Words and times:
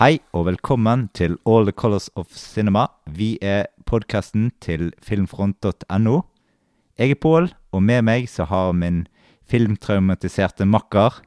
Hei 0.00 0.16
og 0.32 0.46
velkommen 0.46 1.10
til 1.12 1.34
All 1.44 1.66
the 1.68 1.74
Colors 1.76 2.06
of 2.16 2.30
Cinema. 2.32 2.86
Vi 3.04 3.34
er 3.44 3.66
podkasten 3.84 4.46
til 4.64 4.94
filmfront.no. 5.04 6.14
Jeg 6.96 7.10
er 7.10 7.18
Pål, 7.20 7.50
og 7.72 7.82
med 7.84 8.06
meg 8.08 8.24
så 8.32 8.46
har 8.48 8.72
min 8.72 9.02
filmtraumatiserte 9.44 10.64
makker 10.64 11.18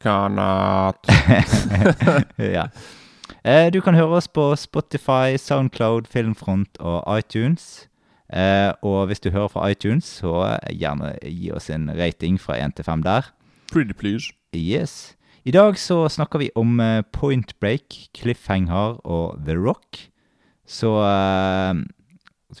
Kanat. 0.00 1.04
ja. 2.56 2.64
Eh, 3.44 3.68
du 3.68 3.82
kan 3.84 3.92
høre 3.92 4.16
oss 4.16 4.28
på 4.32 4.46
Spotify, 4.56 5.36
Soundcloud, 5.36 6.08
Filmfront 6.08 6.80
og 6.80 7.04
iTunes. 7.18 7.90
Eh, 8.32 8.72
og 8.80 9.04
hvis 9.06 9.20
du 9.20 9.34
hører 9.36 9.52
fra 9.52 9.68
iTunes, 9.68 10.08
så 10.24 10.56
gjerne 10.72 11.12
gi 11.20 11.52
oss 11.52 11.68
en 11.68 11.90
rating 11.92 12.40
fra 12.40 12.56
1 12.56 12.80
til 12.80 12.88
5 12.88 13.04
der. 13.04 13.28
Pretty 13.68 13.92
please. 13.92 14.32
Yes. 14.56 15.12
I 15.44 15.52
dag 15.52 15.76
så 15.78 16.06
snakker 16.08 16.40
vi 16.40 16.48
om 16.56 16.78
eh, 16.80 17.02
Point 17.12 17.50
Break, 17.60 18.08
Cliffhanger 18.16 18.96
og 19.04 19.42
The 19.44 19.56
Rock. 19.60 19.98
Så 20.64 20.88
uh, 21.04 21.76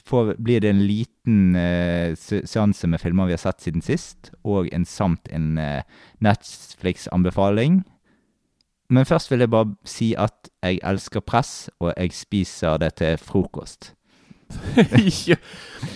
får, 0.04 0.34
blir 0.36 0.60
det 0.60 0.68
en 0.68 0.82
liten 0.84 1.56
uh, 1.56 2.12
seanse 2.20 2.84
med 2.92 3.00
filmer 3.00 3.30
vi 3.30 3.32
har 3.32 3.40
sett 3.40 3.64
siden 3.64 3.80
sist, 3.80 4.28
og 4.44 4.68
en 4.76 4.84
samt 4.84 5.32
en 5.32 5.56
uh, 5.56 5.80
Netflix-anbefaling. 6.20 7.80
Men 8.92 9.08
først 9.08 9.32
vil 9.32 9.40
jeg 9.40 9.54
bare 9.54 9.72
si 9.88 10.12
at 10.20 10.52
jeg 10.60 10.82
elsker 10.84 11.24
press, 11.24 11.70
og 11.80 11.94
jeg 11.96 12.12
spiser 12.12 12.76
det 12.84 12.98
til 13.00 13.16
frokost. 13.16 13.94
Ja. 15.28 15.36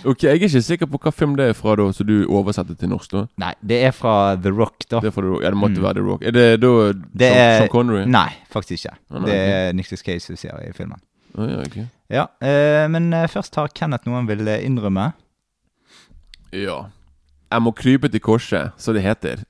Ok, 0.05 0.23
Jeg 0.23 0.31
er 0.35 0.37
ikke 0.37 0.61
sikker 0.63 0.87
på 0.93 0.99
hva 1.01 1.11
film 1.17 1.33
det 1.39 1.47
er 1.49 1.55
fra, 1.57 1.73
da, 1.81 1.87
så 1.97 2.05
du 2.05 2.27
oversetter 2.29 2.77
til 2.77 2.91
norsk. 2.93 3.11
da 3.15 3.23
Nei, 3.41 3.55
det 3.65 3.79
er 3.89 3.95
fra 3.97 4.35
The 4.37 4.51
Rock, 4.53 4.85
da. 4.91 5.01
Det, 5.01 5.09
er 5.09 5.15
fra 5.17 5.23
The 5.25 5.31
Rock. 5.33 5.43
ja, 5.47 5.51
det 5.55 5.61
måtte 5.63 5.79
Mm. 5.81 5.85
være 5.87 5.95
The 5.95 6.05
Rock. 6.11 6.23
Er 6.29 6.31
det 6.37 6.47
da 6.61 6.73
Det 6.93 7.31
Sean, 7.31 7.39
er- 7.39 7.59
Sean 7.63 7.69
Connery? 7.73 8.05
Nei, 8.05 8.29
faktisk 8.53 8.85
ikke. 8.85 8.93
Ah, 9.11 9.19
nei, 9.19 9.31
Det 9.31 9.39
ok. 9.39 9.55
er 9.55 9.73
Nicholas 9.79 10.03
Case 10.05 10.33
du 10.33 10.37
ser 10.37 10.61
i 10.69 10.73
filmen. 10.77 11.01
Ah, 11.39 11.47
ja, 11.49 11.61
okay. 11.65 11.87
Ja, 12.11 12.27
eh, 12.43 12.89
men 12.89 13.13
eh, 13.15 13.27
først 13.29 13.55
har 13.57 13.69
Kenneth 13.75 14.07
noe 14.09 14.17
han 14.21 14.27
vil 14.29 14.47
eh, 14.49 14.61
innrømme. 14.67 15.13
ja. 16.53 16.85
Jeg 17.51 17.63
må 17.65 17.71
krype 17.73 18.11
til 18.13 18.21
korset, 18.21 18.73
som 18.77 18.93
det 18.93 19.03
heter. 19.07 19.41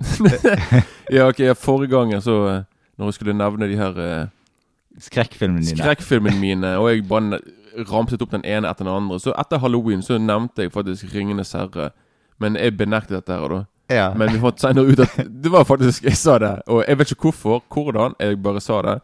ja, 1.10 1.24
ok, 1.26 1.40
Forrige 1.58 1.90
gangen, 1.90 2.20
så 2.22 2.34
eh, 2.46 2.60
Når 2.98 3.08
jeg 3.10 3.14
skulle 3.16 3.34
nevne 3.34 3.66
de 3.66 3.76
her 3.78 3.98
eh, 3.98 4.26
Skrekkfilmene 5.02 5.64
dine. 5.66 5.78
skrekkfilmene 5.82 6.38
mine, 6.38 6.76
og 6.78 6.92
jeg 6.92 7.02
bare 7.08 7.40
ramset 7.86 8.22
opp 8.22 8.32
den 8.34 8.44
ene 8.44 8.68
etter 8.68 8.84
den 8.84 8.94
andre 8.94 9.18
Så 9.22 9.32
etter 9.38 9.60
halloween 9.62 10.02
så 10.02 10.18
nevnte 10.18 10.66
jeg 10.66 10.72
faktisk 10.72 11.12
'Ringenes 11.14 11.52
herre', 11.52 11.90
men 12.38 12.56
jeg 12.56 12.76
benektet 12.76 13.16
dette 13.16 13.32
her, 13.32 13.48
da. 13.48 13.64
Ja. 13.88 14.14
Men 14.14 14.32
vi 14.32 14.40
fant 14.40 14.60
senere 14.60 14.92
ut 14.92 15.00
at 15.00 15.16
det 15.42 15.52
var 15.52 15.64
faktisk 15.64 16.04
Jeg 16.04 16.16
sa 16.16 16.38
det. 16.38 16.62
Og 16.66 16.84
jeg 16.88 16.98
vet 16.98 17.10
ikke 17.10 17.30
hvorfor, 17.30 17.62
hvordan, 17.72 18.14
jeg 18.20 18.42
bare 18.42 18.60
sa 18.60 18.82
det. 18.82 18.98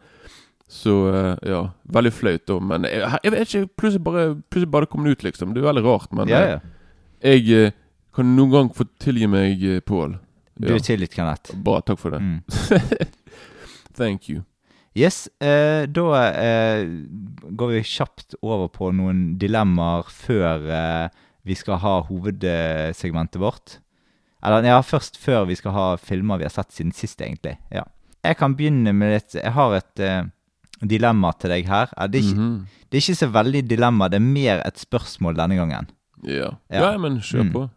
Så 0.69 0.93
eh, 1.13 1.49
ja. 1.49 1.67
Veldig 1.83 2.13
flaut, 2.13 2.47
da. 2.47 2.59
Men 2.59 2.85
jeg, 2.85 3.19
jeg 3.23 3.31
vet 3.31 3.55
ikke, 3.55 3.67
plutselig 3.77 4.03
bare, 4.03 4.35
plutselig 4.49 4.71
bare 4.71 4.85
kom 4.85 5.03
det 5.03 5.11
ut, 5.11 5.23
liksom. 5.23 5.53
Det 5.53 5.63
er 5.63 5.67
veldig 5.67 5.85
rart. 5.85 6.13
Men 6.13 6.29
ja, 6.29 6.41
eh, 6.41 6.49
ja. 6.49 6.59
jeg 7.23 7.47
jeg 7.47 7.73
kan 8.15 8.35
noen 8.35 8.51
gang 8.51 8.73
få 8.75 8.87
tilgi 8.99 9.27
meg, 9.27 9.63
eh, 9.63 9.81
Pål. 9.83 10.17
Du 10.55 10.71
er 10.71 10.79
tilgitt, 10.79 11.13
Kenneth. 11.13 11.55
Bra. 11.63 11.81
Takk 11.83 11.99
for 11.99 12.15
det. 12.15 12.21
Mm. 12.21 12.41
Thank 13.99 14.29
you. 14.29 14.43
Yes, 14.95 15.25
eh, 15.43 15.83
da 15.91 16.05
eh, 16.31 16.85
går 17.51 17.73
vi 17.73 17.81
kjapt 17.83 18.37
over 18.41 18.69
på 18.71 18.93
noen 18.95 19.33
dilemmaer 19.41 20.07
før 20.07 20.69
eh, 20.71 21.07
vi 21.45 21.57
skal 21.59 21.81
ha 21.83 21.97
hovedsegmentet 22.07 23.41
vårt. 23.43 23.79
Eller 24.45 24.63
ja, 24.69 24.79
først 24.85 25.17
før 25.19 25.49
vi 25.49 25.57
skal 25.59 25.75
ha 25.75 25.87
filmer 25.99 26.39
vi 26.39 26.47
har 26.47 26.53
sett 26.53 26.71
siden 26.71 26.93
sist, 26.95 27.19
egentlig. 27.21 27.57
Ja. 27.73 27.83
Jeg 28.25 28.39
kan 28.39 28.55
begynne 28.57 28.93
med 28.95 29.11
litt 29.13 29.35
Jeg 29.37 29.53
har 29.53 29.75
et 29.77 30.01
eh, 30.01 30.23
dilemma 30.81 31.33
til 31.39 31.53
deg 31.53 31.67
her. 31.69 31.91
Det 32.07 32.21
er, 32.21 32.23
ikke, 32.23 32.39
-hmm. 32.39 32.57
det 32.89 32.97
er 32.97 33.03
ikke 33.03 33.21
så 33.21 33.27
veldig 33.27 33.69
dilemma, 33.69 34.07
det 34.07 34.15
er 34.15 34.31
mer 34.31 34.63
et 34.65 34.79
spørsmål 34.79 35.35
denne 35.35 35.55
gangen. 35.55 35.87
Ja. 36.23 36.55
Ja. 36.71 36.91
ja. 36.91 36.97
men 36.97 37.19
kjør 37.19 37.43
Mm. 37.43 37.51
på. 37.51 37.69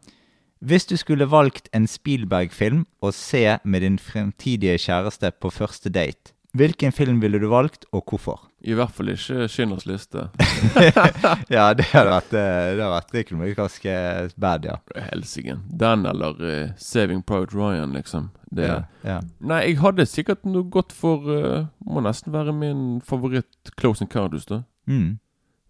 Hvis 0.60 0.86
du 0.86 0.96
skulle 0.96 1.30
valgt 1.30 1.68
en 1.72 1.86
Spielberg-film 1.86 2.86
å 3.02 3.12
se 3.12 3.58
med 3.64 3.80
din 3.80 3.98
fremtidige 3.98 4.78
kjæreste 4.78 5.30
på 5.40 5.50
første 5.50 5.88
date, 5.90 6.32
hvilken 6.56 6.92
film 6.92 7.20
ville 7.20 7.38
du 7.38 7.48
valgt, 7.48 7.84
og 7.92 8.04
hvorfor? 8.08 8.48
I 8.60 8.74
hvert 8.74 8.90
fall 8.90 9.08
ikke 9.12 9.46
'Skynders 9.48 9.86
liste. 9.86 10.18
ja, 11.56 11.74
det 11.74 11.84
hadde 11.92 12.10
vært, 12.10 12.32
eh, 12.32 12.74
det 12.74 12.82
hadde 12.82 12.88
vært 12.90 13.14
vært 13.14 13.56
ganske 13.56 13.92
bad, 14.40 14.64
ja. 14.64 14.76
Helsike. 15.12 15.58
Den 15.80 16.06
eller 16.06 16.40
uh, 16.40 16.70
Saving 16.76 17.22
Private 17.22 17.54
Ryan, 17.54 17.92
liksom. 17.92 18.30
Det, 18.50 18.66
ja, 18.66 18.82
ja. 19.04 19.20
Nei, 19.40 19.60
jeg 19.68 19.78
hadde 19.78 20.06
sikkert 20.06 20.44
noe 20.44 20.64
godt 20.64 20.92
for 20.92 21.20
uh, 21.28 21.66
Må 21.84 22.00
nesten 22.00 22.32
være 22.32 22.52
min 22.52 23.00
favoritt 23.04 23.70
Close 23.76 24.02
Encounters, 24.02 24.46
da. 24.46 24.62
Mm. 24.86 25.18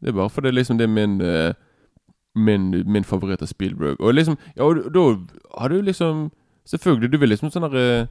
Det 0.00 0.09
er 0.09 0.15
bare 0.15 0.31
fordi 0.31 0.50
liksom 0.50 0.78
det 0.78 0.87
er 0.87 0.94
min 0.94 1.21
uh, 1.21 1.53
Min, 2.34 2.71
min 2.87 3.05
favoritt 3.05 3.43
av 3.43 3.50
Spielberg. 3.50 3.97
Og 4.00 4.15
liksom 4.15 4.38
Ja, 4.56 4.65
og 4.65 4.94
da 4.94 5.19
har 5.59 5.69
du 5.69 5.83
liksom 5.83 6.31
Selvfølgelig, 6.69 7.12
du 7.12 7.19
vil 7.19 7.33
liksom 7.33 7.50
sånn 7.50 7.65
herre 7.65 7.83
eh, 8.03 8.09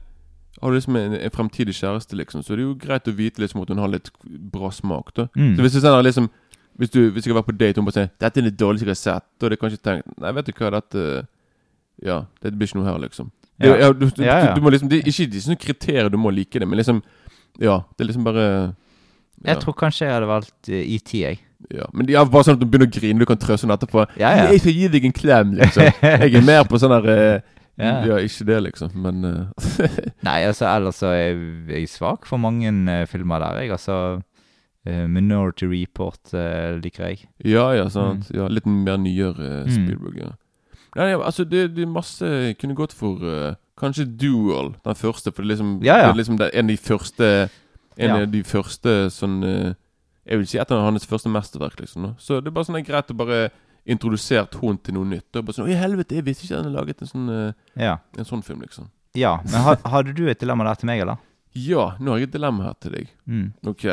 Har 0.60 0.70
du 0.70 0.74
liksom 0.74 0.96
en, 0.96 1.14
en 1.14 1.30
fremtidig 1.30 1.74
kjæreste, 1.78 2.16
liksom, 2.18 2.42
så 2.42 2.56
det 2.56 2.64
er 2.64 2.66
jo 2.66 2.76
greit 2.82 3.08
å 3.08 3.14
vite 3.14 3.42
liksom 3.42 3.62
at 3.62 3.70
hun 3.70 3.78
har 3.78 3.90
litt 3.92 4.10
bra 4.24 4.70
smak, 4.74 5.12
da. 5.14 5.28
Mm. 5.38 5.54
Så 5.56 5.62
hvis 5.64 5.76
du 5.76 5.80
sånn 5.80 5.94
der 5.94 6.06
liksom 6.08 6.30
Hvis 6.78 6.90
du 6.94 7.10
hvis 7.10 7.26
jeg 7.26 7.34
har 7.34 7.40
vært 7.40 7.50
på 7.50 7.58
date 7.58 7.78
og 7.78 7.82
hun 7.82 7.88
bare 7.88 7.96
sier 7.96 8.10
'Dette 8.18 8.38
er 8.38 8.44
det 8.46 8.58
dårligste 8.58 8.86
jeg 8.86 8.94
har 8.94 9.02
sett', 9.02 9.26
da 9.38 9.46
hadde 9.46 9.56
jeg 9.56 9.62
kanskje 9.62 9.82
tenkt 9.82 10.18
Nei, 10.18 10.32
vet 10.32 10.46
du 10.46 10.52
hva, 10.52 10.70
dette 10.70 11.26
Ja, 12.06 12.18
det 12.42 12.54
blir 12.54 12.68
ikke 12.68 12.78
noe 12.78 12.86
her, 12.86 12.98
liksom. 13.02 13.30
Det, 13.58 13.66
Ja. 13.66 13.76
ja. 13.76 13.92
du, 13.92 14.06
du, 14.06 14.22
Ja, 14.22 14.54
du 14.54 14.60
må 14.60 14.70
liksom 14.70 14.88
Det 14.88 15.00
er 15.02 15.10
ikke 15.10 15.30
de 15.30 15.40
sånne 15.42 15.58
kriterier 15.58 16.10
du 16.10 16.18
må 16.18 16.30
like 16.30 16.58
det, 16.58 16.68
men 16.68 16.78
liksom 16.78 17.02
Ja, 17.58 17.82
det 17.96 18.04
er 18.04 18.10
liksom 18.12 18.24
bare. 18.24 18.74
Jeg 19.44 19.58
tror 19.62 19.74
kanskje 19.74 20.06
jeg 20.06 20.14
hadde 20.14 20.28
valgt 20.30 20.68
uh, 20.68 20.74
ET, 20.74 21.14
jeg. 21.14 21.38
Ja, 21.74 21.86
Men 21.92 22.06
det 22.06 22.14
er 22.14 22.24
bare 22.24 22.46
sånn 22.46 22.54
at 22.54 22.60
du 22.62 22.66
begynner 22.66 22.86
å 22.86 22.94
grine, 22.94 23.18
du 23.18 23.26
kan 23.26 23.38
trøste 23.38 23.66
henne 23.66 23.74
etterpå. 23.74 24.04
Ja, 24.18 24.30
ja. 24.30 24.44
'Jeg 24.50 24.60
skal 24.60 24.72
gi 24.72 24.88
deg 24.88 25.04
en 25.04 25.12
klem', 25.12 25.54
liksom. 25.58 25.82
Jeg 26.02 26.34
er 26.34 26.44
mer 26.46 26.62
på 26.70 26.78
sånn 26.78 26.94
der 26.94 27.42
Ja. 27.78 28.16
ikke 28.18 28.44
det, 28.48 28.56
liksom, 28.64 28.90
men 28.94 29.24
eh, 29.24 30.00
Nei, 30.26 30.40
altså 30.48 30.66
ellers 30.66 30.98
så 30.98 31.12
er 31.14 31.36
jeg- 31.70 31.88
svak 31.88 32.26
for 32.26 32.38
mange 32.42 32.72
uh, 32.72 33.04
filmer 33.06 33.38
der, 33.38 33.60
jeg. 33.62 33.70
Altså 33.76 33.98
uh, 34.18 35.06
Minority 35.06 35.64
Report 35.70 36.18
uh, 36.34 36.74
liker 36.82 37.06
jeg. 37.12 37.28
Ja, 37.44 37.68
ja, 37.76 37.88
sant. 37.88 38.30
Ja, 38.34 38.48
litt 38.48 38.66
mer 38.66 38.96
nyere 38.98 39.64
Mm. 39.64 39.70
Spielberg, 39.70 40.18
ja. 40.24 40.32
Nei, 40.96 41.10
ja, 41.12 41.20
altså, 41.22 41.44
det, 41.44 41.76
det 41.76 41.82
er 41.84 41.90
masse 41.92 42.24
Jeg 42.26 42.56
kunne 42.58 42.74
gått 42.74 42.92
for 42.96 43.20
kanskje 43.78 44.06
Duel, 44.18 44.72
den 44.84 44.96
første, 44.98 45.30
for 45.30 45.42
det 45.44 45.50
er 45.50 45.52
liksom, 45.54 45.74
Ja, 45.84 45.98
ja. 46.00 46.06
Det 46.08 46.14
er 46.14 46.20
liksom 46.22 46.38
en 46.40 46.64
av 46.64 46.72
de 46.72 46.76
første 46.76 47.28
En 47.98 48.10
av 48.14 48.24
de 48.32 48.40
første 48.42 48.94
sånn 49.12 49.36
Jeg 49.44 50.38
vil 50.40 50.46
si 50.48 50.58
et 50.58 50.72
av 50.72 50.80
hans 50.82 51.06
første 51.06 51.28
mesterverk, 51.30 51.78
liksom. 51.80 52.14
Så 52.18 52.40
det 52.40 52.48
er 52.50 52.56
bare 52.56 52.64
sånn 52.66 52.82
greit 52.84 53.12
å 53.12 53.16
bare 53.20 53.50
introdusert 53.88 54.54
hun 54.60 54.76
til 54.78 54.94
noe 54.94 55.04
nytt. 55.08 55.34
Og 55.36 55.44
bare 55.46 55.54
sånn, 55.56 55.66
Å, 55.66 55.72
i 55.72 55.78
helvete, 55.80 56.14
jeg 56.18 56.24
visste 56.26 56.44
ikke 56.44 56.56
han 56.56 56.64
hadde 56.68 56.76
laget 56.76 57.02
en 57.02 57.08
sånn, 57.08 57.30
eh, 57.30 57.52
Ja. 57.84 57.96
en 58.18 58.24
sånn 58.24 58.42
film, 58.44 58.60
liksom. 58.60 58.88
ja. 59.14 59.38
Men 59.44 59.62
har, 59.62 59.76
hadde 59.86 60.12
du 60.14 60.28
et 60.28 60.38
dilemma 60.40 60.64
der 60.64 60.74
til 60.74 60.86
meg, 60.86 61.00
eller? 61.00 61.16
Ja, 61.54 61.96
nå 61.98 62.10
har 62.12 62.18
jeg 62.18 62.28
et 62.28 62.32
dilemma 62.36 62.64
her 62.64 62.74
til 62.80 62.92
deg. 62.92 63.08
Mm. 63.26 63.52
Ok 63.66 63.84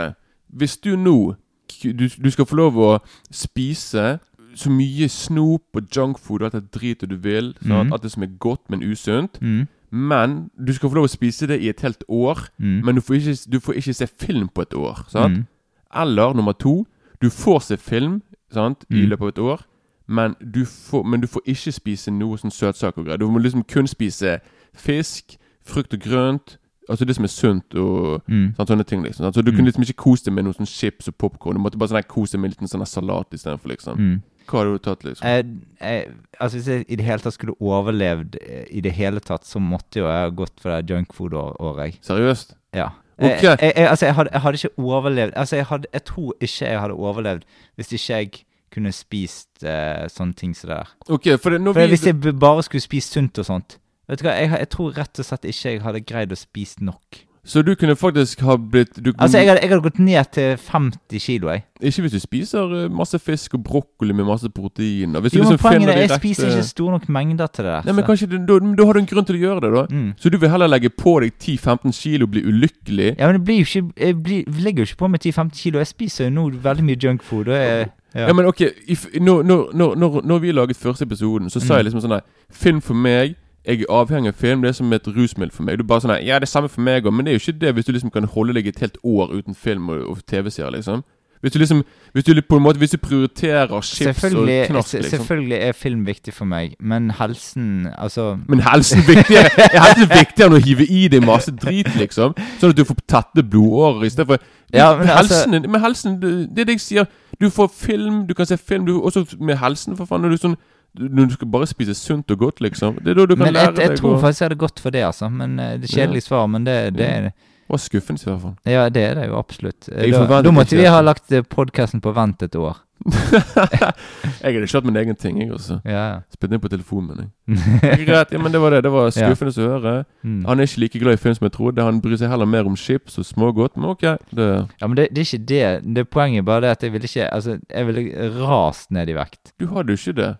Hvis 0.53 0.77
du 0.81 0.95
nå 0.95 1.35
du, 1.81 2.07
du 2.07 2.29
skal 2.31 2.45
få 2.45 2.55
lov 2.55 2.75
å 2.77 2.99
spise 3.33 4.19
så 4.55 4.69
mye 4.71 5.07
snop 5.09 5.75
og 5.75 5.87
junkfood 5.91 6.41
og 6.43 6.45
alt 6.53 6.53
det 6.53 6.71
dritet 6.71 7.09
du 7.09 7.15
vil, 7.17 7.53
Mhm. 7.61 7.91
at 7.93 8.01
det 8.01 8.11
som 8.11 8.23
er 8.23 8.27
godt, 8.39 8.69
men 8.69 8.81
usunt, 8.81 9.39
Mm. 9.41 9.67
men 9.91 10.49
du 10.63 10.71
skal 10.73 10.89
få 10.89 10.95
lov 10.95 11.05
å 11.05 11.17
spise 11.17 11.47
det 11.47 11.61
i 11.61 11.67
et 11.69 11.81
helt 11.81 12.03
år, 12.09 12.47
Mm. 12.59 12.83
men 12.85 12.95
du 12.95 13.01
får 13.01 13.15
ikke, 13.19 13.49
du 13.49 13.59
får 13.59 13.73
ikke 13.75 13.93
se 13.95 14.07
film 14.07 14.47
på 14.49 14.61
et 14.61 14.73
år. 14.73 15.05
Sant? 15.09 15.37
Mm. 15.37 15.47
Eller 15.93 16.33
nummer 16.33 16.53
to, 16.53 16.85
du 17.19 17.29
får 17.29 17.61
se 17.63 17.77
film 17.77 18.21
sant, 18.53 18.85
i 18.91 18.95
Mm. 19.05 19.09
løpet 19.09 19.21
av 19.21 19.27
et 19.27 19.39
år, 19.39 19.61
men 20.07 20.35
du, 20.53 20.65
får, 20.65 21.03
men 21.05 21.21
du 21.21 21.27
får 21.27 21.41
ikke 21.45 21.71
spise 21.71 22.11
noe 22.11 22.37
sånn 22.37 22.51
søtsaker 22.53 22.99
og 23.01 23.05
greier. 23.07 23.17
Du 23.17 23.27
må 23.31 23.39
liksom 23.41 23.63
kun 23.67 23.87
spise 23.87 24.39
fisk, 24.75 25.37
frukt 25.65 25.93
og 25.93 25.99
grønt, 26.03 26.57
altså 26.89 27.05
det 27.09 27.15
som 27.15 27.23
er 27.25 27.31
sunt 27.33 27.73
og 27.75 28.21
Mm. 28.29 28.53
Sånn, 28.55 28.67
sånne 28.67 28.85
ting 28.85 29.01
liksom 29.03 29.33
Så 29.33 29.41
du 29.41 29.51
Mm. 29.51 29.55
kunne 29.57 29.65
liksom 29.71 29.83
ikke 29.83 30.03
kose 30.03 30.25
deg 30.25 30.33
med 30.33 30.43
noen 30.45 30.53
sånn 30.53 30.67
chips 30.69 31.07
og 31.07 31.17
popcorn 31.17 31.55
Du 31.55 31.59
måtte 31.59 31.77
bare 31.79 31.89
sånn 31.89 32.03
kose 32.07 32.33
deg 32.33 32.41
med 32.41 32.51
litt 32.51 32.69
sånn 32.69 32.85
salat 32.85 33.33
i 33.33 33.37
stedet 33.37 33.59
for 33.59 33.69
liksom 33.69 33.97
Mm. 33.97 34.21
Hva 34.47 34.59
hadde 34.59 34.71
du 34.73 34.77
tatt 34.77 35.03
liksom? 35.03 35.25
Jeg, 35.25 35.45
jeg, 35.81 36.11
altså 36.39 36.57
Hvis 36.57 36.67
jeg 36.67 36.85
i 36.87 36.95
det 36.95 37.05
hele 37.05 37.17
tatt 37.19 37.33
skulle 37.33 37.55
overlevd 37.59 38.35
eh, 38.41 38.65
i 38.69 38.81
det 38.81 38.91
hele 38.93 39.19
tatt, 39.19 39.41
så 39.43 39.57
måtte 39.59 39.97
jo 39.97 40.03
jeg 40.05 40.13
ha 40.21 40.29
gått 40.29 40.59
for 40.61 40.69
det 40.81 40.85
junkfood-året. 40.89 41.97
Seriøst? 42.05 42.53
Ja. 42.73 42.89
Ok. 43.17 43.41
Jeg, 43.41 43.57
jeg, 43.61 43.73
jeg, 43.75 43.87
altså, 43.89 44.05
jeg 44.05 44.15
hadde, 44.15 44.29
jeg 44.33 44.41
hadde 44.41 44.55
ikke 44.55 44.77
overlevd 44.77 45.33
Altså, 45.35 45.55
jeg, 45.55 45.65
hadde, 45.65 45.85
jeg 45.93 46.03
tror 46.05 46.33
ikke 46.41 46.65
jeg 46.67 46.79
hadde 46.79 46.93
overlevd 46.93 47.41
hvis 47.77 47.91
ikke 47.93 48.13
jeg 48.13 48.31
kunne 48.73 48.91
spist 48.91 49.63
eh, 49.63 50.07
sånne 50.11 50.35
ting 50.35 50.55
som 50.55 50.69
det 50.69 50.77
der. 50.81 50.89
Ok, 51.09 51.29
for 51.41 51.49
det, 51.55 51.61
når 51.61 51.73
For 51.73 51.81
vi 51.85 51.95
Hvis 51.95 52.05
jeg 52.05 52.39
bare 52.39 52.63
skulle 52.63 52.81
spist 52.81 53.13
sunt 53.13 53.37
og 53.39 53.45
sånt 53.45 53.77
Vet 54.09 54.19
du 54.21 54.27
hva, 54.27 54.35
jeg, 54.37 54.51
jeg 54.59 54.69
tror 54.69 54.91
rett 54.97 55.19
og 55.19 55.25
slett 55.25 55.45
ikke 55.49 55.71
jeg 55.71 55.81
hadde 55.81 56.01
greid 56.05 56.31
å 56.31 56.35
spise 56.37 56.83
nok. 56.85 57.23
Så 57.45 57.61
du 57.61 57.75
kunne 57.77 57.93
faktisk 57.95 58.39
ha 58.41 58.55
blitt 58.57 58.95
du, 59.01 59.11
Altså, 59.21 59.37
jeg 59.37 59.49
hadde, 59.49 59.61
jeg 59.61 59.69
hadde 59.69 59.81
gått 59.85 59.99
ned 60.01 60.29
til 60.33 60.55
50 60.57 61.19
kilo, 61.21 61.49
jeg. 61.53 61.63
Ikke 61.81 62.01
hvis 62.05 62.13
du 62.15 62.19
spiser 62.21 62.71
eh, 62.73 62.87
masse 62.89 63.17
fisk 63.21 63.53
og 63.57 63.63
brokkoli 63.65 64.13
med 64.17 64.25
masse 64.25 64.49
proteiner. 64.49 65.21
Hvis 65.21 65.33
Jo, 65.33 65.41
du 65.41 65.43
men 65.43 65.51
liksom 65.53 65.61
poenget 65.61 65.81
finner 65.81 65.93
er, 65.93 66.01
jeg 66.01 66.09
rette- 66.09 66.21
spiser 66.21 66.49
ikke 66.53 66.63
store 66.69 66.91
nok 66.99 67.05
mengder 67.09 67.47
til 67.53 67.65
det 67.65 67.73
der. 67.75 67.81
Nei, 67.85 67.93
men 67.93 68.03
så- 68.03 68.07
kanskje 68.09 68.29
du, 68.31 68.37
da, 68.49 68.57
da 68.81 68.85
har 68.89 68.93
du 68.93 68.99
en 69.03 69.09
grunn 69.13 69.25
til 69.29 69.35
å 69.37 69.41
gjøre 69.45 69.61
det, 69.65 69.71
da. 69.77 69.83
mm. 69.93 70.07
Så 70.21 70.29
du 70.33 70.37
vil 70.41 70.49
heller 70.55 70.67
legge 70.73 70.89
på 70.89 71.15
deg 71.21 71.33
10-15 71.37 71.93
kilo 72.01 72.25
og 72.25 72.31
bli 72.33 72.41
ulykkelig? 72.49 73.09
Ja, 73.19 73.27
men 73.29 73.37
det 73.39 73.43
blir 73.45 73.61
jo 73.61 73.65
ikke 73.69 73.93
Jeg 74.05 74.23
blir, 74.23 74.43
legger 74.65 74.81
jo 74.85 74.89
ikke 74.89 75.01
på 75.05 75.09
meg 75.13 75.21
10-15 75.21 75.51
kilo. 75.61 75.77
Jeg 75.81 75.87
spiser 75.93 76.25
jo 76.29 76.31
nå 76.37 76.47
veldig 76.65 76.83
mye 76.89 76.97
junkfood. 77.05 77.47
Og 77.53 77.57
jeg, 77.61 77.91
Ja, 78.15 78.33
men 78.33 78.45
ok, 78.45 78.61
if, 78.87 79.05
når, 79.21 79.43
når, 79.43 79.71
når, 79.73 80.21
når, 80.23 80.39
vi 80.39 80.51
laget 80.51 80.77
første 80.77 81.03
episoden, 81.03 81.49
så 81.49 81.59
sa 81.59 81.73
Mm. 81.73 81.77
jeg 81.77 81.85
liksom 81.85 82.01
sånn 82.01 82.15
her 82.15 82.21
Film 82.51 82.81
for 82.81 82.93
meg 82.93 83.35
jeg 83.65 83.81
er 83.81 83.89
avhengig 83.89 84.29
av 84.29 84.33
film. 84.37 84.61
Det 84.61 84.69
er 84.69 84.73
som 84.77 84.93
et 84.93 85.07
rusmiddel 85.07 85.51
for 85.51 85.63
meg. 85.63 85.79
Du 85.79 85.83
bare 85.83 86.01
sånn 86.01 86.13
her, 86.13 86.21
Ja, 86.21 86.39
det 86.39 86.45
er 86.45 86.53
samme 86.53 86.69
for 86.69 86.81
meg 86.81 87.05
òg, 87.05 87.13
men 87.13 87.25
det 87.25 87.33
er 87.33 87.39
jo 87.39 87.51
ikke 87.51 87.59
det 87.59 87.73
hvis 87.73 87.85
du 87.85 87.91
liksom 87.91 88.11
kan 88.13 88.23
holde 88.23 88.53
deg 88.53 88.67
et 88.67 88.79
helt 88.79 88.97
år 89.03 89.33
uten 89.33 89.55
film 89.55 89.89
og, 89.89 90.09
og 90.09 90.25
TV-serier, 90.27 90.69
liksom. 90.69 91.03
Hvis 91.41 91.51
du 91.51 91.59
liksom 91.59 91.83
Hvis 92.13 92.23
du 92.23 92.41
på 92.49 92.57
en 92.57 92.63
måte 92.63 92.77
Hvis 92.77 92.91
du 92.91 92.97
prioriterer 92.97 93.81
chips 93.81 94.23
og 94.23 94.47
knask, 94.67 94.93
liksom. 94.93 95.03
selvfølgelig 95.03 95.57
er 95.57 95.71
film 95.71 96.05
viktig 96.07 96.33
for 96.33 96.45
meg, 96.45 96.75
men 96.79 97.11
helsen 97.11 97.87
Altså 97.97 98.37
Men 98.47 98.59
helsen 98.59 98.99
viktigere 99.07 99.49
er 99.57 99.81
helsen 99.81 100.09
viktigere 100.09 100.49
enn 100.49 100.57
å 100.57 100.63
hive 100.65 100.85
i 100.89 101.07
deg 101.07 101.25
masse 101.25 101.51
drit, 101.51 101.91
liksom. 101.99 102.33
Sånn 102.59 102.73
at 102.73 102.77
du 102.77 102.85
får 102.85 102.97
tette 103.07 103.43
blodårer 103.43 104.07
istedenfor 104.07 104.41
Ja, 104.73 104.95
men 104.97 105.07
altså- 105.09 105.33
helsen, 105.45 105.51
din- 105.51 105.71
med 105.71 105.81
helsen 105.81 106.19
det 106.21 106.31
det 106.55 106.61
er 106.61 106.65
det 106.65 106.73
jeg 106.73 106.81
sier. 106.81 107.05
Du 107.39 107.49
får 107.49 107.69
film, 107.71 108.25
du 108.27 108.33
kan 108.33 108.45
se 108.45 108.57
film, 108.57 108.85
du 108.85 109.01
også 109.01 109.25
med 109.39 109.57
helsen, 109.57 109.95
for 109.97 110.05
faen. 110.05 110.21
Når 110.21 110.29
du 110.29 110.37
sånn 110.37 110.55
du, 110.97 111.07
du 111.27 111.33
skal 111.33 111.47
bare 111.51 111.67
spise 111.67 111.93
sunt 111.93 112.31
og 112.31 112.37
godt, 112.39 112.61
liksom. 112.61 112.95
Det 113.03 113.11
er 113.11 113.13
da 113.19 113.25
du 113.25 113.35
kan 113.35 113.45
Men 113.45 113.53
lære 113.53 113.73
jeg, 113.73 113.79
jeg 113.79 113.89
deg 113.89 113.97
tror 113.99 114.15
å 114.15 114.21
faktisk 114.21 114.39
jeg 114.41 114.45
hadde 114.49 114.59
gått 114.59 114.79
for 114.79 114.89
det, 114.91 115.01
altså. 115.03 115.29
Men 115.29 115.59
eh, 115.59 115.77
det 115.77 115.89
er 115.89 115.95
kjedelig 115.97 116.23
svar, 116.23 116.47
men 116.47 116.63
det, 116.63 116.93
det 116.95 117.05
er 117.09 117.21
Det 117.21 117.33
var 117.69 117.77
skuffende, 117.77 118.21
i 118.21 118.29
hvert 118.29 118.41
fall. 118.41 118.55
Ja, 118.65 118.89
det 118.89 119.03
er 119.03 119.13
det 119.15 119.27
jo 119.27 119.37
absolutt. 119.37 119.89
Eh, 119.91 120.11
Da, 120.11 120.41
da 120.41 120.51
måtte 120.51 120.77
vi 120.77 120.85
ha 120.85 121.01
lagt 121.01 121.27
podkasten 121.49 121.99
på 122.01 122.13
vent 122.15 122.41
et 122.43 122.55
år. 122.55 122.77
jeg 124.41 124.55
hadde 124.55 124.67
kjørt 124.69 124.85
min 124.87 124.95
egen 124.97 125.15
ting, 125.19 125.37
jeg 125.41 125.51
også. 125.53 125.77
Ja. 125.85 126.05
Spilt 126.33 126.53
inn 126.55 126.61
på 126.63 126.69
telefonen 126.71 127.09
min. 127.11 127.29
jeg. 127.57 128.05
Greit, 128.07 128.31
ja, 128.33 128.39
men 128.41 128.51
det 128.53 128.61
var 128.61 128.73
det. 128.75 128.83
Det 128.85 128.91
var 128.91 129.05
Ja. 129.09 129.11
skuffende 129.29 129.53
å 129.65 129.69
høre. 129.75 129.93
Mm. 130.23 130.39
Han 130.47 130.59
er 130.59 130.63
ikke 130.69 130.81
like 130.83 130.99
glad 131.03 131.13
i 131.13 131.21
film 131.21 131.35
som 131.37 131.45
jeg 131.45 131.53
trodde. 131.57 131.85
Han 131.85 132.01
bryr 132.01 132.17
seg 132.21 132.29
heller 132.33 132.49
mer 132.49 132.65
om 132.69 132.75
chips 132.75 133.17
og 133.21 133.25
smågodt. 133.29 133.77
Men 133.77 133.89
ok, 133.93 134.05
det 134.35 134.47
ja, 134.81 134.87
men 134.87 134.95
det, 134.97 135.07
det 135.13 135.21
er 135.25 135.29
ikke 135.29 135.45
det. 135.53 135.95
Det 135.95 136.07
Poenget 136.09 136.41
er 136.43 136.49
bare 136.49 136.61
det 136.65 136.73
at 136.77 136.83
jeg 136.83 136.93
ville 136.95 137.09
ikke 137.11 137.29
Altså, 137.33 137.59
jeg 137.69 137.87
ville 137.87 138.31
rast 138.41 138.91
ned 138.91 139.09
i 139.09 139.13
vekt. 139.17 139.53
Du 139.59 139.67
hadde 139.73 139.93
jo 139.93 140.01
ikke 140.01 140.17
det. 140.21 140.31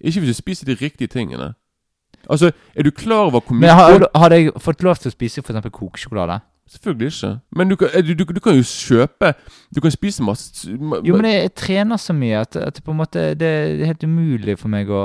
Ikke 0.00 0.20
hvis 0.20 0.34
du 0.36 0.38
spiser 0.42 0.66
de 0.70 0.74
riktige 0.80 1.08
tingene. 1.08 1.54
Altså, 2.30 2.52
er 2.76 2.82
du 2.82 2.90
klar 2.90 3.26
over 3.28 3.40
hvor 3.40 3.52
mye 3.54 3.60
Men 3.60 3.70
har- 3.76 4.08
hadde 4.16 4.36
jeg 4.38 4.52
fått 4.60 4.82
lov 4.82 4.96
til 4.96 5.10
å 5.10 5.12
spise 5.12 5.42
f.eks. 5.42 5.68
kokesjokolade? 5.72 6.40
Selvfølgelig 6.70 7.06
ikke. 7.06 7.38
Men 7.56 7.68
du 7.68 7.76
kan, 7.76 7.88
eh, 7.94 8.06
du, 8.06 8.14
du, 8.14 8.24
du 8.24 8.40
kan 8.40 8.56
jo 8.56 8.62
kjøpe 8.62 9.34
Du 9.74 9.80
kan 9.80 9.90
spise 9.92 10.22
masse 10.22 10.70
ma, 10.80 10.96
Jo, 11.04 11.16
men 11.16 11.28
jeg, 11.28 11.42
jeg 11.42 11.54
trener 11.54 11.96
så 12.00 12.14
mye 12.16 12.38
at, 12.40 12.56
at 12.56 12.76
det 12.76 12.84
på 12.84 12.94
en 12.94 12.96
måte 13.02 13.24
det 13.36 13.48
er 13.48 13.84
helt 13.84 14.04
umulig 14.04 14.56
for 14.58 14.72
meg 14.72 14.88
å 14.88 15.02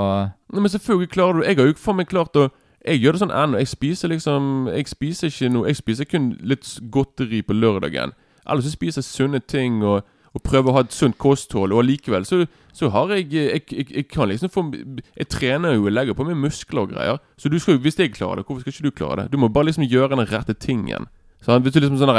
Nei, 0.53 0.61
Men 0.61 0.71
selvfølgelig 0.71 1.11
klarer 1.11 1.41
du 1.41 1.43
Jeg 1.43 1.59
har 1.59 1.67
jo 1.67 1.75
for 1.75 1.99
meg 1.99 2.07
klart 2.07 2.39
å 2.39 2.47
Jeg 2.85 3.01
gjør 3.03 3.17
det 3.17 3.21
sånn 3.25 3.35
ennå. 3.35 3.59
Jeg 3.59 3.73
spiser 3.73 4.13
liksom 4.13 4.69
Jeg 4.71 4.87
spiser 4.87 5.27
ikke 5.27 5.51
noe 5.51 5.67
Jeg 5.67 5.81
spiser 5.81 6.07
kun 6.07 6.31
litt 6.39 6.79
godteri 6.91 7.43
på 7.43 7.59
lørdagen. 7.59 8.15
Ellers 8.47 8.65
så 8.65 8.71
spiser 8.71 9.03
jeg 9.03 9.11
sunne 9.11 9.43
ting 9.43 9.83
og, 9.83 10.07
og 10.31 10.43
prøver 10.47 10.71
å 10.71 10.77
ha 10.79 10.85
et 10.87 10.95
sunt 10.95 11.19
kosthold. 11.19 11.75
Og 11.75 11.83
allikevel 11.83 12.23
så, 12.25 12.45
så 12.71 12.87
har 12.95 13.11
jeg 13.17 13.33
jeg, 13.35 13.61
jeg 13.67 13.91
jeg 13.97 14.07
kan 14.07 14.31
liksom 14.31 14.49
få 14.49 14.69
Jeg 14.71 15.27
trener 15.27 15.75
jo, 15.75 15.89
jeg 15.89 15.97
legger 15.99 16.15
på 16.15 16.23
meg 16.23 16.39
muskler 16.39 16.87
og 16.87 16.95
greier. 16.95 17.19
Så 17.37 17.51
du 17.51 17.59
skal 17.59 17.75
jo, 17.75 17.83
hvis 17.83 17.99
jeg 17.99 18.15
klarer 18.15 18.39
det, 18.39 18.47
hvorfor 18.47 18.63
skal 18.63 18.73
ikke 18.73 18.87
du 18.87 18.99
klare 19.03 19.23
det? 19.23 19.31
Du 19.35 19.37
må 19.37 19.51
bare 19.51 19.67
liksom 19.67 19.83
gjøre 19.83 20.15
den 20.15 20.29
rette 20.31 20.55
tingen. 20.55 21.11
Sånn, 21.45 21.63
hvis 21.63 21.75
du 21.75 21.79
liksom 21.79 21.99
sånn 22.01 22.13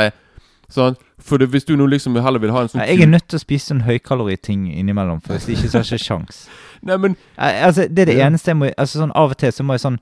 sånn, 0.70 0.96
For 1.20 1.40
det, 1.40 1.50
hvis 1.52 1.66
du 1.68 1.74
nå 1.76 1.88
liksom 1.90 2.16
heller 2.22 2.42
vil 2.42 2.52
ha 2.54 2.64
en 2.64 2.70
sånn 2.72 2.80
Nei, 2.82 2.88
Jeg 2.92 3.04
er 3.04 3.10
nødt 3.10 3.28
til 3.28 3.40
å 3.40 3.42
spise 3.42 3.72
sånn 3.72 3.84
høykaloriting 3.86 4.68
innimellom, 4.72 5.20
for 5.24 5.36
hvis 5.36 5.50
ikke 5.56 5.68
så 5.68 5.80
har 5.80 5.84
jeg 5.88 6.00
ikke 6.00 6.06
sjans. 6.06 6.40
Nei, 6.86 6.96
men 6.96 7.18
Altså, 7.36 7.88
det 7.88 8.06
er 8.06 8.12
det 8.12 8.18
eneste 8.24 8.52
jeg 8.52 8.60
må 8.60 8.70
Altså 8.76 9.02
sånn 9.02 9.14
Av 9.18 9.34
og 9.34 9.40
til 9.40 9.52
så 9.54 9.66
må 9.66 9.76
jeg 9.76 9.84
sånn 9.84 10.00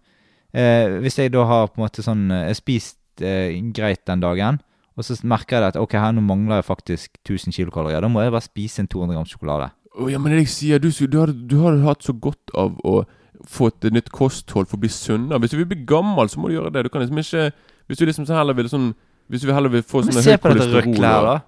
eh, 0.55 0.99
Hvis 1.03 1.19
jeg 1.19 1.35
da 1.35 1.47
har 1.49 1.71
på 1.73 1.81
en 1.81 1.87
måte 1.87 2.05
sånn 2.07 2.29
eh, 2.31 2.47
Jeg 2.53 2.61
spist 2.61 3.25
eh, 3.25 3.57
greit 3.75 4.05
den 4.07 4.23
dagen, 4.23 4.61
og 4.99 5.07
så 5.07 5.15
merker 5.27 5.59
jeg 5.59 5.73
at 5.73 5.79
ok, 5.79 5.95
her 5.99 6.15
nå 6.15 6.23
mangler 6.27 6.59
jeg 6.59 6.67
faktisk 6.67 7.21
1000 7.23 7.55
kilokalorier. 7.55 8.03
Da 8.03 8.09
må 8.11 8.23
jeg 8.23 8.33
bare 8.35 8.43
spise 8.43 8.83
en 8.83 8.89
200 8.91 9.15
gram 9.15 9.29
sjokolade. 9.31 9.69
Oh, 9.95 10.09
ja, 10.11 10.19
men 10.23 10.35
jeg 10.35 10.49
sier, 10.51 10.83
du, 10.83 10.89
du, 10.91 11.19
har, 11.19 11.31
du 11.31 11.55
har 11.63 11.79
hatt 11.85 12.03
så 12.07 12.15
godt 12.15 12.51
av 12.59 12.75
å 12.87 13.01
få 13.47 13.71
et 13.71 13.87
nytt 13.95 14.11
kosthold 14.15 14.67
for 14.67 14.79
å 14.79 14.83
bli 14.83 14.91
sunnere. 14.91 15.39
Hvis 15.43 15.55
du 15.55 15.61
vil 15.61 15.69
bli 15.71 15.85
gammel, 15.87 16.31
så 16.31 16.43
må 16.43 16.51
du 16.51 16.57
gjøre 16.57 16.73
det. 16.75 16.85
Du 16.87 16.91
kan 16.91 17.03
liksom 17.03 17.19
ikke 17.23 17.51
Hvis 17.89 17.99
du 17.99 18.05
liksom 18.05 18.27
så 18.29 18.37
heller 18.37 18.59
vil 18.59 18.69
sånn 18.69 18.91
Hvis 19.29 19.43
du 19.45 19.53
heller 19.53 19.69
vil 19.73 19.83
få 19.85 20.03
sånne 20.07 20.23
sånn 20.23 20.33
høyt 20.33 20.45
kolesterol 20.47 21.41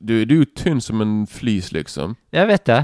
du, 0.00 0.24
du 0.28 0.34
er 0.34 0.38
jo 0.42 0.46
tynn 0.56 0.80
som 0.84 1.00
en 1.00 1.26
flis, 1.26 1.70
liksom. 1.72 2.14
Jeg 2.32 2.48
vet 2.48 2.64
det. 2.68 2.80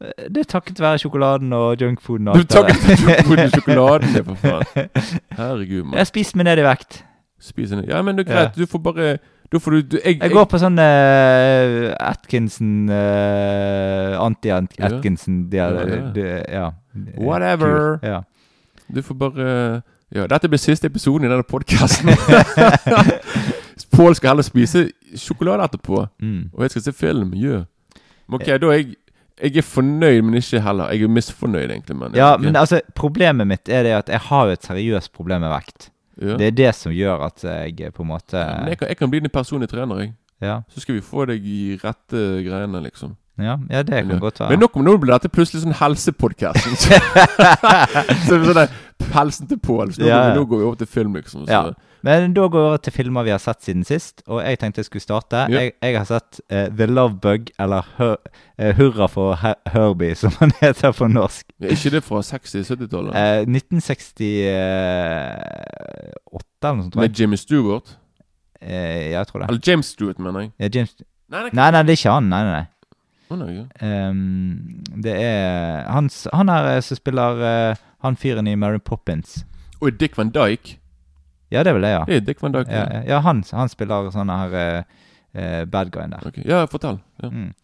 Eh, 0.00 0.28
Det 0.30 0.44
er 0.44 0.50
takket 0.52 0.78
være 0.80 1.00
sjokoladen 1.02 1.52
og 1.52 1.80
junkfooden 1.82 2.30
Du 2.34 2.44
takket 2.46 2.78
der. 2.86 3.22
ikke 3.24 3.48
sjokoladen, 3.56 4.12
det, 4.14 4.22
for 4.24 4.34
faen. 4.34 4.88
Herregud, 5.38 5.80
Jeg 5.82 5.84
mann. 5.88 5.98
har 5.98 6.06
spist 6.06 6.36
meg 6.38 6.46
ned 6.46 6.62
i 6.62 6.66
vekt. 6.66 7.00
Spis 7.42 7.70
ned. 7.74 7.88
Ja, 7.90 8.02
men 8.02 8.16
det 8.18 8.28
er 8.28 8.32
greit. 8.34 8.56
Du 8.58 8.66
får 8.66 8.82
bare 8.82 9.18
Da 9.50 9.58
får 9.58 9.70
du, 9.70 9.82
du 9.82 9.98
jeg, 10.04 10.18
Jeg 10.20 10.30
går 10.34 10.44
på 10.50 10.58
sånn 10.60 10.78
uh, 10.78 11.94
Atkinson 12.04 12.88
uh, 12.90 14.18
Anti-Atkinson 14.20 15.38
Ja. 15.54 15.70
ja. 15.70 15.86
Ja, 15.86 16.10
ja. 16.14 16.40
ja. 16.52 16.66
Whatever. 17.18 17.98
Ja. 18.02 18.22
Du 18.92 19.02
får 19.02 19.14
bare 19.14 19.46
Ja, 20.14 20.26
dette 20.26 20.48
blir 20.48 20.58
siste 20.62 20.86
episoden 20.88 21.26
i 21.26 21.30
denne 21.32 21.44
podkasten. 21.44 22.08
Pål 23.98 24.14
skal 24.18 24.32
heller 24.32 24.46
spise 24.46 24.86
sjokolade 25.18 25.66
etterpå. 25.66 26.06
Mm. 26.22 26.48
Og 26.54 26.64
jeg 26.64 26.76
skal 26.76 26.86
se 26.86 26.94
film. 26.94 27.34
Yeah. 27.34 27.66
Men 28.28 28.40
Ok, 28.40 28.46
da 28.62 28.72
er 28.72 28.80
jeg 28.80 28.96
Jeg 29.38 29.56
er 29.56 29.62
fornøyd, 29.62 30.22
men 30.26 30.34
ikke 30.34 30.58
heller. 30.60 30.90
Jeg 30.90 31.06
er 31.06 31.10
misfornøyd, 31.14 31.70
egentlig. 31.70 31.94
Men 31.96 32.14
ja, 32.18 32.32
men 32.42 32.56
altså, 32.58 32.80
problemet 32.98 33.46
mitt 33.46 33.68
er 33.70 33.84
det 33.86 33.92
at 33.94 34.08
jeg 34.10 34.18
har 34.18 34.48
jo 34.48 34.56
et 34.56 34.64
seriøst 34.66 35.12
problem 35.14 35.44
med 35.46 35.52
vekt. 35.52 35.90
ja. 36.20 36.34
Det 36.40 36.46
er 36.46 36.50
det 36.50 36.72
som 36.74 36.92
gjør 36.92 37.22
at 37.28 37.44
jeg 37.44 37.92
på 37.94 38.02
en 38.02 38.08
måte 38.08 38.34
Ja, 38.34 38.58
men 38.58 38.68
jeg, 38.68 38.78
kan, 38.78 38.88
jeg 38.88 38.96
kan 38.96 39.10
bli 39.10 39.20
din 39.20 39.30
personlige 39.30 39.70
trener, 39.70 40.00
jeg. 40.00 40.12
Ja, 40.42 40.60
Så 40.68 40.80
skal 40.80 40.94
vi 40.94 41.00
få 41.00 41.24
deg 41.30 41.46
i 41.46 41.78
rette 41.84 42.42
greiene, 42.42 42.82
liksom. 42.82 43.14
ja, 43.38 43.56
ja 43.70 43.82
det 43.82 44.02
kan 44.08 44.18
godt 44.18 44.40
være. 44.40 44.50
Men 44.50 44.58
nok 44.58 44.76
om 44.76 44.84
nå 44.84 44.96
blir 44.98 45.14
dette 45.14 45.30
plutselig 45.30 45.62
sånn 45.62 45.78
helsepodkast. 45.78 46.66
så 48.26 48.42
sånn 48.42 48.66
Pelsen 48.98 49.46
til 49.46 49.58
Pål. 49.62 49.92
Så 49.94 50.02
nå, 50.02 50.10
nå 50.34 50.44
går 50.44 50.58
vi 50.58 50.64
over 50.64 50.82
til 50.82 50.90
film, 50.90 51.14
liksom. 51.14 51.46
Så. 51.46 51.62
Ja. 51.98 52.08
Men 52.08 52.34
da 52.36 52.46
går 52.46 52.60
vi 52.60 52.66
over 52.68 52.80
til 52.82 52.92
filmer 52.94 53.26
vi 53.26 53.32
har 53.34 53.40
sett 53.42 53.62
siden 53.66 53.84
sist. 53.84 54.22
Og 54.26 54.40
jeg 54.42 54.58
tenkte 54.60 54.78
jeg 54.82 54.88
skulle 54.88 55.02
starte. 55.02 55.36
Ja. 55.50 55.64
Jeg, 55.66 55.72
jeg 55.82 55.98
har 55.98 56.06
sett 56.08 56.40
uh, 56.52 56.66
The 56.70 56.86
Love 56.86 57.18
Bug, 57.22 57.50
eller 57.58 57.82
Hur, 57.98 58.16
eh, 58.58 58.74
Hurra 58.78 59.06
for 59.10 59.34
Her 59.42 59.54
Herbie, 59.74 60.14
som 60.22 60.32
han 60.38 60.52
heter 60.60 60.92
på 60.92 61.08
norsk. 61.10 61.46
Er 61.60 61.74
ikke 61.74 61.90
det 61.96 62.04
fra 62.06 62.22
60-70-tallet? 62.22 63.12
Uh, 63.14 63.44
1968 63.50 64.48
eller 66.62 66.74
noe 66.78 66.88
sånt. 66.88 66.96
Med 66.98 67.20
Jimmy 67.20 67.36
Stewart? 67.36 67.96
ja, 68.60 69.14
jeg 69.14 69.26
tror 69.28 69.40
det. 69.40 69.48
Eller 69.48 69.60
James 69.66 69.86
Stewart, 69.86 70.18
mener 70.18 70.40
jeg. 70.40 70.50
Ja, 70.58 70.68
James 70.74 70.96
Nei, 71.28 71.42
nei, 71.44 71.50
Nei, 71.52 71.82
det 71.84 71.92
er 71.92 71.98
ikke 71.98 72.12
han. 72.16 72.28
Nei, 72.32 72.42
nei, 72.42 72.52
nei. 72.56 72.66
Oh, 73.28 73.36
nei, 73.36 73.50
ja. 73.52 73.64
Ehm, 73.84 74.82
det 75.04 75.12
er 75.20 75.84
hans, 75.92 76.22
han 76.32 76.48
er 76.48 76.70
eh, 76.70 76.82
som 76.84 76.96
spiller 76.96 77.42
eh, 77.44 77.80
han 78.00 78.16
fyren 78.16 78.48
i 78.48 78.54
Mary 78.56 78.80
Poppins. 78.80 79.42
Og 79.82 79.98
Dick 80.00 80.16
Van 80.16 80.32
Dyke. 80.32 80.78
Ja, 81.48 81.62
det 81.64 81.70
er 81.70 81.76
vel 81.78 81.86
det, 81.86 81.92
ja. 81.94 82.00
Det 82.04 82.16
er 82.20 82.24
Dick 82.26 82.42
Van 82.44 82.52
Dyke. 82.52 82.72
Ja, 82.72 83.02
ja, 83.08 83.18
han, 83.24 83.44
han 83.56 83.70
spiller 83.72 84.10
sånn 84.12 84.28
her 84.28 84.56
uh, 84.60 85.62
bad 85.64 85.92
guyen 85.94 86.12
der. 86.12 86.26
Okay. 86.28 86.44
Ja, 86.44 86.66
fortell. 86.68 87.00
Ja. 87.22 87.30
Mm. 87.32 87.54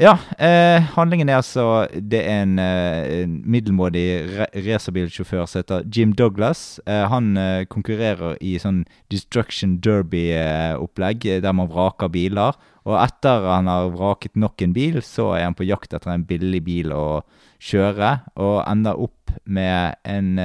Ja, 0.00 0.14
uh, 0.40 0.86
handlingen 0.94 1.28
er 1.28 1.42
altså 1.42 1.84
Det 1.92 2.22
er 2.24 2.46
en, 2.46 2.54
uh, 2.56 3.02
en 3.18 3.34
middelmådig 3.44 4.04
re 4.30 4.46
racerbilsjåfør 4.54 5.44
som 5.44 5.60
heter 5.60 5.84
Jim 5.92 6.14
Douglas. 6.16 6.80
Han 6.86 7.34
konkurrerer 7.68 8.38
i 8.40 8.54
sånn 8.62 8.84
Destruction 9.12 9.76
Derby-opplegg, 9.84 11.26
der 11.44 11.52
man 11.52 11.68
vraker 11.68 12.08
biler. 12.08 12.56
Og 12.88 12.96
etter 13.02 13.44
han 13.50 13.68
har 13.68 13.90
vraket 13.92 14.38
nok 14.40 14.62
en 14.64 14.72
bil, 14.72 15.02
så 15.04 15.34
er 15.36 15.50
han 15.50 15.58
på 15.58 15.68
jakt 15.68 15.92
etter 15.92 16.14
en 16.14 16.24
billig 16.24 16.62
bil 16.64 16.94
å 16.96 17.20
kjøre, 17.60 18.14
og 18.40 18.62
ender 18.64 18.96
opp 19.04 19.34
med 19.44 19.98
en 20.08 20.38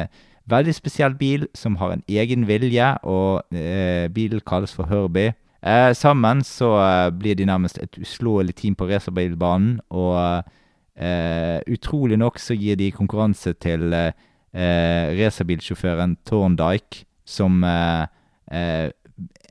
veldig 0.49 0.75
spesiell 0.75 1.15
bil 1.17 1.47
som 1.57 1.77
har 1.81 1.95
en 1.95 2.03
egen 2.09 2.45
vilje, 2.47 2.91
og 3.03 3.55
eh, 3.55 4.07
bilen 4.13 4.43
kalles 4.45 4.73
for 4.75 4.89
Herbie. 4.89 5.33
Eh, 5.65 5.93
sammen 5.97 6.43
så 6.45 6.75
eh, 6.77 7.09
blir 7.17 7.35
de 7.35 7.47
nærmest 7.49 7.79
et 7.81 7.97
uslåelig 8.01 8.55
team 8.55 8.75
på 8.77 8.87
racerbilbanen, 8.89 9.79
og 9.89 10.43
eh, 10.97 11.59
utrolig 11.67 12.19
nok 12.21 12.39
så 12.39 12.57
gir 12.57 12.77
de 12.77 12.91
konkurranse 12.93 13.55
til 13.63 13.93
eh, 13.93 14.11
eh, 14.53 15.15
racerbilsjåføren 15.17 16.17
Thorndike, 16.25 17.05
som 17.25 17.63
eh, 17.65 18.05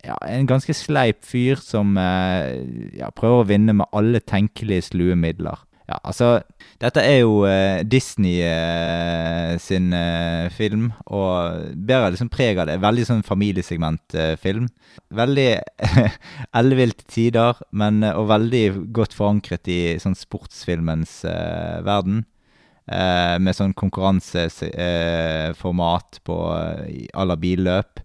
ja, 0.05 0.17
en 0.29 0.47
ganske 0.47 0.75
sleip 0.77 1.25
fyr 1.25 1.59
som 1.59 1.97
ja, 1.97 3.09
prøver 3.17 3.41
å 3.41 3.47
vinne 3.49 3.73
med 3.73 3.89
alle 3.97 4.21
tenkelige 4.21 4.91
slue 4.91 5.17
midler. 5.17 5.57
Ja, 5.85 5.99
altså 6.00 6.41
Dette 6.81 7.03
er 7.05 7.19
jo 7.21 7.43
eh, 7.45 7.83
Disney 7.85 8.38
eh, 8.41 9.59
sin 9.61 9.93
eh, 9.93 10.49
film, 10.53 10.93
og 11.07 11.75
bærer 11.76 12.11
liksom 12.14 12.31
preg 12.33 12.59
av 12.61 12.67
det. 12.71 12.81
Veldig 12.83 13.05
sånn 13.09 13.23
familiesegmentfilm. 13.25 14.69
veldig 15.14 15.59
ellevilt 16.61 16.99
til 17.05 17.12
tider, 17.14 17.55
men 17.71 18.03
eh, 18.03 18.17
og 18.17 18.29
veldig 18.33 18.64
godt 18.97 19.14
forankret 19.17 19.69
i 19.69 19.99
sånn 20.00 20.17
sportsfilmens 20.19 21.25
eh, 21.29 21.83
verden. 21.85 22.25
Eh, 22.85 23.38
med 23.41 23.57
sånn 23.57 23.73
konkurranseformat 23.81 26.19
på 26.25 26.37
eh, 26.59 27.07
à 27.17 27.25
la 27.25 27.37
billøp. 27.41 28.00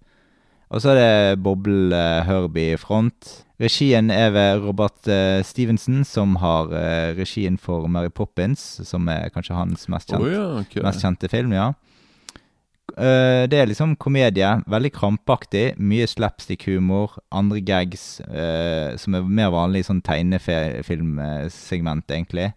Og 0.70 0.82
så 0.84 0.90
er 0.94 0.98
det 1.00 1.42
Boble 1.44 1.96
eh, 1.96 2.24
Herbie 2.28 2.74
i 2.76 2.78
front. 2.80 3.20
Regien 3.60 4.08
er 4.12 4.30
ved 4.32 4.62
Robert 4.64 5.08
uh, 5.12 5.44
Stevenson, 5.44 6.06
som 6.08 6.38
har 6.40 6.70
uh, 6.72 7.12
regien 7.18 7.58
for 7.60 7.88
Mary 7.92 8.10
Poppins, 8.10 8.80
som 8.88 9.08
er 9.12 9.30
kanskje 9.36 9.56
hans 9.58 9.88
mest, 9.92 10.08
kjent, 10.08 10.24
oh, 10.24 10.32
ja, 10.32 10.60
okay. 10.62 10.84
mest 10.86 11.02
kjente 11.04 11.28
film, 11.32 11.52
ja. 11.58 11.74
Uh, 12.96 13.44
det 13.52 13.60
er 13.60 13.68
liksom 13.68 13.98
komedie, 14.00 14.64
veldig 14.64 14.92
krampaktig, 14.96 15.76
mye 15.76 16.08
slapstick-humor, 16.08 17.20
andre 17.36 17.60
gags 17.60 18.24
som 19.04 19.16
er 19.16 19.22
mer 19.28 19.52
vanlig 19.54 19.80
i 19.84 19.88
sånn 19.90 20.02
tegnefilmsegment, 20.08 22.08
egentlig. 22.16 22.48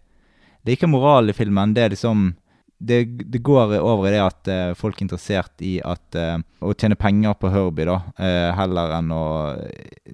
Det 0.63 0.71
er 0.71 0.77
ikke 0.79 0.95
moral 0.95 1.27
i 1.27 1.35
filmen, 1.35 1.75
det 1.75 1.83
er 1.83 1.91
liksom 1.97 2.31
det, 2.77 3.05
det 3.31 3.39
går 3.39 3.77
over 3.79 4.07
i 4.07 4.13
det 4.15 4.21
at 4.23 4.49
eh, 4.51 4.73
folk 4.75 4.97
er 4.97 5.05
interessert 5.05 5.61
i 5.63 5.77
at 5.85 6.17
eh, 6.19 6.39
å 6.63 6.73
tjene 6.75 6.97
penger 6.99 7.37
på 7.39 7.51
Herbie, 7.53 7.87
da, 7.87 7.99
eh, 8.17 8.49
heller 8.57 8.97
enn 8.97 9.13
å 9.15 9.25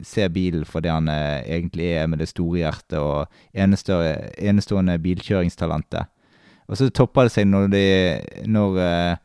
se 0.06 0.28
bilen 0.34 0.68
for 0.70 0.86
det 0.86 0.94
han 0.94 1.10
eh, 1.10 1.42
egentlig 1.58 1.90
er, 1.96 2.06
med 2.12 2.22
det 2.22 2.30
store 2.30 2.62
hjertet 2.62 3.00
og 3.02 3.42
enestående, 3.58 5.00
bilkjøringstalentet. 5.02 6.12
Og 6.70 6.78
så 6.78 6.92
topper 6.94 7.26
det 7.26 7.34
seg 7.34 7.48
når 7.50 7.72
de 7.74 7.86
Når, 8.46 8.78
eh, 8.84 9.16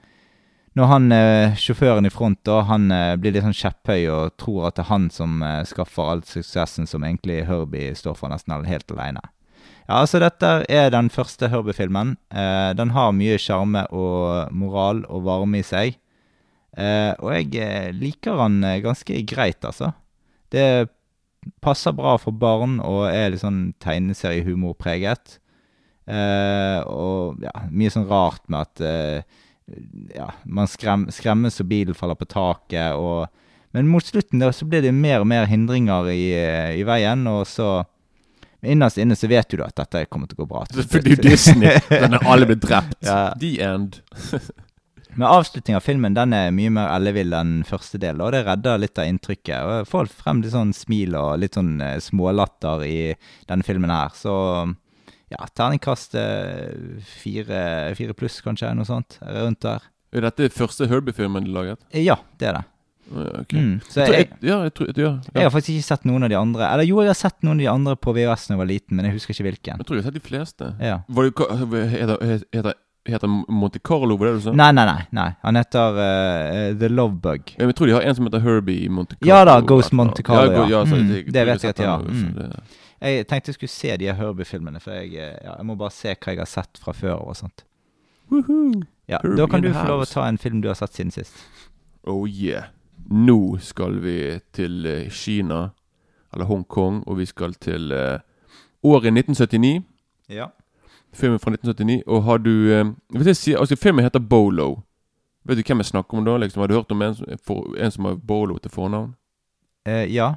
når 0.74 0.88
han 0.90 1.12
eh, 1.12 1.58
sjåføren 1.60 2.08
i 2.08 2.10
front 2.10 2.40
da, 2.48 2.62
han 2.70 2.88
eh, 2.90 3.12
blir 3.20 3.36
litt 3.36 3.44
sånn 3.44 3.54
kjepphøy 3.54 4.08
og 4.10 4.34
tror 4.40 4.70
at 4.70 4.78
det 4.78 4.86
er 4.86 4.90
han 4.90 5.10
som 5.12 5.44
eh, 5.44 5.60
skaffer 5.68 6.14
all 6.14 6.24
suksessen 6.26 6.88
som 6.90 7.04
egentlig 7.06 7.44
Herbie 7.46 7.92
står 7.94 8.16
for, 8.18 8.32
nesten 8.32 8.56
helt 8.66 8.90
aleine. 8.96 9.22
Ja, 9.84 10.00
altså 10.00 10.20
dette 10.22 10.50
er 10.72 10.88
den 10.94 11.10
første 11.12 11.50
Herbie-filmen. 11.52 12.14
Eh, 12.32 12.70
den 12.78 12.94
har 12.96 13.12
mye 13.12 13.36
sjarme 13.40 13.84
og 13.92 14.52
moral 14.56 15.02
og 15.12 15.26
varme 15.26 15.60
i 15.60 15.66
seg. 15.66 15.98
Eh, 16.74 17.12
og 17.20 17.34
jeg 17.36 17.50
eh, 17.60 17.90
liker 17.92 18.40
han 18.40 18.62
eh, 18.64 18.80
ganske 18.84 19.20
greit, 19.28 19.60
altså. 19.64 19.92
Det 20.54 20.88
passer 21.60 21.92
bra 21.92 22.16
for 22.16 22.32
barn 22.32 22.78
og 22.80 23.10
er 23.10 23.34
litt 23.34 23.44
sånn 23.44 23.74
tegneseriehumorpreget. 23.84 25.38
Eh, 26.08 26.80
og 26.88 27.44
ja, 27.44 27.52
mye 27.68 27.92
sånn 27.92 28.08
rart 28.08 28.44
med 28.48 28.64
at 28.64 28.84
eh, 28.88 29.38
ja, 30.16 30.30
man 30.44 30.68
skrem, 30.68 31.06
skremmes 31.12 31.60
og 31.60 31.68
bilen 31.70 31.96
faller 31.96 32.18
på 32.20 32.28
taket 32.28 32.92
og 33.00 33.32
Men 33.74 33.88
mot 33.90 34.04
slutten 34.06 34.38
da, 34.38 34.52
så 34.54 34.68
blir 34.70 34.84
det 34.84 34.92
mer 34.94 35.24
og 35.24 35.26
mer 35.26 35.48
hindringer 35.50 36.06
i, 36.12 36.28
eh, 36.38 36.76
i 36.78 36.84
veien, 36.86 37.24
og 37.26 37.40
så 37.50 37.82
men 38.64 38.72
Innerst 38.72 38.98
inne 38.98 39.16
så 39.16 39.28
vet 39.28 39.50
du 39.50 39.58
da 39.60 39.68
at 39.68 39.76
dette 39.76 40.06
kommer 40.08 40.30
til 40.30 40.38
å 40.38 40.44
gå 40.44 40.50
bra. 40.50 40.64
Fordi 40.94 41.16
Disney. 41.20 41.76
Den 41.90 42.16
er 42.16 42.24
alle 42.24 42.48
blitt 42.48 42.64
drept. 42.64 42.96
Ja. 43.04 43.34
The 43.40 43.56
end. 43.60 44.00
Men 45.14 45.28
avslutningen 45.28 45.76
av 45.78 45.84
filmen 45.84 46.14
den 46.16 46.32
er 46.34 46.48
mye 46.50 46.72
mer 46.74 46.88
ellevill 46.96 47.36
enn 47.38 47.60
første 47.68 48.00
del, 48.02 48.18
og 48.18 48.32
det 48.34 48.40
redder 48.48 48.80
litt 48.82 48.98
av 48.98 49.06
inntrykket. 49.06 49.60
Og 49.62 49.74
jeg 49.76 49.86
får 49.92 50.10
frem 50.10 50.40
litt 50.42 50.50
sånn 50.56 50.72
smil 50.74 51.14
og 51.14 51.36
litt 51.38 51.54
sånn 51.54 51.76
eh, 51.84 52.00
smålatter 52.02 52.82
i 52.82 52.96
denne 53.46 53.62
filmen 53.62 53.92
her. 53.94 54.10
Så 54.18 54.34
ja, 55.30 55.46
terningkast 55.54 56.18
eh, 56.18 56.98
fire, 57.20 57.60
fire 57.94 58.16
pluss, 58.18 58.40
kanskje, 58.42 58.72
noe 58.74 58.88
sånt. 58.88 59.20
Rundt 59.22 59.62
der. 59.62 59.86
Er 60.14 60.26
dette 60.26 60.50
første 60.54 60.90
Herbie-filmen 60.90 61.46
du 61.46 61.54
laget? 61.54 61.84
Ja, 61.94 62.18
det 62.42 62.50
er 62.50 62.58
det. 62.58 62.66
Mm. 63.10 63.80
Jeg 63.94 64.08
jeg, 64.08 64.12
jeg, 64.14 64.28
ja, 64.42 64.56
jeg 64.64 64.72
tror 64.74 64.88
ja, 64.96 65.10
jeg 65.34 65.42
har 65.44 65.50
faktisk 65.52 65.74
ikke 65.76 65.86
sett 65.86 66.06
noen 66.08 66.24
av 66.24 66.30
de 66.32 66.38
andre. 66.38 66.68
Eller 66.72 66.88
jo, 66.88 67.00
jeg 67.04 67.12
har 67.12 67.18
sett 67.18 67.36
noen 67.44 67.58
av 67.60 67.64
de 67.64 67.68
andre 67.70 67.96
på 68.00 68.14
VHS 68.16 68.46
da 68.48 68.54
jeg 68.54 68.60
var 68.62 68.70
liten, 68.70 68.96
men 68.96 69.06
jeg 69.08 69.18
husker 69.18 69.34
ikke 69.36 69.46
hvilken. 69.50 69.82
Jeg 69.82 69.86
tror 69.88 69.98
jeg 69.98 70.04
har 70.04 70.10
sett 70.10 70.18
de 70.22 70.24
fleste. 70.28 70.70
Ja. 70.80 70.96
Var 71.08 71.28
det, 71.28 71.82
heter, 71.92 72.24
heter, 72.54 72.78
heter 73.08 73.34
Monte 73.52 73.78
Carlo, 73.84 74.16
var 74.16 74.30
det 74.30 74.38
du 74.38 74.40
sa? 74.46 74.54
Nei, 74.56 74.70
nei, 74.72 74.86
nei. 74.88 75.02
nei. 75.12 75.26
Han 75.44 75.60
heter 75.60 75.98
uh, 76.00 76.78
The 76.80 76.88
Love 76.88 77.20
Bug. 77.20 77.52
Men 77.58 77.72
Jeg 77.72 77.76
tror 77.80 77.92
de 77.92 77.96
har 77.98 78.08
en 78.08 78.16
som 78.16 78.30
heter 78.30 78.44
Herbie 78.46 78.88
Monte 78.88 79.18
Carlo. 79.18 79.28
Ja 79.28 79.44
da, 79.44 79.58
Ghost. 79.60 79.92
Monte 79.92 80.24
Carlo, 80.24 80.64
Ja, 80.70 80.84
Mm, 80.84 81.12
det 81.32 81.46
vet 81.46 81.62
jeg 81.62 81.74
at 81.74 81.76
de 81.76 81.84
har. 81.88 82.00
Mm. 82.00 82.56
Jeg 83.04 83.26
tenkte 83.28 83.50
jeg 83.52 83.58
skulle 83.58 83.74
se 83.74 83.96
de 84.00 84.08
Herbie-filmene, 84.16 84.80
for 84.80 84.96
jeg, 84.96 85.12
eh, 85.20 85.36
jeg 85.44 85.66
må 85.68 85.76
bare 85.76 85.92
se 85.92 86.14
hva 86.14 86.32
jeg 86.32 86.40
har 86.40 86.48
sett 86.48 86.80
fra 86.80 86.94
før 86.96 87.20
og 87.20 87.36
sånt. 87.36 87.64
Woohoo. 88.32 88.82
Ja, 89.08 89.18
Da 89.20 89.46
kan 89.46 89.60
du 89.60 89.68
få 89.74 89.84
lov 89.88 90.06
å 90.06 90.08
ta 90.08 90.24
en 90.28 90.38
film 90.40 90.62
du 90.64 90.68
har 90.70 90.78
sett 90.78 90.94
siden 90.96 91.12
sist. 91.12 91.36
Oh 92.06 92.24
yeah. 92.28 92.70
Nå 93.10 93.58
skal 93.60 93.98
vi 94.02 94.40
til 94.52 94.86
eh, 94.86 95.08
Kina, 95.10 95.68
eller 96.34 96.44
Hongkong, 96.48 97.02
og 97.06 97.18
vi 97.18 97.26
skal 97.26 97.54
til 97.54 97.92
eh, 97.92 98.18
året 98.84 99.12
1979. 99.12 99.82
Ja. 100.28 100.46
Filmen 101.14 101.38
fra 101.38 101.50
1979. 101.52 102.02
Og 102.06 102.22
har 102.24 102.38
du 102.38 102.50
eh, 102.72 103.32
sier, 103.34 103.58
altså 103.60 103.76
Filmen 103.76 104.04
heter 104.04 104.20
Bolo. 104.20 104.80
Vet 105.44 105.58
du 105.60 105.62
hvem 105.66 105.78
jeg 105.82 105.86
snakker 105.92 106.18
om 106.18 106.24
da? 106.24 106.36
liksom 106.40 106.60
Har 106.62 106.68
du 106.68 106.74
hørt 106.74 106.90
om 106.92 107.02
en, 107.02 107.14
for, 107.46 107.74
en 107.78 107.90
som 107.92 108.04
har 108.08 108.14
Bolo 108.16 108.56
til 108.58 108.70
fornavn? 108.72 109.12
Eh, 109.86 110.06
ja. 110.14 110.32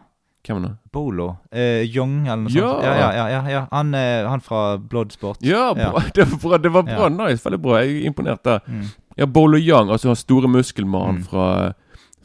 Hvem 0.48 0.62
da? 0.64 0.74
Bolo. 0.92 1.30
Eh, 1.52 1.84
Young, 1.88 2.28
eller 2.28 2.44
noe 2.44 2.52
Ja. 2.52 2.68
sånt. 2.74 2.84
Ja, 2.84 2.94
ja, 3.16 3.28
ja, 3.32 3.42
ja. 3.52 3.62
Han, 3.72 3.94
han 4.28 4.42
fra 4.44 4.78
Bloodsport. 4.78 5.38
Ja, 5.42 5.74
bra. 5.74 6.04
Det 6.16 6.28
var 6.28 6.38
bra, 6.44 6.58
det 6.58 6.72
var 6.74 6.84
bra. 6.84 7.10
Nice, 7.10 7.44
veldig 7.46 7.62
bra. 7.64 7.80
Jeg 7.82 8.02
er 8.04 8.06
imponert 8.12 8.44
der. 8.44 8.60
Mm. 8.68 8.84
Ja, 9.18 9.26
Bolo 9.26 9.58
Young, 9.58 9.90
altså 9.92 10.08
han 10.12 10.16
store 10.20 10.48
muskelmannen 10.52 11.24
Mm. 11.24 11.24
fra, 11.24 11.74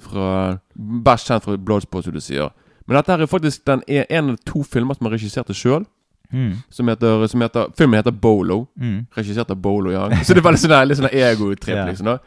fra 0.02 0.58
Best 1.06 1.28
kjent 1.30 1.44
fra 1.44 1.56
Bloodsport, 1.56 2.04
som 2.04 2.12
du 2.14 2.20
sier. 2.20 2.50
Men 2.86 2.98
dette 2.98 3.12
her 3.14 3.22
er 3.22 3.30
faktisk 3.30 3.64
den 3.68 3.82
er 3.88 4.06
en 4.10 4.30
av 4.34 4.38
to 4.48 4.62
filmer 4.66 4.94
som 4.98 5.06
har 5.06 5.14
regissert 5.16 5.52
sjøl. 5.54 5.84
Mm. 6.32 6.54
Som 6.72 6.88
heter, 6.88 7.26
som 7.28 7.40
heter, 7.44 7.68
filmen 7.76 7.98
heter 8.00 8.10
Bolo. 8.16 8.66
Mm. 8.80 9.06
Regissert 9.16 9.50
av 9.50 9.56
Bolo 9.60 9.92
Young. 9.92 10.14
Så 10.24 10.32
det 10.34 10.40
er 10.40 10.48
veldig 10.48 10.62
sånn 10.64 10.88
litt 10.88 10.98
sånn 10.98 11.12
egotripp, 11.12 11.76
Ja. 11.76 11.84
liksom. 11.90 12.06
da 12.08 12.18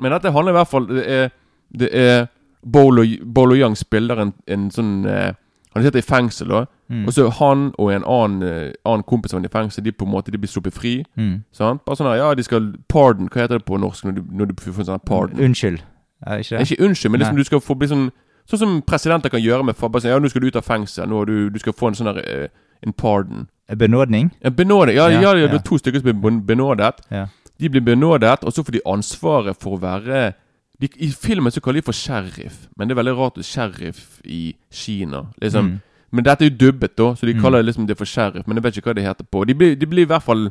Men 0.00 0.12
dette 0.12 0.30
handler 0.32 0.52
i 0.52 0.56
hvert 0.58 0.68
fall 0.68 0.86
Det 0.90 1.04
er, 1.08 1.30
det 1.72 1.88
er 1.96 2.26
Bolo, 2.62 3.04
Bolo 3.24 3.56
Young 3.56 3.76
spiller 3.76 4.20
en, 4.20 4.32
en 4.46 4.66
sånn 4.70 5.06
eh, 5.08 5.32
Han 5.74 5.82
sitter 5.86 6.02
i 6.02 6.04
fengsel, 6.04 6.48
da. 6.52 6.64
Mm. 6.92 7.06
Og 7.08 7.12
så 7.16 7.30
han 7.40 7.72
og 7.78 7.90
en 7.94 8.04
annen, 8.04 8.42
eh, 8.44 8.72
annen 8.84 9.02
kompis 9.08 9.32
av 9.32 9.40
ham 9.40 9.48
i 9.48 9.52
fengsel, 9.52 9.84
de 9.84 9.92
på 9.92 10.04
en 10.04 10.12
måte 10.12 10.30
De 10.30 10.38
blir 10.38 10.52
sluppet 10.52 10.76
fri. 10.76 10.94
Mm. 11.16 11.42
Sant? 11.56 11.82
Bare 11.88 11.96
sånn 11.96 12.10
her, 12.12 12.20
Ja, 12.20 12.34
de 12.36 12.44
skal 12.44 12.74
Pardon. 12.92 13.28
Hva 13.32 13.46
heter 13.46 13.58
det 13.58 13.64
på 13.66 13.80
norsk 13.80 14.04
når 14.04 14.18
du, 14.20 14.22
når 14.30 14.52
du 14.52 14.54
får 14.60 14.84
sånn 14.90 15.00
pardon? 15.06 15.40
Unnskyld. 15.40 15.80
Er 16.24 16.38
ikke 16.38 16.58
det? 16.58 16.70
Ikke 16.70 16.84
unnskyld, 16.84 17.10
men 17.12 17.20
liksom 17.20 17.36
du 17.36 17.44
skal 17.44 17.60
få 17.60 17.74
bli 17.78 17.88
sånn 17.88 18.10
Sånn 18.46 18.58
som 18.60 18.74
presidenter 18.86 19.28
kan 19.28 19.40
gjøre 19.42 19.64
med 19.66 19.74
bare 19.74 20.00
sånn, 20.00 20.10
Ja, 20.14 20.18
nå 20.22 20.28
skal 20.30 20.40
du 20.40 20.46
ut 20.46 20.56
av 20.56 20.62
fengsel. 20.62 21.08
Nå 21.10 21.24
du, 21.26 21.50
du 21.50 21.58
skal 21.58 21.72
få 21.74 21.88
en 21.88 21.94
sånn 21.98 22.06
her 22.14 22.20
uh, 22.22 22.48
En 22.86 22.92
pardon. 22.92 23.48
Benådning? 23.74 24.30
En 24.40 24.54
benådning. 24.54 24.94
Ja, 24.96 25.08
Ja, 25.10 25.20
ja, 25.20 25.32
ja, 25.34 25.46
det 25.48 25.52
ja. 25.52 25.58
er 25.58 25.64
to 25.66 25.78
stykker 25.78 25.98
som 25.98 26.20
blir 26.22 26.40
benådet. 26.46 27.00
Ja. 27.10 27.26
De 27.58 27.68
blir 27.68 27.80
benådet, 27.82 28.44
og 28.44 28.52
så 28.52 28.62
får 28.62 28.72
de 28.72 28.80
ansvaret 28.86 29.56
for 29.58 29.74
å 29.74 29.80
være 29.82 30.32
de, 30.78 30.88
I 31.00 31.08
filmen 31.10 31.50
så 31.50 31.60
kaller 31.60 31.80
de 31.80 31.86
for 31.88 31.92
sheriff, 31.96 32.68
men 32.76 32.86
det 32.88 32.94
er 32.94 33.00
veldig 33.00 33.16
rart 33.16 33.38
sheriff 33.42 34.20
i 34.24 34.54
Kina. 34.70 35.22
Liksom. 35.42 35.64
Mm. 35.72 35.80
Men 36.12 36.24
dette 36.24 36.44
er 36.44 36.50
jo 36.50 36.56
dubbet, 36.60 36.94
da, 36.96 37.14
så 37.16 37.26
de 37.26 37.34
Mm. 37.34 37.40
kaller 37.42 37.58
det 37.58 37.66
liksom 37.72 37.86
det 37.88 37.96
for 37.98 38.04
sheriff. 38.04 38.46
Men 38.46 38.56
jeg 38.56 38.62
vet 38.64 38.76
ikke 38.76 38.90
hva 38.92 38.94
det 38.94 39.04
heter 39.08 39.24
på. 39.24 39.44
De, 39.46 39.54
blir, 39.54 39.74
de 39.74 39.86
blir 39.86 40.02
i 40.04 40.10
hvert 40.12 40.22
fall 40.22 40.50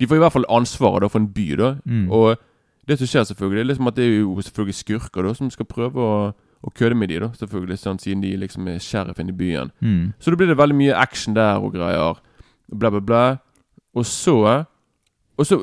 De 0.00 0.06
får 0.06 0.16
i 0.16 0.18
hvert 0.24 0.32
fall 0.32 0.46
ansvaret 0.48 1.02
da 1.02 1.08
for 1.08 1.18
en 1.20 1.28
by, 1.28 1.48
da. 1.56 1.74
Mm. 1.86 2.08
Og 2.10 2.38
det 2.88 2.98
som 2.98 3.08
skjer, 3.08 3.24
selvfølgelig, 3.30 3.60
er 3.60 3.68
liksom 3.70 3.86
at 3.90 3.96
det 3.96 4.04
er 4.04 4.16
jo 4.18 4.40
selvfølgelig 4.40 4.74
skurker 4.74 5.22
da 5.24 5.32
som 5.34 5.50
skal 5.50 5.68
prøve 5.68 6.04
å, 6.04 6.18
å 6.64 6.72
kødde 6.76 6.98
med 7.00 7.08
de 7.12 7.20
da, 7.22 7.30
selvfølgelig, 7.38 7.78
sånn, 7.80 8.00
siden 8.02 8.22
de 8.24 8.34
liksom 8.42 8.68
er 8.68 8.82
sheriffen 8.82 9.32
i 9.32 9.36
byen. 9.36 9.72
Mm. 9.80 10.12
Så 10.18 10.32
da 10.32 10.40
blir 10.40 10.50
det 10.52 10.58
veldig 10.60 10.76
mye 10.78 10.96
action 11.00 11.36
der 11.36 11.64
og 11.64 11.74
greier. 11.76 12.20
Bla, 12.68 12.90
bla, 12.90 13.00
bla. 13.00 13.24
Og 13.94 14.06
så 14.06 14.64
Og 15.36 15.46
så 15.46 15.56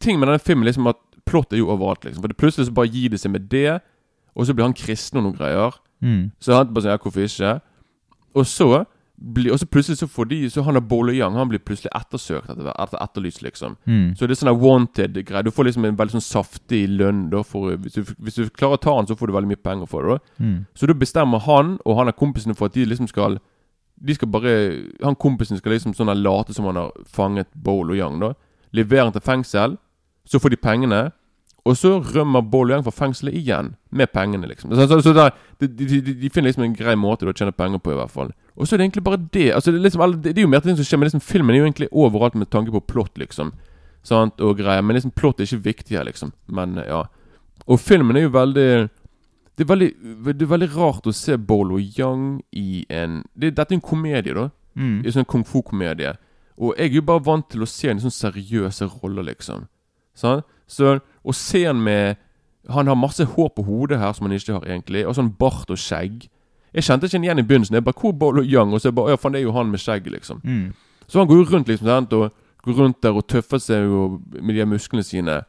Ting 0.00 0.18
med 0.18 0.28
denne 0.28 0.40
filmen 0.40 0.64
liksom 0.64 0.86
at 0.88 0.96
plott 1.28 1.52
er 1.52 1.58
jo 1.60 1.68
overalt, 1.68 2.04
liksom. 2.04 2.22
For 2.22 2.28
det 2.28 2.36
plutselig 2.40 2.66
så 2.66 2.72
bare 2.72 2.88
gir 2.88 3.10
det 3.12 3.20
seg 3.20 3.32
med 3.34 3.50
det, 3.52 3.80
og 4.34 4.46
så 4.46 4.54
blir 4.54 4.64
han 4.64 4.74
kristen 4.74 5.20
og 5.20 5.26
noen 5.26 5.36
greier. 5.36 5.76
Mm. 6.00 6.30
Så 6.40 6.56
han 6.56 6.72
bare 6.72 6.86
sier 6.86 6.96
ja, 6.96 7.02
hvorfor 7.02 7.26
ikke? 7.26 7.52
Og 8.34 8.46
så 8.46 8.84
blir, 9.20 9.52
og 9.52 9.58
så 9.60 9.66
plutselig 9.68 9.98
så 10.00 10.06
får 10.08 10.28
de 10.30 10.36
Så 10.50 10.62
han 10.64 10.76
er 10.76 10.80
Bolo 10.80 11.12
Young, 11.12 11.34
han 11.36 11.48
blir 11.48 11.60
plutselig 11.60 11.90
ettersøkt 11.94 12.48
etter, 12.48 12.70
etter 12.72 13.02
etterlyst, 13.04 13.42
liksom. 13.44 13.76
Mm. 13.86 14.14
Så 14.16 14.26
det 14.26 14.36
er 14.36 14.40
sånn 14.40 14.60
wanted-greie. 14.60 15.44
Du 15.44 15.50
får 15.52 15.68
liksom 15.68 15.84
en 15.84 15.98
veldig 15.98 16.16
sånn 16.16 16.24
saftig 16.24 16.86
lønn. 16.88 17.26
Da 17.32 17.42
for, 17.44 17.76
hvis, 17.76 17.98
du, 17.98 18.14
hvis 18.18 18.38
du 18.40 18.48
klarer 18.48 18.78
å 18.78 18.82
ta 18.82 18.94
han, 18.96 19.08
så 19.08 19.16
får 19.18 19.28
du 19.28 19.36
veldig 19.36 19.52
mye 19.52 19.62
penger 19.62 19.90
for 19.90 20.02
det. 20.08 20.18
da 20.18 20.44
Mm. 20.44 20.66
så 20.74 20.86
da 20.88 20.94
bestemmer 20.96 21.38
han 21.44 21.78
og 21.84 21.96
han 21.98 22.08
er 22.08 22.16
kompisene 22.16 22.56
for 22.56 22.66
at 22.66 22.74
de 22.74 22.84
liksom 22.84 23.08
skal 23.08 23.38
De 24.00 24.14
skal 24.14 24.28
bare 24.28 24.52
Han 25.04 25.14
kompisen 25.14 25.58
skal 25.58 25.72
liksom 25.72 25.92
sånn 25.94 26.08
late 26.22 26.54
som 26.54 26.64
han 26.64 26.76
har 26.76 26.90
fanget 27.04 27.48
Bolo 27.54 27.94
Young, 27.94 28.18
da. 28.20 28.32
Levere 28.72 29.04
han 29.04 29.12
til 29.12 29.20
fengsel. 29.20 29.76
Så 30.24 30.40
får 30.40 30.50
de 30.50 30.56
pengene. 30.56 31.12
Og 31.68 31.76
så 31.76 31.98
rømmer 32.00 32.40
Bård 32.40 32.72
fra 32.86 32.92
fengselet 32.94 33.36
igjen, 33.36 33.74
med 33.90 34.08
pengene, 34.14 34.48
liksom. 34.48 34.72
Så, 34.74 34.86
så, 34.88 35.00
så 35.04 35.12
der, 35.12 35.34
de, 35.60 35.68
de, 35.68 36.00
de, 36.00 36.14
de 36.22 36.30
finner 36.32 36.48
liksom 36.48 36.64
en 36.64 36.76
grei 36.76 36.94
måte 36.96 37.28
å 37.28 37.34
tjene 37.36 37.52
penger 37.52 37.82
på, 37.84 37.92
i 37.92 37.98
hvert 37.98 38.12
fall. 38.14 38.30
Og 38.56 38.66
så 38.66 38.74
er 38.74 38.80
det 38.80 38.86
egentlig 38.88 39.04
bare 39.04 39.20
det. 39.32 39.50
Altså, 39.54 39.72
det, 39.72 39.80
er 39.80 39.88
liksom, 39.88 40.14
det, 40.22 40.32
er 40.38 40.46
jo 40.46 40.52
mer 40.52 40.64
ting 40.64 40.78
som 40.78 40.86
skjer, 40.86 41.00
men 41.00 41.10
liksom, 41.10 41.24
filmen 41.24 41.54
er 41.54 41.60
jo 41.60 41.66
egentlig 41.68 41.90
overalt 41.92 42.38
med 42.38 42.50
tanke 42.52 42.72
på 42.72 42.84
plott, 42.92 43.12
liksom. 43.20 43.52
Sant, 44.06 44.40
og 44.40 44.56
greier. 44.56 44.84
Men 44.84 44.96
liksom, 44.96 45.12
plott 45.16 45.40
er 45.40 45.48
ikke 45.48 45.66
viktig 45.68 45.98
her, 45.98 46.08
liksom. 46.08 46.32
Men 46.48 46.80
ja. 46.80 47.04
Og 47.68 47.80
filmen 47.80 48.16
er 48.16 48.24
jo 48.24 48.32
veldig 48.32 48.70
Det 49.58 49.66
er 49.66 49.68
veldig, 49.68 49.88
det 50.24 50.42
er 50.42 50.48
veldig 50.48 50.68
rart 50.72 51.06
å 51.06 51.12
se 51.12 51.36
Bolo 51.36 51.76
Yang 51.76 52.40
i 52.56 52.86
en 52.88 53.18
det, 53.36 53.50
Dette 53.58 53.74
er 53.74 53.76
en 53.76 53.84
komedie, 53.84 54.32
da. 54.32 54.46
Mm. 54.80 55.02
En 55.04 55.12
sånn 55.12 55.28
kung 55.28 55.44
fu-komedie. 55.44 56.14
Og 56.56 56.72
jeg 56.78 56.94
er 56.94 56.96
jo 57.00 57.04
bare 57.04 57.24
vant 57.26 57.44
til 57.52 57.64
å 57.64 57.68
se 57.68 57.90
en 57.92 58.00
sånn 58.00 58.14
seriøse 58.14 58.88
roller, 59.00 59.28
liksom. 59.28 59.66
Sant? 60.16 60.48
Så 60.70 60.98
og 61.24 61.34
se 61.34 61.64
han 61.66 61.80
med 61.82 62.14
Han 62.70 62.86
har 62.86 62.94
masse 62.94 63.24
hår 63.24 63.48
på 63.56 63.62
hodet 63.66 63.98
her 63.98 64.12
som 64.12 64.26
han 64.26 64.36
ikke 64.36 64.52
har, 64.52 64.64
egentlig. 64.68 65.06
Og 65.08 65.14
sånn 65.16 65.32
bart 65.38 65.70
og 65.72 65.78
skjegg. 65.80 66.28
Jeg 66.76 66.84
kjente 66.86 67.08
ikke 67.08 67.16
han 67.16 67.24
igjen 67.24 67.40
i 67.40 67.44
begynnelsen. 67.48 67.74
Jeg 67.74 67.84
bare, 67.84 67.98
hvor 67.98 68.12
Bolo 68.12 68.44
Young? 68.44 68.74
Og 68.76 68.80
så 68.80 68.90
jeg 68.90 68.94
bare, 68.94 69.10
ja 69.10 69.18
faen, 69.18 69.34
det 69.34 69.40
er 69.40 69.48
jo 69.48 69.54
han 69.56 69.72
med 69.72 69.80
skjegg, 69.80 70.06
liksom. 70.12 70.42
Mm. 70.44 70.68
Så 71.08 71.18
han 71.18 71.26
går 71.26 71.40
jo 71.40 71.46
rundt 71.50 71.68
liksom 71.72 71.88
sant? 71.88 72.12
og 72.12 72.30
går 72.62 72.72
rundt 72.72 73.02
der 73.02 73.16
og 73.16 73.26
tøffer 73.26 73.58
seg 73.58 73.88
jo 73.88 74.20
med 74.42 74.54
de 74.54 74.66
musklene 74.66 75.02
sine. 75.02 75.40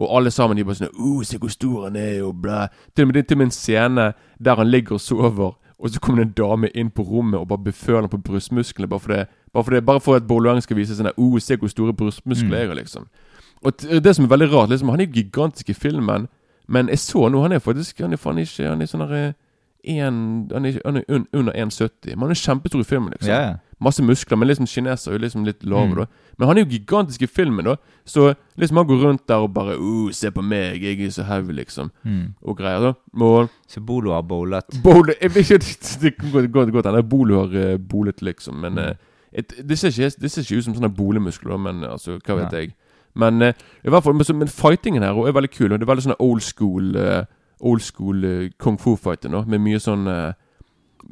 Og 0.00 0.16
alle 0.16 0.30
sammen 0.30 0.56
de 0.56 0.64
bare 0.64 0.78
sånn 0.78 0.94
oh, 0.96 1.22
'Se 1.22 1.38
hvor 1.38 1.50
stor 1.52 1.84
han 1.84 1.96
er', 1.96 2.22
og 2.24 2.40
blæ. 2.42 2.66
Til 2.96 3.04
og 3.04 3.12
med, 3.12 3.26
til 3.26 3.34
og 3.34 3.38
med 3.38 3.46
en 3.46 3.50
scene 3.50 4.12
der 4.44 4.56
han 4.56 4.70
ligger 4.70 4.96
og 4.96 5.00
sover, 5.00 5.52
og 5.78 5.90
så 5.90 6.00
kommer 6.00 6.24
det 6.24 6.28
en 6.28 6.38
dame 6.44 6.68
inn 6.74 6.90
på 6.90 7.02
rommet 7.02 7.40
og 7.40 7.48
bare 7.48 7.64
beføler 7.64 8.00
han 8.00 8.08
på 8.08 8.22
brystmusklene. 8.24 8.88
Bare 8.88 9.00
for 9.00 9.12
det, 9.12 9.26
bare 9.52 9.64
for, 9.64 9.70
det, 9.70 9.86
bare 9.86 10.00
for 10.00 10.14
at 10.14 10.26
Boloang 10.26 10.62
skal 10.62 10.76
vise 10.76 10.96
sånn 10.96 11.12
'Oh, 11.18 11.38
'Se 11.38 11.56
hvor 11.56 11.68
store 11.68 11.92
brystmuskler 11.92 12.58
jeg 12.58 12.68
har', 12.68 12.74
liksom. 12.74 13.06
Og 13.64 13.72
det 14.04 14.14
som 14.16 14.24
er 14.24 14.28
veldig 14.28 14.52
rart, 14.52 14.70
liksom 14.70 14.88
Han 14.88 15.00
er 15.00 15.06
gigantisk 15.12 15.68
i 15.68 15.74
filmen, 15.76 16.28
men 16.68 16.88
jeg 16.88 16.98
så 16.98 17.28
nå 17.28 17.42
Han 17.42 17.52
er 17.52 17.58
faktisk 17.58 17.98
Han 18.00 18.12
er 18.12 18.16
faen 18.16 18.38
ikke 18.38 18.68
Han 18.70 18.80
er 18.82 18.86
sånn 18.88 19.02
der 19.04 19.12
eh, 19.18 19.32
en, 19.84 20.48
Han 20.52 20.64
er, 20.66 20.78
han 20.84 20.96
er 20.96 21.04
un, 21.08 21.26
under 21.32 21.52
1,70. 21.52 22.14
Men 22.14 22.20
han 22.28 22.30
er 22.30 22.40
kjempestor 22.40 22.80
i 22.80 22.84
filmen, 22.84 23.10
liksom 23.14 23.30
ja. 23.32 23.54
masse 23.80 24.02
muskler, 24.04 24.36
men 24.36 24.48
liksom 24.50 24.66
kineser 24.68 25.10
er 25.10 25.16
jo 25.16 25.22
liksom 25.22 25.44
litt 25.46 25.64
lave, 25.64 25.86
Mm. 25.88 25.94
da. 25.96 26.04
Men 26.38 26.48
han 26.48 26.58
er 26.58 26.64
jo 26.66 26.68
gigantisk 26.74 27.22
i 27.22 27.26
filmen, 27.26 27.64
da. 27.64 27.76
Så 28.04 28.34
liksom 28.60 28.76
han 28.76 28.86
går 28.86 29.00
rundt 29.06 29.26
der 29.28 29.40
og 29.40 29.54
bare 29.54 29.78
uh, 29.78 30.10
'Se 30.12 30.30
på 30.30 30.42
meg, 30.42 30.82
jeg 30.82 31.00
er 31.00 31.10
så 31.10 31.22
heavy', 31.24 31.52
liksom. 31.52 31.90
Mm. 32.04 32.34
Og 32.42 32.56
greier, 32.58 32.80
da. 32.80 32.92
Og 33.24 33.48
Så 33.68 33.80
Bolo 33.80 34.12
har 34.12 34.22
bowlet. 34.22 34.64
Bolo 34.84 35.12
Jeg 35.22 35.34
vet 35.34 35.50
ikke 35.50 35.58
Det 36.02 36.16
kan 36.18 36.72
godt- 36.72 36.86
hende 36.86 37.02
Bolo 37.02 37.40
har 37.46 37.72
uh, 37.72 37.78
bolet, 37.78 38.22
liksom. 38.22 38.54
Men 38.60 38.78
eh, 38.78 38.94
et, 39.32 39.52
det, 39.68 39.78
ser 39.78 39.88
ikke, 39.88 40.20
det 40.20 40.30
ser 40.30 40.42
ikke 40.42 40.58
ut 40.58 40.64
som 40.64 40.74
sånne 40.74 40.94
bolemuskler, 40.94 41.56
men 41.56 41.84
altså, 41.84 42.18
hva 42.26 42.34
vet 42.36 42.52
ja. 42.52 42.58
jeg. 42.58 42.74
Men 43.14 43.42
eh, 43.42 43.52
i 43.84 43.90
hvert 43.90 44.02
fall 44.04 44.14
Men, 44.14 44.38
men 44.38 44.48
fightingen 44.48 45.02
her 45.02 45.10
er 45.26 45.32
veldig 45.32 45.50
kul. 45.50 45.72
Og 45.72 45.78
det 45.80 45.88
er 45.88 45.94
veldig 45.94 46.06
sånn 46.10 46.20
old 46.20 46.42
school 46.42 46.96
eh, 46.96 47.24
Old 47.62 47.82
school 47.82 48.24
eh, 48.24 48.48
kung 48.58 48.78
fu-fighting. 48.78 49.32
Med 49.46 49.60
mye 49.60 49.78
sånn 49.80 50.06
eh, 50.08 50.32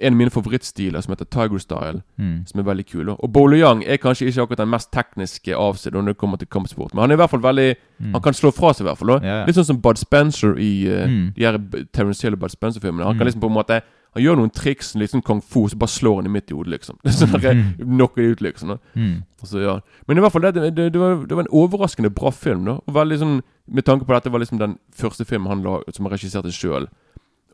En 0.00 0.12
av 0.12 0.18
mine 0.18 0.30
favorittstiler 0.30 1.00
som 1.02 1.12
heter 1.14 1.24
Tiger 1.32 1.58
Style 1.58 2.02
Mm. 2.18 2.46
som 2.46 2.60
er 2.60 2.64
veldig 2.64 2.86
kul. 2.86 3.06
da. 3.06 3.12
Og 3.18 3.32
Bolo 3.32 3.56
Young 3.56 3.82
er 3.86 3.96
kanskje 3.96 4.26
ikke 4.28 4.42
akkurat 4.42 4.58
den 4.58 4.68
mest 4.70 4.90
tekniske 4.92 5.56
av 5.56 5.74
seg 5.76 5.92
når 5.92 6.06
det 6.06 6.18
kommer 6.18 6.36
til 6.38 6.46
kampsport, 6.46 6.92
men 6.94 7.00
han 7.02 7.10
er 7.10 7.14
i 7.14 7.16
hvert 7.18 7.30
fall 7.30 7.40
veldig 7.40 7.74
Mm. 8.00 8.12
Han 8.12 8.22
kan 8.22 8.32
slå 8.34 8.52
fra 8.54 8.72
seg, 8.74 8.84
i 8.86 8.88
hvert 8.88 8.98
fall. 8.98 9.20
ja. 9.24 9.44
Litt 9.46 9.56
sånn 9.56 9.64
som 9.64 9.80
Bud 9.80 9.96
Spencer 9.98 10.56
i 10.58 10.86
eh, 10.86 11.06
Mm. 11.08 11.32
de 11.34 11.42
her 11.44 11.58
Terence 11.92 12.22
Hill 12.22 12.34
og 12.34 12.38
Bud 12.40 12.50
Spencer-filmene. 12.50 13.04
Han 13.04 13.14
Mm. 13.16 13.18
kan 13.18 13.26
liksom 13.26 13.40
på 13.40 13.46
en 13.48 13.54
måte 13.64 13.80
Han 14.18 14.24
gjør 14.24 14.36
noen 14.40 14.50
triks, 14.52 14.94
litt 14.98 15.12
sånn 15.14 15.22
kung 15.22 15.40
fu, 15.40 15.62
så 15.70 15.78
bare 15.78 15.92
slår 15.94 16.16
han 16.18 16.26
i 16.26 16.32
midt 16.34 16.50
i 16.50 16.56
hodet, 16.58 16.72
liksom. 16.74 16.98
Det 17.06 17.12
sånn 17.14 17.36
der, 17.40 17.54
Mm. 17.54 17.76
Knocker 17.78 18.22
de 18.22 18.32
ut, 18.34 18.40
liksom. 18.42 18.78
Mm. 18.98 19.22
Så, 19.46 19.60
ja. 19.62 19.76
Men 20.08 20.18
i 20.18 20.20
hvert 20.24 20.32
fall, 20.34 20.42
det, 20.48 20.54
det, 20.74 20.88
det, 20.92 20.98
var, 20.98 21.22
det 21.26 21.36
var 21.38 21.44
en 21.46 21.54
overraskende 21.54 22.10
bra 22.10 22.30
film. 22.34 22.64
da 22.66 22.72
Og 22.86 22.94
veldig 22.94 23.18
sånn 23.22 23.38
Med 23.70 23.84
tanke 23.84 24.04
på 24.08 24.14
at 24.16 24.24
dette 24.24 24.32
var 24.32 24.40
liksom 24.40 24.58
den 24.58 24.78
første 24.96 25.24
filmen 25.28 25.46
han 25.52 25.62
la 25.62 25.78
som 25.92 26.06
han 26.06 26.12
regisserte 26.16 26.50
sjøl. 26.50 26.88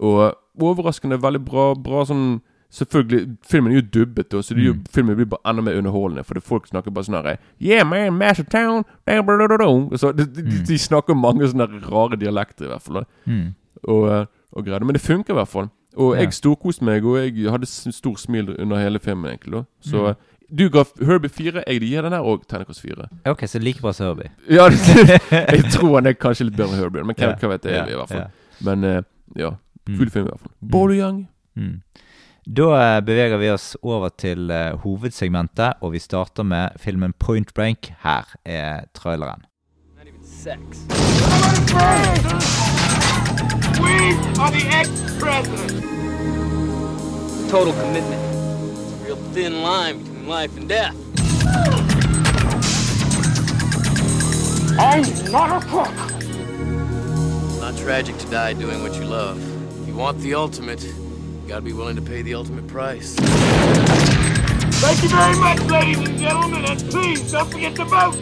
Og 0.01 0.35
overraskende 0.63 1.19
veldig 1.21 1.45
bra. 1.45 1.75
Bra 1.75 2.05
sånn 2.09 2.41
Selvfølgelig, 2.75 3.37
Filmen 3.47 3.71
er 3.71 3.77
jo 3.77 3.87
dubbet, 4.05 4.29
da, 4.33 4.41
så 4.43 4.55
det 4.55 4.65
Mm. 4.67 4.85
filmen 4.91 5.15
blir 5.17 5.27
bare 5.31 5.47
enda 5.47 5.63
mer 5.63 5.77
underholdende. 5.79 6.25
Fordi 6.27 6.41
folk 6.43 6.67
snakker 6.67 6.91
bare 6.91 7.05
sånn 7.05 7.23
her 7.23 7.39
Yeah, 7.61 7.85
man, 7.87 8.19
Master 8.19 8.43
Town 8.45 8.83
blah, 9.07 9.23
blah, 9.23 9.47
blah." 9.47 9.91
Så 9.97 10.11
de, 10.17 10.25
de, 10.25 10.43
de, 10.43 10.59
Mm. 10.59 10.65
de 10.67 10.79
snakker 10.79 11.15
mange 11.15 11.47
sånne 11.47 11.69
rare 11.91 12.17
dialekter, 12.19 12.65
i 12.65 12.69
hvert 12.69 12.83
fall. 12.83 13.05
Mm. 13.29 13.55
og, 13.87 14.09
eh, 14.09 14.27
og 14.57 14.65
greier. 14.65 14.81
Men 14.85 14.95
det 14.95 15.03
funker 15.03 15.31
i 15.31 15.37
hvert 15.37 15.49
fall. 15.49 15.71
Og 15.97 16.17
jeg 16.19 16.33
storkoste 16.33 16.83
meg, 16.85 17.05
og 17.05 17.19
jeg 17.23 17.51
hadde 17.51 17.67
stor 17.67 18.17
smil 18.19 18.55
under 18.59 18.77
hele 18.83 18.99
filmen, 18.99 19.31
egentlig. 19.31 19.53
da 19.53 19.65
Så 19.91 20.07
Mm. 20.15 20.57
du 20.57 20.69
ga 20.71 20.85
Herbie 21.07 21.29
fire, 21.31 21.63
jeg 21.67 21.81
gir 21.81 22.03
den 22.03 22.13
her 22.13 22.21
òg 22.21 22.43
terningkast 22.49 22.81
fire. 22.83 23.09
Ok, 23.27 23.47
så 23.47 23.59
like 23.63 23.81
bra 23.81 23.93
som 23.93 24.07
Herbie. 24.07 24.31
Ja, 24.51 24.69
jeg 25.55 25.65
tror 25.73 25.95
han 25.95 26.07
er 26.07 26.13
kanskje 26.13 26.45
litt 26.51 26.57
bedre 26.57 26.73
enn 26.75 26.83
Herbie, 26.83 27.05
men 27.05 27.15
hva, 27.15 27.35
hva 27.39 27.49
vet 27.55 27.65
jeg, 27.65 27.89
i 27.89 27.95
hvert 27.95 28.09
fall. 28.09 28.31
Men 28.61 28.85
eh, 28.85 29.03
ja, 29.37 29.51
Mm. 29.87 29.99
kul 29.99 30.11
film 30.11 30.27
i 30.27 30.29
hvert 30.31 30.41
fall. 30.41 30.53
Bolo 30.71 30.95
Young. 30.95 31.29
Mm. 31.57 31.83
Da 32.57 32.97
eh, 32.97 33.01
beveger 33.01 33.37
vi 33.39 33.51
oss 33.51 33.77
over 33.83 34.09
til 34.09 34.51
uh, 34.51 34.77
hovedsegmentet, 34.81 35.75
og 35.83 35.93
vi 35.93 35.99
starter 35.99 36.43
med 36.43 36.69
filmen 36.79 37.13
Point 37.19 37.53
Break. 37.55 37.93
Her 38.03 38.25
er 38.47 38.85
traileren. 38.95 39.45
Not 39.97 40.07
even 40.09 40.25
sex. 40.25 40.85
We 43.85 43.91
are 44.41 44.51
the 44.51 44.67
ex-president. 44.71 45.71
Total 47.51 47.73
commitment. 47.75 48.23
It's 48.81 48.93
a 48.93 48.97
real 49.05 49.17
thin 49.35 49.63
line 49.63 49.99
between 49.99 50.27
life 50.27 50.57
and 50.57 50.67
death. 50.67 50.97
I'm 54.79 55.03
not 55.31 55.63
a 55.63 55.67
crook. 55.67 55.93
It's 57.45 57.61
not 57.61 57.77
tragic 57.77 58.17
to 58.17 58.27
die 58.31 58.55
doing 58.55 58.83
what 58.83 58.95
you 58.95 59.05
love. 59.05 59.39
If 59.83 59.89
you 59.89 59.95
want 59.95 60.19
the 60.21 60.35
ultimate, 60.35 60.83
you 60.83 61.45
gotta 61.47 61.61
be 61.61 61.75
willing 61.75 61.97
to 61.97 62.03
pay 62.03 62.23
the 62.23 62.35
ultimate 62.35 62.67
price. 62.67 63.15
Thank 64.81 65.03
you 65.03 65.11
very 65.11 65.37
much, 65.37 65.61
ladies 65.71 65.99
and 65.99 66.19
gentlemen, 66.19 66.65
and 66.65 66.81
please 66.91 67.31
don't 67.31 67.51
forget 67.51 67.77
to 67.77 67.85
vote. 67.85 68.17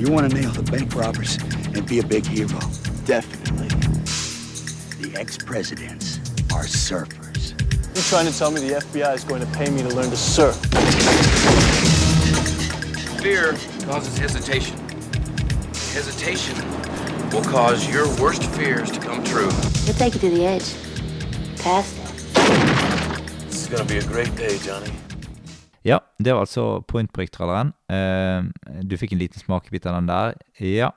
You 0.00 0.10
want 0.10 0.28
to 0.30 0.36
nail 0.36 0.50
the 0.50 0.64
bank 0.68 0.94
robbers 0.96 1.38
and 1.74 1.86
be 1.86 2.00
a 2.00 2.04
big 2.04 2.26
hero? 2.26 2.58
Definitely. 3.04 3.73
The 5.14 5.20
ex-presidents 5.20 6.18
are 6.52 6.64
surfers. 6.64 7.54
You're 7.94 8.02
trying 8.02 8.26
to 8.26 8.36
tell 8.36 8.50
me 8.50 8.60
the 8.60 8.74
FBI 8.80 9.14
is 9.14 9.22
going 9.22 9.40
to 9.40 9.46
pay 9.52 9.70
me 9.70 9.82
to 9.82 9.88
learn 9.88 10.10
to 10.10 10.16
surf? 10.16 10.56
Fear 13.22 13.52
causes 13.86 14.18
hesitation. 14.18 14.76
Hesitation 15.94 16.56
will 17.30 17.44
cause 17.44 17.88
your 17.88 18.08
worst 18.20 18.42
fears 18.56 18.90
to 18.90 18.98
come 18.98 19.22
true. 19.22 19.50
We'll 19.86 19.94
take 19.94 20.14
you 20.14 20.20
to 20.20 20.30
the 20.30 20.46
edge. 20.46 20.74
Past 21.62 21.96
it. 21.96 23.46
This 23.46 23.62
is 23.62 23.68
gonna 23.68 23.84
be 23.84 23.98
a 23.98 24.02
great 24.02 24.34
day, 24.36 24.58
Johnny. 24.66 24.90
Ja, 25.82 26.00
det 26.18 26.32
var 26.32 26.40
altså 26.40 26.80
Point 26.88 27.12
Break-traileren. 27.12 27.72
Eh, 27.90 28.44
du 28.82 28.96
fikk 28.96 29.12
en 29.12 29.18
liten 29.18 29.40
smakebit 29.40 29.86
av 29.86 29.94
den 29.94 30.06
der. 30.08 30.34
Ja. 30.58 30.90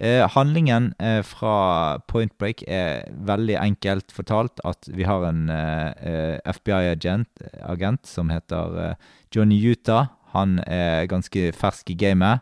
Eh, 0.00 0.24
handlingen 0.32 0.94
eh, 0.98 1.20
fra 1.20 1.98
Point 2.08 2.32
Break 2.40 2.62
er 2.64 3.02
veldig 3.28 3.58
enkelt 3.60 4.14
fortalt 4.16 4.62
at 4.64 4.88
vi 4.88 5.04
har 5.04 5.26
en 5.28 5.50
eh, 5.52 6.38
FBI-agent 6.48 7.42
agent 7.68 8.08
som 8.08 8.30
heter 8.32 8.78
eh, 8.80 8.94
Johnny 9.28 9.58
Utah. 9.60 10.08
Han 10.32 10.56
er 10.64 11.04
ganske 11.10 11.50
fersk 11.52 11.92
i 11.92 11.98
gamet 12.00 12.40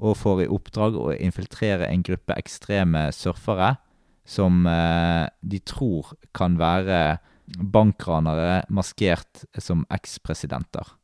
og 0.00 0.16
får 0.16 0.46
i 0.46 0.48
oppdrag 0.48 0.96
å 0.96 1.10
infiltrere 1.12 1.90
en 1.90 2.06
gruppe 2.06 2.38
ekstreme 2.40 3.10
surfere 3.12 3.74
som 4.24 4.64
eh, 4.64 5.28
de 5.44 5.60
tror 5.60 6.14
kan 6.32 6.56
være 6.56 7.18
bankranere 7.60 8.62
maskert 8.72 9.44
som 9.60 9.84
ekspresidenter. 9.92 10.96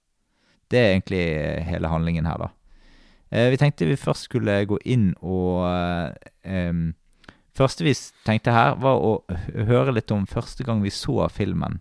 Det 0.72 0.80
er 0.80 0.94
egentlig 0.94 1.26
hele 1.68 1.92
handlingen 1.92 2.24
her, 2.24 2.46
da. 2.46 2.50
Eh, 3.30 3.50
vi 3.50 3.58
tenkte 3.60 3.86
vi 3.86 3.98
først 3.98 4.26
skulle 4.26 4.64
gå 4.66 4.78
inn 4.84 5.12
og 5.22 5.62
um, 5.62 6.16
em, 6.44 6.88
Første 7.54 7.84
vi 7.84 7.92
tenkte 8.24 8.54
her, 8.54 8.76
var 8.80 9.02
å 9.02 9.18
høre 9.68 9.92
litt 9.92 10.10
om 10.14 10.22
første 10.30 10.64
gang 10.64 10.80
vi 10.80 10.92
så 10.94 11.26
filmen. 11.34 11.80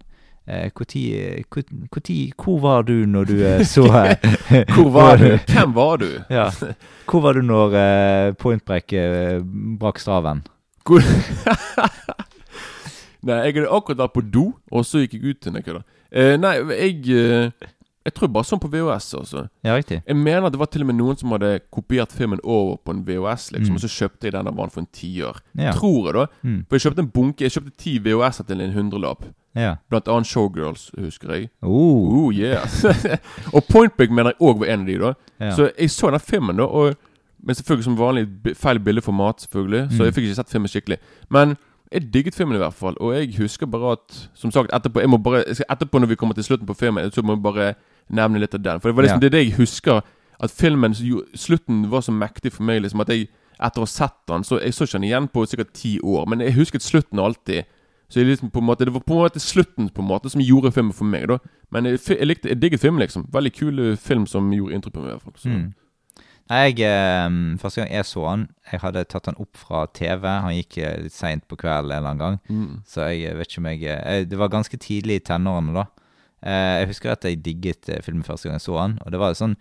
Eh, 0.50 0.72
hvor, 0.76 0.88
tid, 0.90 1.46
hvor, 1.54 1.64
hvor, 1.94 2.04
tid, 2.04 2.34
hvor 2.36 2.58
var 2.64 2.88
du 2.90 3.06
når 3.08 3.30
du 3.30 3.36
så 3.64 3.86
så 3.86 4.64
Hvor 4.74 4.90
var 4.98 5.22
du? 5.22 5.30
Hvem 5.48 5.76
var 5.78 6.02
du? 6.02 6.10
Ja. 6.30 6.50
Hvor 7.06 7.24
var 7.24 7.38
du 7.38 7.46
når 7.46 7.78
uh, 7.78 8.34
Point 8.42 8.66
Break 8.66 8.92
uh, 8.98 9.46
brakk 9.80 10.02
straven? 10.02 10.42
Hvor 10.84 11.06
Nei, 13.20 13.36
jeg 13.44 13.56
hadde 13.58 13.72
akkurat 13.76 14.00
vært 14.00 14.16
på 14.16 14.24
do, 14.34 14.46
og 14.72 14.86
så 14.88 15.04
gikk 15.04 15.18
jeg 15.18 15.34
ut 15.34 15.42
til 15.44 15.56
noe. 15.56 15.74
da. 15.76 15.82
Eh, 16.10 16.36
nei, 16.40 16.56
jeg 16.72 17.02
eh, 17.14 17.68
Jeg 18.10 18.16
tror 18.18 18.32
bare 18.34 18.48
sånn 18.50 18.60
på 18.64 18.70
VHS, 18.74 19.12
Også. 19.20 19.44
Ja, 19.64 19.76
riktig. 19.78 20.02
Jeg 20.08 20.16
mener 20.18 20.48
at 20.50 20.54
det 20.56 20.60
var 20.60 20.70
til 20.74 20.82
og 20.82 20.88
med 20.90 20.98
noen 20.98 21.18
som 21.20 21.30
hadde 21.36 21.60
kopiert 21.72 22.12
filmen 22.16 22.40
over 22.44 22.78
på 22.82 22.96
en 22.96 23.04
VHS, 23.06 23.52
liksom, 23.54 23.76
Mm. 23.76 23.76
og 23.78 23.84
så 23.86 23.90
kjøpte 23.94 24.24
jeg 24.28 24.34
den 24.34 24.48
av 24.50 24.58
han 24.58 24.70
for 24.74 24.82
en 24.82 24.88
tiår. 24.94 25.38
Ja. 25.58 25.72
Tror 25.78 26.06
jeg, 26.10 26.14
da. 26.18 26.26
Mm. 26.44 26.66
For 26.68 26.76
jeg 26.78 26.82
kjøpte 26.88 27.00
en 27.06 27.12
bunke 27.14 27.42
Jeg 27.46 27.52
kjøpte 27.52 27.78
ti 27.78 27.98
VHS-er 28.00 28.48
til 28.50 28.62
en 28.62 28.74
hundrelapp. 28.74 29.24
Ja. 29.56 29.76
Blant 29.90 30.08
annet 30.08 30.28
Showgirls, 30.28 30.92
husker 30.98 31.32
jeg. 31.34 31.50
Oh. 31.62 32.26
Oh, 32.26 32.32
yeah. 32.34 32.66
og 33.54 33.64
Point 33.70 33.96
Break 33.98 34.12
mener 34.12 34.32
jeg 34.34 34.42
òg 34.42 34.60
var 34.60 34.68
en 34.74 34.82
av 34.82 34.88
de, 34.88 34.98
da. 35.00 35.14
Ja. 35.40 35.52
Så 35.56 35.70
jeg 35.78 35.90
så 35.90 36.12
den 36.12 36.20
filmen, 36.20 36.58
da, 36.58 36.64
og 36.64 36.96
Men 37.42 37.56
selvfølgelig 37.56 37.84
som 37.86 37.96
vanlig 37.98 38.28
feil 38.60 38.80
bildeformat, 38.84 39.46
selvfølgelig. 39.48 39.92
Så 39.92 40.00
Mm. 40.02 40.06
jeg 40.06 40.14
fikk 40.14 40.26
ikke 40.28 40.36
sett 40.36 40.50
filmen 40.52 40.68
skikkelig. 40.68 40.98
Men 41.32 41.58
jeg 41.92 42.12
digget 42.14 42.36
filmen 42.36 42.56
i 42.56 42.60
hvert 42.60 42.74
fall. 42.74 42.96
Og 43.00 43.14
jeg 43.16 43.32
husker 43.38 43.66
bare 43.66 43.92
at 43.94 44.30
Som 44.36 44.52
sagt, 44.52 44.70
etterpå 44.74 45.00
jeg 45.00 45.10
må 45.10 45.18
bare, 45.24 45.44
jeg 45.48 45.56
skal, 45.56 45.66
etterpå 45.72 46.00
når 46.02 46.08
vi 46.08 46.16
kommer 46.16 46.36
til 46.36 46.44
slutten 46.44 46.68
på 46.68 46.76
filmen, 46.76 47.10
så 47.12 47.22
må 47.24 47.34
jeg 47.38 47.42
bare 47.44 47.76
nevne 48.10 48.40
litt 48.42 48.56
av 48.56 48.62
den. 48.64 48.80
For 48.80 48.90
det 48.90 48.96
var 48.98 49.04
liksom 49.08 49.22
Ja. 49.24 49.30
det, 49.30 49.44
jeg 49.46 49.58
husker. 49.58 50.02
At 50.40 50.52
filmen 50.52 50.94
Slutten 51.36 51.90
var 51.90 52.02
så 52.02 52.12
mektig 52.16 52.54
for 52.54 52.64
meg. 52.64 52.82
Liksom 52.82 53.02
At 53.02 53.10
jeg 53.10 53.28
etter 53.60 53.82
å 53.82 53.84
ha 53.84 53.92
sett 53.92 54.16
den 54.28 54.44
Så 54.44 54.62
Jeg 54.62 54.74
så 54.74 54.86
ikke 54.86 55.00
den 55.00 55.10
igjen 55.10 55.28
på 55.28 55.46
sikkert 55.46 55.74
ti 55.74 56.00
år, 56.00 56.26
men 56.28 56.40
jeg 56.40 56.54
husket 56.56 56.82
slutten 56.82 57.20
alltid. 57.20 57.66
Så 58.10 58.22
jeg 58.22 58.26
liksom 58.28 58.50
på 58.52 58.60
en 58.60 58.66
måte 58.66 58.86
Det 58.86 58.94
var 58.94 59.02
på 59.02 59.14
en 59.14 59.26
måte 59.26 59.40
slutten 59.40 59.90
på 59.90 60.02
en 60.02 60.08
måte 60.08 60.30
som 60.30 60.42
gjorde 60.42 60.72
filmen 60.72 60.94
for 60.94 61.06
meg. 61.06 61.28
da 61.28 61.38
Men 61.72 61.86
jeg, 61.86 62.00
jeg 62.08 62.28
likte 62.28 62.50
Jeg 62.50 62.62
digget 62.62 62.80
filmen, 62.80 63.00
liksom. 63.00 63.28
Veldig 63.32 63.54
kul 63.54 63.80
eh, 63.92 63.98
film 63.98 64.26
som 64.26 64.52
gjorde 64.52 64.74
inntrykk 64.74 64.94
på 64.94 65.02
meg. 65.02 65.10
i 65.10 65.18
hvert 65.18 65.24
fall 65.24 65.34
Så. 65.38 65.50
Mm. 65.50 65.74
Jeg, 66.50 66.80
eh, 66.82 67.58
første 67.62 67.82
gang 67.82 67.92
jeg 67.94 68.06
så 68.10 68.24
han, 68.26 68.48
jeg 68.72 68.80
hadde 68.82 69.04
tatt 69.06 69.28
han 69.30 69.38
opp 69.38 69.58
fra 69.58 69.84
TV. 69.94 70.26
Han 70.26 70.56
gikk 70.56 70.80
eh, 70.82 70.96
litt 71.04 71.14
seint 71.14 71.46
på 71.48 71.56
kvelden 71.60 71.92
en 71.92 71.98
eller 71.98 72.10
annen 72.10 72.24
gang. 72.24 72.40
Mm. 72.50 72.80
Så 72.90 73.06
jeg 73.12 73.28
eh, 73.30 73.38
vet 73.38 73.52
ikke 73.52 73.62
om 73.62 73.70
jeg, 73.70 73.82
jeg 73.84 74.30
Det 74.32 74.40
var 74.40 74.50
ganske 74.50 74.78
tidlig 74.78 75.20
i 75.20 75.26
tenårene, 75.30 75.76
da. 75.76 75.86
Eh, 76.42 76.76
jeg 76.82 76.90
husker 76.94 77.14
at 77.14 77.26
jeg 77.28 77.42
digget 77.44 77.90
eh, 77.92 78.02
filmen 78.06 78.24
første 78.24 78.48
gang 78.50 78.60
jeg 78.60 78.68
så 78.68 78.78
han. 78.80 78.98
Og 79.06 79.12
det 79.14 79.22
var 79.22 79.38
sånn 79.38 79.58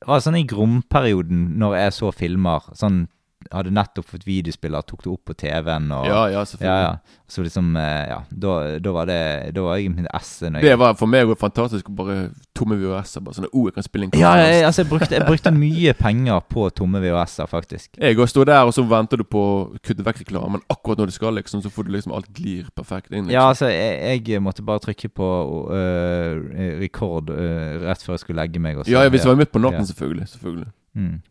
Det 0.00 0.08
var 0.10 0.20
sånn 0.20 0.36
i 0.36 0.44
gromperioden 0.44 1.54
når 1.60 1.76
jeg 1.78 1.92
så 1.96 2.10
filmer. 2.12 2.66
Sånn 2.76 3.06
Hadde 3.52 3.72
nettopp 3.74 4.08
fått 4.08 4.26
videospiller, 4.26 4.84
tok 4.86 5.04
det 5.04 5.10
opp 5.12 5.30
på 5.30 5.36
TV-en 5.44 5.90
og 5.92 6.06
Ja, 6.08 6.22
ja, 6.32 6.44
selvfølgelig. 6.48 6.80
ja. 6.80 6.94
ja. 6.94 7.20
Så 7.34 7.42
liksom 7.42 7.76
eh, 7.76 8.08
Ja, 8.10 8.18
da, 8.30 8.78
da 8.78 8.92
var 8.92 9.08
det 9.08 9.54
Da 9.56 9.62
var 9.64 9.78
jeg 9.80 9.90
min 9.94 10.06
esse. 10.14 10.50
når 10.52 10.60
Det 10.60 10.74
var 10.78 10.94
for 10.98 11.10
meg 11.10 11.24
jo 11.24 11.36
fantastisk 11.40 11.88
bare 11.96 12.30
tomme 12.56 12.76
VHS-er. 12.78 13.24
Bare 13.24 13.38
sånn 13.38 13.48
oh, 13.50 13.66
jeg 13.68 13.76
kan 13.78 13.86
spille 13.86 14.08
inn 14.08 14.16
Ja, 14.20 14.34
jeg, 14.38 14.62
altså, 14.68 14.84
jeg 14.84 14.90
brukte, 14.92 15.10
jeg 15.16 15.26
brukte 15.26 15.52
mye 15.54 15.94
penger 15.98 16.40
på 16.50 16.68
tomme 16.76 17.02
VHS-er, 17.02 17.50
faktisk. 17.50 17.90
Jeg 18.04 18.18
òg 18.20 18.28
står 18.30 18.48
der, 18.50 18.68
og 18.68 18.74
så 18.76 18.84
venter 18.86 19.20
du 19.20 19.24
på 19.26 19.40
å 19.40 19.58
kutte 19.84 20.04
vekk 20.04 20.22
reklamen 20.24 20.58
Men 20.58 20.64
akkurat 20.72 21.00
når 21.00 21.10
du 21.10 21.16
skal, 21.16 21.34
liksom, 21.38 21.62
så 21.64 21.72
får 21.72 21.88
du 21.88 21.94
liksom 21.96 22.14
alt 22.16 22.28
glir 22.36 22.68
perfekt 22.76 23.10
inn. 23.10 23.26
Liksom. 23.26 23.34
Ja, 23.34 23.48
altså, 23.50 23.70
jeg, 23.72 24.22
jeg 24.28 24.42
måtte 24.44 24.64
bare 24.66 24.82
trykke 24.84 25.08
på 25.08 25.28
øh, 25.74 26.42
rekord 26.82 27.30
øh, 27.32 27.84
rett 27.88 28.04
før 28.04 28.18
jeg 28.18 28.24
skulle 28.26 28.42
legge 28.42 28.62
meg. 28.62 28.78
Og 28.78 28.86
så, 28.86 28.92
ja, 28.92 29.08
hvis 29.08 29.24
jeg 29.24 29.32
var 29.32 29.40
midt 29.40 29.52
på 29.54 29.62
natten, 29.62 29.86
selvfølgelig. 29.88 30.28
selvfølgelig. 30.36 30.70
Mm. 30.94 31.22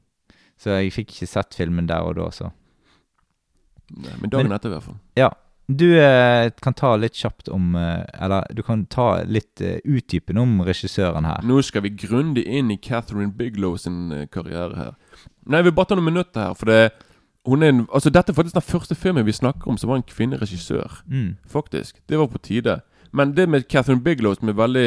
Så 0.62 0.78
jeg 0.78 0.94
fikk 0.96 1.12
ikke 1.16 1.28
sett 1.30 1.56
filmen 1.58 1.88
der 1.90 2.06
og 2.06 2.16
da, 2.20 2.30
så. 2.32 2.52
Nei, 3.94 4.14
men 4.22 4.30
dagen 4.30 4.48
Men- 4.50 4.58
etter, 4.58 4.70
i 4.70 4.78
hvert 4.78 4.84
fall. 4.90 5.00
Ja. 5.20 5.32
Du 5.72 5.86
eh, 5.96 6.50
kan 6.62 6.74
ta 6.76 6.90
litt 7.00 7.16
kjapt 7.16 7.48
om 7.48 7.70
eh, 7.80 8.04
Eller 8.20 8.44
du 8.52 8.60
kan 8.68 8.82
ta 8.92 9.24
litt 9.24 9.62
eh, 9.64 9.78
utdypende 9.88 10.42
om 10.44 10.58
regissøren 10.68 11.24
her. 11.24 11.40
Nå 11.48 11.62
skal 11.64 11.86
vi 11.86 11.94
grundig 11.96 12.44
inn 12.44 12.72
i 12.74 12.76
Catherine 12.78 13.32
Biglow 13.32 13.78
sin 13.80 14.12
eh, 14.12 14.26
karriere 14.28 14.76
her. 14.76 14.92
Nei, 15.48 15.62
vil 15.64 15.72
bare 15.72 15.94
ta 15.94 15.96
noen 15.96 16.10
minutter 16.12 16.50
her, 16.50 16.58
for 16.60 16.68
det 16.68 16.92
hun 17.48 17.64
er 17.64 17.74
en, 17.74 17.82
altså 17.92 18.12
Dette 18.12 18.32
er 18.32 18.36
faktisk 18.36 18.56
den 18.56 18.68
første 18.68 18.96
filmen 18.96 19.26
vi 19.28 19.36
snakker 19.36 19.68
om 19.72 19.78
som 19.80 19.90
var 19.92 20.00
en 20.00 20.08
kvinneregissør. 20.08 21.00
Mm. 21.08 21.36
Faktisk. 21.48 21.98
Det 22.08 22.20
var 22.20 22.28
på 22.32 22.44
tide. 22.44 22.82
Men 23.12 23.34
det 23.36 23.50
med 23.50 23.68
Catherine 23.70 24.04
Biglow 24.04 24.36
som 24.36 24.50
er 24.50 24.60
veldig 24.60 24.86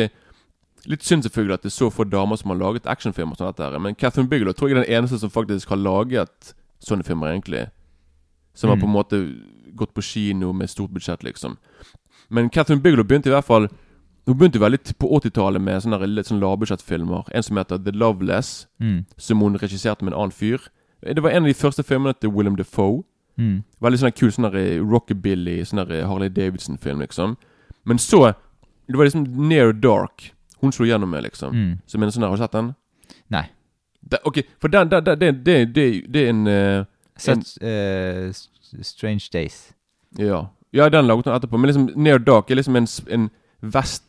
Litt 0.87 1.03
synd 1.03 1.23
selvfølgelig 1.25 1.55
at 1.55 1.63
det 1.63 1.73
er 1.73 1.77
så 1.85 1.91
få 1.91 2.05
damer 2.09 2.37
som 2.37 2.51
har 2.51 2.59
laget 2.59 2.87
actionfilmer. 2.87 3.35
og 3.41 3.55
dette, 3.57 3.71
her 3.73 3.79
Men 3.79 3.95
Catherine 3.95 4.29
Bigelow 4.29 4.53
tror 4.53 4.69
jeg 4.69 4.77
er 4.79 4.85
den 4.85 4.93
eneste 4.95 5.19
som 5.19 5.31
faktisk 5.31 5.69
har 5.69 5.77
laget 5.77 6.55
sånne 6.81 7.05
filmer, 7.05 7.27
egentlig. 7.35 7.71
Som 8.55 8.71
har 8.71 8.77
Mm. 8.77 8.81
på 8.83 8.87
en 8.87 8.93
måte 8.93 9.43
gått 9.77 9.95
på 9.95 10.03
kino 10.03 10.53
med 10.53 10.69
stort 10.71 10.91
budsjett, 10.93 11.23
liksom. 11.25 11.57
Men 12.31 12.49
Catherine 12.51 12.81
Bigelow 12.83 13.05
begynte 13.05 13.27
i 13.27 13.31
hvert 13.35 13.45
fall 13.45 13.69
Hun 14.27 14.35
begynte 14.39 14.59
veldig 14.59 14.99
på 14.99 15.07
80-tallet 15.21 15.61
med 15.63 15.83
sånne 15.83 16.05
litt 16.09 16.27
sånn 16.27 16.41
lavbudsjettfilmer. 16.41 17.29
En 17.33 17.43
som 17.45 17.57
heter 17.57 17.79
The 17.79 17.93
Loveless, 17.93 18.67
Mm. 18.81 19.05
som 19.17 19.39
hun 19.39 19.55
regisserte 19.57 20.03
med 20.03 20.13
en 20.13 20.19
annen 20.19 20.33
fyr. 20.33 20.59
Det 21.01 21.23
var 21.23 21.31
en 21.31 21.45
av 21.45 21.47
de 21.47 21.55
første 21.55 21.85
filmene 21.85 22.13
til 22.19 22.31
Willem 22.31 22.57
Defoe. 22.57 23.05
Mm. 23.39 23.63
Veldig 23.81 23.99
sånn 24.01 24.15
kul 24.17 24.31
sånn 24.33 24.51
rockabilly, 24.91 25.61
sånn 25.65 25.87
Harley 26.09 26.29
Davidson-film, 26.29 26.99
liksom. 27.01 27.37
Men 27.85 27.99
så 27.99 28.35
Det 28.89 28.97
var 28.97 29.05
liksom 29.05 29.27
Near 29.49 29.73
Dark 29.73 30.33
hun 30.67 30.75
slo 30.77 30.87
gjennom 30.89 31.11
med, 31.15 31.25
liksom. 31.27 31.55
Mm. 31.55 31.73
Som 31.87 32.03
en 32.05 32.13
sånn 32.15 32.27
der 32.27 32.33
Har 32.35 32.37
du 32.37 32.43
sett 32.45 32.59
den? 32.59 32.75
Nei. 33.33 33.47
Det, 34.07 34.21
ok, 34.29 34.43
for 34.63 34.71
den, 34.71 34.91
den, 34.93 35.05
den, 35.07 35.19
det, 35.19 35.31
det, 35.47 35.57
det, 35.75 35.87
det 36.15 36.27
er 36.27 36.35
en 36.35 36.45
Uh, 36.47 36.85
Sett 37.17 37.55
eh, 37.65 38.27
S- 38.29 38.51
Strange 38.85 39.31
Days. 39.33 39.73
Ja. 40.21 40.43
ja, 40.77 40.89
den 40.93 41.07
laget 41.09 41.25
hun 41.27 41.33
etterpå. 41.35 41.57
Men 41.59 41.71
liksom 41.71 41.87
Near 41.97 42.19
Dark 42.21 42.51
er 42.53 42.59
liksom 42.61 42.77
en, 42.77 42.87
en 43.17 43.31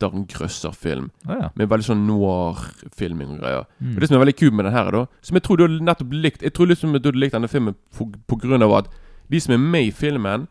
western-grøsserfilm. 0.02 1.08
Å 1.28 1.38
ja. 1.40 1.48
Med 1.56 1.70
veldig 1.70 1.86
sånn 1.86 2.04
noir-filming 2.08 3.34
og 3.36 3.40
greier. 3.42 3.64
Mm. 3.80 3.94
Og 3.94 4.00
Det 4.02 4.08
som 4.10 4.18
er 4.18 4.22
veldig 4.24 4.36
kult 4.38 4.56
med 4.58 4.68
den 4.68 4.76
her, 4.76 4.90
da 4.94 5.02
Som 5.24 5.38
jeg 5.38 5.46
tror 5.46 5.56
du 5.60 5.64
har 5.64 5.74
nettopp 5.88 6.12
likt 6.14 6.44
Jeg 6.44 6.54
tror 6.56 6.68
liksom 6.70 6.92
du 6.94 6.98
hadde 7.00 7.20
likt 7.22 7.36
denne 7.36 7.50
filmen 7.50 7.76
på, 7.96 8.08
på 8.28 8.38
grunn 8.44 8.64
av 8.66 8.74
at 8.82 8.90
de 9.28 9.40
som 9.44 9.52
er 9.56 9.60
med 9.60 9.88
i 9.88 9.92
filmen 9.92 10.46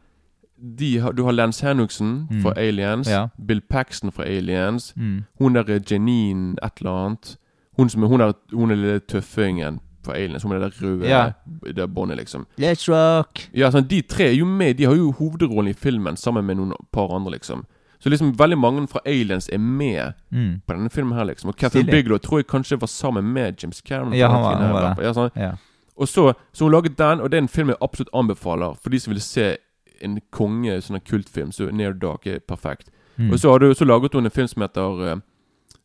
har, 1.02 1.12
Du 1.14 1.24
har 1.24 1.32
Lance 1.32 1.66
Henriksen 1.66 2.28
Mm. 2.32 2.42
fra 2.42 2.54
Aliens. 2.58 3.08
Ja. 3.10 3.28
Bill 3.48 3.62
Paxton 3.62 4.12
fra 4.12 4.24
Aliens. 4.24 4.94
Mm. 4.98 5.24
Hun 5.40 5.54
der 5.54 5.64
er 5.70 5.80
Janine 5.92 6.56
et 6.64 6.72
eller 6.80 6.92
annet. 7.06 7.38
Hun 7.78 7.90
som 7.90 8.04
er 8.04 8.08
Hun 8.08 8.22
er, 8.22 8.34
hun 8.54 8.72
er 8.72 8.76
lille 8.76 9.00
tøffingen 9.00 9.80
fra 10.04 10.14
Aliens. 10.16 10.44
Hun 10.44 10.52
er 10.52 10.60
det 10.60 10.82
røde 10.82 11.08
Ja. 11.08 11.32
Det 11.76 11.94
båndet, 11.94 12.18
liksom. 12.18 12.46
Let's 12.58 12.88
rock! 12.90 13.50
Ja, 13.54 13.70
sånn, 13.72 13.88
De 13.88 14.02
tre 14.02 14.26
er 14.30 14.34
jo 14.36 14.46
med. 14.46 14.78
De 14.78 14.84
har 14.86 14.96
jo 14.96 15.12
hovedrollen 15.12 15.68
i 15.70 15.74
filmen 15.74 16.16
sammen 16.18 16.46
med 16.46 16.58
noen 16.58 16.74
par 16.92 17.14
andre, 17.16 17.32
liksom. 17.32 17.66
Så 18.00 18.10
liksom 18.10 18.34
veldig 18.38 18.58
mange 18.58 18.88
fra 18.88 19.00
Aliens 19.06 19.50
er 19.52 19.58
med 19.58 20.14
Mm. 20.32 20.62
på 20.68 20.74
denne 20.74 20.90
filmen 20.90 21.14
her, 21.18 21.26
liksom. 21.26 21.50
Og 21.50 21.56
Catherine 21.58 21.92
Bigelow 21.92 22.18
tror 22.18 22.38
jeg 22.40 22.48
kanskje 22.48 22.80
var 22.80 22.88
sammen 22.88 23.24
med 23.34 23.56
James 23.64 23.82
Cameron. 23.82 24.14
Ja, 24.14 24.28
han 24.30 24.42
var- 24.42 24.56
han 24.58 24.74
var 24.74 24.96
det. 24.96 25.04
Ja, 25.06 25.12
sånn. 25.14 25.32
Ja. 25.36 25.52
Og 26.00 26.08
så, 26.08 26.34
så 26.54 26.66
hun 26.66 26.72
laget 26.72 26.96
den, 26.98 27.20
og 27.22 27.32
det 27.32 27.38
er 27.38 27.42
en 27.42 27.48
film 27.48 27.68
jeg 27.70 27.78
absolutt 27.82 28.10
anbefaler 28.14 28.76
for 28.82 28.90
de 28.90 29.00
som 29.00 29.12
vil 29.14 29.22
se 29.22 29.58
en 30.02 30.20
konge, 30.32 30.76
sånn 30.82 30.98
sånne 30.98 31.04
kultfilm. 31.06 31.52
Så 31.52 31.72
Near 31.72 31.94
Dark 31.94 32.28
er 32.28 32.40
perfekt. 32.40 32.90
Mm. 33.18 33.32
Og 33.32 33.40
så, 33.40 33.50
har 33.52 33.60
du, 33.60 33.74
så 33.74 33.86
laget 33.86 34.14
hun 34.14 34.26
en 34.26 34.32
film 34.32 34.48
som 34.48 34.62
heter 34.62 35.02
uh, 35.14 35.20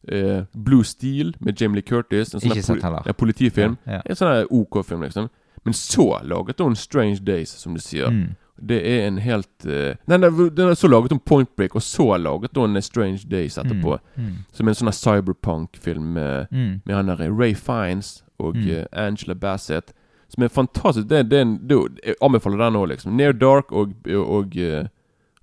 eh, 0.09 0.45
Blue 0.55 0.85
Steel 0.85 1.35
med 1.41 1.61
Jamie 1.61 1.75
Lee 1.81 1.83
Curtis. 1.83 2.35
En 2.35 2.41
sånn 2.41 2.51
Ikke 2.53 2.63
sett 2.67 2.83
heller. 2.83 3.13
politifilm. 3.17 3.79
Ja, 3.87 3.93
ja. 3.93 4.03
En 4.07 4.17
sånn 4.17 4.47
OK-film, 4.51 5.03
liksom. 5.03 5.31
Men 5.65 5.75
så 5.75 6.19
laget 6.27 6.59
hun 6.61 6.75
Strange 6.77 7.21
Days, 7.25 7.51
som 7.51 7.75
du 7.75 7.81
sier. 7.81 8.11
Mm. 8.11 8.35
Det 8.63 8.79
er 8.87 9.07
en 9.09 9.19
helt 9.19 9.65
uh, 9.67 9.95
Nei, 10.07 10.17
nei, 10.19 10.29
den- 10.55 10.75
så 10.77 10.89
laget 10.91 11.11
hun 11.11 11.19
Point 11.21 11.49
Break, 11.57 11.75
og 11.75 11.83
så 11.83 12.17
laget 12.21 12.55
hun 12.57 12.77
eh, 12.77 12.83
Strange 12.83 13.25
Days 13.31 13.57
etterpå. 13.59 13.99
Mm. 14.17 14.27
Mm. 14.27 14.37
Som 14.53 14.69
en 14.69 14.75
sånn 14.75 14.93
cyberpunk-film 14.93 16.13
med, 16.15 16.47
Mm. 16.53 16.81
med 16.85 16.95
han 16.95 17.07
der 17.07 17.31
Ray 17.33 17.55
Fines 17.55 18.23
og 18.39 18.55
Mm. 18.57 18.69
eh, 18.71 18.87
Angela 18.93 19.35
Bassett. 19.35 19.93
Som 20.33 20.45
er 20.47 20.49
fantastisk. 20.49 21.09
Det, 21.09 21.23
det, 21.31 21.43
det, 21.69 21.79
jeg 22.07 22.17
anbefaler 22.25 22.59
den 22.65 22.79
òg, 22.81 22.89
liksom. 22.95 23.15
Near 23.17 23.33
Dark 23.37 23.73
og 23.73 23.93
Og, 24.09 24.23
og, 24.39 24.59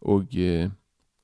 og 0.02 0.36
eh, 0.36 0.69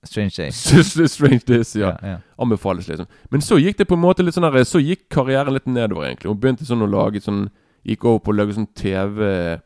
Strange 0.06 0.36
Days. 0.38 0.60
Strange 1.16 1.42
Days, 1.48 1.76
ja. 1.76 1.96
Ja, 2.02 2.08
ja. 2.12 2.18
Anbefales, 2.38 2.88
liksom. 2.88 3.08
Men 3.32 3.42
så 3.42 3.58
gikk 3.58 3.78
det 3.80 3.88
på 3.90 3.98
en 3.98 4.04
måte 4.04 4.22
litt 4.24 4.36
sånn 4.38 4.46
her, 4.46 4.64
Så 4.64 4.80
gikk 4.84 5.08
karrieren 5.10 5.54
litt 5.56 5.66
nedover, 5.66 6.06
egentlig. 6.06 6.30
Hun 6.30 6.40
begynte 6.40 6.66
sånn 6.68 6.86
å 6.86 6.90
lage 6.90 7.22
sånn 7.26 7.48
Gikk 7.86 8.06
over 8.10 8.20
på 8.26 8.32
å 8.34 8.36
lage 8.40 8.54
sånn 8.56 8.66
TV 8.74 9.60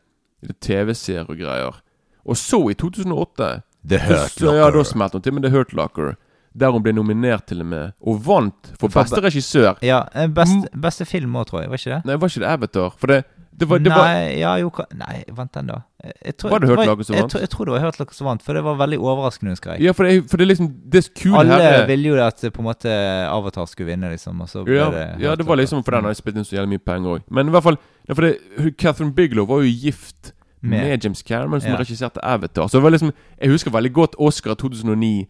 TV-serier 0.60 1.28
og 1.28 1.38
greier. 1.40 1.78
Og 2.24 2.36
så, 2.36 2.58
i 2.70 2.74
2008 2.76 3.62
The 3.88 3.98
Hurt 4.04 4.34
så, 4.36 4.50
Ja, 4.56 4.66
da 4.68 4.76
Locker. 4.76 4.90
smelte 4.90 5.16
hun 5.16 5.22
til 5.24 5.32
med 5.36 5.44
The 5.46 5.50
Hurt 5.54 5.72
Locker. 5.76 6.16
Der 6.52 6.72
hun 6.74 6.82
ble 6.82 6.92
nominert 6.92 7.46
til 7.48 7.60
og 7.62 7.68
med. 7.70 7.92
Og 8.02 8.20
vant 8.26 8.72
for 8.80 8.92
beste 8.92 9.20
regissør. 9.22 9.78
Ja, 9.86 10.02
eh, 10.14 10.26
best, 10.28 10.68
beste 10.74 11.06
film 11.08 11.36
òg, 11.38 11.46
tror 11.48 11.62
jeg. 11.62 11.70
Var 11.70 11.78
ikke 11.80 11.94
det? 11.94 12.00
Nei, 12.08 12.16
var 12.16 12.28
ikke 12.32 12.42
det 12.42 12.50
Avatar? 12.50 12.96
For 12.98 13.06
det, 13.12 13.20
det 13.52 13.66
var, 13.68 13.78
det 13.82 13.90
var 13.90 14.06
Nei, 14.08 14.38
ja, 14.40 14.52
jo 14.62 14.70
Nei, 14.94 15.24
vent 15.36 15.52
den, 15.54 15.66
da? 15.66 15.80
Jeg, 16.04 16.12
jeg 16.24 16.36
tror, 16.36 16.50
Var 16.50 16.58
det 16.62 16.68
hørt 16.68 16.78
Hurt 16.78 16.86
Locker 16.86 17.04
som 17.04 17.16
vant? 17.16 17.34
Jeg, 17.34 17.40
Jeg 17.40 17.50
tror 17.50 17.64
det 17.64 17.72
var 17.74 17.80
hørt 17.80 17.98
Locker 18.00 18.14
som 18.14 18.26
vant, 18.30 18.42
for 18.42 18.54
det 18.54 18.62
var 18.64 18.76
veldig 18.78 18.98
overraskende, 19.00 19.52
husker 19.52 19.72
jeg. 19.74 19.82
Ja, 19.84 19.92
for 19.92 20.04
det, 20.08 20.30
for 20.30 20.36
det 20.40 20.44
er 20.44 20.48
liksom 20.52 20.68
Det 20.92 21.02
kule 21.18 21.38
Alle 21.38 21.58
her 21.58 21.76
er 21.82 21.86
ville 21.90 22.08
jo 22.08 22.20
at 22.24 22.44
eh, 22.44 22.50
på 22.54 22.62
en 22.62 22.68
måte 22.70 22.94
Avatar 23.28 23.66
skulle 23.66 23.90
vinne, 23.90 24.10
liksom. 24.10 24.40
Og 24.40 24.48
så 24.48 24.62
ble 24.64 24.78
ja, 24.78 24.86
det 24.94 25.06
ja, 25.24 25.34
det 25.34 25.46
var 25.46 25.56
liksom 25.60 25.84
for 25.84 25.90
den 25.98 26.06
har 26.08 26.14
jeg 26.14 26.20
spilt 26.22 26.36
inn 26.40 26.44
så 26.48 26.56
jævlig 26.56 26.76
mye 26.78 26.84
penger 26.92 27.16
òg. 27.18 27.26
Men 27.30 27.48
i 27.48 27.50
hvert 27.50 27.62
fall 27.66 27.78
ja, 28.08 28.14
for 28.14 28.22
det, 28.28 28.74
Catherine 28.78 29.12
Biglow 29.14 29.46
var 29.50 29.60
jo 29.66 29.68
gift 29.72 30.32
Med- 30.62 30.84
med, 30.84 31.04
James 31.04 31.22
Cameron, 31.22 31.60
som 31.60 31.70
Ja. 31.72 31.76
regisserte 31.80 32.20
Avatar. 32.24 32.66
Så 32.68 32.78
det 32.78 32.82
var 32.82 32.90
liksom 32.90 33.12
Jeg 33.40 33.50
husker 33.50 33.70
veldig 33.70 33.92
godt 33.92 34.14
Oscar 34.18 34.54
2009, 34.54 35.26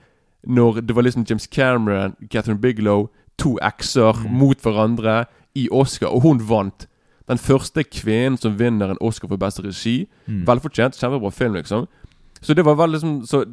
når 0.47 0.81
det 0.87 0.95
var 0.97 1.03
liksom 1.03 1.25
James 1.31 1.47
Cameron, 1.47 2.15
Catherine 2.31 2.61
Biglow, 2.61 3.09
to 3.39 3.59
ekser 3.63 4.13
Mm. 4.13 4.33
mot 4.39 4.59
hverandre 4.63 5.25
i 5.55 5.69
Oscar, 5.73 6.09
og 6.09 6.23
hun 6.23 6.39
vant. 6.49 6.87
Den 7.31 7.39
første 7.39 7.85
kvinnen 7.87 8.37
som 8.43 8.57
vinner 8.59 8.91
en 8.91 8.99
Oscar 9.01 9.29
for 9.31 9.39
beste 9.39 9.63
regi. 9.63 10.09
Mm. 10.27 10.43
Velfortjent. 10.49 10.99
Kjempebra 10.99 11.31
film, 11.33 11.55
liksom. 11.55 11.87
Så 12.43 12.55
det 12.59 12.65
var 12.67 12.75
veldig 12.81 12.99
liksom 12.99 13.21
Så, 13.29 13.45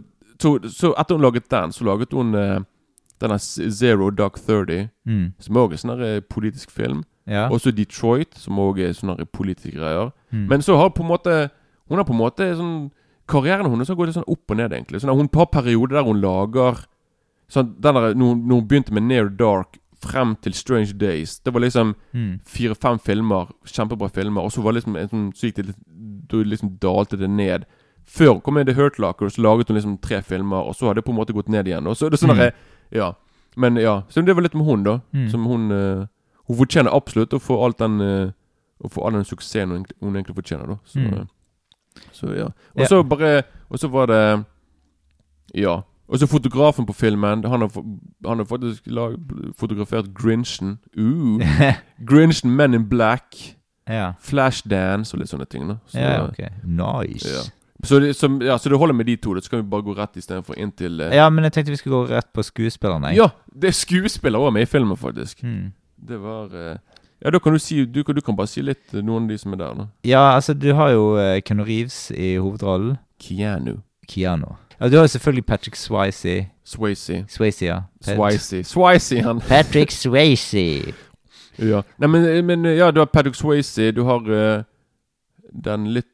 så, 0.42 0.56
så 0.72 0.94
etter 0.98 1.16
hun 1.16 1.22
laget 1.26 1.48
den, 1.52 1.72
så 1.76 1.86
laget 1.86 2.14
hun 2.14 2.34
uh, 2.36 2.60
denne 3.22 3.38
Zero 3.40 4.10
Dark 4.12 4.36
30, 4.38 4.90
Mm. 5.08 5.34
som 5.40 5.56
også 5.58 5.74
er 5.74 5.82
sånn 5.82 6.02
eh, 6.04 6.20
politisk 6.30 6.72
film. 6.72 7.04
Ja. 7.28 7.48
Også 7.50 7.72
Detroit, 7.76 8.36
som 8.38 8.58
også 8.60 8.84
er 8.88 8.94
sånne 8.94 9.16
her 9.18 9.26
politiske 9.26 9.78
greier. 9.78 10.12
Mm. 10.32 10.48
Men 10.50 10.62
så 10.62 10.76
har 10.78 10.90
på 10.90 11.04
en 11.04 11.10
måte 11.10 11.50
Hun 11.90 11.98
har 11.98 12.04
på 12.06 12.14
en 12.14 12.20
måte 12.20 12.48
sånn 12.58 12.92
Karrieren 13.28 13.70
hennes 13.72 13.88
har 13.90 13.96
gått 14.00 14.14
sånn 14.16 14.24
opp 14.28 14.52
og 14.52 14.58
ned, 14.58 14.72
egentlig. 14.72 15.02
Sånn, 15.02 15.12
hun 15.16 15.28
har 15.34 15.46
perioder 15.52 15.98
der 16.00 16.04
hun 16.08 16.22
lager 16.22 16.86
sånn, 17.52 17.74
der, 17.80 17.92
når, 17.94 18.14
hun- 18.16 18.46
når 18.48 18.56
hun 18.62 18.68
begynte 18.68 18.94
med 18.94 19.04
Near 19.04 19.30
Dark 19.30 19.78
frem 20.02 20.36
til 20.42 20.54
Strange 20.54 20.94
Days. 20.94 21.40
Det 21.40 21.54
var 21.54 21.60
liksom 21.62 21.96
Mm. 22.14 22.40
fire-fem 22.46 23.00
filmer, 23.00 23.48
kjempebra 23.66 24.10
filmer, 24.12 24.42
og 24.44 24.52
så 24.52 24.62
var 24.62 24.72
det 24.74 24.84
liksom 24.84 24.96
en 24.98 25.10
sånn, 25.10 25.66
litt 25.68 25.76
Da 26.30 26.38
liksom 26.44 26.78
dalte 26.80 27.18
det 27.18 27.30
ned. 27.30 27.66
Før 28.06 28.42
kom 28.44 28.58
jeg 28.58 28.66
The 28.68 28.74
Hurt 28.74 29.00
Locker, 29.00 29.26
så 29.30 29.42
laget 29.42 29.68
hun 29.70 29.76
liksom 29.78 29.98
tre 30.02 30.22
filmer, 30.22 30.58
og 30.68 30.76
så 30.76 30.88
har 30.88 30.94
det 30.96 31.04
på 31.06 31.12
en 31.12 31.18
måte 31.18 31.34
gått 31.34 31.50
ned 31.50 31.66
igjen. 31.68 31.88
Og 31.88 31.96
så 31.96 32.06
er 32.06 32.10
det 32.12 32.20
sånn 32.20 32.30
Mm. 32.32 32.38
derre 32.38 32.54
Ja. 32.92 33.14
Men 33.56 33.76
ja. 33.76 34.02
Så 34.10 34.24
det 34.26 34.36
var 34.36 34.42
litt 34.44 34.54
med 34.56 34.66
hun, 34.66 34.84
da. 34.84 35.00
Mm. 35.14 35.30
Som 35.32 35.46
hun 35.46 35.72
uh, 35.72 36.06
Hun 36.48 36.56
fortjener 36.58 36.94
absolutt 36.94 37.34
å 37.34 37.40
få 37.42 37.64
alt 37.66 37.78
den 37.78 38.00
uh, 38.02 38.32
Å 38.84 38.90
få 38.92 39.06
all 39.06 39.14
den 39.14 39.24
suksessen 39.26 39.70
hun, 39.72 39.86
hun 40.02 40.14
egentlig 40.16 40.36
fortjener, 40.36 40.68
da. 40.68 40.76
Så, 40.86 41.00
Mm. 41.00 41.14
eh, 41.14 41.26
så 42.14 42.38
ja. 42.38 42.46
Og 42.46 42.82
Ja. 42.82 42.86
så 42.86 43.04
bare 43.08 43.44
Og 43.72 43.80
så 43.80 43.90
var 43.90 44.06
det 44.08 44.46
Ja. 45.54 45.82
Og 46.08 46.20
så 46.20 46.28
fotografen 46.28 46.86
på 46.88 46.94
filmen. 46.94 47.44
Han 47.44 47.62
har, 47.62 47.72
han 48.28 48.38
har 48.38 48.46
faktisk 48.46 48.84
lag, 48.86 49.18
fotografert 49.60 50.14
Grinchen. 50.16 50.78
Uh. 50.98 51.42
Grinchen, 52.10 52.52
Men 52.52 52.74
in 52.74 52.90
Black, 52.90 53.58
ja. 53.90 54.14
Flashdance 54.20 55.16
og 55.16 55.22
litt 55.22 55.32
sånne 55.32 55.48
ting. 55.52 55.68
da 55.68 55.78
Så, 55.88 56.00
ja, 56.00 56.24
ok. 56.24 56.40
Nice. 56.64 57.28
ja. 57.28 57.44
Så, 57.84 58.00
det, 58.00 58.16
som, 58.16 58.42
ja, 58.42 58.58
så 58.58 58.70
det 58.70 58.78
holder 58.78 58.96
med 58.96 59.06
de 59.06 59.16
to. 59.16 59.34
Da 59.34 59.42
så 59.42 59.50
kan 59.50 59.60
vi 59.60 59.70
bare 59.70 59.86
gå 59.86 59.94
rett 59.94 60.18
istedenfor 60.18 60.58
inn 60.58 60.72
til 60.72 61.02
uh... 61.02 61.14
Ja, 61.14 61.30
men 61.30 61.46
jeg 61.46 61.54
tenkte 61.54 61.72
vi 61.72 61.78
skulle 61.78 61.96
gå 61.96 62.06
rett 62.16 62.30
på 62.34 62.44
skuespillerne. 62.44 63.14
Ja! 63.16 63.30
Det 63.54 63.70
er 63.70 63.76
skuespiller 63.76 64.40
òg 64.40 64.54
med 64.54 64.66
i 64.66 64.70
filmen, 64.70 64.98
faktisk. 64.98 65.44
Mm. 65.44 65.74
Det 66.08 66.22
var 66.24 66.56
uh... 66.56 66.78
Ja, 67.22 67.32
da 67.34 67.40
kan 67.40 67.54
du 67.54 67.60
si 67.60 67.86
Du, 67.86 68.04
du 68.04 68.22
kan 68.22 68.36
bare 68.38 68.48
si 68.48 68.62
litt 68.62 68.94
eh, 68.94 69.02
noen 69.02 69.26
av 69.26 69.32
de 69.32 69.38
som 69.42 69.54
er 69.54 69.62
der, 69.62 69.74
da. 69.74 69.88
Ja, 70.06 70.24
altså, 70.36 70.54
du 70.54 70.70
har 70.78 70.92
jo 70.94 71.16
uh, 71.18 71.40
Keanu 71.42 71.64
Reeves 71.66 72.12
i 72.12 72.36
hovedrollen. 72.38 72.98
Keanu. 73.22 73.80
Keanu. 74.10 74.54
Ja, 74.80 74.90
du 74.90 74.96
har 74.98 75.04
jo 75.04 75.08
selvfølgelig 75.08 75.46
Patrick 75.46 75.76
Swayze. 75.76 76.48
Swayze. 76.66 77.26
Swayze, 77.28 77.66
ja. 77.66 77.82
Swayze. 78.02 78.64
Swayze, 78.64 79.22
han. 79.22 79.42
Patrick 79.42 79.92
Swayze. 79.92 80.94
Ja. 81.58 81.82
Nei, 81.98 82.08
men, 82.08 82.46
men 82.46 82.66
ja, 82.66 82.92
du 82.92 83.00
har 83.02 83.08
Patrick 83.10 83.34
Swayze. 83.36 83.92
Du 83.92 84.04
har 84.06 84.22
uh, 84.30 84.64
den 85.64 85.88
litt 85.96 86.12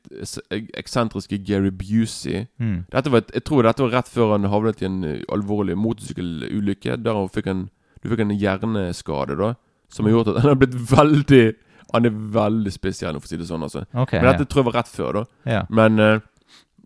eksentriske 0.77 1.37
Gary 1.43 1.71
Busey. 1.71 2.45
Mm. 2.61 2.85
Dette 2.93 3.11
var, 3.11 3.25
jeg 3.33 3.43
tror 3.43 3.67
dette 3.67 3.83
var 3.83 3.91
rett 3.97 4.11
før 4.11 4.35
han 4.35 4.47
havnet 4.51 4.81
i 4.83 4.87
en 4.87 5.01
eh, 5.07 5.19
alvorlig 5.33 5.75
motorsykkelulykke. 5.79 6.97
Der 7.03 7.19
han 7.19 7.31
fikk 7.33 7.49
en, 7.51 7.65
du 7.99 8.09
fikk 8.11 8.23
en 8.25 8.35
hjerneskade, 8.37 9.37
da. 9.39 9.53
Som 9.93 10.07
har 10.07 10.15
gjort 10.15 10.31
at 10.33 10.41
han 10.41 10.53
har 10.53 10.61
blitt 10.63 10.79
veldig 10.89 11.43
Han 11.93 12.07
er 12.07 12.13
veldig 12.33 12.71
spesiell, 12.73 13.19
for 13.19 13.27
å 13.27 13.29
si 13.29 13.37
det 13.37 13.45
sånn. 13.45 13.61
altså 13.67 13.83
okay, 13.91 14.17
Men 14.17 14.31
ja. 14.31 14.37
dette 14.37 14.47
tror 14.49 14.63
jeg 14.63 14.69
var 14.71 14.79
rett 14.79 14.89
før, 14.89 15.19
da. 15.19 15.23
ja. 15.51 15.59
Men 15.69 15.99
eh, 16.01 16.23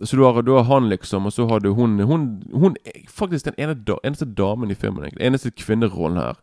Så 0.03 0.15
du 0.15 0.23
har, 0.23 0.41
du 0.41 0.51
har 0.51 0.63
han, 0.63 0.89
liksom, 0.89 1.25
og 1.25 1.33
så 1.33 1.47
har 1.49 1.60
du 1.60 1.71
hun 1.73 1.99
Hun, 1.99 2.43
hun 2.53 2.75
er 2.86 3.01
faktisk 3.10 3.45
den 3.45 3.53
ene 3.57 3.73
da, 3.73 3.97
eneste 4.03 4.25
damen 4.25 4.71
i 4.71 4.75
filmen. 4.75 5.03
egentlig 5.03 5.25
Eneste 5.25 5.51
kvinnerollen 5.51 6.17
her. 6.17 6.36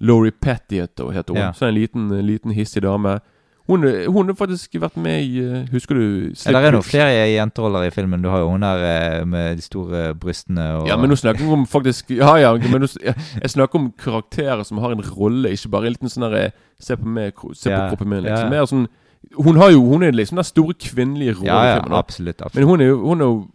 Laurie 0.00 0.32
Petty 0.32 0.80
heter, 0.80 1.10
heter 1.12 1.34
hun. 1.34 1.42
Ja. 1.42 1.52
Så 1.52 1.66
en 1.66 1.74
liten, 1.74 2.08
liten 2.26 2.50
hissig 2.50 2.82
dame. 2.82 3.20
Hun, 3.66 3.82
hun 4.06 4.28
har 4.30 4.36
faktisk 4.38 4.76
vært 4.78 4.94
med 4.96 5.24
i 5.26 5.40
eh, 5.42 5.64
Husker 5.72 5.98
du 5.98 6.02
Ja, 6.30 6.52
det 6.54 6.68
er 6.68 6.74
noen 6.76 6.86
flere 6.86 7.24
jenteroller 7.32 7.88
i 7.88 7.90
filmen. 7.90 8.22
Du 8.22 8.28
har 8.30 8.44
jo 8.44 8.52
hun 8.52 8.62
der 8.62 8.84
eh, 8.86 9.24
med 9.26 9.58
de 9.58 9.64
store 9.64 10.02
brystene 10.14 10.66
og 10.76 10.86
Ja, 10.86 10.96
men 11.00 11.10
nå 11.10 11.18
snakker 11.18 11.42
vi 11.42 11.50
om 11.50 11.64
faktisk 11.66 12.12
Ja, 12.14 12.36
ja, 12.38 12.52
men 12.54 12.86
jeg, 12.86 13.50
snakker 13.50 13.80
om 13.80 13.88
karakterer 13.98 14.62
som 14.62 14.78
har 14.78 14.94
en 14.94 15.02
rolle, 15.02 15.50
ikke 15.50 15.72
bare 15.74 15.90
en 15.90 15.96
liten 15.96 16.12
sånn 16.12 16.28
derre 16.28 16.52
Se 16.78 16.94
på 16.94 17.10
meg, 17.10 17.34
se 17.58 17.72
på 17.72 17.74
Ja, 17.74 17.88
kroppen 17.90 18.12
min, 18.12 18.22
liksom. 18.28 18.54
Mer 18.54 18.70
sånn 18.70 18.86
Hun 19.34 19.56
har 19.56 19.70
jo 19.70 19.82
Hun 19.84 20.02
er 20.02 20.10
liksom 20.10 20.36
den 20.36 20.44
store 20.44 20.74
kvinnelige 20.74 21.32
rollefilmen. 21.32 21.90
Ja, 21.90 21.96
ja, 21.96 21.98
absolutt. 21.98 22.40
absolutt. 22.40 22.54
Men 22.54 22.68
hun 22.68 22.80
er 22.80 22.86
jo 22.86 23.08
Hun 23.08 23.20
har 23.20 23.46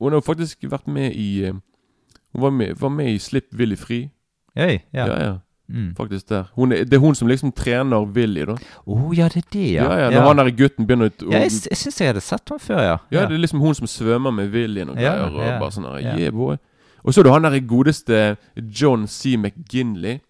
Hun 0.00 0.12
har 0.12 0.20
faktisk 0.20 0.64
vært 0.70 0.88
med 0.88 1.12
i 1.14 1.44
eh, 1.44 1.54
Hun 2.32 2.42
var 2.42 2.50
med, 2.50 2.74
var 2.80 2.88
med 2.88 3.14
i 3.14 3.18
Slipp 3.18 3.44
Willy 3.52 3.76
fri. 3.76 4.10
Hey, 4.56 4.78
Ja, 4.92 5.06
ja. 5.06 5.24
ja. 5.24 5.38
Mm. 5.72 5.94
Faktisk 5.96 6.28
der. 6.28 6.44
Hun 6.54 6.72
er, 6.72 6.84
det 6.84 6.94
er 6.94 6.98
hun 6.98 7.14
som 7.14 7.28
liksom 7.28 7.52
trener 7.52 8.04
Willy, 8.04 8.44
da. 8.44 8.56
Oh, 8.86 9.18
ja, 9.18 9.28
det 9.28 9.36
er 9.36 9.48
det, 9.52 9.72
ja. 9.72 9.84
Ja, 9.84 9.98
ja, 10.04 10.10
Når 10.10 10.26
han 10.26 10.36
der 10.36 10.50
gutten 10.50 10.86
begynner 10.86 11.08
å 11.08 11.30
Ja, 11.30 11.38
jeg, 11.38 11.52
jeg 11.70 11.76
syns 11.80 12.00
jeg 12.00 12.10
hadde 12.10 12.20
sett 12.20 12.48
henne 12.50 12.60
før, 12.60 12.82
ja. 12.82 12.96
Ja, 13.14 13.22
det 13.28 13.38
er 13.38 13.40
liksom 13.40 13.60
hun 13.60 13.74
som 13.74 13.86
svømmer 13.86 14.30
med 14.30 14.50
Willy 14.52 14.82
og 14.82 14.96
Ja, 15.00 15.14
greier. 15.14 15.30
Og 15.30 15.40
ja, 15.46 15.54
bare 15.62 15.72
sånn 15.72 15.86
her, 15.88 16.18
yeah, 16.18 16.34
boy. 16.34 16.58
Og 17.02 17.14
så 17.14 17.22
er 17.22 17.24
det 17.24 17.32
han 17.32 17.46
der 17.46 17.58
godeste 17.66 18.20
John 18.56 19.06
C. 19.08 19.36
McGinley, 19.36 20.20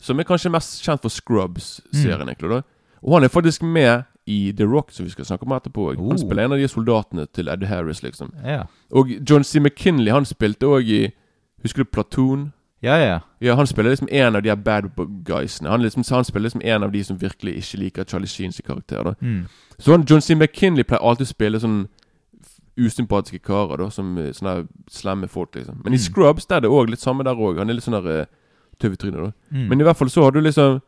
som 0.00 0.20
er 0.20 0.26
kanskje 0.28 0.52
mest 0.52 0.82
kjent 0.84 1.02
for 1.02 1.10
Scrubs-serien, 1.14 2.28
egentlig. 2.28 2.50
da 2.50 2.60
Og 3.02 3.14
han 3.16 3.24
er 3.24 3.32
faktisk 3.32 3.62
med 3.62 4.04
i 4.32 4.52
The 4.56 4.64
Rock, 4.68 4.90
som 4.96 5.04
vi 5.06 5.12
skal 5.12 5.24
snakke 5.28 5.46
om 5.48 5.52
etterpå. 5.56 5.90
Oh. 5.96 6.08
Han 6.08 6.18
spiller 6.20 6.44
en 6.48 6.52
av 6.56 6.62
de 6.62 6.68
soldatene 6.72 7.26
til 7.36 7.48
Ed 7.52 7.64
Harris, 7.68 8.02
liksom. 8.04 8.32
ja. 8.44 8.62
Og 8.92 9.12
John 9.30 9.44
C. 9.44 9.60
McKinley, 9.60 10.12
han 10.12 10.24
spilte 10.28 10.68
òg 10.68 10.88
i 10.88 11.02
Husker 11.62 11.84
du 11.84 11.90
Platoon? 11.94 12.48
Ja, 12.82 12.96
ja. 12.98 13.18
Ja, 13.40 13.54
Han 13.54 13.66
spiller 13.70 13.90
liksom 13.92 14.08
en 14.10 14.34
av 14.36 14.42
de 14.42 14.48
her 14.50 14.56
bad 14.58 14.88
guysene. 15.24 15.68
Han, 15.70 15.82
liksom, 15.84 16.02
han 16.10 16.24
spiller 16.26 16.48
liksom 16.48 16.62
en 16.64 16.82
av 16.82 16.90
de 16.92 17.04
som 17.06 17.20
virkelig 17.20 17.52
ikke 17.60 17.78
liker 17.78 18.04
Charlie 18.10 18.26
Sheens 18.26 18.60
karakter. 18.66 19.02
da 19.04 19.12
Mm. 19.20 19.44
så 19.78 19.92
han, 19.92 20.04
John 20.10 20.20
C. 20.20 20.34
McKinley 20.34 20.82
pleier 20.82 21.02
alltid 21.06 21.26
å 21.26 21.30
spille 21.30 21.60
sånn 21.60 21.84
usympatiske 22.76 23.38
karer, 23.44 23.76
da. 23.84 23.88
Som 23.90 24.16
eh, 24.18 24.32
sånne 24.36 24.66
slemme 24.90 25.28
folk, 25.30 25.54
liksom. 25.54 25.80
Men 25.84 25.92
i 25.94 25.96
Mm. 26.00 26.02
Scrubs 26.06 26.46
der 26.46 26.56
er 26.56 26.60
det 26.60 26.70
òg 26.70 26.90
litt 26.90 27.00
samme 27.00 27.24
der 27.24 27.34
òg. 27.38 27.58
Han 27.58 27.70
er 27.70 27.74
litt 27.74 27.84
sånn 27.84 28.02
der 28.02 28.22
uh, 28.22 28.26
i 28.92 28.96
trynet, 28.96 29.20
da. 29.22 29.32
Mm. 29.52 29.68
Men 29.68 29.80
i 29.80 29.84
hvert 29.84 29.96
fall 29.96 30.10
så 30.10 30.22
har 30.24 30.30
du 30.32 30.40
liksom 30.40 30.80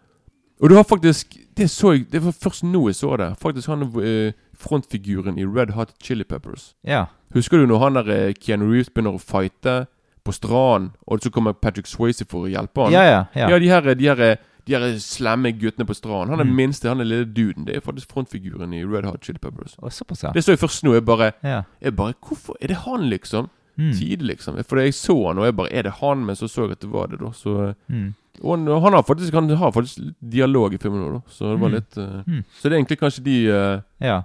Og 0.63 0.69
du 0.71 0.75
har 0.77 0.85
faktisk 0.85 1.37
Det 1.57 1.69
så 1.71 1.93
jeg 1.95 2.11
Det 2.11 2.21
var 2.25 2.33
først 2.33 2.65
nå 2.65 2.87
jeg 2.89 2.95
så 2.99 3.17
det. 3.17 3.37
Faktisk 3.39 3.69
han 3.69 3.83
eh, 4.03 4.33
frontfiguren 4.59 5.39
i 5.39 5.45
Red 5.45 5.71
Hot 5.75 5.95
Chili 6.03 6.25
Peppers. 6.25 6.75
ja. 6.85 7.05
Husker 7.35 7.59
du 7.59 7.67
når 7.67 7.79
han 7.83 7.95
der 7.95 8.09
eh, 8.15 8.33
Keanu 8.39 8.69
Reeves 8.71 8.91
begynner 8.95 9.17
å 9.17 9.19
fighte 9.19 9.87
på 10.25 10.33
stranden, 10.33 10.93
og 11.07 11.19
så 11.21 11.31
kommer 11.35 11.53
Patrick 11.53 11.87
Swayze 11.91 12.25
for 12.31 12.47
å 12.47 12.51
hjelpe 12.53 12.85
han? 12.85 12.93
Ja, 12.95 13.03
ja. 13.03 13.25
ja. 13.35 13.49
Ja, 13.51 13.59
de 13.59 13.69
her, 13.69 13.89
de 13.99 14.07
her, 14.07 14.37
de 14.69 14.73
her 14.77 14.85
slemme 15.03 15.51
guttene 15.59 15.85
på 15.85 15.97
stranden. 15.99 16.31
Han 16.31 16.41
er 16.41 16.45
Mm. 16.47 16.55
minste, 16.57 16.89
han 16.89 17.01
er 17.01 17.05
lille 17.11 17.25
duden. 17.27 17.67
Det 17.67 17.75
er 17.77 17.81
faktisk 17.83 18.13
frontfiguren 18.15 18.73
i 18.73 18.85
Red 18.85 19.05
Hot 19.05 19.25
Chili 19.27 19.39
Peppers. 19.43 19.75
Å, 19.83 19.91
såpass, 19.91 20.23
ja. 20.23 20.31
Det 20.33 20.45
så 20.47 20.53
jeg 20.55 20.59
først 20.63 20.85
nå. 20.87 20.95
Jeg 20.95 21.05
bare, 21.05 21.33
ja. 21.43 21.63
jeg 21.83 21.97
bare 21.97 22.15
Hvorfor 22.23 22.55
er 22.63 22.69
det 22.69 22.77
han, 22.87 23.09
liksom? 23.11 23.51
Mm. 23.77 23.93
Tid, 23.99 24.23
liksom. 24.23 24.63
For 24.65 24.79
jeg 24.79 24.95
så 24.95 25.17
han, 25.27 25.39
og 25.43 25.45
jeg 25.51 25.57
bare 25.57 25.73
Er 25.75 25.83
det 25.83 25.93
han? 26.01 26.25
Men 26.25 26.37
så 26.37 26.47
så 26.49 26.69
jeg 26.69 26.79
at 26.79 26.81
det 26.87 26.93
var 26.93 27.07
det, 27.11 27.19
da. 27.19 27.33
Så 27.35 27.75
Mm. 27.89 28.15
Og 28.43 28.57
han, 28.59 28.67
han 28.83 28.93
har 28.93 29.03
faktisk 29.03 29.33
Han 29.35 29.49
har 29.51 29.71
faktisk 29.73 30.01
dialog 30.21 30.75
i 30.75 30.79
filmen 30.79 31.01
nå. 31.13 31.23
Så 31.29 31.53
det 31.53 31.61
var 31.61 31.69
Mm. 31.69 31.75
litt 31.75 31.97
uh, 31.99 32.23
Mm. 32.27 32.45
Så 32.59 32.63
det 32.69 32.73
er 32.73 32.79
egentlig 32.83 32.99
kanskje 33.01 33.23
de, 33.25 33.37
uh, 33.51 33.81
Ja. 34.01 34.23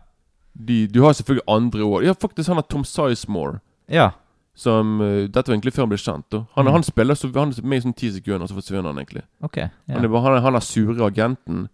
de 0.56 0.88
Du 0.88 1.02
har 1.04 1.14
selvfølgelig 1.14 1.46
andre 1.48 1.84
år. 1.84 2.04
Ja, 2.04 2.14
faktisk 2.14 2.48
han 2.48 2.58
har 2.58 2.64
Tom 2.70 2.84
Sizemore. 2.84 3.60
Ja. 3.90 4.12
Som 4.56 5.00
uh, 5.02 5.28
Dette 5.28 5.48
var 5.48 5.56
egentlig 5.56 5.74
før 5.74 5.84
han 5.86 5.90
ble 5.90 5.98
kjent. 5.98 6.46
Han, 6.56 6.66
Mm. 6.66 6.72
han 6.72 6.84
spiller 6.84 7.14
så 7.16 7.32
Han 7.34 7.50
er 7.50 7.62
med 7.64 7.78
i 7.78 7.82
sånn 7.88 7.96
ti 7.96 8.10
sekunder, 8.12 8.48
så 8.48 8.56
forsvinner 8.56 8.92
han 8.92 8.98
egentlig. 8.98 9.24
Ok. 9.44 9.58
Ja. 9.58 9.70
Han, 9.94 10.04
er, 10.04 10.08
bare- 10.10 10.22
han, 10.24 10.34
er, 10.38 10.42
han 10.42 10.56
er 10.56 10.60
sure 10.60 11.06
agenten. 11.06 11.70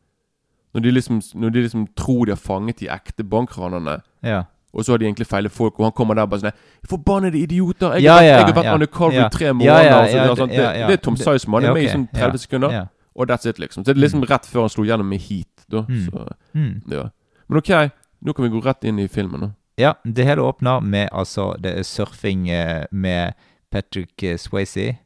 Når 0.75 0.81
de 0.83 0.91
liksom 0.91 1.21
Når 1.39 1.49
de 1.53 1.61
liksom 1.63 1.87
tror 1.95 2.25
de 2.25 2.31
har 2.31 2.37
fanget 2.37 2.77
de 2.79 2.87
ekte 2.87 3.23
bankranerne, 3.23 4.01
ja. 4.21 4.43
Og 4.75 4.83
så 4.85 4.91
har 4.93 4.97
de 4.99 5.05
egentlig 5.07 5.27
feile 5.27 5.49
folk, 5.49 5.79
og 5.79 5.85
han 5.85 5.91
kommer 5.95 6.15
der 6.15 6.25
bare 6.27 6.39
sånn 6.39 6.51
'Forbannede 6.87 7.37
idioter! 7.39 7.93
Jeg, 7.93 8.03
Ja, 8.03 8.19
ja, 8.19 8.37
jeg 8.37 8.45
har 8.45 8.53
vært 8.53 8.65
ja. 8.65 8.73
undercover 8.75 9.25
i 9.25 9.29
tre 9.29 9.53
måneder!' 9.53 9.83
ja, 9.85 10.01
og 10.01 10.07
så, 10.09 10.15
ja, 10.15 10.27
det, 10.27 10.37
sånn, 10.37 10.49
det- 10.49 10.57
det, 10.57 10.87
det 10.87 10.93
er 10.93 11.01
Tom 11.03 11.15
Det- 11.15 11.25
Han 11.45 11.63
er 11.65 11.73
med 11.73 11.83
i 11.83 11.87
sånn 11.87 12.07
30 12.13 12.31
ja, 12.31 12.37
sekunder, 12.37 12.87
og 13.15 13.27
that's 13.29 13.45
it, 13.49 13.57
liksom. 13.59 13.83
Så 13.83 13.93
det 13.93 13.97
er 13.97 14.01
liksom 14.07 14.23
rett 14.23 14.45
før 14.45 14.59
han 14.61 14.69
slo 14.69 14.83
gjennom 14.83 15.07
med 15.09 15.21
Heat, 15.21 15.47
da. 15.71 15.81
Mm. 15.87 16.05
Så, 16.05 16.27
Mm. 16.53 16.81
ja. 16.91 17.09
Men 17.49 17.57
ok, 17.57 17.91
nå 18.25 18.33
kan 18.35 18.43
vi 18.45 18.49
gå 18.49 18.63
rett 18.65 18.83
inn 18.83 18.99
i 18.99 19.07
filmen, 19.07 19.39
da. 19.41 19.49
Ja, 19.77 19.93
det 20.05 20.25
hele 20.25 20.41
åpner 20.41 20.81
med 20.81 21.09
altså 21.11 21.59
Det 21.61 21.77
er 21.77 21.83
surfing 21.83 22.49
eh, 22.49 22.85
med 22.91 23.33
Patrick 23.71 24.23
eh, 24.23 24.37
Swayze. 24.37 24.97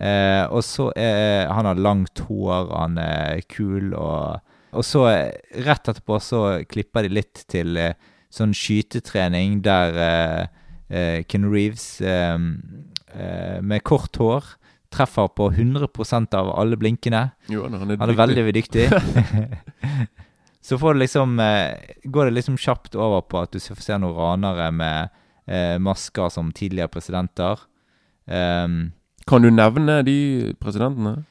Eh, 0.00 0.46
og 0.50 0.62
så 0.62 0.92
er 0.96 1.46
Han 1.52 1.64
har 1.64 1.74
langt 1.74 2.18
hår, 2.28 2.68
han 2.78 2.98
er 2.98 3.40
kul, 3.48 3.94
og 3.94 4.40
Og 4.72 4.84
så, 4.84 5.06
eh, 5.08 5.32
rett 5.64 5.88
etterpå, 5.88 6.18
så 6.20 6.62
klipper 6.68 7.02
de 7.02 7.08
litt 7.08 7.44
til 7.48 7.76
eh, 7.76 7.94
sånn 8.32 8.54
skytetrening 8.56 9.60
der 9.64 9.98
eh, 10.04 10.46
eh, 10.88 11.18
Ken 11.28 11.48
Reeves 11.52 12.00
eh, 12.00 12.36
eh, 12.36 13.58
med 13.64 13.84
kort 13.88 14.16
hår 14.20 14.54
treffer 14.92 15.28
på 15.36 15.50
100% 15.52 16.34
av 16.36 16.48
alle 16.56 16.78
blinkene. 16.80 17.26
Jo, 17.52 17.66
han 17.68 17.92
er, 17.92 17.98
Han 18.00 18.12
er 18.14 18.16
veldig 18.16 18.54
dyktig. 18.56 18.86
så 20.66 20.78
får 20.80 20.96
det 20.96 21.02
liksom 21.04 21.36
går 22.08 22.30
det 22.30 22.36
liksom 22.38 22.56
kjapt 22.56 22.96
over 22.96 23.20
på 23.28 23.42
at 23.42 23.52
du 23.52 23.60
ser 23.60 23.76
se 23.84 23.98
noen 24.00 24.16
ranere 24.16 24.70
med 24.72 25.16
masker 25.80 26.28
som 26.32 26.50
tidligere 26.52 26.92
presidenter. 26.92 27.60
Um, 28.28 28.92
Kan 29.28 29.44
du 29.44 29.48
nevne 29.48 30.02
de 30.04 30.54
presidentene? 30.60 31.24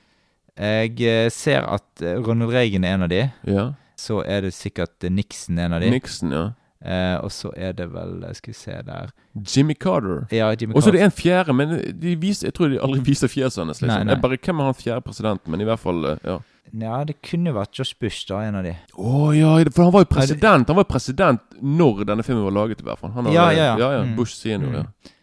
jeg 0.57 1.29
ser 1.29 1.67
at 1.69 2.01
Ronald 2.01 2.49
Reagan 2.49 2.85
er 2.85 2.95
en 2.95 3.05
av 3.05 3.11
de. 3.11 3.19
Ja. 3.45 3.65
Så 3.93 4.23
er 4.25 4.41
det 4.41 4.55
sikkert 4.57 5.05
Nixon 5.05 5.59
en 5.61 5.75
av 5.77 5.83
de. 5.83 5.91
Nixon, 5.93 6.33
ja. 6.33 6.47
Eh, 6.85 7.15
og 7.25 7.31
så 7.33 7.49
er 7.57 7.71
det 7.73 7.87
vel 7.89 8.19
Skal 8.37 8.51
vi 8.53 8.57
se 8.57 8.75
der 8.85 9.09
Jimmy 9.33 9.73
Carter. 9.73 10.27
Ja, 10.31 10.51
Jimmy 10.53 10.75
Og 10.75 10.83
så 10.83 10.91
er 10.91 10.99
det 10.99 11.01
en 11.07 11.11
fjerde, 11.15 11.53
men 11.57 11.71
de 12.01 12.13
viser, 12.21 12.47
jeg 12.51 12.53
tror 12.53 12.69
de 12.69 12.77
aldri 12.81 13.01
viser 13.07 13.31
fjeset 13.31 13.63
hans. 13.63 13.81
Liksom. 13.81 13.89
Nei, 13.89 14.03
nei. 14.05 14.13
Jeg 14.13 14.21
bare, 14.21 14.37
Hvem 14.45 14.61
er 14.61 14.69
han 14.69 14.77
fjerde 14.77 15.01
presidenten? 15.07 15.51
Men 15.51 15.61
i 15.61 15.67
hvert 15.69 15.81
fall 15.81 16.05
eh, 16.13 16.21
Ja. 16.23 16.37
Ja, 16.77 16.97
det 17.07 17.15
kunne 17.23 17.53
vært 17.55 17.79
Josh 17.79 17.95
Bush, 17.95 18.25
da, 18.27 18.41
en 18.43 18.57
av 18.59 18.65
de. 18.67 18.73
Å 18.99 19.19
ja, 19.33 19.53
for 19.71 19.87
han 19.87 19.93
var 19.95 20.03
jo 20.03 20.09
president 20.11 20.67
Han 20.67 20.75
var 20.75 20.83
jo 20.83 20.89
president 20.91 21.41
når 21.63 22.01
denne 22.09 22.25
filmen 22.27 22.43
var 22.43 22.51
laget, 22.57 22.81
i 22.83 22.87
hvert 22.89 22.99
fall. 22.99 23.13
Han 23.15 23.29
hadde, 23.29 23.37
Ja, 23.37 23.45
ja, 23.55 23.69
ja. 23.71 23.77
ja, 23.79 23.91
ja 23.97 24.01
Mm. 24.03 24.15
Bush 24.19 24.35
senior, 24.35 24.73
ja. 24.75 24.83
Mm. 24.83 25.13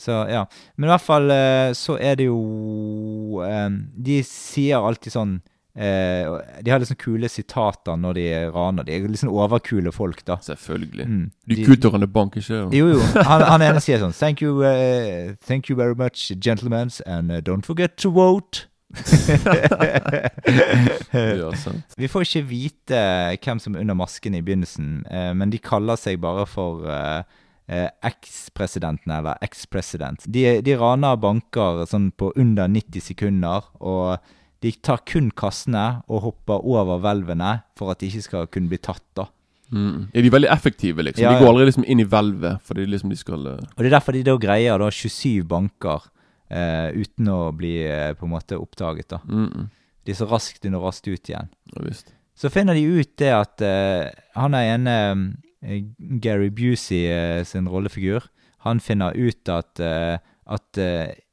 Så 0.00 0.12
ja. 0.30 0.44
Men 0.76 0.88
i 0.88 0.92
hvert 0.94 1.04
fall 1.04 1.30
eh, 1.34 1.72
så 1.76 1.96
er 2.00 2.16
det 2.16 2.28
jo 2.30 3.40
um, 3.44 3.80
De 3.96 4.20
sier 4.24 4.80
alltid 4.80 5.12
sånn 5.12 5.34
De 5.74 6.70
har 6.72 6.78
liksom 6.82 6.96
kule 6.98 7.28
sitater 7.30 7.96
når 7.96 8.14
de 8.18 8.24
raner. 8.54 8.82
De 8.86 8.92
er 8.96 9.06
liksom 9.08 9.30
overkule 9.30 9.92
folk, 9.94 10.24
da. 10.26 10.36
Selvfølgelig. 10.42 11.06
Mm. 11.06 11.28
De 11.46 11.54
De- 11.56 11.64
kuterne 11.68 12.06
banker 12.10 12.40
ikke. 12.42 12.64
Jo, 12.76 12.88
jo. 12.94 12.98
Han, 13.30 13.42
han 13.46 13.62
ene 13.62 13.80
sier 13.82 13.98
sånn 14.02 14.14
Thank 14.16 14.42
you, 14.42 14.64
uh, 14.66 15.34
thank 15.46 15.70
you 15.70 15.76
very 15.78 15.94
much, 15.94 16.30
gentlemen, 16.40 16.90
and 17.06 17.30
eh, 17.30 17.40
don't 17.40 17.66
forget 17.66 17.96
to 17.96 18.10
vote. 18.10 18.66
Ja, 21.12 21.52
sant. 21.56 21.94
Vi 21.96 22.08
får 22.10 22.22
ikke 22.26 22.42
vite 22.48 23.00
hvem 23.42 23.60
som 23.62 23.74
er 23.74 23.80
under 23.84 23.94
masken 23.98 24.34
i 24.34 24.42
begynnelsen, 24.42 25.04
eh, 25.10 25.32
men 25.36 25.50
de 25.52 25.58
kaller 25.62 25.98
seg 26.00 26.20
bare 26.22 26.46
for 26.48 26.84
uh, 26.86 27.22
eh, 27.70 27.88
eks-presidenten 28.06 29.12
eller 29.14 29.38
ex-president 29.44 30.24
De, 30.26 30.60
de 30.64 30.76
raner 30.78 31.16
banker 31.20 31.84
sånn 31.90 32.10
på 32.10 32.32
under 32.36 32.68
90 32.70 33.00
sekunder, 33.12 33.60
og 33.80 34.18
de 34.60 34.72
tar 34.84 35.00
kun 35.08 35.30
kassene 35.32 36.02
og 36.08 36.24
hopper 36.26 36.64
over 36.68 37.00
hvelvene 37.00 37.60
for 37.78 37.92
at 37.92 38.00
de 38.02 38.10
ikke 38.10 38.26
skal 38.26 38.48
kunne 38.52 38.68
bli 38.68 38.78
tatt. 38.82 39.04
da. 39.16 39.26
Mm. 39.70 40.08
Er 40.12 40.24
de 40.26 40.32
veldig 40.34 40.50
effektive, 40.50 41.02
liksom. 41.06 41.22
Ja, 41.24 41.32
De 41.34 41.40
går 41.44 41.48
allerede 41.48 41.70
liksom 41.70 41.86
inn 41.86 42.02
i 42.02 42.06
hvelvet, 42.10 42.60
fordi 42.66 42.86
liksom 42.90 43.12
de 43.12 43.18
skal 43.18 43.46
eh, 43.46 43.60
Og 43.76 43.78
Det 43.78 43.86
er 43.86 43.96
derfor 43.96 44.16
de 44.16 44.24
da 44.26 44.34
greier 44.36 44.78
da 44.82 44.88
27 44.90 45.44
banker 45.48 46.08
eh, 46.50 46.90
uten 46.98 47.30
å 47.30 47.52
bli 47.56 47.76
eh, 47.86 48.10
på 48.18 48.26
en 48.26 48.34
måte 48.34 48.58
oppdaget. 48.58 49.08
da. 49.14 49.20
mm, 49.24 49.68
De 50.04 50.12
er 50.12 50.18
så 50.18 50.26
raskt 50.28 50.66
inn 50.66 50.74
og 50.74 50.88
raskt 50.88 51.06
ut 51.08 51.30
igjen. 51.30 51.48
Ja 51.76 51.86
visst. 51.86 52.12
Så 52.34 52.50
finner 52.50 52.74
de 52.74 52.82
ut 52.88 53.10
det 53.20 53.30
at 53.36 53.60
han 54.32 54.54
er 54.56 54.70
ene 54.72 54.94
Gary 56.24 56.48
Busey 56.48 57.44
sin 57.44 57.66
rollefigur. 57.68 58.30
Han 58.64 58.80
finner 58.80 59.12
ut 59.12 59.48
at, 59.52 59.76
at 59.76 60.80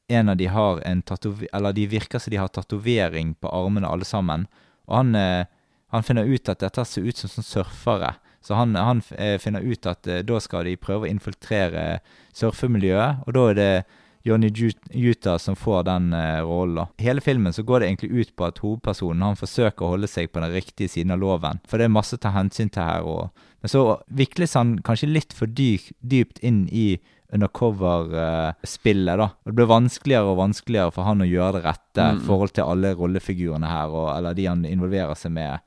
en 0.08 0.30
av 0.30 0.38
de 0.38 0.46
har 0.46 0.82
en 0.86 1.02
tatovering 1.02 1.50
Eller 1.54 1.74
de 1.74 1.88
virker 1.88 2.20
som 2.20 2.32
de 2.32 2.38
har 2.38 2.48
tatovering 2.48 3.36
på 3.36 3.50
armene 3.52 3.88
alle 3.88 4.06
sammen. 4.06 4.48
Og 4.88 4.96
han, 4.96 5.16
eh, 5.16 5.46
han 5.88 6.04
finner 6.04 6.24
ut 6.24 6.50
at 6.50 6.60
dette 6.60 6.86
ser 6.86 7.04
ut 7.04 7.18
som 7.18 7.30
sånn 7.30 7.44
surfere. 7.44 8.16
Så 8.42 8.56
han, 8.56 8.76
han 8.76 9.02
eh, 9.18 9.38
finner 9.38 9.62
ut 9.62 9.86
at 9.86 10.08
eh, 10.08 10.24
da 10.24 10.40
skal 10.40 10.66
de 10.66 10.78
prøve 10.80 11.08
å 11.08 11.12
infiltrere 11.12 12.00
surfemiljøet, 12.36 13.26
og 13.28 13.34
da 13.36 13.48
er 13.50 13.58
det 13.58 13.72
Johnny 14.28 14.50
Juta 14.92 15.38
som 15.40 15.56
får 15.56 15.84
den 15.88 16.12
rollen. 16.44 16.90
Hele 17.00 17.22
filmen 17.24 17.54
så 17.56 17.64
går 17.64 17.80
det 17.80 17.88
egentlig 17.88 18.10
ut 18.12 18.34
på 18.36 18.44
at 18.44 18.58
hovedpersonen 18.60 19.24
han 19.24 19.40
forsøker 19.40 19.86
å 19.86 19.94
holde 19.94 20.10
seg 20.12 20.34
på 20.34 20.42
den 20.44 20.52
riktige 20.52 20.92
siden 20.92 21.14
av 21.16 21.22
loven. 21.22 21.62
For 21.64 21.80
det 21.80 21.88
er 21.88 21.94
masse 21.96 22.18
å 22.18 22.20
ta 22.20 22.34
hensyn 22.36 22.68
til 22.68 22.84
her. 22.84 23.08
Og, 23.08 23.46
men 23.64 23.72
så 23.72 24.02
vikles 24.12 24.58
han 24.60 24.76
kanskje 24.84 25.14
litt 25.14 25.36
for 25.38 25.48
dypt 25.48 26.44
inn 26.44 26.66
i 26.68 26.98
undercover-spillet. 27.34 29.18
da. 29.18 29.24
Og 29.24 29.46
Det 29.52 29.56
blir 29.56 29.68
vanskeligere 29.70 30.32
og 30.32 30.38
vanskeligere 30.38 30.94
for 30.94 31.04
han 31.04 31.22
å 31.22 31.28
gjøre 31.28 31.54
det 31.58 31.64
rette 31.66 32.02
i 32.02 32.16
Mm. 32.16 32.22
forhold 32.26 32.54
til 32.54 32.64
alle 32.64 32.94
rollefigurene 32.96 33.68
her, 33.68 33.88
og, 33.90 34.18
eller 34.18 34.34
de 34.34 34.46
han 34.46 34.64
involverer 34.66 35.16
seg 35.16 35.32
med. 35.32 35.60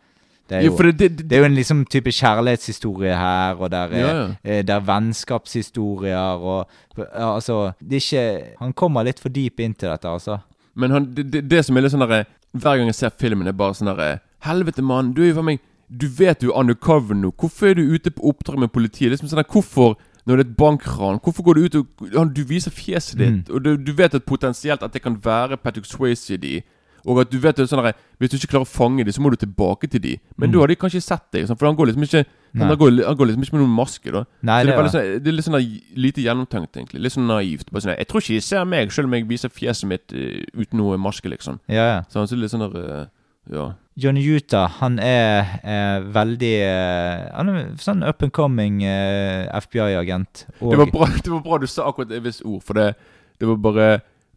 Det 0.49 0.57
er 0.59 0.63
Jo, 0.65 0.73
jo, 0.77 0.91
det, 0.93 0.99
det, 0.99 1.29
det, 1.29 1.33
er 1.33 1.39
jo 1.43 1.45
en 1.45 1.55
liksom 1.55 1.85
type 1.87 2.11
kjærlighetshistorie 2.11 3.15
her, 3.17 3.55
og 3.61 3.71
der 3.71 3.89
er, 3.93 3.99
Ja, 3.99 4.07
ja. 4.15 4.35
eh, 4.45 4.63
det 4.63 4.71
er 4.71 4.81
vennskapshistorier 4.81 6.41
og 6.43 6.67
ja, 6.99 7.35
Altså, 7.37 7.73
det 7.81 7.97
er 7.97 8.01
ikke 8.01 8.57
Han 8.59 8.73
kommer 8.73 9.05
litt 9.05 9.21
for 9.21 9.29
deep 9.29 9.61
inn 9.61 9.75
til 9.75 9.89
dette, 9.91 10.09
altså. 10.09 10.41
Men 10.75 10.91
han, 10.91 11.05
det 11.15 11.65
som 11.65 11.77
er 11.77 11.83
litt 11.83 11.93
sånn 11.93 12.01
derre 12.09 12.27
Hver 12.53 12.77
gang 12.79 12.87
jeg 12.87 12.95
ser 12.95 13.11
filmen, 13.11 13.47
er 13.47 13.53
bare 13.53 13.75
sånn 13.75 13.95
derre 13.95 14.21
Helvete, 14.43 14.83
mann, 14.83 15.13
du 15.13 15.23
er 15.23 15.29
jo 15.29 15.35
for 15.35 15.43
meg 15.45 15.61
Du 15.89 16.09
vet 16.09 16.41
du 16.41 16.49
er 16.51 16.59
undercover 16.59 17.15
nå. 17.15 17.31
Hvorfor 17.37 17.69
er 17.71 17.75
du 17.75 17.83
ute 17.95 18.11
på 18.11 18.23
oppdrag 18.31 18.59
med 18.59 18.73
politiet? 18.73 19.11
Liksom 19.13 19.29
sånn 19.29 19.37
der, 19.45 19.51
Hvorfor, 19.51 19.97
når 20.27 20.37
det 20.37 20.47
er 20.47 20.51
et 20.51 20.57
bankran, 20.57 21.21
hvorfor 21.23 21.43
går 21.43 21.55
du 21.55 21.63
ut 21.65 21.75
og 21.81 21.87
han, 22.17 22.33
Du 22.35 22.43
viser 22.45 22.71
fjeset 22.71 23.19
ditt, 23.19 23.49
Mm. 23.49 23.55
og 23.55 23.63
du, 23.65 23.77
du 23.77 23.93
vet 23.93 24.15
at 24.15 24.25
potensielt 24.27 24.83
at 24.83 24.93
det 24.93 25.03
kan 25.03 25.17
være 25.17 25.57
Patrick 25.57 25.87
Swayze 25.87 26.35
i 26.35 26.37
de. 26.37 26.63
Og 27.07 27.19
at 27.23 27.31
du 27.33 27.39
vet 27.39 27.59
at 27.59 27.69
sånn 27.71 27.81
Hvis 28.21 28.29
du 28.31 28.37
ikke 28.37 28.51
klarer 28.53 28.67
å 28.67 28.69
fange 28.69 29.05
dem, 29.05 29.13
så 29.13 29.23
må 29.23 29.31
du 29.31 29.37
tilbake 29.41 29.89
til 29.89 30.01
de. 30.01 30.19
Men 30.37 30.51
Mm. 30.51 30.53
da 30.53 30.59
har 30.61 30.67
de 30.69 30.77
kanskje 30.77 31.01
sett 31.01 31.31
deg, 31.33 31.47
sånn, 31.49 31.57
for 31.59 31.67
han 31.67 31.77
går 31.77 31.87
liksom 31.89 32.03
ikke 32.05 32.27
han 32.59 32.77
går, 32.77 33.07
han 33.07 33.17
går 33.17 33.27
liksom 33.31 33.43
ikke 33.45 33.53
med 33.57 33.63
noen 33.63 33.77
maske, 33.77 34.11
da. 34.13 34.25
Nei, 34.43 34.65
så 34.65 34.67
det, 34.67 34.75
det 34.77 34.85
er 34.85 34.89
sånn, 34.91 35.23
det 35.25 35.29
er 35.29 35.33
litt 35.37 35.45
sånn 35.47 35.57
der 35.57 35.97
lite 35.97 36.21
gjennomtenkt, 36.21 36.77
egentlig. 36.77 37.01
Litt 37.01 37.13
sånn 37.15 37.27
naivt. 37.31 37.71
Bare 37.73 37.81
sånn, 37.81 37.97
Jeg 37.97 38.09
tror 38.09 38.21
ikke 38.21 38.35
de 38.37 38.41
ser 38.41 38.65
meg, 38.67 38.91
selv 38.93 39.07
om 39.07 39.13
jeg 39.15 39.29
viser 39.29 39.49
fjeset 39.49 39.87
mitt 39.89 40.13
uh, 40.13 40.43
uten 40.61 40.77
noe 40.77 40.99
maske, 40.99 41.31
liksom. 41.31 41.61
Ja, 41.69 41.87
ja. 41.95 42.03
Så 42.11 42.19
han 42.19 42.27
ser 42.29 42.37
litt 42.37 42.51
sånn 42.51 42.67
der 42.73 43.01
eh, 43.03 43.07
Ja. 43.49 43.73
Johnny 44.01 44.23
Utah, 44.25 44.69
han 44.81 44.99
er 45.03 45.61
eh, 45.65 46.05
veldig 46.15 46.53
eh, 46.65 47.25
Han 47.35 47.51
er 47.51 47.67
sånn 47.83 48.05
up 48.07 48.23
and 48.23 48.33
coming 48.33 48.83
eh, 48.87 49.49
FBI-agent. 49.61 50.47
Det 50.61 50.79
var, 50.79 50.89
bra, 50.93 51.09
det 51.17 51.33
var 51.33 51.43
bra 51.45 51.59
du 51.61 51.67
sa 51.69 51.89
akkurat 51.91 52.13
et 52.15 52.25
visst 52.25 52.45
ord, 52.47 52.63
for 52.65 52.79
det, 52.79 52.95
det 53.41 53.49
var 53.51 53.61
bare 53.61 53.91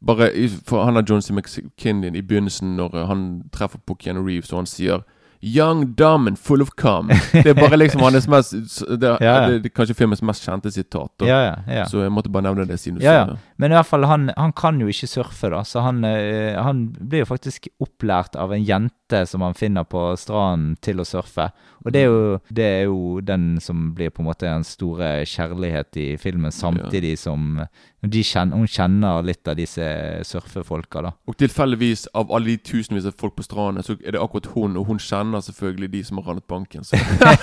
bare 0.03 0.29
For 0.67 0.83
han 0.83 0.95
har 0.95 1.05
John 1.07 1.21
C. 1.21 1.33
McKinnon 1.33 2.15
i 2.15 2.21
begynnelsen, 2.21 2.75
når 2.75 2.97
eh, 2.97 3.07
han 3.07 3.43
treffer 3.53 3.79
på 3.85 3.95
Keanu 3.99 4.25
Reeves, 4.25 4.51
og 4.51 4.63
han 4.63 4.69
sier 4.69 5.05
Young, 5.43 5.93
dumb 5.95 6.27
and 6.27 6.37
full 6.39 6.61
of 6.61 6.69
cum. 6.79 7.09
Det 7.33 7.45
er 7.45 7.53
bare 7.53 7.75
liksom 7.77 8.01
hans 8.01 8.27
mest 8.27 8.53
Det, 8.53 9.17
Ja, 9.21 9.41
ja. 9.41 9.49
det, 9.51 9.65
er 9.65 9.73
kanskje 9.75 9.95
filmens 9.95 10.21
mest 10.23 10.45
kjente 10.45 10.71
sitat. 10.71 11.11
Og, 11.19 11.27
Ja, 11.27 11.39
ja, 11.43 11.55
ja. 11.67 11.85
Så 11.85 11.99
jeg 11.99 12.11
måtte 12.15 12.31
bare 12.31 12.47
nevne 12.47 12.63
det 12.67 12.79
siden 12.79 12.99
du 12.99 13.03
sa 13.03 13.25
det. 13.27 13.35
Men 13.61 13.71
i 13.71 13.77
hvert 13.77 13.89
fall, 13.89 14.07
han, 14.09 14.29
han 14.37 14.53
kan 14.57 14.79
jo 14.81 14.89
ikke 14.89 15.09
surfe, 15.09 15.49
da. 15.53 15.61
Så 15.67 15.83
han, 15.85 16.03
eh, 16.07 16.57
han 16.57 16.87
blir 16.97 17.23
jo 17.23 17.29
faktisk 17.29 17.69
opplært 17.83 18.37
av 18.39 18.53
en 18.55 18.63
jente 18.65 19.23
som 19.29 19.43
han 19.45 19.53
finner 19.57 19.85
på 19.85 20.11
stranden 20.17 20.73
til 20.83 21.01
å 21.01 21.05
surfe. 21.07 21.51
Og 21.83 21.93
det 21.93 22.01
er 22.01 22.09
jo, 22.09 22.21
det 22.49 22.65
er 22.65 22.83
jo 22.87 23.21
den 23.21 23.57
som 23.61 23.91
blir 23.95 24.13
på 24.13 24.23
en 24.23 24.29
måte 24.29 24.49
en 24.49 24.65
store 24.65 25.21
kjærlighet 25.29 25.99
i 26.01 26.07
filmen, 26.21 26.53
samtidig 26.55 27.17
som 27.21 27.59
de 28.03 28.23
kjenner, 28.25 28.59
hun 28.59 28.67
kjenner 28.67 29.23
litt 29.23 29.47
av 29.47 29.55
disse 29.59 29.85
surfefolka, 30.27 31.03
da. 31.05 31.13
Og 31.29 31.37
tilfeldigvis, 31.39 32.07
av 32.19 32.33
alle 32.35 32.53
de 32.53 32.57
tusenvis 32.71 33.07
av 33.07 33.15
folk 33.19 33.37
på 33.37 33.45
stranden, 33.45 33.85
så 33.85 33.95
er 34.01 34.15
det 34.15 34.23
akkurat 34.23 34.49
hun, 34.55 34.79
og 34.79 34.89
hun 34.89 34.99
kjenner 34.99 35.43
selvfølgelig 35.45 35.91
de 35.93 36.03
som 36.07 36.19
har 36.19 36.31
ranet 36.31 36.47
banken. 36.49 36.87
Så. 36.87 36.99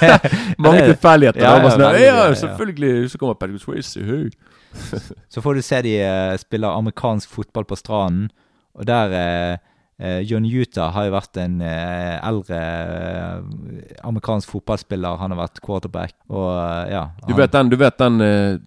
Mange 0.64 0.84
tilfeldigheter. 0.90 1.44
Ja, 1.44 1.56
ja, 1.60 1.70
sånn, 1.70 1.86
ja, 1.86 2.08
ja, 2.26 2.32
selvfølgelig. 2.42 3.12
Så 3.12 3.20
kommer 3.20 3.38
Patrick 3.40 3.62
Swayze. 3.62 4.04
Hey. 4.04 4.28
Så 5.32 5.40
får 5.42 5.54
du 5.54 5.62
se 5.62 5.82
de 5.82 5.96
eh, 6.02 6.36
spiller 6.38 6.68
amerikansk 6.76 7.28
fotball 7.28 7.64
på 7.64 7.76
stranden, 7.76 8.30
og 8.74 8.86
der 8.86 9.12
eh, 9.12 9.56
eh, 9.98 10.20
John 10.26 10.44
Utah 10.46 10.92
har 10.94 11.08
jo 11.08 11.14
vært 11.16 11.36
en 11.42 11.60
eh, 11.60 12.18
eldre 12.26 12.60
eh, 12.60 13.96
amerikansk 14.06 14.50
fotballspiller. 14.50 15.16
Han 15.20 15.30
har 15.34 15.40
vært 15.42 15.60
quarterback, 15.64 16.14
og 16.28 16.52
ja. 16.90 17.06
Du 17.28 17.34
vet 17.38 17.52
den, 17.52 17.70
du 17.72 17.76
vet 17.80 17.98
den 17.98 18.20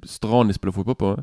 stranden 0.05 0.51
de 0.53 0.57
spiller 0.59 0.75
fotball 0.75 0.95
på? 0.99 1.13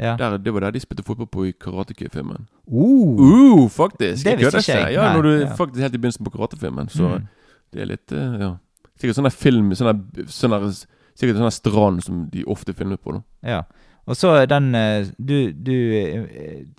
ja. 0.00 0.14
Der, 0.16 0.38
det 0.40 0.52
var 0.54 0.60
der 0.64 0.72
de 0.72 0.80
spilte 0.80 1.04
fotball 1.04 1.26
på 1.28 1.42
i 1.50 1.52
Karate 1.52 1.92
Kid-filmen. 1.94 2.46
Uh, 2.70 3.18
Uh, 3.20 3.66
faktisk! 3.68 4.24
Det 4.24 4.38
visste 4.40 4.62
ikke 4.62 4.78
jeg. 4.78 4.94
Ja, 4.94 5.10
når 5.12 5.22
du 5.26 5.30
ja. 5.42 5.50
faktisk 5.58 5.82
helt 5.84 5.94
i 5.94 5.98
begynnelsen 6.00 6.24
på 6.24 6.32
karatefilmen. 6.38 6.88
Så 6.88 7.08
Mm. 7.18 7.26
det 7.72 7.82
er 7.82 7.86
litt 7.90 8.12
Ja. 8.12 8.54
Sikkert 9.00 9.16
sånn 9.16 9.30
film 9.32 9.70
sånne, 9.76 9.94
der- 10.14 10.24
sånn 10.32 10.86
Sikkert 11.20 11.36
sånn 11.36 11.52
strand 11.52 12.02
som 12.04 12.24
de 12.32 12.44
ofte 12.48 12.72
filmer 12.72 12.96
på. 12.96 13.12
da 13.12 13.48
ja. 13.50 13.62
Og 14.10 14.18
så 14.18 14.32
den 14.50 14.74
eh, 14.74 15.06
Du, 15.18 15.52
du 15.54 15.76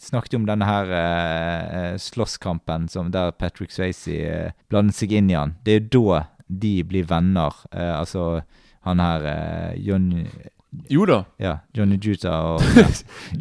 snakket 0.02 0.36
jo 0.36 0.41
om 0.41 0.48
denne 0.50 0.67
her 0.67 0.91
eh, 0.91 1.78
eh, 1.80 1.98
slåsskampen 2.02 2.89
der 3.13 3.32
Patrick 3.32 3.72
Swayze 3.72 4.52
blander 4.70 4.96
seg 4.96 5.15
inn 5.15 5.32
i 5.32 5.38
han. 5.39 5.56
Det 5.63 5.74
er 5.74 5.80
jo 5.80 6.12
da 6.12 6.24
de 6.52 6.74
blir 6.84 7.08
venner. 7.08 7.56
Eh, 7.72 7.94
altså 7.96 8.41
han 8.84 9.00
her 9.00 9.28
eh, 9.32 9.80
John 9.80 10.28
Jo 10.90 11.04
da. 11.06 11.18
Ja, 11.40 11.58
Johnny 11.76 11.98
Juta 12.00 12.32
og 12.54 12.62
ja, 12.78 12.86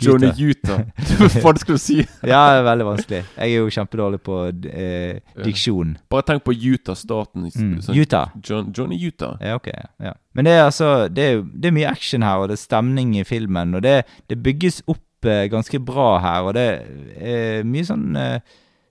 Johnny 0.03 0.33
Juta. 0.35 0.81
Hva 1.45 1.53
skal 1.61 1.77
du 1.77 1.79
si? 1.79 1.97
Ja, 2.27 2.41
det 2.51 2.59
er 2.59 2.65
veldig 2.67 2.87
vanskelig. 2.89 3.21
Jeg 3.37 3.53
er 3.55 3.61
jo 3.61 3.69
kjempedårlig 3.77 4.21
på 4.27 4.39
eh, 4.67 5.21
diksjon. 5.45 5.93
Bare 6.11 6.27
tenk 6.27 6.43
på 6.47 6.55
Utah-staten. 6.57 7.47
i- 7.47 7.53
Mm. 7.61 7.77
sånn- 7.87 7.97
Utah. 8.03 8.33
John, 8.43 8.73
Johnny 8.77 8.99
Utah. 9.07 9.37
Ja, 9.41 9.55
ok. 9.61 9.69
Ja. 10.01 10.13
Men 10.35 10.45
det 10.45 10.53
er 10.59 10.65
altså 10.65 11.09
Det 11.13 11.25
er, 11.25 11.43
det 11.43 11.69
er 11.71 11.77
mye 11.79 11.91
action 11.91 12.23
her, 12.23 12.37
og 12.43 12.49
det 12.49 12.59
er 12.59 12.65
stemning 12.67 13.15
i 13.21 13.25
filmen. 13.25 13.75
Og 13.75 13.83
det, 13.83 14.05
det 14.29 14.43
bygges 14.43 14.83
opp 14.89 15.25
eh, 15.25 15.47
ganske 15.53 15.79
bra 15.85 16.19
her, 16.19 16.43
og 16.51 16.55
det 16.55 16.69
er 17.21 17.63
mye 17.63 17.85
sånn 17.87 18.17
eh, 18.17 18.41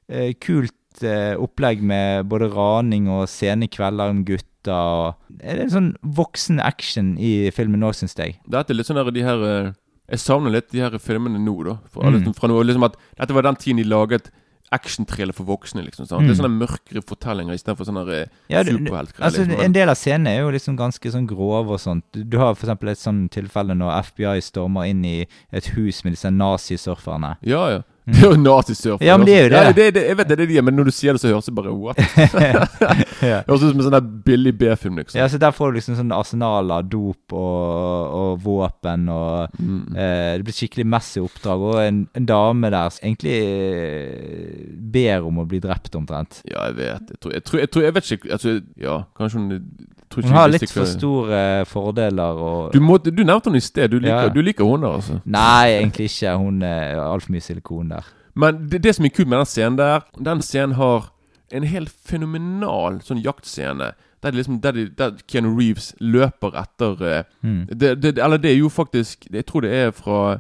eh, 0.10 0.34
kult 0.40 1.04
eh, 1.04 1.36
opplegg 1.36 1.82
med 1.82 2.26
både 2.30 2.48
raning 2.56 3.08
og 3.10 3.28
sene 3.28 3.68
kvelder 3.68 4.10
om 4.16 4.24
gutta. 4.24 4.46
Og 4.68 5.16
det 5.30 5.60
er 5.64 5.70
sånn 5.70 5.96
voksen 6.04 6.60
action 6.60 7.18
i 7.18 7.50
filmen 7.52 7.80
nå, 7.80 7.94
syns 7.96 8.16
jeg. 8.18 8.36
Dette 8.50 8.72
er 8.72 8.76
litt 8.76 8.86
sånn 8.88 8.96
der 9.00 9.12
de 9.12 9.22
her 9.24 9.44
eh, 9.44 9.72
Jeg 10.10 10.20
savner 10.20 10.52
litt 10.52 10.70
de 10.72 10.80
her 10.82 10.98
filmene 10.98 11.38
nå, 11.40 11.64
da. 11.64 11.78
Fra, 11.94 12.10
Mm. 12.10 12.34
fra 12.36 12.48
nå, 12.50 12.64
liksom 12.66 12.84
at 12.84 12.96
Dette 13.18 13.32
var 13.34 13.44
den 13.44 13.56
tiden 13.56 13.78
de 13.78 13.84
laget 13.84 14.32
actiontrailer 14.72 15.34
for 15.34 15.46
voksne. 15.46 15.84
liksom 15.84 16.06
sant? 16.06 16.22
Det 16.28 16.38
er 16.38 16.44
Mm. 16.44 16.46
sånne 16.46 16.68
mørkere 16.68 17.02
fortellinger 17.04 17.54
istedenfor 17.54 17.86
sånne 17.86 18.08
eh, 18.22 18.28
Ja, 18.50 18.64
superheltgreier. 18.64 19.24
Altså, 19.26 19.46
liksom. 19.48 19.64
en 19.66 19.72
del 19.74 19.90
av 19.90 19.96
scenene 19.96 20.28
er 20.28 20.40
jo 20.42 20.52
liksom 20.52 20.78
ganske 20.78 21.12
sånn 21.12 21.26
grove 21.28 21.70
og 21.72 21.80
sånt. 21.80 22.04
Du, 22.12 22.38
har 22.38 22.54
eksempel 22.54 22.90
et 22.90 22.98
sånt 22.98 23.32
tilfelle 23.32 23.74
når 23.76 24.04
FBI 24.04 24.40
stormer 24.42 24.86
inn 24.88 25.04
i 25.06 25.26
et 25.52 25.66
hus 25.76 26.04
med 26.04 26.14
disse 26.14 26.30
nazisurferne. 26.30 27.38
Ja, 27.42 27.70
ja. 27.70 27.82
Det 28.14 28.24
er 28.24 28.32
jo 28.34 28.40
nazisurfer. 28.42 29.06
Ja, 29.06 29.18
men 29.18 29.28
det 29.28 29.36
er 29.38 29.44
jo 29.44 29.50
det. 29.54 29.60
Ja, 29.64 29.72
det, 29.78 29.88
det. 29.96 30.04
Jeg 30.10 30.18
vet 30.20 30.28
det 30.30 30.36
er 30.36 30.42
det 30.44 30.48
de 30.50 30.58
er, 30.60 30.66
men 30.68 30.76
når 30.80 30.90
du 30.90 30.92
sier 30.96 31.14
det, 31.16 31.22
så 31.24 31.32
høres 31.32 31.46
det 31.50 31.56
bare 31.58 31.74
what? 31.76 32.00
ja. 33.32 33.42
Høres 33.48 33.64
ut 33.64 33.72
som 33.74 33.82
en 33.84 33.88
sånn 33.90 34.10
billig 34.26 34.54
B-film, 34.60 34.98
liksom. 35.02 35.20
ja, 35.22 35.28
så 35.32 35.40
der 35.42 35.54
får 35.56 35.72
du 35.74 35.80
liksom 35.80 35.98
sånn 36.00 36.14
arsenal 36.16 36.72
av 36.76 36.88
dop 36.92 37.36
og, 37.36 38.18
og 38.22 38.44
våpen 38.46 39.08
og 39.14 39.56
Mm. 39.60 39.96
eh, 39.98 40.38
Det 40.40 40.46
blir 40.48 40.56
skikkelig 40.56 40.86
messy 40.88 41.20
oppdrag. 41.22 41.62
Og 41.70 41.80
en, 41.84 41.98
en 42.16 42.26
dame 42.30 42.70
der 42.72 42.90
som 42.94 43.06
egentlig 43.08 43.36
eh, 43.40 44.66
ber 44.94 45.26
om 45.28 45.42
å 45.42 45.48
bli 45.50 45.60
drept, 45.64 45.96
omtrent. 46.00 46.42
Ja, 46.50 46.68
jeg 46.70 46.78
vet. 46.80 47.14
Jeg 47.14 47.20
tror 47.22 47.34
Jeg, 47.34 47.44
tror, 47.48 47.60
jeg, 47.64 47.70
tror, 47.74 47.84
jeg 47.88 47.96
vet 47.98 48.12
ikke 48.16 48.32
altså, 48.36 48.56
Ja, 48.80 48.98
kanskje 49.18 49.40
hun 49.42 49.70
Hun 50.16 50.24
har 50.34 50.48
litt 50.50 50.70
for 50.72 50.86
store 50.90 51.66
fordeler 51.70 52.40
og 52.42 52.74
du, 52.74 52.80
må, 52.82 52.98
du 52.98 53.12
nevnte 53.24 53.50
henne 53.52 53.58
i 53.62 53.66
sted. 53.66 53.92
Du 53.92 54.00
liker, 54.00 54.24
Ja. 54.24 54.30
du 54.34 54.42
liker 54.42 54.64
hunder, 54.66 54.96
altså. 54.98 55.20
Nei, 55.26 55.70
egentlig 55.80 56.10
ikke. 56.10 56.34
Hun 56.38 56.62
er 56.64 56.98
altfor 57.04 57.32
mye 57.36 57.42
silikon 57.46 57.90
der. 57.90 58.06
Men 58.36 58.68
det, 58.70 58.82
det 58.84 58.96
som 58.96 59.06
er 59.06 59.10
kult 59.10 59.28
med 59.28 59.38
den 59.38 59.46
scenen 59.46 59.78
der 59.78 60.00
Den 60.24 60.42
scenen 60.42 60.76
har 60.76 61.12
en 61.52 61.64
helt 61.64 61.90
fenomenal 61.90 63.00
sånn 63.02 63.22
jaktscene. 63.26 63.94
Der, 64.24 64.32
liksom, 64.36 64.60
der, 64.62 64.72
de, 64.76 64.88
der 65.00 65.12
Keanu 65.32 65.54
Reeves 65.58 65.94
løper 66.00 66.52
etter 66.60 67.02
eh, 67.08 67.24
Mm. 67.42 67.68
det, 67.72 68.02
det, 68.04 68.18
Eller 68.20 68.38
det 68.38 68.52
er 68.52 68.58
jo 68.58 68.68
faktisk 68.70 69.28
Jeg 69.32 69.46
tror 69.46 69.62
det 69.62 69.72
er 69.72 69.92
fra 69.92 70.40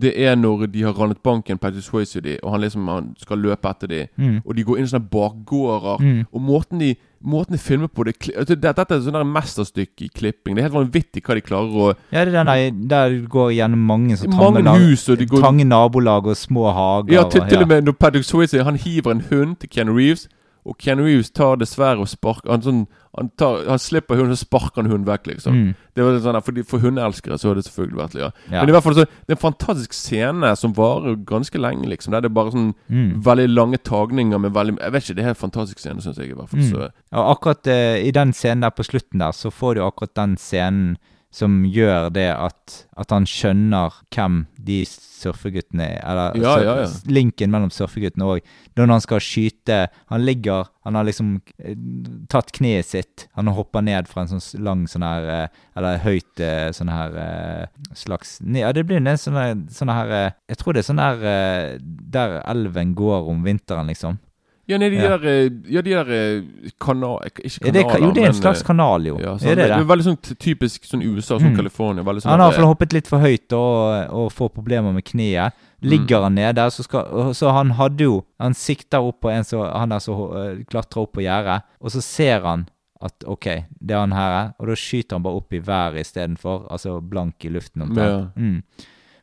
Det 0.00 0.12
er 0.22 0.34
når 0.36 0.66
de 0.70 0.82
har 0.84 0.92
ranet 0.92 1.22
banken, 1.24 1.58
Patrick 1.58 1.82
Swayze 1.86 2.18
og 2.20 2.24
de, 2.24 2.36
og 2.44 2.52
han 2.52 2.60
liksom 2.60 2.88
han 2.88 3.14
skal 3.18 3.38
løpe 3.38 3.68
etter 3.70 3.88
de 3.88 4.00
Mm. 4.18 4.42
Og 4.44 4.54
de 4.56 4.62
går 4.64 4.76
inn 4.78 4.84
i 4.84 4.88
sånne 4.90 5.08
bakgårder. 5.10 6.00
Mm. 6.00 6.26
Og 6.32 6.40
måten 6.42 6.78
de, 6.78 6.94
måten 7.24 7.52
de 7.52 7.58
filmer 7.58 7.88
på 7.88 8.04
det, 8.04 8.14
altså, 8.36 8.54
Dette 8.54 8.80
er 8.80 8.96
et 8.98 9.12
der 9.12 9.24
mesterstykke 9.24 10.04
i 10.04 10.08
klipping. 10.08 10.54
Det 10.56 10.62
er 10.64 10.68
helt 10.68 10.74
vanvittig 10.92 11.22
hva 11.24 11.34
de 11.34 11.40
klarer 11.40 11.72
å 11.72 11.94
Ja, 12.12 12.24
det 12.24 12.34
er 12.34 12.44
den 12.44 12.46
der, 12.46 12.70
der 12.88 13.26
går 13.26 13.50
gjennom 13.56 13.78
mange 13.86 14.16
så 14.16 14.28
Mange 14.28 14.62
trange, 14.62 14.64
na- 14.68 14.76
hus, 14.78 15.08
og 15.08 15.18
de 15.18 15.26
går- 15.26 15.40
trange 15.40 15.64
nabolag 15.64 16.26
og 16.26 16.36
små 16.36 16.70
hager. 16.72 17.12
Ja, 17.14 17.24
til, 17.28 17.40
og, 17.42 17.48
til 17.48 17.62
og 17.62 17.68
med 17.68 17.82
når 17.84 17.92
Patrick 17.98 18.24
Swayze 18.24 18.62
Han 18.64 18.76
hiver 18.76 19.10
en 19.10 19.24
hund 19.30 19.56
til 19.60 19.68
Keanu 19.70 19.96
Reeves, 19.96 20.28
og 20.66 20.76
Keanu 20.78 21.02
Reeves 21.04 21.30
tar 21.30 21.56
dessverre 21.56 21.98
og 21.98 22.08
sparker 22.08 22.50
Han, 22.50 22.62
sånn, 22.62 22.86
han, 23.18 23.28
tar, 23.36 23.64
han 23.66 23.78
slipper 23.82 24.14
hunden, 24.20 24.36
så 24.38 24.44
sparker 24.46 24.82
han 24.84 24.90
hunden 24.90 25.06
vekk, 25.08 25.26
liksom. 25.32 25.54
Mm. 25.56 25.70
Det 25.98 26.04
var 26.06 26.18
sånn 26.22 26.36
for, 26.46 26.60
for 26.70 26.78
hundeelskere 26.84 27.38
så 27.42 27.48
har 27.50 27.58
det 27.58 27.64
selvfølgelig 27.66 27.98
vært 27.98 28.14
ja. 28.20 28.28
Ja. 28.52 28.60
Men 28.60 28.70
i 28.70 28.74
hvert 28.76 28.84
fall 28.86 28.94
så 28.94 29.04
Det 29.08 29.32
er 29.34 29.36
en 29.36 29.40
fantastisk 29.42 29.92
scene 29.98 30.52
som 30.56 30.74
varer 30.76 31.16
ganske 31.26 31.58
lenge, 31.58 31.88
liksom. 31.90 32.14
Det 32.14 32.24
er 32.30 32.34
bare 32.38 32.54
sånn 32.54 32.68
Mm. 32.90 33.20
veldig 33.22 33.48
lange 33.50 33.78
tagninger 33.78 34.38
med 34.38 34.52
veldig 34.54 34.78
Jeg 34.78 34.92
vet 34.92 35.02
ikke, 35.02 35.14
det 35.14 35.22
er 35.22 35.26
en 35.26 35.34
helt 35.34 35.42
fantastisk 35.42 35.78
scene, 35.82 36.00
syns 36.02 36.18
jeg, 36.18 36.30
i 36.30 36.34
hvert 36.38 36.48
fall. 36.50 36.60
Mm. 36.60 36.70
Så 36.70 36.90
Og 37.18 37.30
akkurat 37.36 37.66
uh, 37.66 37.98
i 37.98 38.10
den 38.14 38.32
scenen 38.32 38.62
der 38.62 38.70
på 38.70 38.86
slutten 38.86 39.18
der, 39.18 39.32
så 39.32 39.50
får 39.50 39.74
du 39.74 39.82
akkurat 39.84 40.14
den 40.14 40.36
scenen 40.36 40.96
som 41.30 41.60
gjør 41.70 42.08
det 42.10 42.28
at, 42.34 42.72
at 42.98 43.12
han 43.14 43.26
skjønner 43.28 43.94
hvem 44.10 44.40
de 44.58 44.80
surfeguttene 44.88 45.84
er. 45.86 46.00
Eller 46.02 46.38
Ja, 46.42 46.54
ja, 46.64 46.74
ja. 46.82 46.88
linken 47.06 47.52
mellom 47.52 47.70
surfeguttene 47.70 48.26
òg. 48.26 48.40
Når 48.78 48.90
han 48.94 49.02
skal 49.04 49.20
skyte 49.22 49.76
Han 50.10 50.22
ligger 50.24 50.68
Han 50.86 50.94
har 50.96 51.04
liksom 51.04 51.34
eh, 51.62 51.74
tatt 52.32 52.50
kneet 52.56 52.86
sitt. 52.88 53.26
Han 53.36 53.50
hopper 53.52 53.82
ned 53.84 54.08
fra 54.08 54.24
en 54.24 54.30
sånn 54.40 54.64
lang 54.64 54.86
sånn 54.90 55.04
her 55.06 55.28
eh, 55.34 55.60
Eller 55.76 56.00
høyt 56.02 56.40
eh, 56.42 56.70
sånn 56.76 56.90
her 56.90 57.18
eh, 57.20 57.66
slags 57.94 58.38
Ja, 58.42 58.72
det 58.72 58.86
blir 58.88 58.98
en 59.02 59.10
sånn 59.20 59.36
her, 59.38 59.54
sånn 59.74 59.92
eh, 59.92 60.32
Jeg 60.50 60.60
tror 60.62 60.74
det 60.74 60.82
er 60.84 60.88
sånn 60.90 61.02
her 61.04 61.22
eh, 61.34 61.78
Der 61.82 62.40
elven 62.50 62.94
går 62.98 63.28
om 63.30 63.44
vinteren, 63.46 63.90
liksom. 63.92 64.18
Ja, 64.70 64.78
nei, 64.78 64.88
de 64.92 64.96
Ja. 65.00 65.08
der 65.16 65.24
eh, 65.28 65.50
Ja, 65.74 65.82
de 65.82 65.90
der 65.90 66.10
eh, 66.14 66.70
kanal... 66.80 67.18
Ikke 67.26 67.66
Ja, 67.66 67.72
det, 67.72 67.82
kanaler, 67.82 67.96
er- 67.96 68.06
jo, 68.06 68.12
det 68.14 68.22
er 68.22 68.26
en 68.28 68.32
men, 68.34 68.40
slags 68.42 68.60
eh, 68.62 68.66
kanal, 68.66 69.06
jo. 69.10 69.16
Ja, 69.20 69.32
er 69.34 69.38
sånn, 69.38 69.48
det 69.48 69.56
det 69.56 69.68
det? 69.68 69.78
er 69.80 69.88
veldig 69.90 70.06
sånn 70.08 70.20
typisk 70.46 70.84
sånn 70.88 71.02
USA, 71.02 71.38
sånn 71.38 71.50
Mm. 71.52 71.56
California. 71.56 72.04
Sånn 72.04 72.30
Han 72.30 72.40
har 72.40 72.46
i 72.46 72.48
at, 72.48 72.54
hvert 72.54 72.60
fall 72.60 72.70
hoppet 72.74 72.92
litt 72.96 73.06
for 73.10 73.18
høyt 73.24 73.52
og, 73.52 74.14
og 74.14 74.32
får 74.32 74.48
problemer 74.54 74.92
med 74.94 75.04
kneet. 75.04 75.52
Ligger 75.82 76.22
han 76.28 76.34
nede, 76.36 76.66
så, 76.70 76.82
skal, 76.84 77.32
så 77.34 77.52
han 77.56 77.70
hadde 77.78 78.04
jo 78.04 78.18
Han 78.38 78.52
sikter 78.52 79.00
opp 79.00 79.22
på 79.24 79.30
en 79.32 79.44
som 79.48 79.62
Han 79.64 79.88
der 79.88 79.98
som 80.04 80.18
øh, 80.36 80.58
klatrer 80.68 81.00
opp 81.06 81.14
på 81.16 81.22
gjerdet, 81.24 81.62
og 81.80 81.90
så 81.90 82.02
ser 82.04 82.40
han 82.44 82.66
at 83.02 83.24
OK, 83.24 83.46
det 83.80 83.94
er 83.96 84.00
han 84.02 84.12
her, 84.12 84.52
og 84.60 84.66
da 84.68 84.74
skyter 84.76 85.16
han 85.16 85.22
bare 85.24 85.38
opp 85.40 85.54
i 85.56 85.58
været 85.64 86.02
istedenfor. 86.04 86.66
Altså 86.70 86.98
blank 87.00 87.42
i 87.44 87.48
luften 87.48 87.80
omtrent. 87.86 88.36
Mm. 88.36 88.62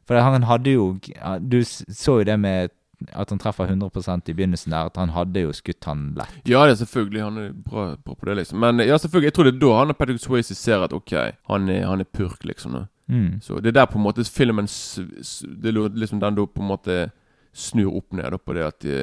For 0.07 0.17
han 0.17 0.43
hadde 0.49 0.71
jo 0.73 0.97
Du 1.45 1.59
så 1.61 2.17
jo 2.17 2.23
det 2.23 2.39
med 2.39 2.69
at 3.13 3.29
han 3.29 3.39
treffer 3.39 3.69
100% 3.69 4.31
i 4.31 4.33
begynnelsen 4.33 4.73
der, 4.73 4.89
at 4.89 4.97
han 4.97 5.13
hadde 5.13 5.43
jo 5.45 5.53
skutt 5.53 5.85
han 5.85 6.09
lett. 6.17 6.39
Ja, 6.49 6.63
det 6.65 6.75
er 6.75 6.79
selvfølgelig. 6.81 7.23
Han 7.23 7.37
er 7.41 7.51
bra, 7.53 7.91
bra 7.95 8.15
på 8.17 8.29
det, 8.29 8.39
liksom. 8.41 8.59
Men 8.63 8.81
ja, 8.81 8.97
selvfølgelig, 8.97 9.29
jeg 9.29 9.35
tror 9.37 9.47
det 9.47 9.53
er 9.53 9.59
da 9.61 9.73
han 9.77 9.93
og 9.93 9.99
Patrick 9.99 10.23
Swayze 10.23 10.57
ser 10.57 10.85
at 10.85 10.95
OK, 10.97 11.13
han 11.51 11.69
er, 11.69 11.85
han 11.85 12.01
er 12.01 12.09
purk, 12.09 12.41
liksom. 12.47 12.79
Mm. 13.07 13.37
Så 13.41 13.61
det 13.61 13.71
er 13.71 13.79
der 13.79 13.85
på 13.87 13.95
en 13.99 14.03
måte 14.03 14.25
filmen 14.27 14.65
Det 14.67 15.69
er 15.69 15.77
liksom 15.95 16.19
den 16.19 16.35
da 16.35 16.43
på 16.43 16.61
en 16.61 16.67
måte 16.67 16.97
snur 17.55 17.95
opp 17.95 18.11
ned 18.13 18.35
på 18.43 18.53
det 18.53 18.65
at 18.65 18.81
de, 18.83 18.97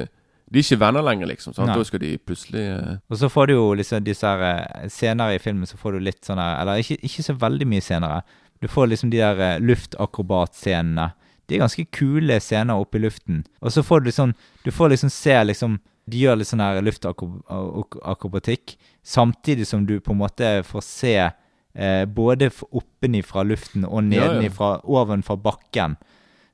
de 0.45 0.59
er 0.59 0.63
ikke 0.63 0.79
venner 0.79 1.03
lenger, 1.03 1.31
liksom. 1.31 1.55
Sant? 1.55 1.73
Da 1.73 1.83
skal 1.87 2.03
de 2.03 2.17
plutselig 2.17 2.65
uh... 2.75 2.97
Og 3.09 3.17
så 3.17 3.29
får 3.31 3.47
du 3.47 3.53
jo 3.55 3.65
liksom 3.79 4.03
disse 4.05 4.27
her 4.27 4.43
eh, 4.45 4.89
Senere 4.93 5.35
i 5.35 5.41
filmen 5.41 5.67
så 5.67 5.79
får 5.79 5.97
du 5.97 6.05
litt 6.05 6.21
sånn 6.27 6.39
her 6.39 6.61
Eller 6.61 6.83
ikke, 6.83 6.99
ikke 7.01 7.25
så 7.25 7.35
veldig 7.41 7.67
mye 7.67 7.83
senere. 7.83 8.21
Du 8.61 8.67
får 8.71 8.91
liksom 8.91 9.11
de 9.11 9.23
der 9.23 9.41
eh, 9.41 9.61
luftakrobatscenene. 9.63 11.09
De 11.47 11.55
er 11.55 11.61
ganske 11.65 11.85
kule 11.93 12.39
scener 12.41 12.73
oppe 12.81 12.97
i 12.97 13.03
luften. 13.03 13.43
Og 13.61 13.71
så 13.71 13.83
får 13.85 14.05
du 14.05 14.11
sånn 14.11 14.33
Du 14.65 14.71
får 14.73 14.89
liksom 14.95 15.11
se 15.13 15.35
liksom 15.45 15.79
De 16.09 16.17
gjør 16.21 16.37
litt 16.37 16.47
sånn 16.51 16.61
her 16.61 16.81
luftakrobatikk, 16.85 18.75
samtidig 19.03 19.65
som 19.67 19.85
du 19.85 19.99
på 19.99 20.13
en 20.13 20.19
måte 20.21 20.51
får 20.67 20.83
se 20.85 21.15
eh, 21.17 22.05
både 22.05 22.51
oppenifra 22.71 23.43
luften 23.43 23.85
og 23.85 24.03
Ja, 24.13 24.21
ja. 24.25 24.27
nedenifra, 24.33 24.79
ovenfra 24.85 25.35
bakken. 25.37 25.97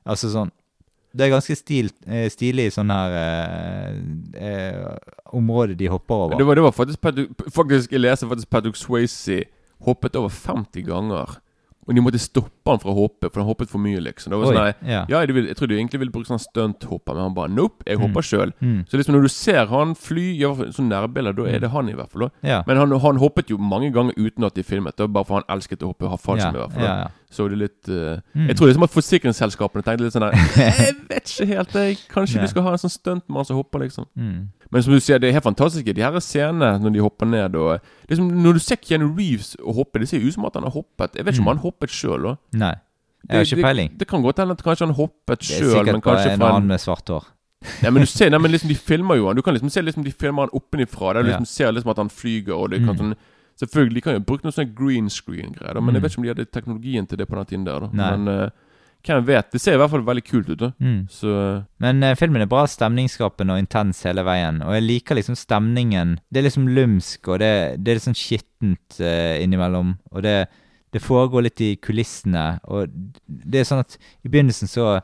Altså 0.04 0.30
sånn 0.32 0.50
Det 1.12 1.26
er 1.26 1.34
ganske 1.34 1.54
stil, 1.56 1.90
eh, 2.08 2.30
stilig 2.32 2.70
sånn 2.72 2.88
her 2.90 3.12
eh, 3.20 3.98
eh, 4.40 4.96
område 5.36 5.76
de 5.76 5.86
hopper 5.92 6.14
over. 6.14 6.38
det, 6.38 6.46
var, 6.48 6.54
det 6.56 6.62
var 6.64 6.72
faktisk 6.72 6.98
Faktisk, 7.52 7.92
jeg 7.92 8.00
leser 8.00 8.28
faktisk 8.30 8.48
Patrick 8.50 8.76
Swayze 8.80 9.42
hoppet 9.82 10.14
over 10.16 10.30
50 10.30 10.84
ganger. 10.86 11.36
Og 11.82 11.96
de 11.96 12.02
måtte 12.04 12.18
stoppe 12.22 12.70
han 12.70 12.78
fra 12.78 12.92
å 12.92 12.94
hoppe, 12.94 13.26
for 13.26 13.42
han 13.42 13.48
hoppet 13.48 13.70
for 13.72 13.82
mye, 13.82 13.98
liksom. 14.04 14.30
Det 14.30 14.38
var 14.38 14.46
Oi, 14.46 14.52
sånn, 14.52 14.58
nei, 14.60 14.92
ja. 14.92 15.00
ja, 15.10 15.22
jeg, 15.24 15.34
vil, 15.34 15.48
Jeg 15.50 15.58
trodde 15.58 15.74
du 15.74 15.78
egentlig 15.80 15.98
ville 16.04 16.14
bruke 16.14 16.30
sånn 16.30 16.42
stunthopper, 16.42 17.16
men 17.16 17.26
han 17.26 17.34
bare 17.34 17.50
Nope, 17.50 17.82
jeg 17.88 17.98
hopper 17.98 18.26
sjøl. 18.26 18.52
Mm. 18.62 18.84
Så 18.86 19.00
liksom 19.00 19.16
når 19.16 19.26
du 19.26 19.32
ser 19.34 19.66
han 19.72 19.96
fly, 19.98 20.28
i 20.36 20.44
hvert 20.44 20.60
fall 20.60 20.70
sånn 20.78 20.92
nærbilder, 20.92 21.34
da 21.40 21.48
er 21.50 21.64
det 21.64 21.72
han 21.74 21.90
i 21.90 21.96
hvert 21.98 22.14
fall. 22.14 22.28
Ja. 22.46 22.60
Men 22.68 22.78
han, 22.78 22.94
han 23.02 23.18
hoppet 23.22 23.50
jo 23.50 23.58
mange 23.58 23.90
ganger 23.94 24.14
uten 24.14 24.46
at 24.46 24.54
de 24.54 24.62
filmet, 24.66 24.94
da, 25.00 25.10
bare 25.10 25.26
for 25.26 25.40
han 25.40 25.48
elsket 25.50 25.82
å 25.82 25.90
hoppe 25.90 26.12
ha 26.12 26.20
fallskjerm. 26.20 26.54
i 26.54 26.62
hvert 26.62 26.78
fall. 26.78 26.86
da. 26.86 27.10
Ja. 27.32 27.36
Så 27.36 27.48
det 27.48 27.58
litt 27.58 27.88
uh, 27.88 28.20
Mm. 28.36 28.48
Jeg 28.48 28.56
tror 28.58 28.68
liksom 28.68 28.84
at 28.84 28.92
forsikringsselskapene 28.92 29.82
tenkte 29.86 30.04
litt 30.04 30.12
sånn 30.14 30.26
der 30.28 30.36
Jeg 30.86 30.94
vet 31.08 31.30
ikke 31.32 31.46
helt, 31.48 31.74
jeg. 31.74 31.96
Kanskje 32.12 32.36
Nei. 32.38 32.44
du 32.46 32.50
skal 32.52 32.62
ha 32.66 32.72
en 32.76 32.82
sånn 32.82 32.92
stuntmann 32.92 33.46
som 33.48 33.56
hopper, 33.56 33.82
liksom. 33.86 34.06
Mm. 34.16 34.48
Men 34.72 34.82
som 34.84 34.92
du 34.94 35.00
sier, 35.04 35.18
det 35.20 35.28
er 35.28 35.36
helt 35.36 35.44
fantastiske, 35.44 35.92
de 35.96 36.02
her 36.04 36.16
scenene 36.24 36.78
når 36.80 36.94
de 36.94 37.02
hopper 37.04 37.26
ned. 37.28 37.56
Og 37.56 37.80
liksom, 38.08 38.30
når 38.44 38.56
du 38.56 38.62
ser 38.64 38.76
Keanu 38.80 39.10
Reeves 39.16 39.56
hoppe, 39.64 40.00
det 40.00 40.08
ser 40.08 40.20
ut 40.24 40.32
som 40.32 40.46
at 40.48 40.54
han 40.56 40.64
har 40.68 40.72
hoppet. 40.72 41.16
Jeg 41.16 41.24
vet 41.26 41.34
ikke 41.34 41.42
Mm. 41.44 41.48
om 41.48 41.56
han 41.56 41.62
hoppet 41.66 41.90
sjøl, 41.92 42.22
da. 42.30 42.36
Nei. 42.52 42.74
Jeg 43.28 43.36
har 43.36 43.44
ikke 43.46 43.62
peiling. 43.62 43.88
Det, 43.92 43.98
det 44.00 44.08
kan 44.08 44.22
godt 44.24 44.38
hende 44.42 44.52
at 44.56 44.62
kanskje 44.64 44.86
han 44.88 44.94
hoppet 44.96 45.44
sjøl, 45.46 45.84
men 45.84 46.00
sikkert 46.00 46.02
fra 46.08 46.32
en 46.32 46.42
annen 46.48 46.66
med 46.72 46.80
svart 46.82 47.08
hår. 47.12 47.28
ja, 47.84 47.90
men 47.94 48.02
du 48.02 48.06
ser, 48.10 48.30
nei, 48.34 48.38
men 48.42 48.50
liksom 48.50 48.68
De 48.72 48.74
filmer 48.74 49.14
jo 49.20 49.28
han 49.28 49.36
Du 49.38 49.42
kan 49.46 49.54
liksom 49.54 49.70
se 49.70 49.80
liksom 49.82 50.02
de 50.02 50.10
filmer 50.10 50.48
han 50.48 50.56
oppenifra. 50.58 51.12
Der 51.14 51.22
du 51.22 51.28
Ja. 51.30 51.36
liksom 51.38 51.46
ser 51.46 51.70
liksom 51.72 51.90
at 51.92 51.96
han 52.02 52.08
flyger. 52.10 52.56
Og 52.56 52.70
det 52.70 52.80
kan 52.84 52.96
Mm. 52.96 52.98
sånn 52.98 53.14
Selvfølgelig 53.60 53.94
de 53.94 54.00
kan 54.00 54.14
jo 54.14 54.20
bruke 54.26 54.44
noe 54.44 54.52
sånn 54.56 54.74
green 54.74 55.08
screen-greier, 55.12 55.74
men 55.80 55.92
Mm. 55.92 55.94
jeg 55.94 56.02
vet 56.02 56.12
ikke 56.12 56.18
om 56.18 56.24
de 56.24 56.28
hadde 56.34 56.50
teknologien 56.50 57.06
til 57.06 57.18
det 57.18 57.28
på 57.28 57.36
den 57.36 57.46
tiden 57.46 57.64
der. 57.66 57.80
da 57.80 57.88
Men 57.92 58.28
uh, 58.28 58.48
hvem 59.04 59.24
vet? 59.26 59.50
Det 59.52 59.60
ser 59.60 59.74
i 59.74 59.76
hvert 59.76 59.90
fall 59.90 60.02
veldig 60.06 60.24
kult 60.24 60.48
ut. 60.50 60.72
Mm. 60.80 61.08
Så 61.10 61.64
Men 61.80 62.02
uh, 62.02 62.14
filmen 62.14 62.42
er 62.42 62.46
bra 62.46 62.64
stemningsskapende 62.66 63.52
og 63.52 63.58
intens 63.58 64.02
hele 64.04 64.22
veien. 64.24 64.62
Og 64.62 64.72
jeg 64.74 64.82
liker 64.82 65.14
liksom 65.18 65.34
stemningen. 65.36 66.18
Det 66.30 66.38
er 66.40 66.48
liksom 66.48 66.68
lumsk, 66.68 67.28
og 67.28 67.38
det, 67.40 67.52
det 67.84 67.90
er 67.90 67.94
litt 67.98 68.08
sånn 68.08 68.18
skittent 68.18 69.00
uh, 69.00 69.36
innimellom. 69.42 69.96
Og 70.12 70.22
det, 70.22 70.48
det 70.92 71.02
foregår 71.02 71.42
litt 71.48 71.60
i 71.60 71.76
kulissene. 71.76 72.60
Og 72.64 72.88
det 73.28 73.60
er 73.60 73.64
sånn 73.68 73.82
at 73.84 73.98
i 74.24 74.28
begynnelsen 74.28 74.68
så 74.70 75.00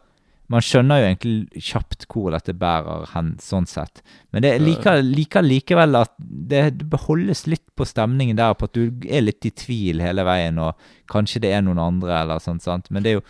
Man 0.48 0.64
skjønner 0.64 1.02
jo 1.02 1.08
egentlig 1.10 1.62
kjapt 1.68 2.06
hvor 2.08 2.32
dette 2.32 2.54
bærer 2.56 3.10
hen, 3.12 3.34
sånn 3.42 3.66
sett. 3.68 4.00
Men 4.32 4.42
det 4.46 4.54
liker, 4.62 5.02
liker 5.04 5.44
likevel 5.44 5.98
at 6.00 6.14
det, 6.18 6.62
det 6.80 6.86
beholdes 6.88 7.44
litt 7.46 7.66
på 7.76 7.84
stemningen 7.84 8.38
der, 8.38 8.54
på 8.56 8.64
at 8.64 8.72
du 8.78 9.04
er 9.08 9.26
litt 9.26 9.44
i 9.44 9.52
tvil 9.52 10.00
hele 10.00 10.24
veien, 10.24 10.56
og 10.58 10.72
kanskje 11.12 11.42
det 11.44 11.52
er 11.52 11.62
noen 11.66 11.80
andre, 11.82 12.22
eller 12.22 12.40
sånt, 12.40 12.64
sant. 12.64 12.88
Men 12.90 13.04
det 13.04 13.12
er 13.12 13.18
jo 13.20 13.24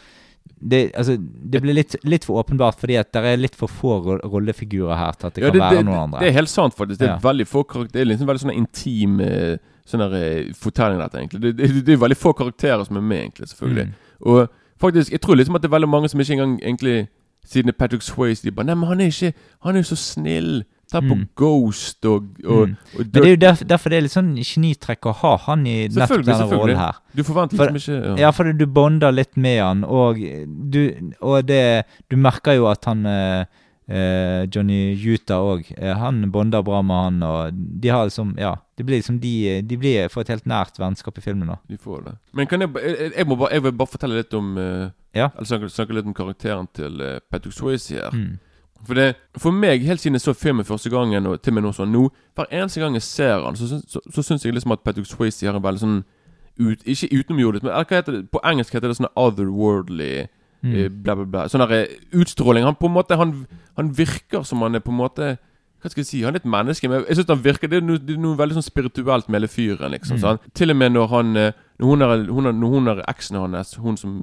det, 0.58 0.78
altså, 0.96 1.16
det 1.18 1.60
blir 1.62 1.74
litt, 1.76 1.94
litt 2.08 2.24
for 2.26 2.40
åpenbart, 2.40 2.78
fordi 2.80 2.96
at 2.98 3.10
det 3.14 3.24
er 3.32 3.42
litt 3.42 3.58
for 3.58 3.70
få 3.70 3.98
rollefigurer 4.22 4.96
her 4.98 5.18
til 5.18 5.28
at 5.28 5.34
det 5.36 5.42
ja, 5.44 5.50
kan 5.50 5.58
det, 5.58 5.64
være 5.66 5.84
noen 5.86 6.00
andre. 6.06 6.22
det 6.22 6.30
er 6.30 6.38
helt 6.38 6.50
sant, 6.50 6.74
faktisk. 6.78 6.98
Det 7.02 7.06
er 7.08 7.16
Ja. 7.16 7.18
veldig 7.22 7.46
få 7.46 7.64
karakterer 7.68 7.92
Det 7.92 8.00
er 8.00 8.10
liksom 8.12 8.30
veldig 8.30 8.44
sånn 8.46 8.56
intim 8.56 9.18
sånn 9.88 10.02
der, 10.04 10.14
eh, 10.22 10.52
fortelling, 10.54 10.98
dette, 11.02 11.18
egentlig. 11.18 11.40
Det, 11.42 11.52
det, 11.56 11.84
det 11.86 11.92
er 11.94 12.00
veldig 12.02 12.18
få 12.18 12.32
karakterer 12.36 12.84
som 12.86 12.96
er 12.96 13.04
med, 13.10 13.22
egentlig. 13.26 13.48
Selvfølgelig. 13.52 13.86
Mm. 13.88 13.94
Og 14.32 14.48
faktisk, 14.80 15.12
jeg 15.12 15.20
tror 15.20 15.34
liksom 15.36 15.54
at 15.54 15.62
det 15.62 15.68
er 15.70 15.76
veldig 15.76 15.88
mange 15.88 16.08
som 16.08 16.20
ikke 16.20 16.32
engang 16.38 16.58
egentlig 16.62 17.08
Siden 17.48 17.72
Patrick 17.78 18.02
Swayze, 18.02 18.42
de 18.44 18.50
bare 18.52 18.66
Nei, 18.66 18.74
men 18.74 18.88
han 18.88 19.00
er 19.00 19.06
ikke 19.06 19.32
Han 19.64 19.76
er 19.76 19.80
jo 19.80 19.94
så 19.94 19.96
snill. 19.96 20.64
Ta 20.90 21.00
på 21.00 21.14
Mm. 21.16 21.28
Ghost 21.36 22.04
og, 22.06 22.24
og, 22.44 22.68
Mm. 22.68 22.76
og 22.94 22.98
Men 22.98 23.10
det 23.12 23.24
er 23.24 23.30
jo 23.30 23.36
derfor, 23.36 23.64
derfor 23.64 23.88
det 23.90 23.96
er 23.98 24.00
litt 24.02 24.12
sånn 24.12 24.34
genitrekk 24.40 25.06
å 25.06 25.12
ha 25.14 25.36
han 25.36 25.66
i 25.66 25.88
nettopp 25.88 26.24
denne 26.24 26.46
rollen 26.50 26.76
her. 26.76 26.94
Du 27.16 27.22
forventer 27.22 27.56
For- 27.56 27.66
liksom 27.72 27.94
ikke 27.94 28.06
ja. 28.08 28.16
Ja, 28.26 28.30
for 28.30 28.52
du 28.52 28.66
bonder 28.66 29.12
litt 29.12 29.36
med 29.36 29.60
han, 29.62 29.84
og 29.84 30.16
du 30.16 31.12
Og 31.20 31.46
det 31.46 31.84
Du 32.10 32.16
merker 32.16 32.52
jo 32.56 32.66
at 32.66 32.84
han 32.84 33.04
eh, 33.06 33.44
eh, 33.88 34.44
Johnny 34.54 34.94
Utah 34.94 35.42
òg, 35.42 35.68
han 35.78 36.30
bonder 36.32 36.62
bra 36.62 36.82
med 36.82 36.96
han, 37.04 37.22
og 37.22 37.52
de 37.54 37.88
har 37.88 38.08
liksom 38.08 38.34
Ja. 38.38 38.56
Det 38.78 38.84
blir 38.86 39.00
liksom 39.00 39.18
de 39.20 39.62
De 39.62 39.76
blir 39.76 40.08
får 40.08 40.20
et 40.20 40.28
helt 40.28 40.46
nært 40.46 40.78
vennskap 40.78 41.18
i 41.18 41.20
filmen, 41.20 41.48
da. 41.48 41.56
De 41.68 41.76
får 41.76 42.04
det. 42.04 42.12
Men 42.32 42.46
kan 42.46 42.60
jeg, 42.60 42.70
jeg, 42.84 43.12
jeg, 43.16 43.26
må 43.26 43.36
bare, 43.36 43.52
jeg 43.52 43.62
vil 43.62 43.72
bare 43.72 43.94
fortelle 43.94 44.20
litt 44.20 44.34
om 44.34 44.58
eh, 44.58 44.90
Ja. 45.14 45.30
Eller 45.34 45.46
snakke, 45.46 45.68
snakke 45.68 45.94
litt 45.96 46.06
om 46.06 46.14
karakteren 46.14 46.68
til 46.74 47.00
eh, 47.00 47.18
Patrick 47.30 47.54
Swayze 47.56 47.94
her. 47.94 48.12
Mm. 48.12 48.38
For, 48.86 48.94
det, 48.94 49.16
for 49.36 49.50
meg, 49.50 49.82
helt 49.82 50.00
siden 50.00 50.14
jeg 50.14 50.22
så 50.22 50.32
filmen 50.38 50.64
første 50.64 50.90
gangen, 50.90 51.26
og 51.26 51.40
til 51.42 51.50
og 51.50 51.54
med 51.56 51.64
nå 51.66 51.72
sånn 51.74 51.90
nå 51.90 52.04
Hver 52.38 52.46
eneste 52.54 52.80
gang 52.80 52.94
jeg 52.94 53.02
ser 53.02 53.42
han, 53.42 53.56
så, 53.58 53.80
så, 53.88 54.00
så 54.14 54.22
syns 54.22 54.44
jeg 54.46 54.54
liksom 54.54 54.72
at 54.76 54.84
Patrick 54.86 55.08
Swayze 55.10 55.46
har 55.48 55.58
en 55.58 55.64
veldig 55.64 55.82
sånn 55.82 55.98
ut, 56.58 56.82
Ikke 56.86 57.08
utenomjordisk, 57.10 57.64
men 57.64 57.74
hva 57.74 57.84
heter 57.90 58.12
det? 58.12 58.30
på 58.30 58.42
engelsk 58.46 58.74
heter 58.74 58.90
det 58.90 58.98
sånn 58.98 59.10
otherworldly 59.18 60.28
eh, 60.64 60.88
bla, 60.90 61.14
bla, 61.14 61.24
bla. 61.24 61.48
Sånn 61.48 61.62
der 61.64 61.74
eh, 61.76 61.98
utstråling. 62.12 62.64
Han 62.64 62.74
på 62.78 62.86
en 62.90 62.96
måte 62.96 63.16
Han, 63.16 63.46
han 63.76 63.92
virker 63.98 64.42
som 64.44 64.62
han 64.62 64.74
er 64.74 64.80
på 64.84 64.90
en 64.94 65.00
måte 65.02 65.36
hva 65.78 65.90
skal 65.92 66.00
jeg 66.02 66.06
si, 66.08 66.22
Han 66.26 66.34
er 66.34 66.40
et 66.40 66.44
menneske, 66.50 66.88
men 66.90 67.04
jeg 67.06 67.14
synes 67.20 67.28
han 67.30 67.44
virker 67.44 67.68
Det 67.70 67.76
er 67.78 67.84
noe, 67.86 67.98
det 68.02 68.16
er 68.16 68.22
noe 68.22 68.34
veldig 68.38 68.56
sånn 68.56 68.66
spirituelt 68.66 69.28
med 69.28 69.38
hele 69.38 69.48
fyren. 69.52 69.92
liksom 69.94 70.18
sant? 70.18 70.40
Til 70.54 70.70
og 70.74 70.76
med 70.76 70.90
når 70.96 71.06
han 71.12 71.36
eh, 71.36 71.52
Når 71.78 71.86
hun 71.92 72.02
er, 72.02 72.24
hun 72.32 72.46
er, 72.50 72.52
når 72.52 72.68
hun 72.74 72.88
er 72.88 73.04
eksen 73.08 73.38
hans, 73.38 73.74
hun 73.78 73.96
som 73.96 74.16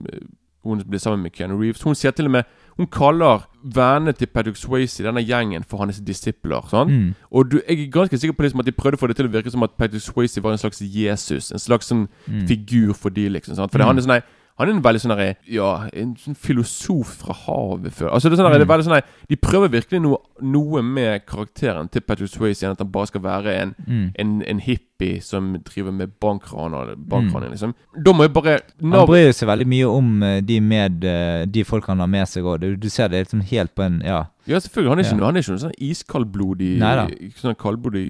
hun 0.66 0.82
blir 0.90 0.98
sammen 1.00 1.22
med 1.22 1.32
Keanu 1.32 1.60
Reeves, 1.62 1.84
hun 1.86 1.94
sier 1.96 2.12
til 2.12 2.26
og 2.26 2.32
med 2.32 2.44
Hun 2.76 2.88
kaller 2.92 3.46
vennene 3.64 4.12
til 4.18 4.28
Patrick 4.28 4.58
Swayze, 4.58 5.04
denne 5.06 5.22
gjengen, 5.24 5.64
for 5.64 5.78
hans 5.78 6.00
disipler. 6.04 6.66
Sånn? 6.68 6.90
Mm. 6.92 7.12
Og 7.32 7.52
du, 7.52 7.60
jeg 7.70 7.86
er 7.86 7.92
ganske 7.94 8.18
sikker 8.20 8.34
på 8.36 8.44
liksom 8.44 8.60
at 8.60 8.66
de 8.68 8.74
prøvde 8.76 8.98
å 8.98 9.00
få 9.00 9.08
det 9.08 9.16
til 9.16 9.30
å 9.30 9.32
virke 9.32 9.54
som 9.54 9.64
at 9.64 9.78
Patrick 9.78 10.04
Swayze 10.04 10.42
var 10.44 10.52
en 10.52 10.60
slags 10.60 10.82
Jesus. 10.82 11.52
En 11.56 11.62
slags 11.62 11.88
sånn 11.88 12.08
Mm. 12.28 12.48
figur 12.50 12.94
for 12.94 13.10
de, 13.16 13.30
liksom. 13.30 13.56
sånn? 13.56 13.70
For 13.72 13.80
mm. 13.80 13.86
han 13.88 13.98
er 13.98 14.02
sånn 14.02 14.22
han 14.58 14.70
er 14.70 14.74
en 14.78 14.84
veldig 14.84 15.02
sånn 15.04 15.18
der, 15.18 15.36
Ja, 15.52 15.90
en 15.94 16.16
sånn 16.16 16.36
filosof 16.40 17.18
fra 17.24 17.34
havet 17.34 17.92
før. 17.94 18.14
Altså 18.16 18.30
det 18.30 18.38
er 18.40 18.44
sånn 18.44 18.52
der, 18.52 18.60
det 18.64 18.68
er 18.70 18.74
veldig 18.74 18.86
sånn 18.88 18.96
der, 19.00 19.10
De 19.30 19.36
prøver 19.36 19.70
virkelig 19.74 20.02
noe, 20.02 20.18
noe 20.42 20.82
med 20.82 21.26
karakteren 21.28 21.90
til 21.92 22.02
Patrick 22.02 22.32
Swayze 22.32 22.64
enn 22.66 22.72
at 22.72 22.80
han 22.80 22.92
bare 22.92 23.08
skal 23.12 23.22
være 23.22 23.56
en, 23.62 23.76
Mm. 23.88 24.12
en, 24.20 24.42
en 24.48 24.60
hippie 24.96 25.22
som 25.22 25.54
driver 25.64 25.92
med 25.92 26.12
bankraner. 26.20 26.96
bankraner 26.96 27.50
liksom. 27.50 27.74
Da 28.04 28.14
må 28.14 28.24
jeg 28.24 28.34
bare 28.34 28.60
Han 28.82 29.08
bryr 29.08 29.32
seg 29.34 29.48
veldig 29.50 29.68
mye 29.68 29.88
om 29.90 30.24
eh, 30.24 30.42
de, 30.42 30.60
med, 30.62 31.04
eh, 31.04 31.46
de 31.46 31.64
folk 31.64 31.86
han 31.88 32.00
har 32.00 32.08
med 32.08 32.28
seg 32.28 32.44
òg. 32.44 32.60
Du, 32.62 32.76
du 32.76 32.90
ser 32.90 33.10
det 33.10 33.26
liksom 33.26 33.42
helt 33.42 33.76
på 33.76 33.84
en 33.84 34.02
Ja. 34.06 34.26
Ja, 34.48 34.60
selvfølgelig. 34.60 34.90
Han 34.90 35.00
er 35.00 35.04
ikke, 35.04 35.18
Ja. 35.20 35.26
han 35.26 35.36
er 35.36 35.42
ikke 35.42 35.52
noen 35.52 35.64
sånn 35.64 35.80
iskaldblodig 35.82 36.80
sånn 37.42 37.56
kaldblodig 37.56 38.06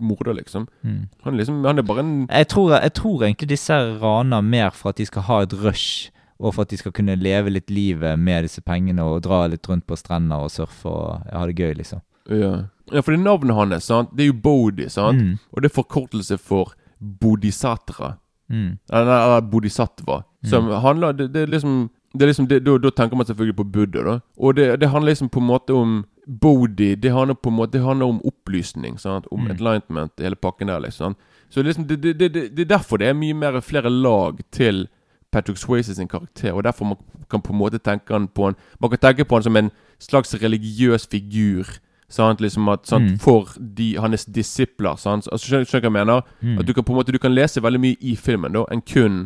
morder, 0.00 0.34
liksom. 0.34 0.68
Mm. 0.84 1.08
Han 1.24 1.36
liksom 1.36 1.64
Han 1.66 1.78
er 1.78 1.82
bare 1.82 1.98
en 2.00 2.26
Jeg 2.28 2.48
tror, 2.48 2.80
jeg 2.80 2.92
tror 2.94 3.22
egentlig 3.24 3.48
disse 3.48 3.74
raner 4.00 4.40
mer 4.42 4.70
for 4.70 4.90
at 4.90 4.96
de 4.96 5.06
skal 5.06 5.22
ha 5.22 5.40
et 5.42 5.52
rush, 5.52 6.10
og 6.38 6.54
for 6.54 6.62
at 6.62 6.68
de 6.70 6.76
skal 6.76 6.92
kunne 6.92 7.16
leve 7.16 7.50
litt 7.50 7.68
livet 7.70 8.18
med 8.18 8.44
disse 8.44 8.62
pengene 8.62 9.02
og 9.02 9.22
dra 9.22 9.46
litt 9.48 9.66
rundt 9.68 9.84
på 9.86 9.96
strender 9.98 10.38
og 10.40 10.50
surfe 10.50 10.86
og 10.88 11.26
ha 11.32 11.46
det 11.46 11.56
gøy, 11.56 11.74
liksom. 11.76 12.00
Ja, 12.30 12.66
ja 12.92 13.00
for 13.02 13.12
det 13.12 13.20
navnet 13.22 13.54
hans, 13.56 13.84
sant? 13.84 14.10
det 14.16 14.24
er 14.24 14.26
jo 14.32 14.38
Bodhi, 14.42 14.88
sant? 14.88 15.20
Mm. 15.22 15.38
Og 15.52 15.62
det 15.62 15.70
er 15.70 15.74
forkortelse 15.82 16.38
for 16.38 16.74
Bodhisatra. 17.20 18.14
Mm. 18.50 18.78
Eller, 18.92 19.16
eller 19.24 19.40
Bodhisattva. 19.40 20.22
Som 20.44 20.70
handler 20.70 21.12
Det, 21.12 21.28
det 21.34 21.42
er 21.42 21.46
liksom 21.46 21.90
det 22.12 22.22
er 22.22 22.26
liksom, 22.26 22.46
det, 22.48 22.64
da, 22.66 22.72
da 22.78 22.90
tenker 22.90 23.16
man 23.16 23.26
selvfølgelig 23.26 23.56
på 23.56 23.64
Buddha, 23.64 24.00
da. 24.02 24.14
Og 24.36 24.56
det, 24.56 24.80
det 24.80 24.88
handler 24.90 25.12
liksom 25.12 25.28
på 25.30 25.38
en 25.38 25.46
måte 25.46 25.70
om 25.72 26.04
Bodhi. 26.26 26.94
Det 26.96 27.12
handler 27.14 27.34
på 27.38 27.48
en 27.52 27.54
måte 27.56 27.72
Det 27.78 27.84
handler 27.84 28.06
om 28.06 28.20
opplysning. 28.26 28.98
Sant? 28.98 29.26
Om 29.30 29.40
Mm. 29.44 29.50
enlightenment, 29.50 30.12
hele 30.18 30.34
pakken 30.36 30.68
der, 30.68 30.80
liksom. 30.80 31.14
Så 31.50 31.62
liksom, 31.62 31.84
det, 31.86 32.02
det, 32.02 32.18
det, 32.18 32.34
det, 32.34 32.56
det 32.56 32.60
er 32.64 32.76
derfor 32.78 32.96
det 32.98 33.06
er 33.08 33.14
mye 33.14 33.34
mer 33.34 33.60
flere 33.60 33.90
lag 33.90 34.40
til 34.52 34.88
Patrick 35.32 35.58
Swayze 35.58 35.94
sin 35.94 36.08
karakter. 36.08 36.52
Og 36.52 36.64
derfor 36.64 36.84
man 36.84 36.96
kan 37.30 37.40
på 37.42 37.52
en 37.52 37.58
måte 37.58 37.78
tenke 37.78 38.12
han 38.12 38.26
på 38.28 38.44
han 38.44 38.54
Man 38.80 38.90
kan 38.90 38.98
tenke 38.98 39.24
på 39.24 39.36
han 39.36 39.42
som 39.42 39.56
en 39.56 39.70
slags 40.00 40.34
religiøs 40.34 41.06
figur. 41.06 41.64
Sant? 42.10 42.40
Liksom 42.42 42.68
at, 42.72 42.86
sant? 42.90 43.12
Mm. 43.14 43.18
For 43.22 43.52
de, 43.58 43.92
hans 44.02 44.26
disipler. 44.26 44.98
Sant? 44.98 45.28
Altså, 45.30 45.46
skjønner 45.46 45.68
skjønner 45.70 45.86
du 45.86 45.88
hva 45.88 45.90
jeg 45.90 45.96
mener? 45.98 46.22
Mm. 46.42 46.58
At 46.58 46.66
du 46.68 46.72
kan 46.74 46.86
på 46.86 46.94
en 46.94 46.98
måte 47.00 47.14
Du 47.14 47.18
kan 47.22 47.34
lese 47.34 47.62
veldig 47.62 47.80
mye 47.80 47.98
i 48.00 48.16
filmen 48.18 48.56
da 48.56 48.64
enn 48.70 48.82
kun 48.82 49.20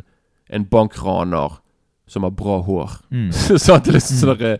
en 0.52 0.66
bankraner 0.68 1.56
som 2.06 2.22
har 2.26 2.34
bra 2.36 2.58
hår. 2.62 2.98
Mm. 3.10 3.30
Sant? 3.66 3.88
Liksom 3.88 4.20
sånn 4.20 4.38
der, 4.42 4.58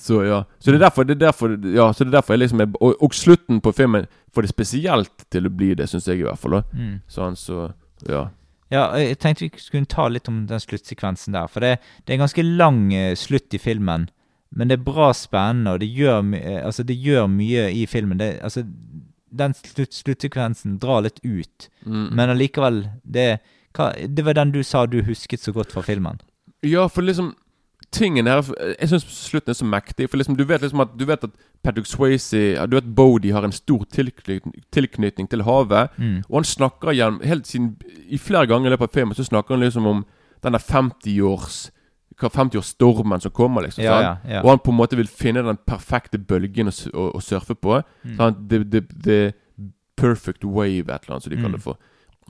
Så 0.00 0.22
ja 0.24 0.42
Så 0.58 0.72
det 0.72 0.80
er 0.80 0.86
derfor, 0.86 1.04
det 1.04 1.18
er 1.18 1.26
derfor 1.26 1.52
Ja, 1.74 1.90
så 1.92 2.04
det 2.06 2.14
er 2.14 2.18
derfor 2.18 2.34
jeg 2.34 2.46
liksom 2.46 2.64
er, 2.64 2.70
og, 2.80 2.96
og 3.04 3.14
slutten 3.14 3.60
på 3.60 3.72
filmen 3.76 4.08
får 4.32 4.46
det 4.46 4.52
spesielt 4.54 5.24
til 5.28 5.48
å 5.48 5.52
bli 5.52 5.74
det, 5.76 5.88
syns 5.90 6.06
jeg 6.08 6.22
i 6.22 6.24
hvert 6.24 6.38
fall. 6.40 6.60
da 6.60 6.62
Mm. 6.72 7.00
Sånn, 7.08 7.36
så 7.36 7.72
Ja. 8.08 8.28
Ja, 8.70 8.84
jeg 8.94 9.18
tenkte 9.18 9.48
vi 9.48 9.50
skulle 9.58 9.88
ta 9.90 10.06
litt 10.08 10.28
om 10.30 10.44
den 10.46 10.60
sluttsekvensen 10.62 11.34
der. 11.34 11.48
For 11.50 11.60
det, 11.60 11.80
det 12.06 12.12
er 12.12 12.20
en 12.20 12.22
ganske 12.22 12.44
lang 12.46 12.94
eh, 12.94 13.16
slutt 13.18 13.52
i 13.54 13.58
filmen. 13.58 14.08
Men 14.50 14.70
det 14.70 14.78
er 14.78 14.86
bra 14.86 15.12
spennende, 15.14 15.76
og 15.76 15.80
det 15.80 15.90
gjør, 15.94 16.34
eh, 16.34 16.64
altså, 16.66 16.82
det 16.82 16.98
gjør 16.98 17.28
mye 17.30 17.68
i 17.70 17.86
filmen. 17.86 18.18
Det, 18.18 18.38
altså, 18.42 18.64
den 19.30 19.54
slutt, 19.54 19.94
sluttsekvensen 19.94 20.78
drar 20.82 21.04
litt 21.06 21.20
ut. 21.22 21.68
Mm. 21.86 22.08
Men 22.18 22.32
allikevel 22.34 22.82
det, 23.04 23.28
hva, 23.76 23.92
det 23.94 24.24
var 24.26 24.38
den 24.38 24.54
du 24.54 24.62
sa 24.66 24.86
du 24.86 25.02
husket 25.06 25.42
så 25.42 25.54
godt 25.54 25.72
fra 25.72 25.84
filmen. 25.86 26.20
Ja, 26.66 26.88
for 26.88 27.06
liksom 27.06 27.34
Tingen 27.90 28.28
her 28.28 28.44
Jeg 28.78 28.86
syns 28.90 29.06
slutten 29.08 29.50
er 29.50 29.56
så 29.56 29.66
mektig. 29.66 30.06
For 30.10 30.20
liksom 30.20 30.36
du 30.38 30.44
vet 30.46 30.62
liksom 30.62 30.82
at 30.84 30.92
Du 30.94 31.06
vet 31.08 31.24
at 31.24 31.32
Patrick 31.64 31.88
Swayze 31.88 32.66
Du 32.70 32.76
vet 32.76 32.90
Bodhi 32.94 33.32
har 33.34 33.42
en 33.42 33.52
stor 33.56 33.82
tilknytning, 33.90 34.62
tilknytning 34.70 35.26
til 35.26 35.42
havet. 35.42 35.90
Mm. 35.96 36.20
Og 36.28 36.36
han 36.36 36.46
snakker 36.46 36.92
igjen 36.92 37.18
Helt 37.24 37.48
siden 37.50 37.72
I 38.06 38.18
flere 38.18 38.46
ganger 38.46 38.68
i 38.68 38.74
løpet 38.76 38.92
av 38.92 38.94
filmen 38.94 39.16
Så 39.16 39.26
snakker 39.26 39.56
han 39.56 39.64
liksom 39.64 39.88
om 39.90 40.04
denne 40.44 40.60
50-års 40.62 41.56
hva 41.66 41.79
50-årsstormen 42.28 43.20
som 43.20 43.30
kommer, 43.30 43.62
liksom. 43.62 43.84
Ja, 43.84 44.00
ja, 44.02 44.16
ja. 44.28 44.42
Og 44.42 44.48
han 44.50 44.58
på 44.58 44.70
en 44.70 44.76
måte 44.76 44.96
vil 44.96 45.06
finne 45.08 45.42
den 45.42 45.56
perfekte 45.66 46.18
bølgen 46.18 46.68
å, 46.68 46.72
å, 46.94 47.06
å 47.16 47.20
surfe 47.20 47.54
på. 47.54 47.82
Mm. 48.04 48.16
Sant? 48.16 48.36
The, 48.50 48.58
the, 48.64 48.80
the 49.04 49.32
perfect 49.96 50.44
wave, 50.44 50.88
et 50.88 51.02
eller 51.04 51.14
annet 51.16 51.22
som 51.22 51.30
de 51.30 51.36
Mm. 51.36 51.42
kaller 51.42 51.56
det 51.58 51.62
for. 51.62 51.76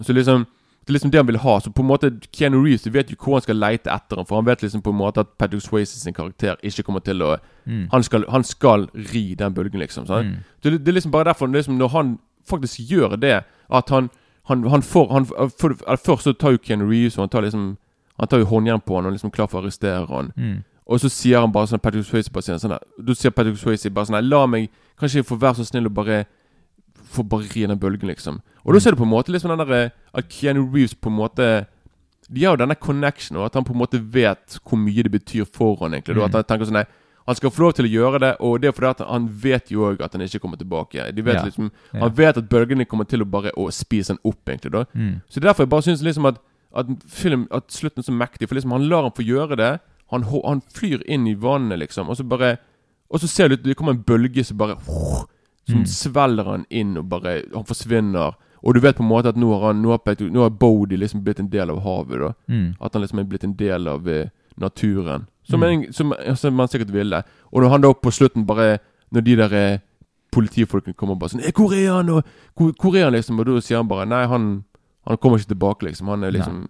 Så 0.02 0.12
liksom 0.12 0.46
det 0.80 0.88
er 0.88 0.92
liksom 0.96 1.10
det 1.10 1.18
han 1.18 1.26
vil 1.26 1.36
ha. 1.38 1.58
Så 1.60 1.70
på 1.70 1.82
en 1.82 1.86
måte 1.88 2.10
Keanu 2.32 2.64
Reeves 2.64 2.86
vet 2.92 3.10
jo 3.10 3.16
hvor 3.20 3.34
han 3.36 3.42
skal 3.42 3.56
leite 3.56 3.90
etter 3.92 4.16
ham. 4.16 4.24
For 4.26 4.36
han 4.36 4.44
vet 4.46 4.62
liksom 4.62 4.82
på 4.82 4.90
en 4.90 4.96
måte 4.96 5.20
at 5.20 5.36
Patrick 5.38 5.62
Swayze 5.62 6.00
sin 6.00 6.14
karakter 6.14 6.56
ikke 6.62 6.82
kommer 6.82 7.00
til 7.00 7.22
å 7.22 7.36
Mm. 7.66 7.88
han, 7.92 8.02
skal, 8.02 8.24
han 8.30 8.42
skal 8.42 8.88
ri 8.94 9.34
den 9.34 9.52
bølgen, 9.54 9.78
liksom. 9.80 10.04
Mm. 10.08 10.36
Så 10.62 10.70
det, 10.70 10.78
det 10.84 10.88
er 10.88 10.92
liksom 10.92 11.12
bare 11.12 11.24
derfor 11.24 11.46
liksom, 11.46 11.76
Når 11.78 11.88
han 11.88 12.18
faktisk 12.48 12.80
gjør 12.90 13.16
det, 13.20 13.44
at 13.70 13.88
han 13.90 14.10
Han, 14.48 14.64
han 14.64 14.82
får 14.82 15.12
han, 15.12 15.26
for, 15.26 15.74
Først 15.96 16.22
så 16.24 16.32
tar 16.32 16.50
jo 16.52 16.58
Keanu 16.58 16.88
Reeves 16.90 17.18
og 17.18 17.22
han 17.22 17.28
tar 17.28 17.42
liksom 17.42 17.76
Han 18.20 18.28
tar 18.28 18.42
jo 18.42 18.48
håndjern 18.50 18.82
på 18.84 18.96
han 19.00 19.06
og 19.08 19.14
liksom 19.16 19.32
klar 19.32 19.48
for 19.48 19.60
å 19.60 19.64
arrestere 19.64 20.06
han. 20.10 20.30
Mm. 20.36 20.58
Og 20.90 21.00
så 21.00 21.08
sier 21.12 21.40
han 21.40 21.52
bare 21.54 21.66
sånn 21.70 21.80
Patrick 21.80 22.04
Swayze 22.04 22.30
bare 22.34 22.42
sier 22.44 22.58
sånn 22.60 22.74
Da 22.76 23.14
sier 23.16 23.30
Patrick 23.32 23.56
Swayze 23.60 23.90
bare 23.94 24.06
sånn 24.10 24.16
«Nei, 24.18 24.26
La 24.28 24.44
meg 24.46 24.68
Kanskje 25.00 25.22
få 25.24 25.38
være 25.38 25.60
så 25.60 25.66
snill 25.68 25.86
og 25.86 25.94
bare 25.94 26.24
Få 27.10 27.22
bare 27.26 27.46
ri 27.54 27.62
den 27.66 27.78
bølgen, 27.78 28.08
liksom. 28.10 28.40
Og 28.64 28.74
da 28.74 28.80
ser 28.82 28.92
du 28.94 28.98
på 29.00 29.06
en 29.06 29.10
måte 29.12 29.32
liksom 29.32 29.50
den 29.56 29.66
der 29.66 29.92
At 30.14 30.28
Keanu 30.28 30.66
Reeves 30.72 30.94
på 30.94 31.08
en 31.10 31.16
måte 31.16 31.46
De 32.28 32.44
har 32.44 32.56
jo 32.56 32.60
denne 32.64 32.76
connection, 32.78 33.36
og 33.38 33.46
at 33.46 33.54
han 33.54 33.64
på 33.64 33.72
en 33.74 33.80
måte 33.80 33.98
vet 34.12 34.58
hvor 34.64 34.78
mye 34.78 35.02
det 35.06 35.10
betyr 35.10 35.46
for 35.50 35.76
han 35.80 35.94
egentlig. 35.96 36.14
Da, 36.14 36.20
Mm. 36.20 36.26
at 36.28 36.34
han 36.34 36.44
tenker 36.44 36.66
sånn 36.68 36.78
Nei, 36.78 36.84
han 37.26 37.34
skal 37.36 37.50
få 37.50 37.62
lov 37.62 37.72
til 37.74 37.86
å 37.86 37.90
gjøre 37.90 38.20
det, 38.20 38.36
og 38.40 38.60
det 38.60 38.68
er 38.68 38.72
fordi 38.72 38.90
at 38.90 39.00
han 39.08 39.26
vet 39.28 39.70
jo 39.70 39.80
òg 39.88 40.00
at 40.02 40.12
han 40.12 40.22
ikke 40.22 40.40
kommer 40.40 40.56
tilbake. 40.58 41.12
De 41.14 41.22
vet 41.22 41.34
Ja. 41.34 41.42
liksom 41.44 41.70
Ja. 41.94 42.00
Han 42.00 42.10
vet 42.14 42.36
at 42.38 42.48
bølgene 42.48 42.86
kommer 42.86 43.04
til 43.08 43.22
å 43.22 43.30
bare 43.30 43.50
å 43.56 43.70
spise 43.72 44.08
han 44.14 44.18
opp, 44.24 44.44
egentlig. 44.46 44.70
da 44.72 44.84
Mm. 44.94 45.22
så 45.28 45.34
det 45.40 45.44
er 45.44 45.48
derfor 45.52 45.62
jeg 45.64 45.68
bare 45.70 45.82
syns 45.82 46.02
liksom 46.02 46.26
at, 46.28 46.38
at 46.74 46.86
film 47.08 47.46
At 47.50 47.70
slutten 47.72 47.98
er 48.00 48.02
så 48.02 48.12
mektig. 48.12 48.48
For 48.48 48.54
liksom 48.54 48.72
han 48.72 48.88
lar 48.88 49.02
han 49.02 49.12
få 49.12 49.24
gjøre 49.26 49.56
det. 49.56 49.80
Han, 50.10 50.22
han 50.44 50.60
flyr 50.74 51.02
inn 51.08 51.26
i 51.26 51.34
vannet, 51.34 51.78
liksom. 51.78 52.08
Og 52.08 52.16
så 52.16 52.24
bare 52.28 52.56
Og 53.10 53.20
så 53.20 53.26
ser 53.28 53.48
du 53.48 53.56
det 53.56 53.76
kommer 53.76 53.92
en 53.92 54.02
bølge 54.06 54.44
som 54.44 54.56
bare 54.58 54.76
Som 55.68 55.78
Mm. 55.80 55.86
svelger 55.86 56.44
han 56.44 56.64
inn, 56.70 56.96
og 56.98 57.08
bare 57.08 57.42
Han 57.54 57.64
forsvinner. 57.64 58.34
Og 58.62 58.74
du 58.74 58.80
vet 58.80 58.96
på 58.96 59.02
en 59.02 59.08
måte 59.08 59.28
at 59.28 59.36
nå 59.36 59.52
har 59.58 59.66
han 59.72 59.82
Nå 59.82 59.90
har, 59.90 60.00
nå 60.30 60.42
har 60.42 60.50
Bodhi 60.50 60.96
liksom 60.96 61.22
blitt 61.24 61.38
en 61.40 61.48
del 61.50 61.70
av 61.70 61.80
havet. 61.82 62.18
da 62.20 62.32
Mm. 62.48 62.74
At 62.80 62.92
han 62.92 63.02
liksom 63.02 63.18
er 63.20 63.24
blitt 63.24 63.44
en 63.44 63.54
del 63.56 63.88
av 63.88 64.08
eh, 64.08 64.28
naturen. 64.58 65.26
Som, 65.44 65.60
Mm. 65.60 65.64
en, 65.86 65.92
som, 65.92 66.14
som 66.36 66.54
man 66.54 66.68
sikkert 66.68 66.90
ville. 66.92 67.22
Og 67.52 67.62
når 67.62 67.68
han 67.70 67.80
da 67.80 67.92
på 67.92 68.10
slutten 68.10 68.46
bare 68.46 68.78
Når 69.12 69.20
de 69.24 69.36
der 69.36 69.52
eh, 69.54 69.78
politifolkene 70.32 70.94
kommer 70.94 71.16
bare 71.18 71.30
sånn 71.30 71.40
«Eh, 71.44 71.50
'Hvor 71.52 71.72
er 71.74 71.92
han?' 71.92 72.08
og 72.10 72.24
hvor, 72.56 72.72
'Hvor 72.72 72.96
er 72.96 73.04
han?' 73.04 73.12
liksom 73.14 73.38
Og 73.40 73.46
da 73.46 73.60
sier 73.60 73.76
han 73.78 73.88
bare 73.88 74.06
'Nei, 74.06 74.26
han 74.26 74.64
han 75.10 75.18
kommer 75.18 75.38
ikke 75.38 75.50
tilbake', 75.54 75.86
liksom. 75.88 76.08
Han 76.08 76.24
er 76.24 76.30
liksom 76.30 76.68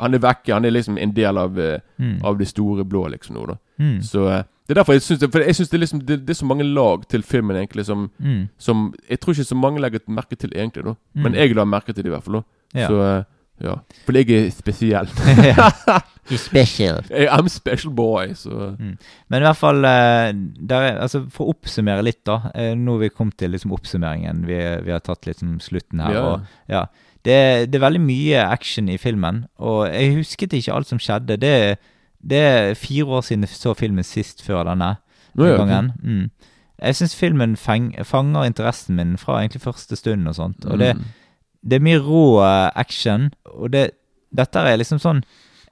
Han 0.00 0.14
er 0.14 0.18
vekke. 0.18 0.52
Han 0.54 0.64
er 0.64 0.70
liksom 0.70 0.98
en 0.98 1.12
del 1.14 1.38
av, 1.38 1.58
eh, 1.58 1.78
Mm. 1.98 2.24
av 2.24 2.38
det 2.38 2.48
store 2.48 2.84
blå, 2.84 3.04
liksom, 3.10 3.34
nå, 3.36 3.46
da. 3.46 3.54
Mm. 3.78 4.00
Så 4.02 4.26
eh, 4.30 4.42
det 4.66 4.70
er 4.76 4.80
derfor 4.82 4.92
jeg 4.94 5.02
syns 5.02 5.20
det 5.20 5.32
For 5.32 5.38
jeg 5.40 5.54
synes 5.54 5.68
det, 5.70 5.74
er 5.76 5.80
liksom, 5.84 6.00
det, 6.06 6.18
det 6.26 6.30
er 6.30 6.40
så 6.40 6.46
mange 6.46 6.64
lag 6.64 7.06
til 7.08 7.22
filmen, 7.22 7.56
egentlig, 7.56 7.84
som, 7.86 8.10
Mm. 8.20 8.48
som 8.58 8.94
Jeg 9.10 9.20
tror 9.20 9.32
ikke 9.34 9.44
så 9.44 9.56
mange 9.56 9.80
legger 9.80 10.00
merke 10.08 10.36
til, 10.36 10.50
egentlig, 10.54 10.84
da. 10.84 10.94
Men 11.14 11.32
Mm. 11.32 11.36
jeg 11.38 11.54
la 11.56 11.64
merke 11.64 11.92
til 11.94 12.02
det, 12.04 12.06
i 12.06 12.10
hvert 12.16 12.24
fall. 12.24 12.34
da 12.34 12.80
Ja. 12.80 12.88
Så 12.88 13.00
eh, 13.18 13.24
ja. 13.62 13.74
For 14.06 14.12
jeg 14.12 14.30
er 14.30 14.50
spesiell. 14.50 15.06
You're 16.30 16.36
special. 16.50 17.02
I'm 17.30 17.48
special 17.48 17.92
boy, 17.92 18.28
så 18.34 18.76
Men 19.28 19.42
i 19.42 19.44
hvert 19.46 19.56
fall 19.56 19.82
der 19.82 20.80
er, 20.80 20.98
altså 21.00 21.30
For 21.30 21.44
å 21.46 21.54
oppsummere 21.54 22.02
litt, 22.02 22.24
da. 22.24 22.38
Nå 22.74 22.92
har 22.92 22.98
vi 22.98 23.08
kommet 23.10 23.36
til 23.36 23.50
liksom 23.50 23.72
oppsummeringen. 23.72 24.46
Vi, 24.46 24.58
vi 24.84 24.90
har 24.90 25.00
tatt 25.00 25.26
liksom 25.26 25.60
slutten 25.60 26.00
her. 26.00 26.12
Ja. 26.12 26.22
Og, 26.22 26.40
ja. 26.68 26.84
Det, 27.24 27.70
det 27.72 27.78
er 27.78 27.84
veldig 27.86 28.00
mye 28.04 28.42
action 28.52 28.88
i 28.92 28.96
filmen, 29.00 29.44
og 29.58 29.86
jeg 29.88 30.14
husket 30.18 30.52
ikke 30.52 30.74
alt 30.74 30.86
som 30.90 30.98
skjedde. 31.00 31.38
Det, 31.40 31.78
det 32.20 32.38
er 32.40 32.74
fire 32.74 33.04
år 33.18 33.24
siden 33.24 33.46
jeg 33.46 33.54
så 33.56 33.74
filmen 33.76 34.04
sist 34.04 34.42
før 34.44 34.64
denne 34.68 34.96
Nå, 35.34 35.46
ja, 35.48 35.56
gangen. 35.56 35.92
Mm. 36.02 36.30
Jeg 36.84 36.94
syns 36.98 37.14
filmen 37.16 37.56
feng, 37.56 37.92
fanger 38.04 38.44
interessen 38.46 38.96
min 38.98 39.16
fra 39.18 39.40
egentlig 39.40 39.62
første 39.64 39.96
stund 39.96 40.28
og 40.28 40.34
sånt. 40.36 40.64
Og 40.66 40.78
det, 40.78 40.94
Mm. 40.96 41.04
det 41.70 41.76
er 41.80 41.84
mye 41.88 41.98
rå 42.04 42.42
eh, 42.44 42.70
action, 42.76 43.30
og 43.56 43.70
det, 43.72 43.90
dette 44.36 44.58
er 44.60 44.76
liksom 44.76 44.98
sånn 45.00 45.24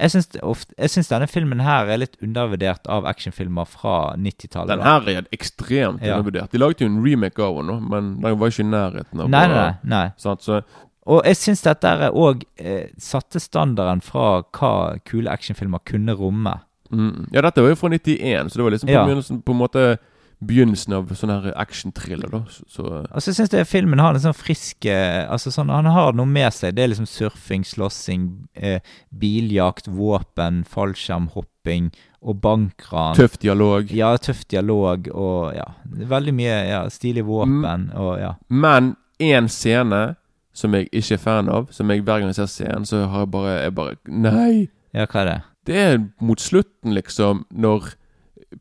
jeg 0.03 0.11
syns, 0.11 0.29
ofte, 0.43 0.75
jeg 0.79 0.91
syns 0.91 1.09
denne 1.13 1.29
filmen 1.31 1.61
her 1.63 1.87
er 1.87 2.01
litt 2.01 2.17
undervurdert 2.25 2.89
av 2.91 3.05
actionfilmer 3.07 3.69
fra 3.71 4.17
90-tallet. 4.19 4.73
Den 4.73 4.83
her 4.83 5.05
er 5.13 5.29
ekstremt 5.31 6.03
Ja. 6.03 6.17
undervurdert. 6.17 6.51
De 6.51 6.59
laget 6.59 6.81
jo 6.81 6.87
en 6.89 7.05
remake 7.05 7.39
av 7.45 7.55
den, 7.61 7.85
men 7.89 8.09
den 8.21 8.39
var 8.41 8.49
ikke 8.51 8.65
i 8.65 8.71
nærheten 8.73 9.21
av 9.23 9.31
Nei, 9.31 9.47
nei, 9.53 9.69
nei. 9.85 10.09
Så 10.19 10.63
Og 11.07 11.25
jeg 11.27 11.37
syns 11.37 11.63
dette 11.67 12.11
òg 12.15 12.45
eh, 12.63 12.89
satte 12.99 13.41
standarden 13.43 14.01
fra 14.07 14.43
hva 14.55 14.99
kule 15.05 15.31
actionfilmer 15.33 15.83
kunne 15.85 16.15
romme. 16.15 16.61
Mm. 16.93 17.29
Ja, 17.33 17.41
dette 17.43 17.63
var 17.65 17.73
jo 17.73 17.77
fra 17.81 17.89
91, 17.91 18.51
så 18.53 18.61
det 18.61 18.65
var 18.67 18.71
liksom 18.77 18.89
på, 18.89 18.93
Ja. 18.93 19.05
begynnelsen, 19.07 19.43
på 19.43 19.53
en 19.53 19.59
måte 19.59 19.99
begynnelsen 20.43 20.93
av 20.95 21.11
sånn 21.15 21.31
her 21.31 21.53
action-thriller, 21.57 22.29
da. 22.31 22.41
Så, 22.51 22.65
så 22.69 22.85
Altså, 23.15 23.31
jeg 23.31 23.49
syns 23.49 23.69
filmen 23.71 23.99
har 24.03 24.15
en 24.15 24.21
sånn 24.25 24.35
frisk 24.35 24.87
eh, 24.91 25.23
altså 25.31 25.53
sånn, 25.55 25.71
Han 25.71 25.87
har 25.87 26.13
noe 26.19 26.27
med 26.27 26.51
seg. 26.53 26.75
Det 26.75 26.83
er 26.83 26.89
liksom 26.91 27.07
surfing, 27.07 27.63
slåssing, 27.65 28.25
eh, 28.55 28.81
biljakt, 29.15 29.87
våpen, 29.89 30.65
fallskjermhopping 30.67 31.93
og 32.23 32.41
bankran. 32.43 33.15
tøff 33.17 33.39
dialog. 33.39 33.91
Ja, 33.95 34.17
tøff 34.17 34.45
dialog 34.49 35.09
og 35.15 35.55
ja, 35.55 35.67
veldig 35.87 36.35
mye 36.35 36.59
ja, 36.69 36.83
stilig 36.91 37.25
våpen 37.25 37.89
Mm. 37.91 37.97
og 37.99 38.19
ja. 38.21 38.35
Men 38.49 38.97
én 39.21 39.49
scene 39.49 40.17
som 40.55 40.75
jeg 40.75 40.89
ikke 40.93 41.15
er 41.15 41.19
fan 41.23 41.49
av, 41.49 41.69
som 41.73 41.91
jeg 41.91 42.03
hver 42.03 42.19
gang 42.21 42.29
jeg 42.29 42.35
ser 42.35 42.47
scenen, 42.47 42.85
så 42.85 43.07
har 43.09 43.19
jeg 43.27 43.31
bare, 43.31 43.55
jeg 43.63 43.75
bare 43.75 43.95
Nei! 44.09 44.69
Ja, 44.95 45.07
hva 45.07 45.21
er 45.21 45.25
det? 45.31 45.41
Det 45.67 45.77
er 45.79 45.99
mot 46.21 46.41
slutten, 46.41 46.93
liksom, 46.95 47.47
når 47.51 47.93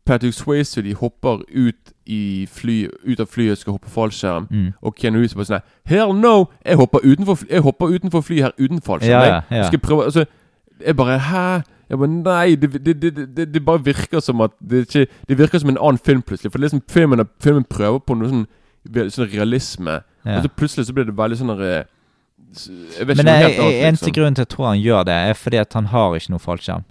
Patrick 0.05 0.33
Swayze 0.33 0.81
de 0.81 0.93
hopper 0.95 1.41
ut, 1.55 1.91
i 2.05 2.47
fly, 2.51 2.87
ut 3.07 3.19
av 3.19 3.27
flyet 3.27 3.57
skal 3.59 3.73
hoppe 3.75 3.89
fallskjerm, 3.91 4.47
Mm. 4.51 4.73
og 4.81 4.95
Keanu 4.95 5.17
Reeves 5.19 5.35
bare 5.35 5.45
sånn 5.45 5.61
Hell 5.85 6.13
no! 6.15 6.45
Jeg 6.65 6.75
hopper 6.79 6.99
utenfor, 7.03 7.37
jeg 7.49 7.61
hopper 7.61 7.85
utenfor 7.95 8.21
flyet 8.21 8.43
her 8.43 8.51
uten 8.59 8.81
fallskjerm. 8.81 9.23
Ja, 9.27 9.41
ja, 9.51 9.57
Jeg 9.57 9.65
Skal 9.65 9.79
prøve 9.79 10.03
Altså, 10.05 10.25
jeg 10.85 10.95
bare 10.95 11.19
Hæ? 11.19 11.61
Jeg 11.89 11.97
bare, 11.99 12.07
Nei, 12.09 12.55
det, 12.55 12.71
det, 12.85 13.01
det, 13.01 13.35
det, 13.37 13.53
det 13.53 13.65
bare 13.65 13.83
virker 13.85 14.19
som 14.19 14.41
at 14.41 14.51
Det, 14.69 14.87
ikke, 14.87 15.07
det 15.29 15.37
virker 15.37 15.59
som 15.59 15.69
en 15.69 15.77
annen 15.77 15.97
film 15.99 16.21
plutselig. 16.21 16.51
For 16.51 16.59
det 16.59 16.65
er 16.65 16.69
liksom 16.77 16.83
filmen, 16.89 17.25
filmen 17.43 17.63
prøver 17.69 17.99
på 17.99 18.15
noe 18.15 18.29
sånn, 18.31 18.45
sånn 19.11 19.31
realisme, 19.33 20.01
Ja. 20.25 20.37
og 20.37 20.43
så 20.45 20.49
plutselig 20.55 20.85
så 20.87 20.93
blir 20.93 21.05
det 21.09 21.15
veldig 21.17 21.37
sånn 21.39 21.49
eh, 21.57 21.83
Men 23.05 23.25
det 23.25 23.27
annet. 23.27 23.59
eneste 23.59 24.05
Liksom. 24.05 24.13
grunnen 24.13 24.35
til 24.35 24.41
at 24.41 24.49
jeg 24.49 24.55
tror 24.57 24.67
han 24.67 24.81
gjør 24.81 25.03
det, 25.05 25.13
er 25.29 25.33
fordi 25.33 25.57
at 25.57 25.73
han 25.73 25.85
har 25.85 26.15
ikke 26.15 26.29
noe 26.35 26.39
fallskjerm. 26.39 26.83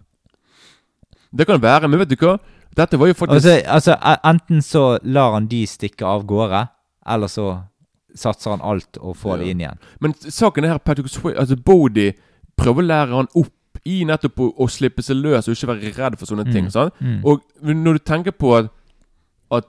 Det 1.36 1.46
kan 1.46 1.60
være, 1.62 1.88
men 1.88 1.98
vet 2.00 2.08
du 2.10 2.16
hva? 2.16 2.38
Dette 2.76 2.98
var 2.98 3.06
jo 3.10 3.14
faktisk 3.14 3.34
Altså, 3.34 3.60
altså, 3.66 3.96
enten 4.24 4.62
så 4.62 4.98
lar 5.02 5.32
han 5.34 5.46
de 5.50 5.64
stikke 5.66 6.06
av 6.06 6.24
gårde, 6.26 6.68
eller 7.06 7.26
så 7.30 7.46
satser 8.14 8.50
han 8.56 8.60
alt 8.62 8.98
og 9.00 9.16
får 9.16 9.38
det 9.38 9.46
Ja. 9.46 9.50
inn 9.50 9.60
igjen. 9.60 9.78
Men 10.00 10.14
saken 10.14 10.64
er 10.64 10.68
her 10.74 10.78
Patrick 10.78 11.08
Swayze 11.08 11.38
Altså 11.38 11.56
Bodie 11.56 12.14
prøver 12.58 12.82
å 12.82 12.86
lære 12.86 13.14
han 13.16 13.28
opp 13.34 13.52
i 13.86 14.04
nettopp 14.04 14.38
å, 14.40 14.48
å 14.58 14.66
slippe 14.68 15.02
seg 15.02 15.16
løs 15.22 15.48
og 15.48 15.54
ikke 15.54 15.68
være 15.70 15.92
redd 15.96 16.18
for 16.18 16.26
sånne 16.26 16.52
ting. 16.52 16.68
sant? 16.70 16.92
Mm. 17.00 17.22
Og 17.24 17.40
når 17.62 17.92
du 17.92 17.98
tenker 17.98 18.30
på 18.32 18.56
at 18.58 18.70
At, 19.52 19.64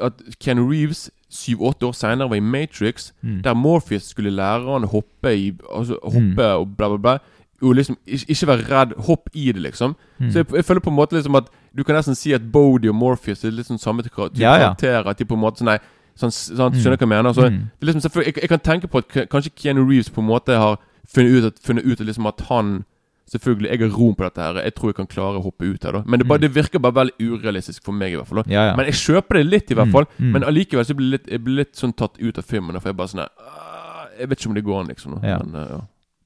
at 0.00 0.12
Ken 0.40 0.58
Reeves 0.70 1.10
syv-åtte 1.30 1.86
år 1.86 1.92
senere 1.92 2.28
var 2.30 2.36
i 2.36 2.40
Matrix, 2.40 3.12
Mm. 3.22 3.42
der 3.42 3.54
Morpheus 3.54 4.02
skulle 4.10 4.30
lære 4.30 4.72
han 4.72 4.84
å 4.84 4.90
hoppe 4.92 5.32
i 5.36 5.52
Altså 5.74 5.98
hoppe 6.02 6.44
og 6.54 6.76
bla, 6.76 6.88
bla, 6.88 6.96
bla. 6.98 7.18
Og 7.62 7.74
liksom 7.74 7.96
ikke, 8.06 8.26
ikke 8.28 8.46
være 8.46 8.64
redd. 8.70 8.92
Hopp 9.06 9.28
i 9.34 9.52
det, 9.52 9.62
liksom. 9.62 9.96
Mm. 10.20 10.30
Så 10.30 10.38
jeg, 10.38 10.46
jeg 10.54 10.64
føler 10.64 10.80
på 10.80 10.90
en 10.90 10.96
måte 10.96 11.12
liksom 11.16 11.34
at 11.36 11.48
du 11.76 11.82
kan 11.84 11.94
nesten 11.96 12.14
si 12.14 12.32
at 12.32 12.42
Bodie 12.52 12.90
og 12.90 12.94
Morpheus 12.96 13.44
er 13.44 13.50
litt 13.50 13.66
sånn 13.66 13.78
samme 13.80 14.02
type 14.02 14.30
Ja, 14.38 14.54
ja. 14.56 14.58
karakterer. 14.74 15.06
At 15.08 15.18
de 15.18 15.24
på 15.24 15.34
en 15.34 15.40
måte 15.40 15.58
sånn 15.64 15.66
nei, 15.72 15.78
sånn, 16.16 16.30
sånn, 16.30 16.72
Mm. 16.72 16.80
Skjønner 16.80 16.96
hva 16.96 17.00
jeg 17.00 17.08
mener? 17.08 17.32
Så, 17.32 17.42
Mm. 17.50 17.70
det 17.80 17.88
er 17.88 17.92
liksom, 17.92 18.22
jeg, 18.24 18.34
jeg 18.36 18.48
kan 18.48 18.58
tenke 18.60 18.86
på 18.88 18.98
at 18.98 19.28
kanskje 19.30 19.50
Keanu 19.56 19.84
Reeves 19.88 20.10
på 20.10 20.20
en 20.20 20.26
måte 20.28 20.52
har 20.56 20.78
funnet 21.08 21.32
ut 21.32 21.44
at, 21.44 21.58
funnet 21.64 21.84
ut 21.86 22.00
at, 22.00 22.06
liksom 22.06 22.26
at 22.26 22.40
han 22.48 22.84
Selvfølgelig, 23.26 23.70
jeg 23.72 23.80
har 23.80 23.96
rom 23.98 24.14
på 24.14 24.22
dette 24.22 24.38
her. 24.42 24.54
Jeg 24.62 24.74
tror 24.76 24.88
jeg 24.92 24.96
kan 25.00 25.06
klare 25.10 25.38
å 25.40 25.42
hoppe 25.42 25.66
ut 25.66 25.82
her. 25.82 25.92
da 25.92 26.02
Men 26.06 26.20
det, 26.20 26.28
bare, 26.28 26.38
Mm. 26.38 26.42
det 26.42 26.54
virker 26.54 26.78
bare 26.78 26.94
veldig 26.94 27.18
urealistisk 27.18 27.82
for 27.82 27.92
meg, 27.92 28.12
i 28.12 28.16
hvert 28.16 28.28
fall. 28.28 28.44
Ja, 28.46 28.68
ja. 28.70 28.76
Men 28.76 28.86
jeg 28.86 28.94
kjøper 28.94 29.34
det 29.40 29.46
litt, 29.46 29.70
i 29.70 29.74
hvert 29.74 29.88
Mm, 29.88 29.92
fall. 29.92 30.06
mm. 30.20 30.30
Men 30.32 30.42
allikevel 30.44 30.84
så 30.86 30.94
blir 30.94 31.10
jeg 31.10 31.20
litt, 31.20 31.26
jeg 31.32 31.42
blir 31.44 31.56
litt 31.56 31.72
sånn 31.74 31.92
tatt 31.96 32.18
ut 32.20 32.38
av 32.38 32.44
filmen. 32.44 32.80
For 32.80 32.88
jeg 32.90 32.96
bare 32.96 33.08
sånn 33.08 33.26
«Ah, 33.26 34.06
Jeg 34.18 34.28
vet 34.30 34.38
ikke 34.38 34.48
om 34.48 34.54
det 34.54 34.64
går 34.64 34.80
an, 34.80 34.86
liksom. 34.88 35.20
Ja. 35.24 35.38
Men, 35.42 35.54
uh, 35.54 35.68
ja. 35.68 35.80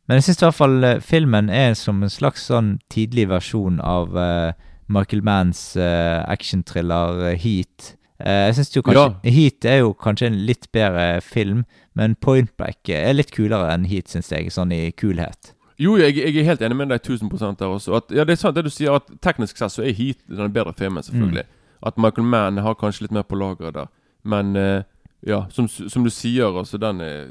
Men 0.09 0.17
jeg 0.21 0.23
syns 0.25 0.43
i 0.43 0.47
hvert 0.47 0.55
fall 0.55 0.85
eh, 0.85 0.99
filmen 1.01 1.49
er 1.51 1.75
som 1.75 2.03
en 2.03 2.09
slags 2.09 2.45
sånn 2.47 2.79
tidlig 2.89 3.27
versjon 3.29 3.81
av 3.81 4.15
uh, 4.15 4.53
Michael 4.89 5.23
Manns 5.23 5.77
uh, 5.77 6.23
actionthriller 6.29 7.35
Heat. 7.37 7.95
Jeg 8.21 8.55
synes 8.55 8.75
jo 8.77 8.83
kanskje 8.83 9.31
Heat 9.33 9.65
er 9.65 9.79
jo 9.81 9.95
kanskje 9.95 10.27
en 10.27 10.47
litt 10.47 10.67
bedre 10.73 11.21
film, 11.25 11.65
men 11.97 12.15
Point 12.21 12.51
Break 12.59 12.89
er 12.93 13.15
litt 13.15 13.31
kulere 13.33 13.71
enn 13.73 13.87
Heat, 13.89 14.09
syns 14.13 14.29
jeg, 14.31 14.51
sånn 14.53 14.73
i 14.77 14.91
kulhet. 14.93 15.55
Jo, 15.81 15.95
jeg, 15.97 16.17
jeg 16.19 16.37
er 16.37 16.45
helt 16.45 16.63
enig 16.63 16.77
med 16.77 16.91
deg 16.93 17.01
1000 17.01 17.57
der 17.59 17.71
også. 17.73 17.95
At, 17.97 18.11
ja, 18.13 18.25
det 18.29 18.35
er 18.35 18.41
sant 18.43 18.57
det 18.57 18.67
du 18.67 18.73
sier, 18.73 18.99
at 18.99 19.09
teknisk 19.25 19.57
sett 19.57 19.73
så 19.73 19.85
er 19.87 19.97
Heat 19.97 20.19
den 20.29 20.53
bedre 20.53 20.75
filmen, 20.77 21.03
selvfølgelig. 21.03 21.47
Mm. 21.49 21.79
At 21.89 21.97
Michael 21.97 22.27
Mann 22.29 22.61
har 22.61 22.77
kanskje 22.77 23.07
litt 23.07 23.15
mer 23.17 23.25
på 23.25 23.39
lageret 23.41 23.79
der. 23.79 23.89
Men 24.23 24.53
uh, 24.57 24.83
ja, 25.25 25.47
som, 25.49 25.69
som 25.69 26.05
du 26.05 26.11
sier, 26.13 26.53
altså, 26.53 26.77
den 26.81 27.01
er 27.01 27.31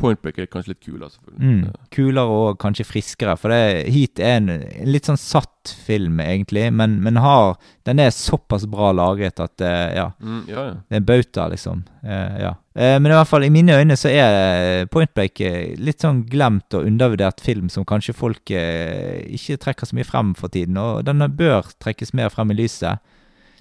Point 0.00 0.20
Break 0.22 0.40
er 0.42 0.48
kanskje 0.50 0.72
litt 0.72 0.82
kulere, 0.82 1.08
selvfølgelig. 1.12 1.50
Mm. 1.50 1.88
Kulere 1.94 2.38
og 2.38 2.58
kanskje 2.62 2.86
friskere, 2.88 3.36
for 3.38 3.52
det, 3.54 3.86
Heat 3.94 4.20
er 4.22 4.40
en, 4.40 4.50
en 4.56 4.90
litt 4.90 5.06
sånn 5.06 5.20
satt 5.20 5.70
film, 5.86 6.18
egentlig, 6.20 6.66
men, 6.74 6.96
men 7.04 7.20
har, 7.22 7.54
den 7.88 8.02
er 8.02 8.10
såpass 8.14 8.66
bra 8.70 8.90
lagret 8.96 9.40
at 9.40 9.64
eh, 9.64 9.94
ja. 10.00 10.08
Mm, 10.20 10.42
ja, 10.50 10.64
ja. 10.66 10.74
Det 10.82 10.98
er 10.98 11.02
en 11.02 11.08
bauta, 11.08 11.46
liksom. 11.52 11.84
Eh, 12.02 12.40
ja. 12.42 12.50
Eh, 12.74 12.96
men 12.98 13.12
i 13.12 13.16
hvert 13.16 13.30
fall, 13.30 13.46
i 13.46 13.52
mine 13.54 13.78
øyne 13.78 13.96
så 14.00 14.10
er 14.10 14.88
Pointbreak 14.90 14.90
Point 14.94 15.14
Break 15.14 15.44
eh, 15.46 15.76
litt 15.78 16.02
sånn 16.02 16.24
glemt 16.30 16.74
og 16.74 16.88
undervurdert 16.90 17.44
film 17.44 17.70
som 17.72 17.86
kanskje 17.88 18.16
folk 18.18 18.50
eh, 18.50 19.22
ikke 19.38 19.60
trekker 19.62 19.88
så 19.88 19.98
mye 19.98 20.08
frem 20.08 20.34
for 20.38 20.52
tiden, 20.52 20.80
og 20.80 21.06
den 21.06 21.22
bør 21.38 21.70
trekkes 21.82 22.12
mer 22.18 22.34
frem 22.34 22.50
i 22.50 22.58
lyset. 22.58 22.98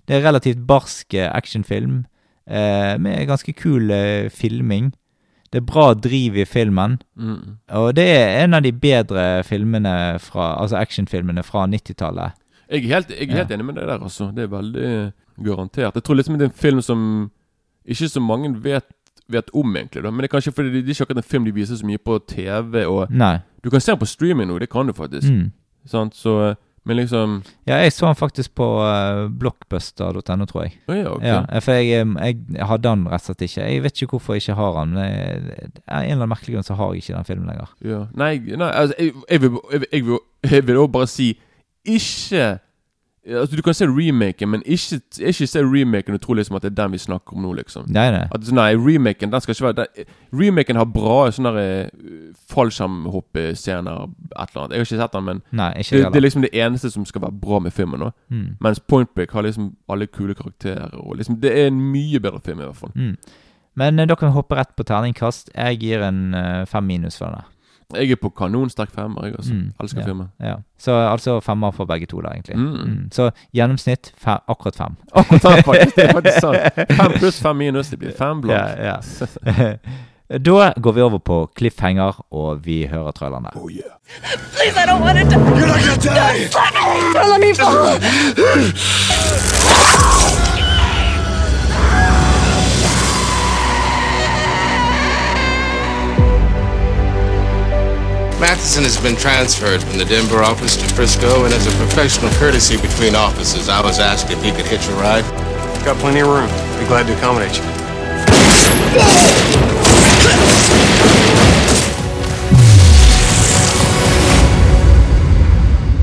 Det 0.07 0.17
er 0.17 0.25
relativt 0.25 0.65
barsk 0.67 1.13
eh, 1.15 1.29
actionfilm 1.31 2.01
eh, 2.47 2.97
med 2.99 3.27
ganske 3.29 3.53
kul 3.55 3.91
eh, 3.93 4.29
filming. 4.34 4.91
Det 5.54 5.60
er 5.62 5.66
bra 5.70 5.93
driv 5.93 6.38
i 6.41 6.45
filmen, 6.49 6.95
Mm. 7.16 7.58
og 7.78 7.91
det 7.95 8.08
er 8.10 8.43
en 8.43 8.54
av 8.58 8.64
de 8.66 8.72
bedre 8.74 9.43
filmene 9.45 9.91
fra, 10.20 10.56
altså 10.62 10.80
actionfilmene 10.82 11.43
fra 11.45 11.68
90-tallet. 11.70 12.34
Jeg 12.72 12.84
er 12.86 12.95
helt, 12.95 13.10
jeg 13.14 13.30
er 13.30 13.36
helt 13.43 13.51
enig 13.54 13.66
med 13.68 13.76
deg 13.78 13.86
der, 13.88 13.99
altså. 14.01 14.32
Det 14.34 14.43
er 14.43 14.47
veldig 14.49 15.14
garantert. 15.45 15.93
Jeg 15.95 16.04
tror 16.04 16.16
liksom 16.18 16.38
det 16.39 16.47
er 16.47 16.49
en 16.49 16.58
film 16.64 16.82
som 16.82 17.32
ikke 17.86 18.10
så 18.10 18.20
mange 18.24 18.49
vet, 18.64 18.86
vet 19.30 19.49
om, 19.54 19.76
egentlig. 19.78 20.04
da 20.04 20.10
Men 20.12 20.24
det 20.24 20.32
er 20.32 20.38
kanskje 20.39 20.54
fordi 20.56 20.72
det, 20.74 20.86
det 20.86 20.89
er 20.89 20.93
ikke 20.97 21.06
akkurat 21.12 21.24
en 21.24 21.30
film 21.32 21.45
de 21.45 21.54
viser 21.54 21.76
så 21.78 21.86
mye 21.86 21.97
på 22.01 22.18
TV. 22.28 22.86
Og 22.88 23.12
Nei. 23.12 23.38
Du 23.64 23.70
kan 23.70 23.80
se 23.82 23.91
den 23.91 23.99
på 23.99 24.06
streaming 24.10 24.47
nå, 24.49 24.58
det 24.60 24.70
kan 24.70 24.88
du 24.88 24.93
faktisk. 24.93 25.30
Mm. 25.30 25.51
Sant? 25.86 26.16
Så 26.16 26.56
Men 26.86 26.97
liksom 26.99 27.43
Ja, 27.67 27.77
jeg 27.79 27.93
så 27.95 28.05
han 28.09 28.15
faktisk 28.19 28.55
på 28.59 28.65
uh, 28.84 29.29
blockbuster.no, 29.39 30.45
tror 30.49 30.65
jeg. 30.65 30.73
Oh, 30.89 30.95
ja, 30.97 31.09
ok. 31.13 31.23
Ja, 31.23 31.59
for 31.63 31.71
jeg, 31.79 32.01
em, 32.01 32.17
jeg 32.19 32.65
hadde 32.67 32.89
han 32.91 33.05
rett 33.07 33.23
og 33.23 33.29
slett 33.29 33.45
ikke. 33.47 33.67
Jeg 33.71 33.84
vet 33.86 34.01
ikke 34.01 34.17
hvorfor 34.17 34.36
jeg 34.36 34.43
ikke 34.43 34.57
har 34.59 34.73
han. 34.81 34.91
men 34.97 35.05
jeg- 35.05 35.71
Av 35.88 36.01
en 36.03 36.11
eller 36.11 36.13
annen 36.17 36.29
merkelig 36.34 36.55
grunn 36.57 36.67
så 36.67 36.75
har 36.75 36.93
jeg 36.93 37.03
ikke 37.03 37.15
den 37.15 37.29
filmen 37.29 37.47
lenger. 37.47 37.69
Ja. 37.88 38.01
Nei, 38.13 38.34
nei 38.39 38.69
altså, 38.71 38.95
jeg, 38.99 39.13
jeg, 39.29 39.41
vil, 39.41 39.57
jeg, 39.71 39.79
vil- 39.79 39.89
jeg, 39.93 40.05
vil, 40.05 40.19
jeg 40.57 40.67
vil 40.67 40.77
også 40.84 40.91
bare 40.91 41.07
si 41.07 41.29
Ikke 41.86 42.59
Altså, 43.28 43.55
Du 43.55 43.61
kan 43.61 43.74
se 43.74 43.86
remaken, 43.88 44.49
men 44.49 44.63
ikke, 44.65 44.97
ikke 45.19 45.47
se 45.47 45.61
remaken 45.63 46.13
og 46.17 46.21
tro 46.21 46.34
liksom 46.36 46.57
at 46.57 46.65
det 46.65 46.71
er 46.71 46.76
den 46.84 46.91
vi 46.91 46.97
snakker 46.97 47.38
om 47.38 47.45
nå, 47.45 47.53
liksom. 47.55 47.86
Nei, 47.88 48.09
nei. 48.11 48.26
At 48.36 48.43
sånn, 48.43 48.57
Nei, 48.59 48.74
remaken 48.76 49.32
den 49.32 49.41
skal 49.43 49.55
ikke 49.55 49.67
være 49.69 49.86
den, 49.86 50.09
Remaken 50.36 50.80
har 50.82 50.89
bra 50.91 51.19
sånne 51.32 51.53
eh, 51.61 52.34
fallskjermhoppescener, 52.51 54.03
et 54.03 54.49
eller 54.49 54.63
annet. 54.63 54.76
Jeg 54.76 54.80
har 54.84 54.88
ikke 54.88 54.99
sett 55.03 55.15
den, 55.15 55.26
men 55.30 55.41
Nei, 55.51 55.69
det, 55.78 56.01
det 56.13 56.19
er 56.19 56.26
liksom 56.26 56.43
det 56.45 56.51
eneste 56.65 56.91
som 56.91 57.05
skal 57.07 57.26
være 57.28 57.39
bra 57.45 57.59
med 57.63 57.74
filmen. 57.74 57.99
nå 57.99 58.11
Mm. 58.34 58.55
Mens 58.61 58.80
Point 58.80 59.09
Break 59.15 59.32
har 59.32 59.43
liksom 59.43 59.76
alle 59.89 60.07
kule 60.07 60.34
karakterer. 60.34 60.89
Og 60.97 61.17
liksom 61.17 61.39
Det 61.41 61.51
er 61.51 61.67
en 61.67 61.80
mye 61.91 62.19
bedre 62.19 62.39
film, 62.39 62.59
i 62.59 62.63
hvert 62.63 62.76
fall. 62.76 62.91
Mm. 62.95 63.15
Men 63.76 63.99
eh, 63.99 64.07
da 64.07 64.15
kan 64.15 64.32
hoppe 64.32 64.55
rett 64.55 64.76
på 64.76 64.84
terningkast. 64.84 65.49
Jeg 65.55 65.80
gir 65.80 66.01
en 66.01 66.34
eh, 66.34 66.65
fem 66.65 66.84
minus 66.84 67.17
for 67.17 67.26
denne. 67.30 67.43
Jeg 67.95 68.11
er 68.11 68.15
på 68.21 68.29
kanonsterk 68.29 68.91
femmer, 68.91 69.25
jeg, 69.25 69.34
altså. 69.38 69.53
Mm, 69.53 69.71
Elsker 69.81 69.99
ja. 70.01 70.05
filmen. 70.05 70.27
Ja. 70.39 70.55
Så 70.79 70.91
altså 70.91 71.39
femmer 71.39 71.71
for 71.71 71.86
begge 71.86 72.05
to, 72.05 72.21
da, 72.21 72.27
egentlig. 72.27 72.57
Mm. 72.57 72.73
Mm. 72.73 73.11
Så 73.11 73.31
gjennomsnitt 73.53 74.13
fe 74.17 74.38
akkurat 74.47 74.75
fem. 74.75 74.95
Akkurat 75.15 75.41
fem, 75.41 75.63
faktisk. 75.63 75.95
Det 75.95 76.03
er 76.03 76.13
faktisk 76.13 76.39
sant. 76.39 76.57
Fem 77.01 77.11
pluss 77.19 77.41
fem 77.41 77.55
minus, 77.55 77.88
det 77.89 77.99
blir 77.99 78.11
fem 78.17 78.41
blokk. 78.41 78.57
Ja, 78.57 78.95
ja. 78.95 79.77
da 80.47 80.73
går 80.81 80.91
vi 80.91 81.01
over 81.01 81.17
på 81.17 81.51
cliffhanger, 81.55 82.25
og 82.31 82.65
vi 82.65 82.88
hører 82.88 83.11
trailerne. 83.11 83.49
Oh, 83.55 83.71
yeah. 83.71 83.93
Please, 84.55 84.77
I 84.77 84.86
don't 84.86 85.01
want 85.01 85.17
to 85.19 85.25
die. 85.25 85.36
You're 85.59 85.67
not 85.67 85.81
gonna 85.86 85.97
die! 86.15 86.49
Don't 87.13 87.29
let 87.29 87.41
me 87.41 87.53
fall. 87.53 87.99
Matheson 98.39 98.84
has 98.84 98.99
been 98.99 99.15
transferred 99.15 99.81
from 99.81 99.97
the 99.97 100.05
Denver 100.05 100.43
office 100.43 100.75
to 100.75 100.86
Frisco, 100.95 101.45
and 101.45 101.53
as 101.53 101.65
a 101.67 101.71
professional 101.77 102.31
courtesy 102.34 102.75
between 102.77 103.15
offices, 103.15 103.69
I 103.69 103.81
was 103.81 103.99
asked 103.99 104.29
if 104.31 104.41
he 104.43 104.51
could 104.51 104.65
hitch 104.65 104.88
a 104.88 104.93
ride. 104.93 105.23
Got 105.86 105.97
plenty 105.97 106.21
of 106.21 106.27
room. 106.27 106.47
Be 106.79 106.88
glad 106.88 107.07
to 107.07 107.17
accommodate 107.17 107.55
you. 107.55 107.63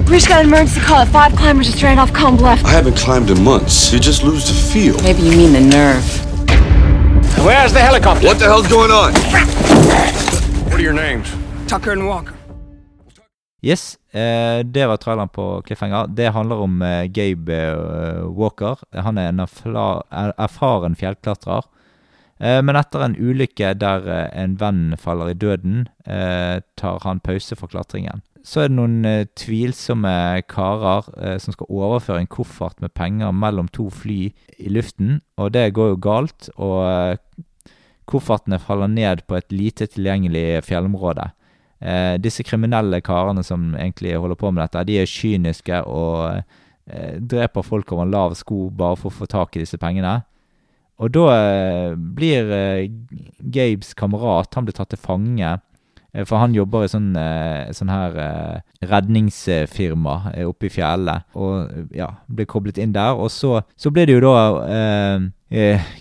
Briscoe. 0.05 0.31
got 0.31 0.41
an 0.41 0.49
emergency 0.49 0.81
call 0.81 0.99
at 0.99 1.09
five 1.09 1.33
climbers 1.37 1.67
just 1.67 1.83
ran 1.83 1.99
off 1.99 2.13
Combe 2.13 2.37
Left. 2.37 2.65
I 2.65 2.71
haven't 2.71 2.97
climbed 2.97 3.31
in 3.31 3.43
months. 3.43 3.93
You 3.93 3.99
just 3.99 4.23
lose 4.23 4.47
the 4.47 4.55
feel. 4.55 5.01
Maybe 5.03 5.23
you 5.23 5.31
mean 5.31 5.53
the 5.53 5.61
nerve. 5.61 6.05
Where's 7.45 7.73
the 7.73 7.81
helicopter? 7.81 8.27
What 8.27 8.39
the 8.39 8.45
hell's 8.45 8.69
going 8.69 8.91
on? 8.91 9.15
What 10.65 10.75
are 10.75 10.83
your 10.83 10.93
names? 10.93 11.40
Tucker 11.71 11.93
and 11.93 12.03
Walker. 12.03 12.35
Yes, 13.63 13.99
eh, 14.11 14.65
det 14.65 14.87
var 14.87 14.97
traileren 14.97 15.29
på 15.29 15.63
Cliffhanger. 15.67 16.07
Det 16.07 16.33
handler 16.33 16.57
om 16.65 16.83
eh, 16.83 17.05
Gabe 17.07 17.55
eh, 17.55 18.23
Walker. 18.27 18.81
Han 18.93 19.19
er 19.19 19.29
en 19.29 19.41
er- 19.41 20.35
erfaren 20.39 20.97
fjellklatrer. 20.97 21.69
Eh, 22.41 22.59
men 22.65 22.75
etter 22.81 23.05
en 23.05 23.15
ulykke 23.15 23.75
der 23.79 24.09
eh, 24.09 24.43
en 24.43 24.57
venn 24.59 24.97
faller 24.99 25.31
i 25.31 25.39
døden, 25.39 25.87
eh, 26.07 26.59
tar 26.77 26.99
han 27.05 27.21
pause 27.21 27.55
fra 27.55 27.69
klatringen. 27.71 28.23
Så 28.43 28.65
er 28.65 28.69
det 28.73 28.79
noen 28.81 29.27
tvilsomme 29.37 30.43
karer 30.49 31.07
som 31.39 31.53
skal 31.53 31.69
overføre 31.69 32.23
en 32.23 32.31
koffert 32.33 32.81
med 32.81 32.95
penger 32.97 33.35
mellom 33.37 33.69
to 33.69 33.91
fly 33.93 34.31
i 34.59 34.73
luften, 34.73 35.21
og 35.37 35.53
det 35.53 35.75
går 35.77 35.91
jo 35.93 35.99
galt. 36.01 36.49
Og 36.57 37.21
koffertene 38.09 38.59
faller 38.59 38.89
ned 38.89 39.27
på 39.29 39.37
et 39.37 39.53
lite 39.53 39.87
tilgjengelig 39.93 40.65
fjellområde. 40.65 41.29
Eh, 41.81 42.17
disse 42.21 42.45
kriminelle 42.45 43.01
karene 43.01 43.43
som 43.47 43.71
egentlig 43.75 44.13
holder 44.21 44.37
på 44.37 44.51
med 44.53 44.67
dette, 44.67 44.85
de 44.85 44.99
er 45.01 45.09
kyniske 45.09 45.79
og 45.89 46.43
eh, 46.91 47.15
dreper 47.21 47.65
folk 47.65 47.93
over 47.93 48.05
en 48.05 48.13
lav 48.13 48.35
sko 48.37 48.67
bare 48.69 48.99
for 49.01 49.09
å 49.09 49.19
få 49.23 49.29
tak 49.31 49.57
i 49.57 49.63
disse 49.65 49.81
pengene. 49.81 50.19
Og 51.01 51.09
da 51.17 51.25
eh, 51.33 51.95
blir 51.97 52.51
eh, 52.53 52.91
Gabes 53.41 53.95
kamerat 53.97 54.53
Han 54.59 54.67
blir 54.67 54.77
tatt 54.77 54.91
til 54.93 55.01
fange. 55.01 55.55
eh, 56.13 56.25
For 56.29 56.37
han 56.43 56.53
jobber 56.53 56.85
i 56.85 56.91
sånn, 56.93 57.15
eh, 57.17 57.73
sånn 57.73 57.89
her 57.89 58.19
redningsfirma 58.85 60.35
oppe 60.45 60.69
i 60.69 60.73
fjellet. 60.75 61.25
Og 61.41 61.97
ja, 61.97 62.11
blir 62.29 62.49
koblet 62.51 62.77
inn 62.83 62.93
der. 62.93 63.17
Og 63.17 63.33
så, 63.33 63.63
så 63.81 63.89
blir 63.89 64.11
det 64.11 64.19
jo 64.19 64.27
da 64.29 64.37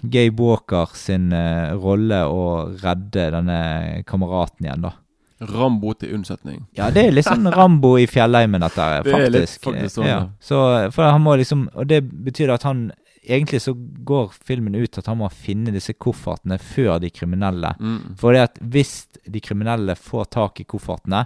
Gabe 0.04 0.44
Walker 0.44 0.92
sin 1.00 1.32
rolle 1.80 2.26
å 2.28 2.44
redde 2.84 3.30
denne 3.38 3.62
kameraten 4.10 4.68
igjen, 4.68 4.84
da. 4.90 4.98
Rambo 5.40 5.94
til 5.96 6.16
unnsetning. 6.18 6.66
Ja, 6.76 6.90
det 6.92 7.06
er 7.08 7.14
litt 7.16 7.28
sånn 7.28 7.48
Rambo 7.54 7.94
i 8.00 8.08
fjellheimen, 8.12 8.60
dette 8.66 8.84
her, 8.84 9.04
Det 9.04 9.14
er 9.14 9.30
litt 9.32 9.46
faktisk. 9.48 9.62
faktisk 9.64 9.96
sånn, 9.96 10.08
ja. 10.10 10.18
ja. 10.18 10.26
Så, 10.44 10.64
for 10.96 11.08
han 11.08 11.24
må 11.24 11.38
liksom 11.40 11.70
Og 11.80 11.88
det 11.88 12.02
betyr 12.04 12.52
at 12.56 12.66
han 12.68 12.90
Egentlig 13.24 13.62
så 13.62 13.74
går 13.76 14.34
filmen 14.48 14.76
ut 14.76 14.98
at 14.98 15.08
han 15.08 15.20
må 15.20 15.28
finne 15.30 15.74
disse 15.76 15.94
koffertene 15.94 16.56
før 16.58 16.98
de 17.04 17.12
kriminelle. 17.14 17.76
Mm. 17.78 18.16
For 18.18 18.34
det 18.34 18.46
at 18.48 18.56
hvis 18.74 18.94
de 19.28 19.42
kriminelle 19.44 19.94
får 20.00 20.32
tak 20.34 20.62
i 20.64 20.66
koffertene, 20.66 21.26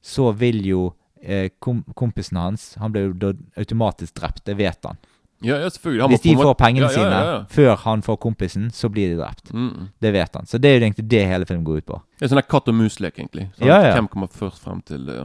så 0.00 0.30
vil 0.38 0.62
jo 0.64 0.84
eh, 1.20 1.50
kom, 1.58 1.82
kompisen 1.98 2.38
hans 2.40 2.76
Han 2.80 2.94
blir 2.94 3.10
jo 3.10 3.34
automatisk 3.58 4.14
drept, 4.16 4.46
det 4.46 4.56
vet 4.62 4.88
han. 4.88 4.96
Ja, 5.42 5.56
ja, 5.58 5.68
selvfølgelig. 5.68 6.02
Han 6.02 6.12
Hvis 6.12 6.22
de 6.24 6.34
får 6.38 6.54
pengene 6.58 6.86
Ja, 6.86 6.92
sine 6.94 7.46
før 7.50 7.76
han 7.84 8.02
får 8.02 8.18
kompisen, 8.22 8.70
så 8.70 8.88
blir 8.92 9.10
de 9.12 9.18
drept. 9.18 9.52
Mm. 9.54 9.88
Det 10.02 10.12
vet 10.14 10.36
han. 10.36 10.46
Så 10.46 10.58
det 10.58 10.70
er 10.70 10.78
jo 10.78 10.84
egentlig 10.86 11.08
det 11.10 11.22
hele 11.26 11.46
filmen 11.48 11.64
går 11.64 11.82
ut 11.82 11.86
på. 11.86 11.98
Det 12.18 12.28
er 12.28 12.32
sånn 12.34 12.42
katt 12.48 12.70
og 12.70 12.76
mus-lek, 12.78 13.18
egentlig. 13.18 13.48
Sånn 13.56 13.66
Ja, 13.66 13.80
ja. 13.82 13.94
Hvem 13.96 14.08
kommer 14.12 14.30
først 14.30 14.62
frem 14.62 14.80
til 14.86 15.06
det? 15.06 15.18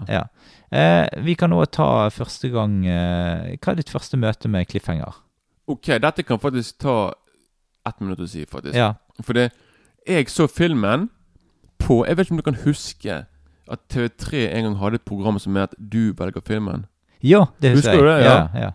Eh, 0.72 1.05
vi 1.24 1.36
kan 1.39 1.53
nå 1.53 1.61
ta 1.72 2.09
første 2.11 2.49
gang 2.51 2.82
eh, 2.86 3.55
Hva 3.55 3.72
er 3.72 3.80
ditt 3.80 3.89
første 3.93 4.18
møte 4.20 4.49
med 4.51 4.68
Cliffhanger? 4.68 5.22
Ok, 5.68 5.93
dette 6.03 6.24
kan 6.28 6.39
faktisk 6.39 6.80
ta 6.84 7.13
ett 7.88 8.01
minutt 8.01 8.20
å 8.20 8.28
si, 8.28 8.43
faktisk. 8.45 8.76
For 9.24 9.34
det 9.34 9.51
Jeg 10.07 10.30
så 10.30 10.47
filmen 10.47 11.09
på 11.80 12.05
Jeg 12.05 12.18
vet 12.18 12.28
ikke 12.28 12.36
om 12.36 12.41
du 12.41 12.47
kan 12.49 12.61
huske 12.65 13.26
at 13.68 13.80
TV3 13.91 14.47
en 14.55 14.63
gang 14.63 14.78
hadde 14.80 14.95
et 14.95 15.05
program 15.05 15.39
som 15.39 15.55
het 15.59 15.74
Du 15.78 16.13
velger 16.15 16.41
filmen. 16.45 16.86
Ja, 17.24 17.45
det 17.61 17.74
husker, 17.76 17.91
Husker 17.91 18.05
du 18.05 18.11
jeg. 18.11 18.24
det? 18.24 18.30
Ja. 18.30 18.47
ja. 18.68 18.72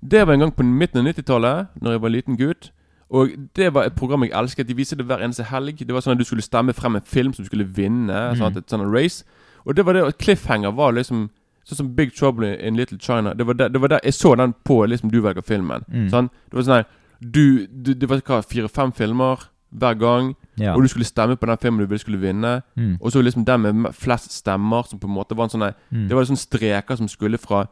Det 0.00 0.26
var 0.26 0.32
en 0.32 0.40
gang 0.40 0.54
på 0.54 0.62
midten 0.62 1.00
av 1.00 1.12
90-tallet, 1.12 1.66
Når 1.82 1.90
jeg 1.90 2.02
var 2.02 2.08
liten 2.08 2.36
gutt. 2.36 2.72
Og 3.10 3.28
det 3.56 3.74
var 3.74 3.84
et 3.84 3.94
program 3.96 4.22
jeg 4.22 4.32
elsket. 4.36 4.68
De 4.68 4.74
viste 4.74 4.96
det 4.96 5.06
hver 5.06 5.22
eneste 5.24 5.44
helg. 5.48 5.78
Det 5.78 5.94
var 5.94 6.04
sånn 6.04 6.12
at 6.12 6.18
Du 6.18 6.24
skulle 6.24 6.44
stemme 6.44 6.72
frem 6.72 6.96
en 6.96 7.02
film 7.04 7.32
som 7.32 7.44
skulle 7.44 7.64
vinne. 7.64 8.12
Mm. 8.12 8.36
Sånn 8.36 8.50
at 8.52 8.56
et 8.56 8.70
sånt 8.70 8.94
race 8.94 9.24
Og 9.64 9.76
det 9.76 9.86
var 9.86 9.92
det 9.92 10.04
at 10.06 10.18
Cliffhanger 10.18 10.70
var 10.76 10.92
liksom 10.92 11.30
Sånn 11.68 11.76
som 11.76 11.88
Big 11.96 12.14
Trouble 12.16 12.54
in 12.64 12.76
Little 12.76 12.98
China. 12.98 13.34
Det 13.34 13.46
var 13.46 13.54
der, 13.54 13.68
det 13.68 13.80
var 13.80 13.88
der 13.88 14.00
jeg 14.04 14.14
så 14.14 14.34
den 14.34 14.54
på 14.64 14.86
liksom 14.86 15.10
Du 15.10 15.20
velger 15.20 15.44
filmen. 15.44 15.84
Mm. 15.88 16.08
Sånn, 16.08 16.30
det 16.48 16.56
var 16.56 16.62
sånn 16.62 16.78
her 16.78 16.86
du, 17.20 17.66
du, 17.66 17.94
Det 17.94 18.08
var 18.08 18.22
hva, 18.24 18.42
fire-fem 18.42 18.92
filmer 18.92 19.48
hver 19.68 19.98
gang. 20.00 20.30
Ja. 20.56 20.72
Og 20.74 20.82
du 20.82 20.88
skulle 20.88 21.04
stemme 21.04 21.36
på 21.36 21.46
den 21.46 21.58
filmen 21.60 21.82
du 21.82 21.86
ville 21.86 22.00
skulle 22.00 22.20
vinne. 22.22 22.62
Mm. 22.76 22.96
Og 23.02 23.12
så 23.12 23.20
liksom 23.20 23.44
den 23.44 23.60
med 23.60 23.92
flest 23.92 24.32
stemmer, 24.32 24.86
som 24.88 25.00
på 25.00 25.06
en 25.06 25.12
måte 25.12 25.36
var 25.36 25.44
en 25.44 25.50
sånn 25.50 25.72
Mm. 25.90 26.08
Det 26.08 26.16
var 26.16 26.24
sånne 26.24 26.40
streker 26.40 26.96
som 26.96 27.08
skulle 27.08 27.38
fra 27.38 27.66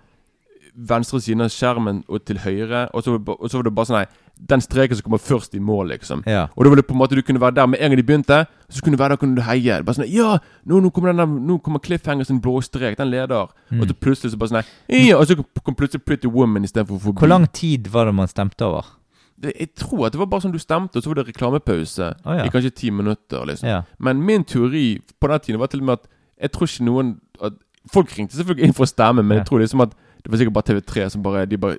venstre 0.76 1.20
siden 1.24 1.44
av 1.46 1.50
skjermen 1.52 2.02
og 2.08 2.22
til 2.28 2.40
høyre. 2.44 2.86
Og 2.92 3.04
så, 3.04 3.16
og 3.16 3.48
så 3.48 3.58
var 3.58 3.68
det 3.68 3.74
bare 3.76 3.88
sånn 3.88 3.96
Nei, 3.96 4.06
Den 4.36 4.60
streken 4.60 4.98
som 4.98 5.06
kommer 5.06 5.20
først 5.22 5.54
i 5.56 5.60
mål, 5.64 5.94
liksom. 5.94 6.20
Ja. 6.28 6.46
Og 6.52 6.66
da 6.66 6.72
var 6.72 6.80
det 6.80 6.86
på 6.88 6.92
en 6.92 7.00
måte 7.00 7.16
du 7.16 7.22
kunne 7.24 7.40
være 7.40 7.56
der 7.56 7.70
med 7.72 7.80
en 7.80 7.90
gang 7.90 8.00
de 8.00 8.04
begynte. 8.04 8.40
Så 8.68 8.84
kunne 8.84 8.98
du 8.98 9.00
være 9.00 9.14
der 9.14 9.22
kunne 9.22 9.38
du 9.38 9.44
heie. 9.46 9.78
Bare 9.86 9.96
sånn 9.96 10.10
Ja, 10.12 10.36
nå, 10.68 10.82
nå 10.84 10.90
kommer 10.92 11.12
den 11.12 11.22
der 11.22 11.46
Nå 11.48 11.56
kommer 11.64 11.80
Cliffhanger 11.80 12.28
sin 12.28 12.42
blå 12.44 12.58
strek. 12.64 12.98
Den 13.00 13.08
leder. 13.12 13.48
Mm. 13.70 13.80
Og 13.80 13.88
så 13.88 13.96
plutselig 13.96 14.34
så 14.34 14.40
bare 14.42 14.52
sånn 14.52 14.68
Ja, 14.92 15.16
og 15.16 15.24
så 15.30 15.38
kom 15.40 15.78
plutselig 15.78 16.04
Pretty 16.04 16.28
Woman 16.28 16.68
istedenfor 16.68 17.00
forbi. 17.00 17.22
Hvor 17.24 17.32
lang 17.32 17.48
tid 17.56 17.88
var 17.92 18.10
det 18.10 18.16
man 18.18 18.28
stemte 18.28 18.68
over? 18.68 18.92
Det, 19.36 19.52
jeg 19.52 19.74
tror 19.76 20.06
at 20.06 20.14
det 20.14 20.20
var 20.20 20.28
bare 20.32 20.46
sånn 20.46 20.54
du 20.54 20.60
stemte, 20.60 20.96
og 20.96 21.04
så 21.04 21.12
var 21.12 21.18
det 21.18 21.26
reklamepause 21.28 22.06
oh, 22.24 22.36
ja. 22.38 22.46
i 22.46 22.52
kanskje 22.52 22.72
ti 22.72 22.90
minutter. 22.92 23.44
liksom. 23.48 23.84
Men 24.00 24.22
min 24.24 24.44
teori 24.48 24.98
på 25.20 25.28
den 25.28 25.42
tiden 25.44 25.60
var 25.60 25.72
til 25.72 25.84
og 25.84 25.90
med 25.90 26.00
at 26.00 26.08
jeg 26.40 26.52
tror 26.52 26.68
ikke 26.68 26.88
noen 26.88 27.16
at, 27.40 27.56
Folk 27.92 28.10
ringte 28.16 28.34
selvfølgelig 28.34 28.66
inn 28.66 28.74
for 28.74 28.82
å 28.82 28.90
stemme, 28.90 29.22
men 29.22 29.38
jeg 29.38 29.46
tror 29.46 29.60
liksom 29.62 29.84
at 29.84 29.92
det 30.26 30.32
var 30.34 30.40
sikkert 30.42 30.56
bare 30.58 30.66
TV3 30.72 31.06
som 31.14 31.22
bare 31.22 31.46
De 31.46 31.56
bare 31.62 31.76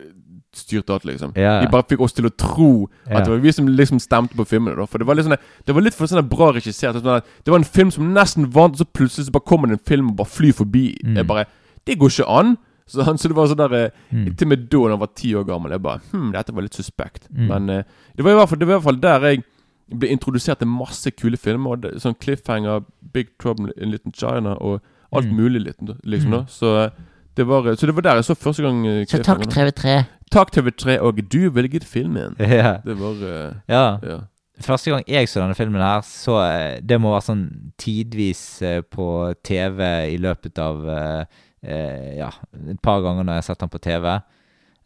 styrte 0.58 0.94
alt, 0.96 1.04
liksom. 1.06 1.34
Ja. 1.38 1.60
De 1.62 1.68
bare 1.70 1.84
fikk 1.86 2.00
oss 2.02 2.16
til 2.18 2.26
å 2.26 2.32
tro 2.34 2.88
at 3.06 3.26
det 3.26 3.30
var 3.30 3.42
vi 3.44 3.52
som 3.54 3.68
liksom 3.68 4.00
stemte 4.02 4.34
på 4.40 4.46
filmene. 4.48 4.78
da 4.80 4.86
For 4.90 4.98
det 4.98 5.06
var 5.06 5.18
litt 5.20 5.28
sånn 5.28 5.36
Det 5.68 5.76
var 5.76 5.84
litt 5.86 5.94
for 5.98 6.08
sånn 6.10 6.30
bra 6.32 6.48
regissert. 6.56 6.96
Sånn 6.98 7.22
det 7.44 7.52
var 7.52 7.60
en 7.60 7.68
film 7.68 7.92
som 7.94 8.08
nesten 8.16 8.48
vant, 8.50 8.74
og 8.74 8.80
så 8.82 8.88
plutselig 8.88 9.28
så 9.28 9.36
bare 9.36 9.46
kommer 9.46 9.68
det 9.70 9.78
en 9.78 9.86
film 9.86 10.10
og 10.14 10.16
bare 10.24 10.32
flyr 10.34 10.56
forbi. 10.58 10.86
Mm. 11.04 11.20
Jeg 11.20 11.28
bare 11.28 11.46
Det 11.86 11.98
går 12.00 12.10
ikke 12.16 12.30
an! 12.40 12.56
Så, 12.88 13.04
så 13.04 13.28
det 13.28 13.36
var 13.36 13.48
sånn 13.52 13.60
der 13.60 13.74
eh, 13.76 13.90
Mm. 14.16 14.36
Til 14.40 14.46
og 14.46 14.50
med 14.54 14.62
da 14.72 14.80
han 14.94 15.00
var 15.02 15.10
ti 15.14 15.34
år 15.36 15.44
gammel, 15.44 15.72
jeg 15.76 15.82
bare 15.84 16.00
Hm, 16.14 16.30
dette 16.32 16.54
var 16.56 16.64
litt 16.64 16.74
suspekt. 16.80 17.28
Mm. 17.36 17.48
Men 17.52 17.70
eh, 17.70 17.84
det 18.16 18.24
var 18.24 18.48
fall 18.48 18.60
Det 18.62 18.68
var 18.68 18.74
i 18.74 18.78
hvert 18.80 18.84
fall 18.88 19.02
der 19.04 19.26
jeg 19.28 19.44
ble 19.92 20.08
introdusert 20.16 20.60
til 20.60 20.68
masse 20.72 21.12
kule 21.12 21.36
filmer. 21.38 21.76
Og 21.76 22.00
sånn 22.00 22.16
Cliffhanger, 22.16 22.86
Big 23.14 23.28
Trouble 23.38 23.74
in 23.76 23.92
Little 23.92 24.12
China 24.16 24.56
og 24.56 24.80
alt 25.12 25.26
Mm. 25.28 25.36
mulig 25.36 25.62
liksom. 25.68 26.28
Mm. 26.28 26.32
da 26.32 26.46
Så 26.48 26.72
eh, 26.86 26.90
det 27.38 27.46
var 27.48 27.76
Så 27.76 27.86
det 27.86 27.96
var 27.96 28.02
der 28.02 28.20
jeg 28.20 28.26
så 28.26 28.36
første 28.36 28.64
gang 28.64 28.88
eh, 28.88 29.04
Så 29.08 29.22
takk, 29.24 29.46
TV3. 29.54 30.04
Takk 30.32 30.54
TV3, 30.56 31.00
og 31.00 31.22
du 31.32 31.50
velget 31.50 31.86
filmen. 31.86 32.36
Ja. 32.58 32.78
Det 32.86 32.98
var 33.00 33.22
uh, 33.22 33.54
ja. 33.70 33.98
Ja. 34.04 34.20
Første 34.62 34.92
gang 34.92 35.04
jeg 35.08 35.30
så 35.30 35.44
denne 35.44 35.56
filmen 35.56 35.82
her, 35.82 36.02
så 36.02 36.40
eh, 36.42 36.80
Det 36.82 36.98
må 37.02 37.14
være 37.14 37.28
sånn 37.30 37.46
tidvis 37.78 38.64
på 38.90 39.10
TV 39.46 39.84
i 40.16 40.18
løpet 40.18 40.58
av 40.62 40.82
uh, 40.82 41.44
eh, 41.62 42.18
Ja, 42.18 42.32
et 42.66 42.82
par 42.82 43.04
ganger 43.06 43.24
når 43.24 43.38
jeg 43.38 43.44
har 43.44 43.50
sett 43.52 43.62
den 43.62 43.74
på 43.74 43.84
TV. 43.86 44.10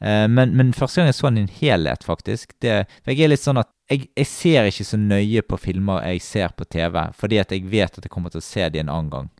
Uh, 0.01 0.27
men, 0.27 0.57
men 0.57 0.73
første 0.75 0.99
gang 0.99 1.11
jeg 1.11 1.19
så 1.21 1.29
den 1.29 1.39
i 1.39 1.45
en 1.45 1.59
helhet, 1.61 2.03
faktisk 2.03 2.57
det, 2.61 2.83
for 3.05 3.13
Jeg 3.13 3.29
er 3.29 3.31
litt 3.35 3.45
sånn 3.45 3.61
at 3.61 3.71
jeg, 3.91 4.09
jeg 4.17 4.27
ser 4.27 4.67
ikke 4.67 4.87
så 4.87 4.99
nøye 4.99 5.43
på 5.43 5.59
filmer 5.59 6.03
jeg 6.09 6.23
ser 6.23 6.51
på 6.57 6.67
TV, 6.67 6.99
fordi 7.15 7.39
at 7.39 7.51
jeg 7.55 7.67
vet 7.71 7.97
at 7.97 8.03
jeg 8.03 8.11
kommer 8.11 8.33
til 8.33 8.43
å 8.43 8.45
se 8.45 8.67
de 8.71 8.83
en 8.83 8.91
annen 8.91 9.11
gang. 9.11 9.31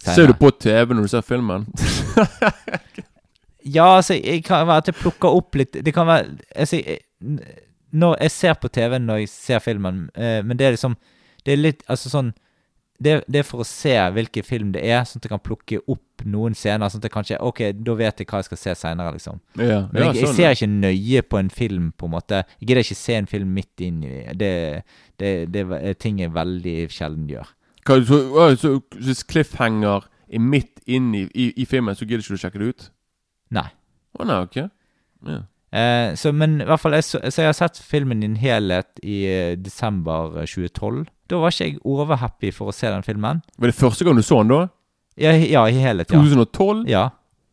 Ser 0.00 0.30
du 0.30 0.34
på 0.38 0.50
TV 0.56 0.94
når 0.94 1.06
du 1.06 1.12
ser 1.12 1.26
filmen? 1.26 1.66
Ja, 3.60 3.96
altså, 3.96 4.14
jeg 4.14 4.44
kan 4.44 4.66
være 4.66 4.80
at 4.80 4.86
jeg 4.88 4.96
plukker 4.96 5.34
opp 5.36 5.56
litt 5.60 5.76
Det 5.84 5.92
kan 5.94 6.06
være 6.08 6.38
altså, 6.56 6.78
jeg, 6.80 7.02
når 7.92 8.14
jeg 8.22 8.32
ser 8.32 8.54
på 8.60 8.70
TV 8.72 8.98
når 8.98 9.24
jeg 9.24 9.28
ser 9.28 9.58
filmen, 9.64 10.06
eh, 10.16 10.38
men 10.44 10.56
det 10.56 10.66
er 10.66 10.76
liksom 10.76 10.96
Det 11.44 11.52
er 11.52 11.60
litt 11.60 11.84
Altså 11.88 12.12
sånn 12.12 12.32
det, 13.00 13.22
det 13.32 13.40
er 13.40 13.46
for 13.48 13.62
å 13.62 13.64
se 13.64 13.94
hvilken 14.12 14.44
film 14.44 14.72
det 14.74 14.82
er, 14.84 15.06
sånn 15.08 15.22
at 15.22 15.24
jeg 15.24 15.32
kan 15.32 15.40
plukke 15.40 15.78
opp 15.88 16.20
noen 16.28 16.52
scener. 16.52 16.90
Sånn 16.92 17.00
at 17.00 17.06
jeg 17.08 17.14
kanskje 17.14 17.38
Ok, 17.48 17.62
da 17.72 17.94
vet 17.96 18.18
jeg 18.20 18.28
hva 18.28 18.42
jeg 18.42 18.48
skal 18.50 18.60
se 18.60 18.74
seinere, 18.76 19.14
liksom. 19.16 19.38
Ja, 19.56 19.78
Men 19.88 20.02
ja, 20.02 20.10
jeg, 20.10 20.18
jeg 20.18 20.26
sånn, 20.26 20.36
ser 20.36 20.56
ikke 20.58 20.68
nøye 20.68 21.22
på 21.24 21.38
en 21.40 21.48
film, 21.48 21.86
på 21.96 22.10
en 22.10 22.12
måte. 22.12 22.42
Jeg 22.58 22.68
gidder 22.68 22.82
ikke 22.84 22.98
se 23.00 23.16
en 23.16 23.30
film 23.30 23.54
midt 23.56 23.86
inn 23.86 24.02
i 24.04 24.12
det. 24.36 24.52
Det, 25.16 25.32
det 25.48 25.64
er 25.78 25.96
ting 25.96 26.20
jeg 26.20 26.34
veldig 26.36 26.76
sjelden 26.92 27.24
gjør. 27.32 27.48
Hva, 27.90 28.00
så, 28.06 28.48
så 28.60 28.72
Hvis 28.96 29.22
Cliffhanger 29.28 30.06
er 30.30 30.42
midt 30.42 30.82
inn 30.86 31.12
i, 31.16 31.24
i, 31.34 31.50
i 31.58 31.66
filmen, 31.68 31.96
så 31.98 32.06
gidder 32.06 32.24
ikke 32.24 32.38
du 32.38 32.42
sjekke 32.42 32.62
det 32.62 32.72
ut? 32.74 32.90
Nei. 33.54 33.68
Å 34.18 34.26
nei, 34.26 34.40
ok. 34.46 34.58
Ja. 35.26 35.40
Eh, 35.70 36.16
så, 36.18 36.32
men 36.34 36.58
i 36.62 36.66
hvert 36.66 36.82
fall, 36.82 36.96
jeg, 36.98 37.06
så, 37.06 37.20
jeg 37.22 37.46
har 37.46 37.56
sett 37.58 37.78
filmen 37.86 38.22
i 38.24 38.28
en 38.30 38.38
helhet 38.40 39.02
i 39.06 39.20
eh, 39.30 39.54
desember 39.58 40.40
eh, 40.42 40.50
2012. 40.50 41.04
Da 41.30 41.38
var 41.38 41.54
ikke 41.54 41.68
jeg 41.68 41.78
overhappy 41.86 42.50
for 42.54 42.72
å 42.72 42.74
se 42.74 42.90
den 42.90 43.06
filmen. 43.06 43.42
Var 43.58 43.70
det 43.70 43.78
første 43.78 44.06
gang 44.06 44.18
du 44.18 44.26
så 44.26 44.42
den 44.42 44.54
da? 44.54 44.64
Ja, 45.20 45.34
ja 45.36 45.64
i 45.68 45.78
helhet, 45.78 46.10
ja. 46.10 46.18
2012? 46.22 46.86
Ja, 46.90 47.08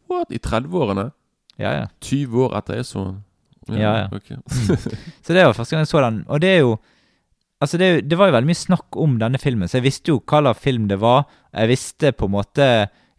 What? 0.08 0.32
I 0.32 0.40
30-årene? 0.40 1.10
ja, 1.60 1.72
ja. 1.74 1.88
20 2.02 2.44
år 2.46 2.54
etter 2.58 2.78
jeg 2.80 2.86
så 2.88 3.04
den? 3.04 3.24
Ja, 3.76 3.94
ja. 3.98 4.08
ok. 4.16 4.30
Så 5.26 5.34
det 5.34 5.42
var 5.44 5.54
første 5.54 5.76
gang 5.76 5.82
jeg 5.84 5.90
så 5.90 6.00
den. 6.00 6.22
Og 6.32 6.40
det 6.40 6.50
er 6.54 6.62
jo 6.62 6.78
Altså, 7.64 7.80
det, 7.82 8.06
det 8.06 8.18
var 8.20 8.30
jo 8.30 8.36
veldig 8.36 8.52
mye 8.52 8.60
snakk 8.60 8.98
om 9.02 9.18
denne 9.22 9.40
filmen, 9.42 9.70
så 9.70 9.80
jeg 9.80 9.88
visste 9.88 10.14
jo 10.14 10.20
hva 10.22 10.44
slags 10.44 10.62
film 10.62 10.86
det 10.92 11.00
var. 11.02 11.26
Jeg 11.56 11.72
visste 11.72 12.12
på 12.14 12.28
en 12.30 12.36
måte 12.36 12.68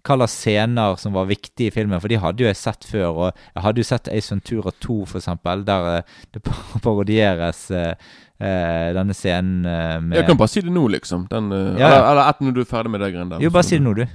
hva 0.06 0.14
slags 0.14 0.36
scener 0.38 0.94
som 1.00 1.16
var 1.16 1.26
viktige 1.28 1.72
i 1.72 1.74
filmen, 1.74 1.98
for 2.00 2.12
de 2.12 2.20
hadde 2.22 2.44
jo 2.44 2.48
jeg 2.48 2.60
sett 2.60 2.86
før. 2.86 3.08
Og 3.10 3.26
jeg 3.56 3.64
hadde 3.64 3.82
jo 3.82 3.88
sett 3.88 4.10
Ace 4.14 4.32
Ventura 4.32 4.72
2, 4.78 4.98
for 5.10 5.20
eksempel, 5.20 5.64
der 5.66 5.88
eh, 5.96 6.14
det 6.36 6.44
parodieres 6.86 7.64
eh, 7.74 8.12
eh, 8.38 8.92
denne 8.96 9.16
scenen 9.16 9.66
eh, 9.66 9.96
med 10.04 10.20
Jeg 10.20 10.30
kan 10.30 10.38
bare 10.38 10.54
si 10.54 10.62
det 10.62 10.76
nå, 10.76 10.86
liksom. 10.94 11.26
Den, 11.32 11.50
ja. 11.74 11.90
Eller, 11.90 12.06
eller 12.12 12.22
etter 12.28 12.46
når 12.46 12.56
du 12.56 12.62
er 12.62 12.70
ferdig 12.70 12.94
med 12.94 13.04
det 13.04 13.10
greiene 13.16 13.34
der. 13.34 13.42
Jo, 13.42 13.52
bare 13.58 13.66
si 13.66 13.76
det 13.76 13.84
nå, 13.84 13.96
du. 13.98 14.06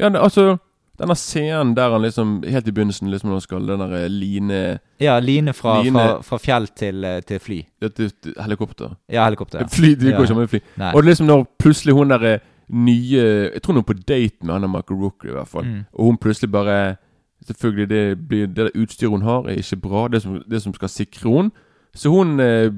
Ja, 0.00 0.12
altså 0.12 0.52
Denne 1.00 1.14
scenen 1.16 1.74
der 1.74 1.90
han 1.90 2.02
liksom 2.04 2.42
Helt 2.44 2.66
i 2.68 2.72
begynnelsen, 2.74 3.08
liksom 3.10 3.30
når 3.30 3.38
han 3.38 3.44
skal 3.46 3.66
den 3.66 3.80
der 3.80 3.92
eh, 4.02 4.08
line 4.12 4.58
Ja, 5.00 5.18
line 5.20 5.52
fra, 5.56 5.78
Line- 5.82 5.94
fra, 5.98 6.20
fra 6.22 6.38
fjell 6.38 6.66
til, 6.76 7.04
eh, 7.04 7.20
til 7.26 7.40
fly. 7.40 7.62
Ja, 7.82 7.88
til, 7.88 8.10
til, 8.22 8.34
Helikopter. 8.40 8.94
Ja, 9.10 9.24
helikopter. 9.24 9.60
Ja. 9.64 9.66
Fly, 9.72 9.94
går 9.96 10.10
Ja. 10.10 10.22
ikke 10.22 10.34
med 10.34 10.48
fly. 10.52 10.60
Nei. 10.76 10.92
Og 10.94 11.02
liksom 11.04 11.26
når 11.26 11.46
plutselig 11.58 11.94
hun 11.96 12.10
der 12.10 12.22
eh, 12.34 12.38
nye 12.68 13.22
Jeg 13.52 13.62
tror 13.62 13.72
hun 13.74 13.80
er 13.82 13.88
på 13.88 13.98
date 14.08 14.44
med 14.44 14.52
han 14.54 14.62
der 14.62 14.68
Michael 14.68 15.00
Rooker, 15.00 15.28
i 15.28 15.32
hvert 15.32 15.48
fall. 15.48 15.64
Mm. 15.64 15.80
Og 15.94 16.04
hun 16.04 16.16
plutselig 16.18 16.52
bare 16.52 16.96
Selvfølgelig, 17.46 17.88
det, 17.90 18.28
blir, 18.28 18.46
det 18.46 18.56
der 18.56 18.70
utstyret 18.78 19.10
hun 19.10 19.22
har, 19.22 19.48
er 19.50 19.58
ikke 19.58 19.76
bra. 19.82 20.08
Det 20.08 20.22
som, 20.22 20.36
det 20.50 20.62
som 20.62 20.74
skal 20.74 20.88
sikre 20.88 21.30
henne. 21.30 21.50
Så 21.94 22.08
hun 22.08 22.40
eh, 22.40 22.70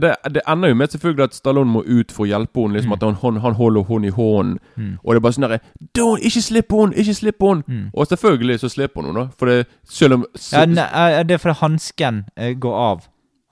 det, 0.00 0.14
det 0.32 0.42
ender 0.48 0.68
jo 0.68 0.74
med 0.74 0.88
selvfølgelig 0.88 1.24
at 1.24 1.34
Stallone 1.36 1.70
må 1.70 1.82
ut 1.84 2.12
for 2.12 2.24
å 2.24 2.28
hjelpe 2.30 2.60
henne. 2.60 2.78
Liksom 2.78 2.90
Mm. 2.94 2.96
At 2.96 3.02
han, 3.02 3.14
han, 3.22 3.40
han 3.42 3.54
holder 3.54 3.84
henne 3.88 4.06
i 4.06 4.10
hånden. 4.10 4.58
Mm. 4.76 4.92
Og 5.04 5.14
det 5.14 5.18
er 5.18 5.24
bare 5.24 5.36
sånn 5.36 5.46
derre 5.48 6.20
Ikke 6.24 6.42
slipp 6.42 6.72
henne! 6.72 6.96
Ikke 6.96 7.14
slipp 7.14 7.42
henne! 7.42 7.64
Mm. 7.68 7.88
Og 7.92 8.06
selvfølgelig 8.06 8.60
så 8.60 8.68
slipper 8.72 9.02
hun 9.02 9.10
henne, 9.10 9.24
da. 9.26 9.34
For 9.38 9.46
det 9.50 9.66
selv 9.84 10.14
om 10.20 10.26
Ja, 10.52 10.64
ne, 10.66 10.86
det 11.28 11.36
er 11.36 11.42
fordi 11.42 11.58
hansken 11.60 12.24
eh, 12.36 12.54
går 12.54 12.78
av. 12.88 13.04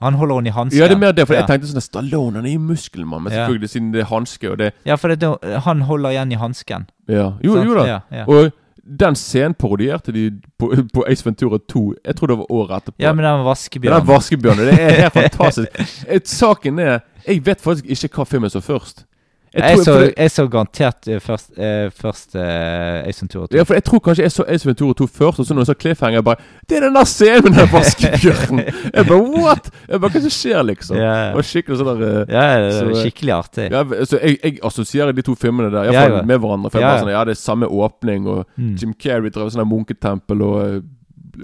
Han 0.03 0.13
holder 0.19 0.35
henne 0.35 0.49
i 0.49 0.51
hansken. 0.51 0.79
Ja, 0.81 0.87
det 0.87 0.97
er 0.97 0.99
mer 0.99 1.11
det, 1.15 1.27
for 1.27 1.37
ja. 1.37 1.43
jeg 1.43 1.51
tenkte 1.51 1.69
sånn 1.71 1.79
at 1.79 1.87
Stallone 1.87 2.41
han 2.41 2.47
er 2.49 2.55
jo 2.57 2.63
muskelmann, 2.65 3.23
men 3.23 3.31
Ja. 3.33 3.43
selvfølgelig 3.43 3.69
siden 3.69 3.93
det 3.93 4.01
er 4.01 4.09
hanske 4.09 4.51
og 4.51 4.57
det 4.59 4.71
Ja, 4.85 4.95
for 4.99 5.13
det, 5.13 5.29
han 5.63 5.81
holder 5.81 6.09
igjen 6.09 6.31
i 6.31 6.39
hansken. 6.41 6.89
Ja, 7.07 7.33
jo, 7.43 7.55
Sant? 7.55 7.67
jo 7.69 7.77
da. 7.77 7.85
Ja, 7.87 7.99
ja. 8.11 8.25
Og 8.27 8.51
den 8.83 9.15
scenen 9.15 9.53
parodierte 9.53 10.11
de 10.11 10.31
på, 10.59 10.73
på 10.93 11.05
Ace 11.07 11.25
Ventura 11.25 11.57
2. 11.69 11.93
Jeg 12.05 12.15
tror 12.15 12.27
det 12.27 12.37
var 12.37 12.51
året 12.51 12.75
etterpå. 12.77 12.95
Ja, 12.99 13.13
men 13.13 13.25
den 13.25 13.45
vaskebjørnen. 13.45 14.01
den 14.01 14.07
vaskebjørnen. 14.07 14.67
Det 14.67 14.81
er 14.81 15.01
helt 15.01 15.13
fantastisk. 15.13 15.79
Et, 16.15 16.27
saken 16.29 16.79
er 16.79 16.99
Jeg 17.27 17.45
vet 17.45 17.61
faktisk 17.63 18.03
ikke 18.03 18.19
hva 18.19 18.27
filmen 18.27 18.51
så 18.51 18.59
først. 18.59 19.05
Jeg, 19.53 19.77
tror- 19.77 19.83
så, 19.85 20.13
jeg 20.17 20.31
så 20.31 20.43
garantert 20.49 21.07
eh, 21.07 21.19
først, 21.21 21.51
eh, 21.57 21.89
først 21.93 22.35
eh, 22.35 23.07
Ace 23.07 23.21
Ventura 23.21 23.47
2. 23.47 23.57
ja, 23.57 23.63
for 23.63 23.73
jeg 23.77 23.83
tror 23.83 23.99
kanskje 23.99 24.23
jeg 24.25 24.31
så 24.33 24.45
Ace 24.49 24.65
Ventura 24.67 24.93
2 24.93 25.07
først, 25.07 25.39
og 25.39 25.45
så 25.45 25.53
når 25.53 25.61
jeg 25.61 25.67
så 25.67 25.75
Cliffhanger, 25.83 26.17
jeg 26.17 26.23
bare 26.23 26.35
Det 26.69 26.77
er 26.77 26.81
den 26.87 26.95
der 26.97 27.03
scenen 27.05 27.43
med 27.43 27.59
den 27.59 27.69
vaskebjørnen! 27.73 28.59
jeg 28.97 29.05
bare 29.11 29.21
What?! 29.43 29.69
Jeg 29.89 30.01
bare 30.01 30.11
Hva 30.15 30.21
som 30.25 30.33
skjer, 30.37 30.61
liksom? 30.71 30.97
Ja, 30.97 31.13
ja. 31.13 31.27
Det 31.29 31.35
var 31.41 31.47
skikkelig 31.51 31.77
sånn 31.83 31.91
der 32.01 32.03
Ja, 32.33 32.45
det 32.65 32.73
så, 32.73 32.83
er 32.85 32.89
eh, 32.95 33.01
skikkelig 33.05 33.33
artig. 33.37 33.67
Ja, 33.71 33.83
så 34.09 34.19
jeg, 34.23 34.37
jeg 34.43 34.59
assosierer 34.71 35.13
de 35.13 35.21
to 35.29 35.35
filmene 35.35 35.69
der 35.73 35.89
jeg, 35.91 35.93
Ja, 35.93 36.21
med 36.25 36.39
hverandre. 36.43 36.71
For 36.73 36.79
jeg 36.81 36.87
Ja, 36.87 36.91
bare 36.95 37.03
sånn, 37.05 37.13
ja, 37.13 37.23
det 37.29 37.37
er 37.37 37.41
samme 37.43 37.69
åpning, 37.69 38.27
og 38.27 38.45
Mm. 38.57 38.75
Jim 38.81 38.93
Carrey 38.99 39.29
drev 39.33 39.49
sånn 39.53 39.61
der 39.63 39.69
munketempel 39.69 40.41
og 40.45 40.83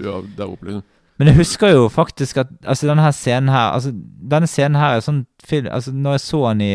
Ja, 0.02 0.20
der 0.38 0.46
oppe, 0.50 0.66
liksom. 0.66 0.82
Men 1.18 1.28
jeg 1.28 1.36
husker 1.36 1.68
jo 1.74 1.88
faktisk 1.92 2.38
at 2.40 2.46
altså 2.64 2.86
denne 2.88 3.02
her 3.04 3.12
scenen 3.12 3.48
her 3.52 3.74
Altså, 3.74 3.90
denne 4.30 4.46
scenen 4.48 4.78
her 4.80 4.96
er 4.96 5.02
sånn 5.04 5.26
film 5.44 5.66
Altså, 5.70 5.92
når 5.92 6.16
jeg 6.16 6.20
så 6.24 6.40
den 6.48 6.60
i 6.64 6.72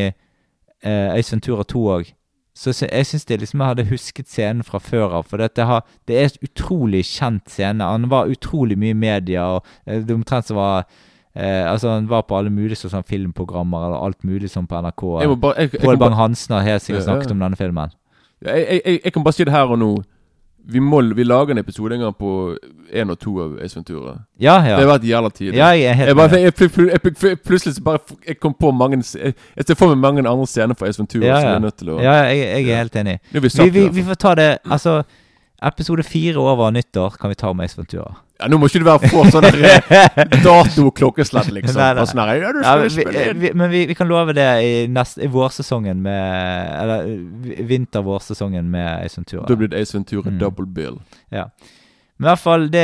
eh, 0.85 1.17
Øystein 1.17 1.41
Tura 1.41 1.63
2 1.67 1.81
òg, 1.97 2.13
så 2.55 2.71
jeg 2.85 3.05
syns 3.09 3.25
det 3.27 3.41
liksom 3.41 3.59
jeg 3.59 3.67
hadde 3.73 3.83
husket 3.89 4.29
scenen 4.31 4.63
fra 4.63 4.79
før 4.79 5.17
av. 5.17 5.25
For 5.27 5.41
det, 5.43 5.65
har, 5.67 5.81
det 6.07 6.15
er 6.21 6.29
en 6.29 6.45
utrolig 6.47 7.01
kjent 7.09 7.49
scene. 7.51 7.83
Han 7.83 8.07
var 8.09 8.29
utrolig 8.31 8.77
mye 8.79 8.93
i 8.95 8.99
media, 9.01 9.43
og 9.57 9.65
eh, 9.85 9.99
det 10.07 10.15
omtrent 10.15 10.47
som 10.47 10.55
var 10.61 10.85
eh, 11.35 11.65
Altså, 11.67 11.89
han 11.97 12.07
var 12.07 12.21
på 12.29 12.37
alle 12.37 12.49
mulige 12.53 12.79
sånne 12.79 13.03
filmprogrammer, 13.09 13.89
eller 13.89 14.05
alt 14.07 14.23
mulig 14.23 14.47
sånn 14.53 14.69
på 14.71 14.79
NRK. 14.85 15.03
Pål 15.83 15.99
Bang-Hansen 15.99 16.55
har 16.55 16.63
helt 16.63 16.85
sikkert 16.85 17.01
Ja, 17.01 17.03
ja. 17.03 17.09
snakket 17.11 17.31
om 17.35 17.43
denne 17.43 17.59
filmen. 17.59 17.91
jeg, 18.45 18.81
jeg, 18.85 18.99
jeg 19.03 19.13
kan 19.13 19.23
bare 19.23 19.33
si 19.35 19.43
det 19.43 19.51
her 19.57 19.67
og 19.75 19.79
nå. 19.81 19.91
Vi, 20.67 20.79
må, 20.81 21.01
vi 21.13 21.23
lager 21.23 21.53
en 21.53 21.61
episode 21.61 21.95
en 21.95 22.01
gang 22.01 22.15
på 22.17 22.29
én 22.89 23.11
og 23.13 23.19
to 23.21 23.35
av 23.43 23.51
Ace 23.61 23.77
Ventura. 23.77 24.15
Ja, 24.41 24.55
ja. 24.65 24.79
Det 24.79 24.85
har 24.85 24.89
vært 24.89 25.05
jævla 25.05 25.29
tidlig. 25.29 25.59
Ja, 25.59 25.67
jeg 25.77 25.91
er 25.91 25.99
helt 25.99 26.09
jeg 26.09 26.17
bare, 26.17 26.39
jeg, 26.41 26.53
jeg, 27.05 27.37
plutselig 27.45 27.75
så 27.75 27.83
bare 27.85 28.17
Jeg 28.27 28.39
kom 28.39 28.55
på 28.57 28.71
mange 28.73 28.97
Jeg, 28.97 29.35
jeg 29.55 29.67
ser 29.67 29.77
for 29.77 29.93
meg 29.93 30.01
mange 30.01 30.25
andre 30.25 30.47
scener 30.49 30.77
fra 30.77 30.89
Ace 30.89 31.01
Ventura 31.01 31.25
Ja, 31.27 31.35
som 31.37 31.45
ja. 31.45 31.53
jeg 31.53 31.59
er 31.59 31.65
nødt 31.67 31.77
til 31.77 31.93
å 31.93 31.99
Ja, 32.01 32.15
jeg, 32.31 32.39
jeg 32.39 32.73
er 32.73 32.81
helt 32.81 32.99
enig. 33.03 33.17
Vi 33.31 33.39
Vi, 33.77 33.87
vi 33.99 34.05
får 34.09 34.21
ta 34.25 34.35
det 34.35 34.49
Altså, 34.65 35.03
episode 35.61 36.03
fire 36.03 36.41
over 36.41 36.71
nyttår 36.71 37.19
kan 37.21 37.29
vi 37.29 37.35
ta 37.35 37.53
om 37.53 37.61
Ace 37.61 37.77
Ventura. 37.77 38.15
Ja, 38.39 38.49
Nå 38.51 38.57
må 38.59 38.67
ikke 38.67 38.81
det 38.83 38.87
være 38.89 39.09
for 39.13 39.29
sånn 39.31 39.45
eh, 39.47 40.25
dato-klokkeslett, 40.45 41.51
liksom. 41.55 41.77
Nei, 41.79 41.93
nei. 41.95 42.05
Sånn 42.09 42.21
ja, 42.41 42.51
du 42.51 42.59
Ja, 42.65 42.73
vi, 42.83 43.31
vi, 43.39 43.51
men 43.55 43.71
vi, 43.71 43.85
vi 43.87 43.95
kan 43.95 44.09
love 44.11 44.35
det 44.35 44.47
i, 44.65 44.73
nest, 44.91 45.17
i 45.23 45.29
vårsesongen 45.31 46.01
med 46.03 46.75
Eller 46.81 47.07
vi- 47.45 47.63
vinter-vårsesongen 47.71 48.67
med 48.71 49.05
Ace 49.05 49.19
Ventura. 49.21 49.45
Da 49.47 49.55
blir 49.55 49.71
det 49.71 49.81
Ace 49.81 49.95
Ventura 49.97 50.29
Mm. 50.29 50.39
double 50.39 50.65
bill. 50.65 50.99
Ja. 51.31 51.47
Men 52.17 52.27
i 52.27 52.29
hvert 52.31 52.39
fall 52.39 52.69
det 52.71 52.83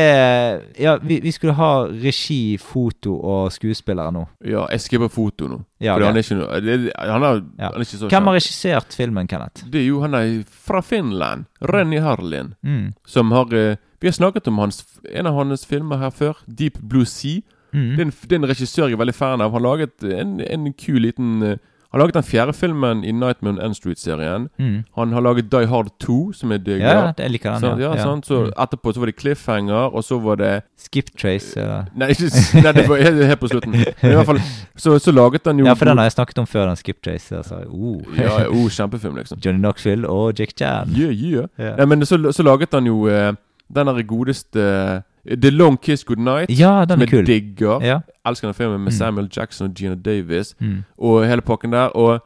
Ja, 0.80 0.98
vi, 1.02 1.32
skulle 1.32 1.54
ha 1.56 1.86
regi, 1.88 2.58
foto 2.60 3.14
og 3.16 3.52
skuespillere 3.56 4.12
nå. 4.12 4.26
Ja, 4.44 4.66
jeg 4.72 4.82
skriver 4.84 5.10
foto 5.12 5.48
nå. 5.48 5.62
Ja, 5.80 5.96
okay. 5.96 6.06
han 6.08 6.18
er 6.18 6.26
ikke 6.26 6.40
noe 6.40 6.50
han, 6.52 7.24
er, 7.24 7.40
han 7.60 7.78
er 7.80 7.86
ikke 7.86 8.00
så 8.02 8.10
Hvem 8.12 8.28
har 8.28 8.36
regissert 8.40 8.94
filmen, 8.98 9.28
Kenneth? 9.32 9.64
Det 9.72 9.80
er 9.84 9.88
jo 9.88 10.02
han 10.04 10.14
er 10.20 10.44
fra 10.48 10.82
Finland. 10.82 11.46
Renny 11.62 12.00
Harlin. 12.04 12.54
Mm. 12.64 12.92
Som 13.08 13.32
har 13.32 13.52
eh, 13.56 13.76
Vi 14.02 14.08
har 14.08 14.14
snakket 14.18 14.48
om 14.48 14.58
hans, 14.58 14.84
en 15.14 15.28
av 15.30 15.36
hans 15.38 15.66
filmer 15.66 15.98
her 16.02 16.10
før. 16.10 16.34
Deep 16.48 16.80
Blue 16.90 17.06
Sea. 17.06 17.42
Mm. 17.74 17.90
Det, 17.96 18.00
er 18.00 18.06
en, 18.06 18.12
det 18.30 18.32
er 18.36 18.40
en 18.42 18.50
regissør 18.50 18.88
jeg 18.90 18.98
er 18.98 19.00
veldig 19.00 19.16
fan 19.16 19.42
av. 19.42 19.52
Han 19.56 19.62
laget 19.64 20.04
en, 20.04 20.40
en 20.44 20.74
kul 20.74 21.00
liten 21.06 21.44
eh, 21.44 21.58
Han 21.94 22.00
laget 22.00 22.16
den 22.16 22.24
fjerde 22.24 22.54
filmen 22.56 23.02
i 23.04 23.12
Nightmare 23.12 23.54
on 23.54 23.62
End 23.66 23.76
Street-serien. 23.76 24.46
Mm. 24.60 24.84
Han 24.96 25.12
har 25.14 25.22
laget 25.22 25.50
Die 25.52 25.68
Hard 25.68 25.90
2, 26.00 26.32
som 26.34 26.52
er 26.56 26.58
digg. 26.64 26.80
Ja, 26.80 27.12
det 27.18 27.26
liker 27.32 27.52
den. 27.52 27.60
så, 27.60 27.72
ja, 27.84 27.90
sant? 28.00 28.26
Så 28.26 28.38
Mm. 28.46 28.52
etterpå 28.64 28.94
så 28.94 29.00
var 29.00 29.06
det 29.12 29.16
Cliffhanger, 29.20 29.92
og 29.96 30.04
så 30.04 30.20
var 30.24 30.36
det 30.40 30.62
Skip 30.80 31.10
Trace. 31.20 31.60
Ja. 31.60 31.82
Nei, 32.00 32.10
ikke, 32.16 32.32
nei 32.64 32.72
det 32.78 32.88
var 32.90 32.98
helt, 33.04 33.26
helt 33.28 33.40
på 33.40 33.48
slutten. 33.52 33.72
Men 33.76 34.12
i 34.12 34.16
hvert 34.16 34.26
fall 34.26 34.40
Så, 34.78 35.00
så 35.00 35.12
laget 35.12 35.42
han 35.46 35.60
jo 35.60 35.66
ja, 35.66 35.74
for 35.74 35.86
den 35.92 35.98
har 35.98 36.06
jeg 36.08 36.12
snakket 36.16 36.38
om 36.40 36.48
før, 36.48 36.66
den 36.72 36.76
Skip 36.80 37.04
Trace. 37.04 37.36
Altså, 37.38 37.60
oh. 37.68 38.00
Ja, 38.18 38.40
ja, 38.40 38.48
oh, 38.48 38.70
kjempefilm, 38.72 39.16
liksom. 39.20 39.40
Johnny 39.46 39.60
Knoxville 39.60 40.08
og 40.08 40.40
Jake 40.40 40.54
Chan. 40.58 40.96
Yeah, 40.96 41.12
yeah. 41.12 41.48
Ja. 41.60 41.76
Nei, 41.76 41.86
men 41.86 42.06
så, 42.06 42.32
så 42.32 42.44
laget 42.44 42.72
han 42.74 42.88
jo 42.88 43.08
eh, 43.12 43.34
den 43.76 43.88
der 43.88 44.04
godeste 44.04 45.04
The 45.42 45.50
Long 45.52 45.78
Kiss 45.82 46.04
Goodnight. 46.04 46.50
Ja, 46.60 46.86
den 46.86 47.02
er 47.02 47.06
kul. 47.06 47.26
digger. 47.26 47.80
Ja. 47.86 48.00
Elsker 48.26 48.48
den 48.48 48.54
filmen 48.56 48.80
med 48.84 48.92
Mm. 48.94 48.98
Samuel 48.98 49.30
Jackson 49.38 49.68
og 49.70 49.74
Gina 49.76 49.96
Davis. 49.96 50.56
Mm. 50.60 50.84
Og 50.98 51.28
hele 51.28 51.42
pakken 51.42 51.72
der. 51.72 51.88
Og 51.96 52.20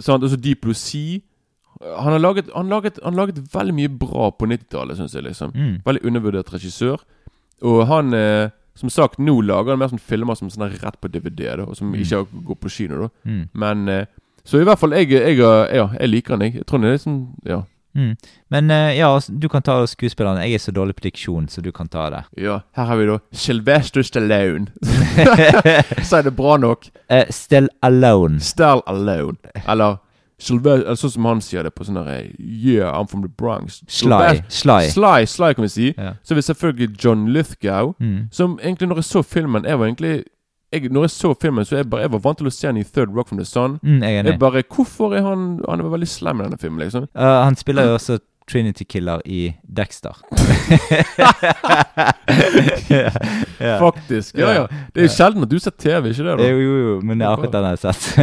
sant, 0.00 0.24
også 0.24 0.36
Deep 0.36 0.60
Blue 0.62 0.74
Sea. 0.74 1.18
Han 1.98 2.12
har 2.12 2.18
laget, 2.18 2.48
han 2.56 2.68
laget, 2.68 2.98
han 3.04 3.14
laget 3.14 3.38
veldig 3.54 3.74
mye 3.74 3.88
bra 3.88 4.30
på 4.30 4.46
90-tallet, 4.46 4.96
syns 4.96 5.14
jeg. 5.14 5.22
liksom 5.22 5.50
Mm. 5.54 5.78
Veldig 5.86 6.04
undervurdert 6.06 6.52
regissør. 6.54 6.96
Og 7.62 7.86
han 7.86 8.14
eh, 8.14 8.48
Som 8.74 8.88
sagt, 8.88 9.18
nå 9.18 9.40
lager 9.44 9.70
han 9.70 9.78
mer 9.78 9.88
sånn 9.88 10.00
filmer 10.00 10.34
som 10.34 10.48
sånn 10.48 10.70
rett 10.82 10.96
på 11.00 11.08
DVD, 11.12 11.56
da, 11.56 11.64
og 11.64 11.76
som 11.76 11.92
Mm. 11.92 12.00
ikke 12.00 12.26
går 12.46 12.54
på 12.56 12.68
kino. 12.70 12.98
da 13.02 13.08
Mm. 13.30 13.48
Men 13.54 13.88
eh, 13.88 14.06
Så 14.44 14.58
i 14.60 14.64
hvert 14.64 14.78
fall, 14.78 14.90
jeg, 14.92 15.10
jeg, 15.10 15.36
jeg, 15.36 15.68
ja, 15.74 15.88
jeg 16.00 16.08
liker 16.08 16.30
han, 16.34 16.40
jeg. 16.40 16.54
Jeg 16.54 16.66
tror 16.66 16.78
han 16.78 16.88
er 16.88 16.92
liksom 16.96 17.28
Ja. 17.44 17.62
Mm. 17.94 18.16
Men 18.50 18.70
eh, 18.70 18.98
ja, 18.98 19.14
altså, 19.14 19.32
du 19.32 19.48
kan 19.48 19.62
ta 19.62 19.86
skuespillerne. 19.86 20.40
Jeg 20.46 20.54
er 20.54 20.58
så 20.58 20.72
dårlig 20.72 20.96
på 20.96 21.06
diksjon, 21.08 21.48
så 21.48 21.60
du 21.60 21.72
kan 21.72 21.88
ta 21.88 22.08
det. 22.10 22.22
ja 22.36 22.60
her 22.76 22.84
har 22.84 22.96
vi 22.96 23.06
da 23.06 23.18
Sylvester 23.32 24.02
Stallone. 24.02 24.66
Sier 26.08 26.22
det 26.22 26.36
bra 26.36 26.56
nok? 26.56 26.88
Uh, 27.12 27.24
still 27.30 27.68
alone. 27.82 28.40
Still 28.40 28.82
Alone. 28.86 29.36
Eller 29.68 29.96
Sylvester, 30.42 30.96
sånn 30.98 31.12
som 31.14 31.26
han 31.28 31.40
sier 31.44 31.66
det 31.66 31.70
på 31.76 31.84
sånn 31.86 32.00
der 32.00 32.30
Yeah, 32.38 32.90
I'm 32.90 33.08
from 33.10 33.22
the 33.22 33.30
Bronx. 33.30 33.82
Sly. 33.86 34.42
Sly. 34.48 34.88
Sly, 34.90 35.26
Sly 35.30 35.52
kan 35.54 35.66
vi 35.66 35.70
si. 35.70 35.90
Ja. 35.94 36.16
Så 36.22 36.34
har 36.34 36.40
vi 36.40 36.46
selvfølgelig 36.48 36.88
John 37.04 37.28
Lithgow. 37.34 37.94
Mm. 38.02 38.28
Som 38.34 38.58
egentlig, 38.62 38.88
når 38.90 39.02
jeg 39.02 39.10
så 39.10 39.22
filmen 39.22 39.64
Jeg 39.64 39.78
var 39.78 39.86
egentlig 39.86 40.24
jeg, 40.72 40.92
Når 40.92 41.02
jeg 41.02 41.10
så 41.10 41.34
filmen, 41.42 41.64
så 41.64 41.76
jeg 41.76 41.90
bare 41.90 42.00
Jeg 42.00 42.12
var 42.12 42.20
vant 42.24 42.38
til 42.38 42.46
å 42.46 42.54
se 42.54 42.66
han 42.66 42.76
i 42.76 42.84
Third 42.84 43.16
Rock 43.16 43.28
from 43.28 43.38
the 43.38 43.46
Sun. 43.46 43.78
Mm, 43.82 44.02
jeg 44.02 44.16
er 44.16 44.20
enig. 44.20 44.32
Jeg 44.32 44.42
bare 44.42 44.62
Hvorfor 44.74 45.14
er 45.14 45.22
han 45.26 45.60
Han 45.68 45.80
er 45.80 45.92
veldig 45.92 46.08
slem 46.08 46.40
i 46.40 46.44
denne 46.44 46.60
filmen, 46.60 46.84
liksom. 46.84 47.08
Uh, 47.14 47.44
han 47.44 47.56
spiller 47.56 47.90
jo 47.90 47.94
også 47.98 48.18
Trinity 48.50 48.84
Killer 48.84 49.20
i 49.24 49.54
Dexter. 49.76 50.18
yeah, 52.90 53.14
yeah. 53.60 53.78
Faktisk. 53.78 54.38
Ja, 54.38 54.52
ja. 54.52 54.66
Det 54.94 55.00
er 55.00 55.02
jo 55.06 55.12
sjelden 55.14 55.42
at 55.46 55.50
du 55.50 55.58
ser 55.62 55.70
TV, 55.78 56.10
ikke 56.10 56.24
det? 56.26 56.38
da? 56.38 56.48
Jo, 56.48 56.56
jo, 56.58 56.78
jo, 56.78 57.00
men 57.00 57.20
det 57.20 57.26
er 57.26 57.30
akkurat 57.36 57.52
den 57.52 57.62
jeg 57.62 57.70
har 57.70 57.76
sett. 57.92 58.16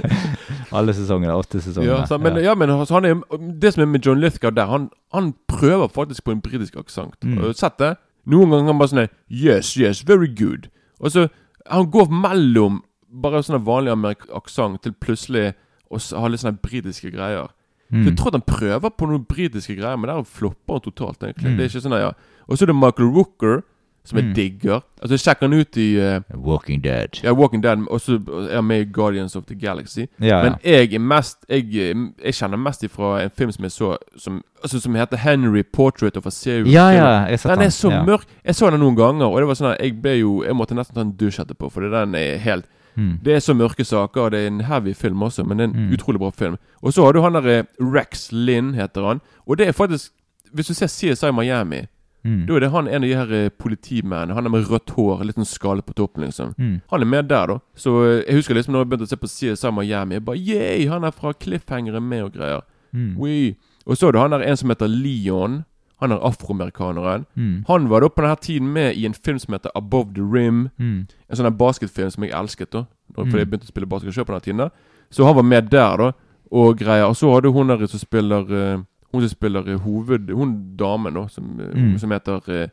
Alle 0.76 0.94
sesongene. 0.96 1.34
Åtte 1.34 1.60
sesonger. 1.60 1.90
Ja, 1.90 2.06
så, 2.06 2.18
men, 2.18 2.36
ja. 2.42 2.54
men 2.54 2.70
altså, 2.70 2.94
han 2.94 3.04
er, 3.04 3.14
det 3.60 3.74
som 3.74 3.82
er 3.84 3.88
med 3.92 4.06
John 4.06 4.20
Lithgow 4.20 4.50
der, 4.50 4.66
han, 4.66 4.90
han 5.14 5.34
prøver 5.48 5.88
faktisk 5.88 6.24
på 6.24 6.30
en 6.34 6.40
britisk 6.40 6.76
aksent. 6.80 7.14
Mm. 7.22 7.52
Sett 7.54 7.78
det? 7.78 7.94
Noen 8.26 8.50
ganger 8.50 8.66
han 8.72 8.78
bare 8.80 8.88
sånn 8.94 9.08
Yes, 9.28 9.76
yes, 9.76 10.08
very 10.08 10.28
good. 10.32 10.68
Og 11.00 11.10
så 11.12 11.28
Han 11.70 11.90
går 11.90 12.10
mellom 12.10 12.82
bare 13.14 13.42
sånn 13.46 13.62
vanlig 13.64 14.16
aksent 14.34 14.82
til 14.82 14.92
plutselig 14.92 15.54
å 15.90 16.00
ha 16.18 16.26
litt 16.28 16.40
sånne 16.42 16.60
britiske 16.60 17.10
greier. 17.14 17.48
Så 17.90 17.94
Mm. 17.94 18.04
jeg 18.08 18.16
tror 18.16 18.28
at 18.28 18.32
han 18.40 18.42
prøver 18.58 18.90
på 18.90 19.06
noen 19.06 19.26
britiske 19.28 19.76
greier, 19.76 19.96
men 19.96 20.08
der 20.08 20.22
flopper 20.24 20.74
han 20.74 20.80
totalt, 20.80 21.20
egentlig. 21.22 21.52
Mm. 21.52 21.56
Det 21.56 21.64
er 21.64 21.68
ikke 21.68 21.82
sånn, 21.88 21.98
ja 22.00 22.12
Og 22.48 22.56
så 22.58 22.62
er 22.62 22.66
det 22.66 22.74
Michael 22.76 23.12
Rooker, 23.14 23.62
som 24.04 24.18
jeg 24.18 24.24
Mm. 24.26 24.34
digger. 24.34 24.80
Altså, 25.02 25.12
jeg 25.14 25.20
sjekker 25.20 25.48
han 25.48 25.52
ut 25.60 25.76
i 25.76 25.96
uh, 26.16 26.20
Walking 26.36 26.84
Dead. 26.84 27.20
ja, 27.22 27.32
Walking 27.32 27.62
Dead, 27.62 27.78
og 27.90 28.00
så 28.00 28.18
er 28.50 28.54
han 28.54 28.64
med 28.64 28.80
i 28.80 28.84
Guardians 28.92 29.36
of 29.36 29.44
the 29.46 29.54
Galaxy. 29.54 29.98
Ja, 30.20 30.26
ja. 30.26 30.42
Men 30.42 30.54
jeg 30.64 30.94
er 30.94 30.98
mest 30.98 31.38
jeg, 31.48 31.64
eh, 31.74 31.94
jeg 32.24 32.34
kjenner 32.34 32.56
mest 32.58 32.82
ifra 32.84 33.22
en 33.24 33.30
film 33.30 33.52
som 33.52 33.62
jeg 33.64 33.70
så 33.72 33.96
Som, 34.18 34.42
altså, 34.62 34.80
som 34.80 34.94
heter 34.94 35.16
Henry 35.16 35.62
Portrait 35.72 36.16
of 36.16 36.26
a 36.26 36.30
Serial 36.30 36.66
Ja, 36.68 36.88
ja, 36.90 37.24
jeg 37.26 37.38
Den 37.42 37.60
er 37.62 37.68
så 37.70 37.90
ja. 37.90 38.02
mørk. 38.04 38.24
Jeg 38.44 38.54
så 38.54 38.70
den 38.70 38.80
noen 38.80 38.96
ganger, 38.96 39.26
og 39.26 39.38
det 39.40 39.46
var 39.48 39.54
sånn 39.54 39.72
at 39.74 39.80
jeg 39.80 40.02
ble 40.02 40.18
jo 40.20 40.42
Jeg 40.44 40.54
måtte 40.54 40.74
nesten 40.74 40.94
ta 40.94 41.00
en 41.00 41.12
dusj 41.16 41.40
etterpå, 41.40 41.70
for 41.72 41.80
den 41.80 42.14
er 42.14 42.36
helt 42.38 42.64
Mm. 42.96 43.18
Det 43.24 43.34
er 43.34 43.38
så 43.40 43.54
mørke 43.54 43.84
saker, 43.84 44.20
og 44.20 44.30
det 44.30 44.40
er 44.40 44.46
en 44.46 44.60
heavy 44.60 44.92
film 44.94 45.20
også, 45.22 45.42
men 45.44 45.58
det 45.58 45.64
er 45.64 45.72
en 45.74 45.86
Mm. 45.88 45.92
utrolig 45.96 46.18
bra 46.20 46.30
film. 46.30 46.56
Og 46.80 46.92
så 46.92 47.02
har 47.04 47.12
du 47.12 47.22
han 47.22 47.32
der 47.32 47.46
eh, 47.58 47.62
Rex 47.80 48.28
Lynn, 48.32 48.74
heter 48.74 49.02
han. 49.08 49.20
Og 49.48 49.58
det 49.58 49.66
er 49.66 49.72
faktisk 49.72 50.12
Hvis 50.54 50.66
du 50.68 50.74
ser 50.74 50.86
CSI 50.86 51.32
Miami, 51.32 51.80
Mm. 52.24 52.46
da 52.46 52.54
er 52.56 52.60
det 52.60 52.70
han 52.72 52.86
en 52.88 52.94
av 52.94 53.08
de 53.08 53.14
her 53.14 53.32
eh, 53.32 53.48
politimennene. 53.50 54.32
Han 54.34 54.46
er 54.46 54.50
med 54.50 54.64
rødt 54.70 54.90
hår, 54.96 55.24
litt 55.28 55.36
sånn 55.36 55.44
skale 55.44 55.82
på 55.84 55.92
toppen, 55.94 56.24
liksom. 56.24 56.54
Mm. 56.58 56.80
Han 56.90 57.02
er 57.02 57.06
med 57.06 57.28
der, 57.28 57.46
da. 57.46 57.58
Så 57.76 57.92
eh, 58.04 58.22
jeg 58.26 58.36
husker 58.40 58.54
liksom 58.56 58.72
når 58.72 58.80
jeg 58.86 58.88
begynte 58.88 59.04
å 59.04 59.12
se 59.12 59.16
på 59.20 59.28
CSI 59.28 59.70
Miami, 59.76 60.14
jeg 60.14 60.24
bare 60.24 60.38
yeah, 60.40 60.88
han 60.90 61.04
er 61.04 61.10
fra 61.12 61.32
Cliffhanger 61.34 61.94
er 61.94 62.00
med 62.00 62.22
og 62.24 62.32
greier. 62.32 62.62
Mm. 62.94 63.14
Oui. 63.18 63.56
Og 63.86 63.96
så 64.00 64.08
er 64.08 64.12
det 64.12 64.20
han 64.22 64.30
der 64.30 64.40
en 64.48 64.56
som 64.56 64.70
heter 64.72 64.88
Leon. 64.88 65.64
Han 66.00 66.12
er 66.12 66.18
afroamerikaneren. 66.26 67.26
Mm. 67.36 67.64
Han 67.68 67.88
var 67.90 68.00
da 68.00 68.08
på 68.08 68.22
denne 68.24 68.36
tiden 68.40 68.72
med 68.72 68.96
i 68.96 69.04
en 69.06 69.14
film 69.14 69.38
som 69.38 69.52
heter 69.54 69.70
Above 69.76 70.14
the 70.14 70.22
Rim. 70.22 70.68
Mm. 70.78 71.06
En 71.30 71.36
sånn 71.38 71.56
basketfilm 71.58 72.10
som 72.10 72.24
jeg 72.24 72.32
elsket, 72.34 72.70
da. 72.72 72.84
Fordi 73.14 73.30
Mm. 73.30 73.38
jeg 73.38 73.46
begynte 73.50 73.68
å 73.68 73.72
spille 73.72 73.86
basket 73.86 74.14
sjøl 74.14 74.24
på 74.24 74.32
denne 74.34 74.40
tiden. 74.44 74.56
da 74.58 74.68
Så 75.10 75.24
han 75.24 75.36
var 75.36 75.42
med 75.42 75.70
der, 75.70 75.96
da. 75.96 76.12
Og 76.50 76.78
greier. 76.78 77.04
Og 77.08 77.16
så 77.16 77.30
hadde 77.34 77.52
hun 77.52 77.68
der 77.68 77.86
som 77.86 77.98
spiller 78.00 78.42
eh, 78.52 78.78
Hun 79.14 79.22
som 79.22 79.30
spiller 79.32 79.68
eh, 79.70 79.78
hoved... 79.84 80.30
Hun 80.34 80.54
damen, 80.76 81.14
da, 81.14 81.26
som, 81.30 81.52
eh, 81.62 81.70
Mm. 81.74 81.92
som 82.02 82.10
heter 82.10 82.48
uh, 82.50 82.68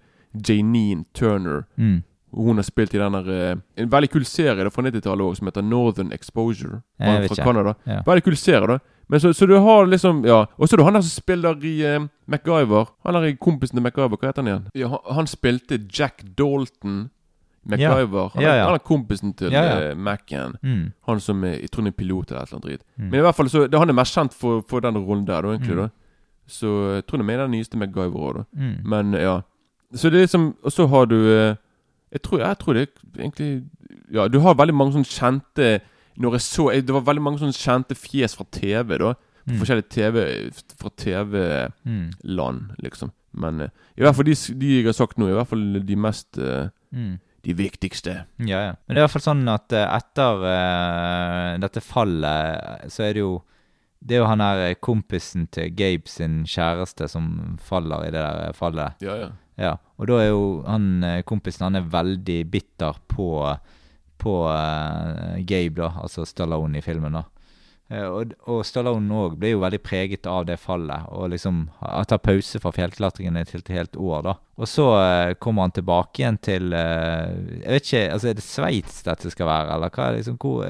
Janine 0.47 1.05
Turner. 1.13 1.63
Mm. 1.77 1.99
Hun 2.31 2.55
har 2.57 2.63
spilt 2.63 2.93
i 2.95 2.97
den 2.97 3.11
der 3.17 3.57
En 3.77 3.89
veldig 3.91 4.09
kul 4.13 4.23
serie 4.25 4.63
da 4.63 4.69
fra 4.71 4.81
90-tallet 4.85 5.21
også, 5.25 5.41
som 5.41 5.47
heter 5.51 5.61
Northern 5.67 6.11
Exposure. 6.15 6.81
Jeg 6.99 7.29
Fra. 7.29 7.43
Canada. 7.43 7.73
Ja. 7.85 8.01
Veldig 8.07 8.23
kul 8.23 8.37
serie, 8.39 8.67
da. 8.67 8.77
Men 9.11 9.19
så, 9.19 9.33
så 9.35 9.45
du 9.45 9.57
har 9.59 9.85
liksom 9.91 10.21
Ja. 10.25 10.45
Og 10.57 10.69
så 10.69 10.75
er 10.75 10.77
det 10.79 10.85
han 10.87 10.93
der 10.95 11.01
som 11.03 11.21
spiller 11.21 11.57
i 11.67 11.73
uh, 11.97 12.05
MacGyver. 12.31 12.85
Han 13.05 13.15
er 13.19 13.33
kompisen 13.35 13.75
til 13.75 13.83
MacGyver. 13.83 14.15
Hva 14.17 14.29
heter 14.31 14.41
han 14.45 14.47
igjen? 14.53 14.67
Ja, 14.79 14.87
han, 14.93 14.99
han 15.17 15.27
spilte 15.27 15.81
Jack 15.91 16.23
Dalton. 16.39 17.09
MacGyver. 17.67 18.31
Han, 18.33 18.41
Ja, 18.43 18.55
ja. 18.55 18.65
han 18.65 18.73
er 18.79 18.85
kompisen 18.85 19.33
til 19.37 19.51
Ja, 19.53 19.93
Mac-en. 19.95 20.55
Mm. 20.63 20.93
Han 21.07 21.19
som 21.19 21.43
er, 21.43 21.59
jeg 21.59 21.69
tror 21.71 21.83
han 21.83 21.91
er 21.91 21.97
pilot 21.99 22.31
eller 22.31 22.41
et 22.41 22.47
eller 22.47 22.57
annet 22.61 22.69
drit. 22.69 22.85
Mm. 22.97 23.09
Men 23.11 23.19
i 23.19 23.25
hvert 23.27 23.35
fall 23.37 23.49
så 23.49 23.67
det, 23.67 23.77
Han 23.79 23.89
er 23.89 23.93
mest 23.99 24.15
kjent 24.15 24.33
for, 24.33 24.63
for 24.67 24.79
den 24.81 24.97
rollen 24.97 25.25
der, 25.27 25.41
da, 25.41 25.51
egentlig. 25.57 25.75
Mm. 25.75 25.81
da 25.83 25.89
Så 26.51 26.69
jeg 26.97 27.05
tror 27.07 27.21
det 27.21 27.29
er 27.33 27.43
den 27.45 27.53
nyeste 27.55 27.79
MacGyver 27.79 28.25
òg, 28.27 28.33
da. 28.41 28.43
Mm. 28.59 28.73
Men 28.91 29.13
ja. 29.15 29.37
Så 29.95 30.09
det 30.11 30.19
er 30.21 30.25
liksom 30.27 30.49
Og 30.63 30.71
så 30.71 30.85
har 30.87 31.05
du 31.11 31.15
eh, 31.19 31.55
Jeg 32.11 32.21
tror, 32.23 32.39
jeg 32.39 32.57
tror 32.59 32.73
det 32.77 32.81
er 32.85 33.23
egentlig 33.25 33.49
Ja, 34.11 34.27
du 34.31 34.37
har 34.43 34.55
veldig 34.59 34.75
mange 34.75 34.93
sånne 34.95 35.07
kjente 35.11 35.81
Når 36.19 36.37
jeg 36.37 36.41
så 36.45 36.69
jeg, 36.71 36.85
Det 36.87 36.95
var 36.95 37.03
veldig 37.09 37.23
mange 37.25 37.41
sånne 37.41 37.55
kjente 37.57 37.95
fjes 37.99 38.35
fra 38.39 38.45
TV, 38.55 38.97
da. 39.03 39.13
Mm. 39.47 39.57
Forskjellige 39.59 39.89
TV 39.91 40.21
Fra 40.79 40.91
TV-land, 40.97 42.61
Mm. 42.69 42.75
liksom. 42.83 43.11
Men 43.33 43.61
eh, 43.61 43.69
i 43.97 44.03
hvert 44.03 44.15
fall 44.15 44.25
de, 44.27 44.35
de 44.59 44.71
jeg 44.77 44.85
har 44.85 44.93
sagt 44.97 45.17
nå, 45.19 45.27
i 45.31 45.35
hvert 45.35 45.47
fall 45.51 45.67
de 45.87 45.95
mest 45.95 46.37
eh, 46.39 46.69
Mm. 46.91 47.19
De 47.41 47.53
viktigste. 47.55 48.13
Ja, 48.43 48.57
ja. 48.67 48.73
Men 48.85 48.95
det 48.95 48.99
er 48.99 49.01
i 49.01 49.05
hvert 49.07 49.13
fall 49.15 49.23
sånn 49.23 49.47
at 49.49 49.71
etter 49.73 50.41
uh, 50.43 51.53
dette 51.63 51.79
fallet, 51.81 52.83
så 52.91 53.05
er 53.07 53.15
det 53.15 53.23
jo 53.23 53.29
Det 54.01 54.17
er 54.17 54.23
jo 54.23 54.29
han 54.31 54.41
der 54.41 54.73
kompisen 54.81 55.45
til 55.53 55.69
Gabe 55.77 56.09
sin 56.09 56.41
kjæreste 56.49 57.07
som 57.11 57.57
faller 57.61 58.07
i 58.07 58.13
det 58.13 58.21
der 58.21 58.57
fallet. 58.57 58.97
Ja, 59.05 59.17
ja. 59.19 59.29
Ja, 59.61 59.75
og 59.99 60.07
da 60.09 60.17
er 60.17 60.31
jo 60.31 60.45
han 60.65 61.03
eh, 61.05 61.19
kompisen 61.27 61.67
Han 61.67 61.75
er 61.77 61.89
veldig 61.91 62.39
bitter 62.49 62.97
på 63.11 63.27
På 64.17 64.33
uh, 64.47 65.37
Gabe, 65.45 65.75
da, 65.81 65.91
altså 66.01 66.25
Stallone 66.25 66.79
i 66.79 66.81
filmen. 66.85 67.13
da 67.13 67.25
Eh, 67.91 68.07
og, 68.07 68.31
og 68.47 68.61
Stallone 68.63 69.17
òg 69.25 69.35
ble 69.39 69.51
jo 69.51 69.61
veldig 69.63 69.81
preget 69.83 70.27
av 70.29 70.45
det 70.47 70.57
fallet, 70.61 71.09
og 71.11 71.31
liksom 71.33 71.65
Han 71.81 72.07
tar 72.07 72.21
pause 72.23 72.61
fra 72.63 72.71
fjellklatringen 72.75 73.35
i 73.35 73.43
et 73.43 73.73
helt, 73.73 73.97
år. 73.97 74.21
da 74.29 74.35
Og 74.55 74.69
så 74.69 74.87
uh, 74.95 75.33
kommer 75.39 75.67
han 75.67 75.75
tilbake 75.75 76.21
igjen 76.23 76.39
til 76.39 76.71
uh, 76.71 77.27
Jeg 77.59 77.67
vet 77.67 77.89
ikke, 77.89 78.05
altså 78.15 78.31
er 78.31 78.39
det 78.39 78.47
Sveits 78.47 79.03
dette 79.07 79.33
skal 79.33 79.49
være, 79.49 79.75
eller 79.75 79.91
hva 79.91 80.09
liksom 80.15 80.39
hvor 80.39 80.63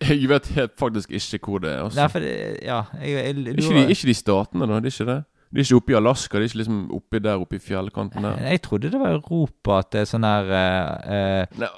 jeg, 0.10 0.28
vet 0.28 0.50
helt 0.56 0.74
faktisk 0.78 1.10
ikke 1.10 1.50
hvor 1.50 1.62
det 1.64 1.72
er. 1.72 1.84
Altså. 1.84 2.00
Nei, 2.00 2.08
for 2.10 2.24
det, 2.24 2.34
ja 2.62 2.82
jeg, 3.00 3.10
jeg, 3.10 3.36
ikke, 3.54 3.74
de, 3.74 3.86
ikke 3.88 4.10
de 4.10 4.14
statene, 4.14 4.66
da? 4.66 4.80
Det 4.82 4.92
er 4.92 4.96
ikke 5.00 5.10
det? 5.12 5.22
De 5.54 5.60
er 5.60 5.66
ikke 5.68 5.78
oppe 5.78 5.92
i 5.92 5.96
Alaska? 5.96 6.38
De 6.38 6.42
er 6.42 6.50
ikke 6.50 6.60
liksom 6.64 6.78
oppe 6.96 7.20
der 7.22 7.42
oppe 7.42 7.56
i 7.56 7.62
fjellkanten 7.62 8.26
der? 8.26 8.40
jeg 8.42 8.62
trodde 8.62 8.90
det 8.90 9.00
var 9.00 9.12
Europa, 9.14 9.78
at 9.78 9.92
det 9.92 10.00
er 10.00 10.08
sånn 10.10 10.26
her 10.26 10.50
eh, 10.50 11.12
eh, 11.14 11.58
Nei, 11.62 11.68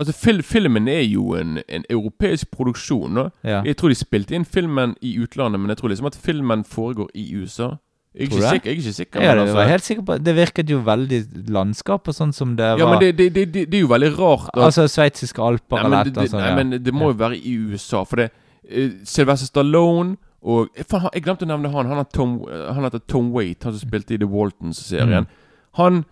altså 0.00 0.14
fil 0.14 0.44
Filmen 0.46 0.88
er 0.88 1.02
jo 1.02 1.34
en, 1.34 1.58
en 1.68 1.84
europeisk 1.90 2.50
produksjon. 2.54 3.18
Da. 3.18 3.28
Ja. 3.44 3.62
Jeg 3.66 3.76
tror 3.80 3.90
de 3.90 3.98
spilte 3.98 4.36
inn 4.38 4.46
filmen 4.46 4.94
i 5.02 5.16
utlandet, 5.18 5.60
men 5.60 5.74
jeg 5.74 5.82
tror 5.82 5.92
liksom 5.92 6.10
at 6.10 6.18
filmen 6.18 6.64
foregår 6.64 7.10
i 7.14 7.26
USA. 7.36 7.74
Jeg 8.14 8.26
er 8.26 8.26
ikke 8.26 8.42
sikker. 8.42 8.70
Jeg 8.70 8.74
er 8.74 8.78
ikke 8.80 8.92
sikker 8.92 9.22
Ja, 9.22 9.34
det 9.38 9.52
var 9.54 9.68
helt 9.70 9.84
sikker 9.86 10.02
på 10.02 10.16
Det 10.18 10.32
virket 10.34 10.70
jo 10.70 10.80
veldig 10.82 11.20
landskap 11.54 12.08
og 12.10 12.14
sånn 12.14 12.32
som 12.34 12.56
det 12.58 12.66
ja, 12.66 12.78
var 12.82 12.96
men 12.96 13.04
det, 13.04 13.10
det, 13.20 13.28
det, 13.36 13.66
det, 13.70 13.76
er 13.76 13.84
jo 13.84 13.90
veldig 13.92 14.10
rart. 14.16 14.48
Da. 14.50 14.64
Altså 14.66 14.88
sveitsiske 14.90 15.42
alper 15.42 15.84
eller 15.84 16.00
et 16.00 16.10
eller 16.10 16.24
annet 16.24 16.34
nei, 16.34 16.48
sånt. 16.48 16.56
men 16.58 16.82
det 16.82 16.94
må 16.94 17.12
jo 17.12 17.20
være 17.20 17.38
i 17.38 17.54
USA, 17.70 18.02
for 18.02 18.24
det 18.24 18.32
uh, 18.32 18.96
Sylvester 19.06 19.46
Stallone 19.52 20.16
og 20.40 20.82
faen, 20.88 21.10
Jeg 21.14 21.22
glemte 21.22 21.44
å 21.44 21.50
nevne 21.50 21.70
han. 21.70 21.92
Han, 21.92 22.06
Tom, 22.16 22.38
eh, 22.48 22.66
han 22.72 22.86
heter 22.88 23.02
Tom 23.06 23.28
Waite, 23.34 23.68
han 23.68 23.76
som 23.76 23.84
spilte 23.84 24.16
i 24.16 24.18
The 24.18 24.28
Waltons-serien. 24.30 25.28
Mm. 25.28 25.70
Han 25.78 26.04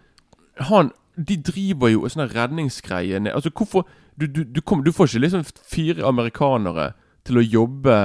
Han 0.69 0.93
De 1.17 1.37
driver 1.43 1.89
jo 1.91 2.07
sånne 2.07 2.29
redningsgreier 2.31 3.25
Altså, 3.33 3.51
hvorfor 3.51 3.89
du, 4.19 4.27
du, 4.27 4.45
du, 4.45 4.61
kom, 4.61 4.85
du 4.85 4.93
får 4.93 5.09
ikke 5.09 5.25
liksom 5.25 5.45
fire 5.67 6.07
amerikanere 6.07 6.93
til 7.27 7.39
å 7.39 7.45
jobbe 7.45 7.97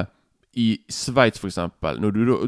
i 0.55 0.79
Sveits, 0.89 1.39
eksempel. 1.47 1.99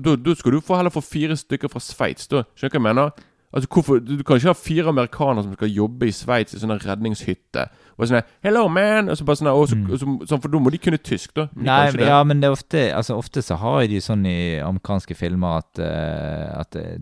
Da 0.03 0.15
da- 0.15 0.35
skal 0.35 0.51
du 0.51 0.61
heller 0.77 0.91
få 0.93 1.01
fire 1.01 1.35
stykker 1.35 1.67
fra 1.69 1.79
Sveits. 1.79 2.27
Skjønner 2.27 2.45
du 2.55 2.67
hva 2.69 2.73
jeg 2.73 2.81
mener? 2.95 3.11
Altså, 3.55 3.69
hvorfor, 3.71 3.99
du, 4.03 4.17
du 4.19 4.23
kan 4.27 4.35
ikke 4.35 4.51
ha 4.51 4.53
fire 4.53 4.89
amerikanere 4.91 5.43
som 5.45 5.53
skal 5.55 5.69
jobbe 5.71 6.07
i 6.09 6.11
Sveits 6.11 6.53
i 6.53 6.59
sånn 6.59 6.73
her 6.75 6.83
redningshytte. 6.89 7.69
Og 7.97 8.09
sånn 8.09 8.21
'Hello, 8.43 8.67
man!' 8.67 9.07
Og 9.09 9.15
så 9.17 9.23
bare 9.23 9.35
sånn, 9.39 9.47
og 9.47 9.69
så, 9.69 9.77
og 9.93 9.99
så, 9.99 10.05
sånn 10.27 10.41
For 10.43 10.49
da 10.51 10.59
må 10.59 10.69
de 10.71 10.77
kunne 10.77 10.97
tysk, 10.99 11.31
da. 11.35 11.45
Men 11.55 11.63
Mm. 11.63 11.65
Nei, 11.65 11.91
men, 11.95 12.07
ja, 12.07 12.23
men 12.23 12.41
det 12.41 12.47
er 12.49 12.51
ofte 12.51 12.81
Altså 12.93 13.15
ofte 13.15 13.39
så 13.41 13.55
har 13.55 13.87
de 13.87 13.97
sånn 14.03 14.25
i 14.27 14.59
amerikanske 14.59 15.15
filmer 15.15 15.57
at, 15.63 15.79
uh, 15.79 16.59
at 16.59 16.75
eh, 16.75 16.97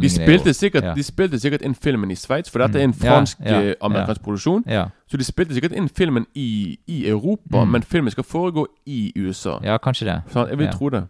De 0.00 0.08
spilte, 0.08 0.54
sikkert, 0.54 0.84
ja. 0.84 0.94
de 0.94 1.02
spilte 1.02 1.40
sikkert 1.40 1.62
inn 1.66 1.74
filmen 1.74 2.10
i 2.10 2.14
Sveits, 2.14 2.48
for 2.50 2.60
dette 2.60 2.78
er 2.78 2.84
en 2.84 2.92
Mm. 2.92 3.00
Fransk-amerikansk 3.02 3.90
ja, 3.90 4.14
ja. 4.14 4.22
produksjon. 4.22 4.64
Så 5.10 5.16
de 5.18 5.24
spilte 5.24 5.54
sikkert 5.54 5.72
inn 5.76 5.88
filmen 5.88 6.26
i, 6.34 6.78
i 6.86 7.08
Europa, 7.08 7.64
Mm. 7.64 7.70
men 7.72 7.82
filmen 7.82 8.10
skal 8.10 8.24
foregå 8.24 8.66
i 8.86 9.12
USA. 9.16 9.58
ja, 9.64 9.76
kanskje 9.78 10.04
det. 10.06 10.22
Så 10.32 10.46
jeg 10.48 10.58
vil 10.58 10.68
tro 10.68 10.88
det. 10.90 11.08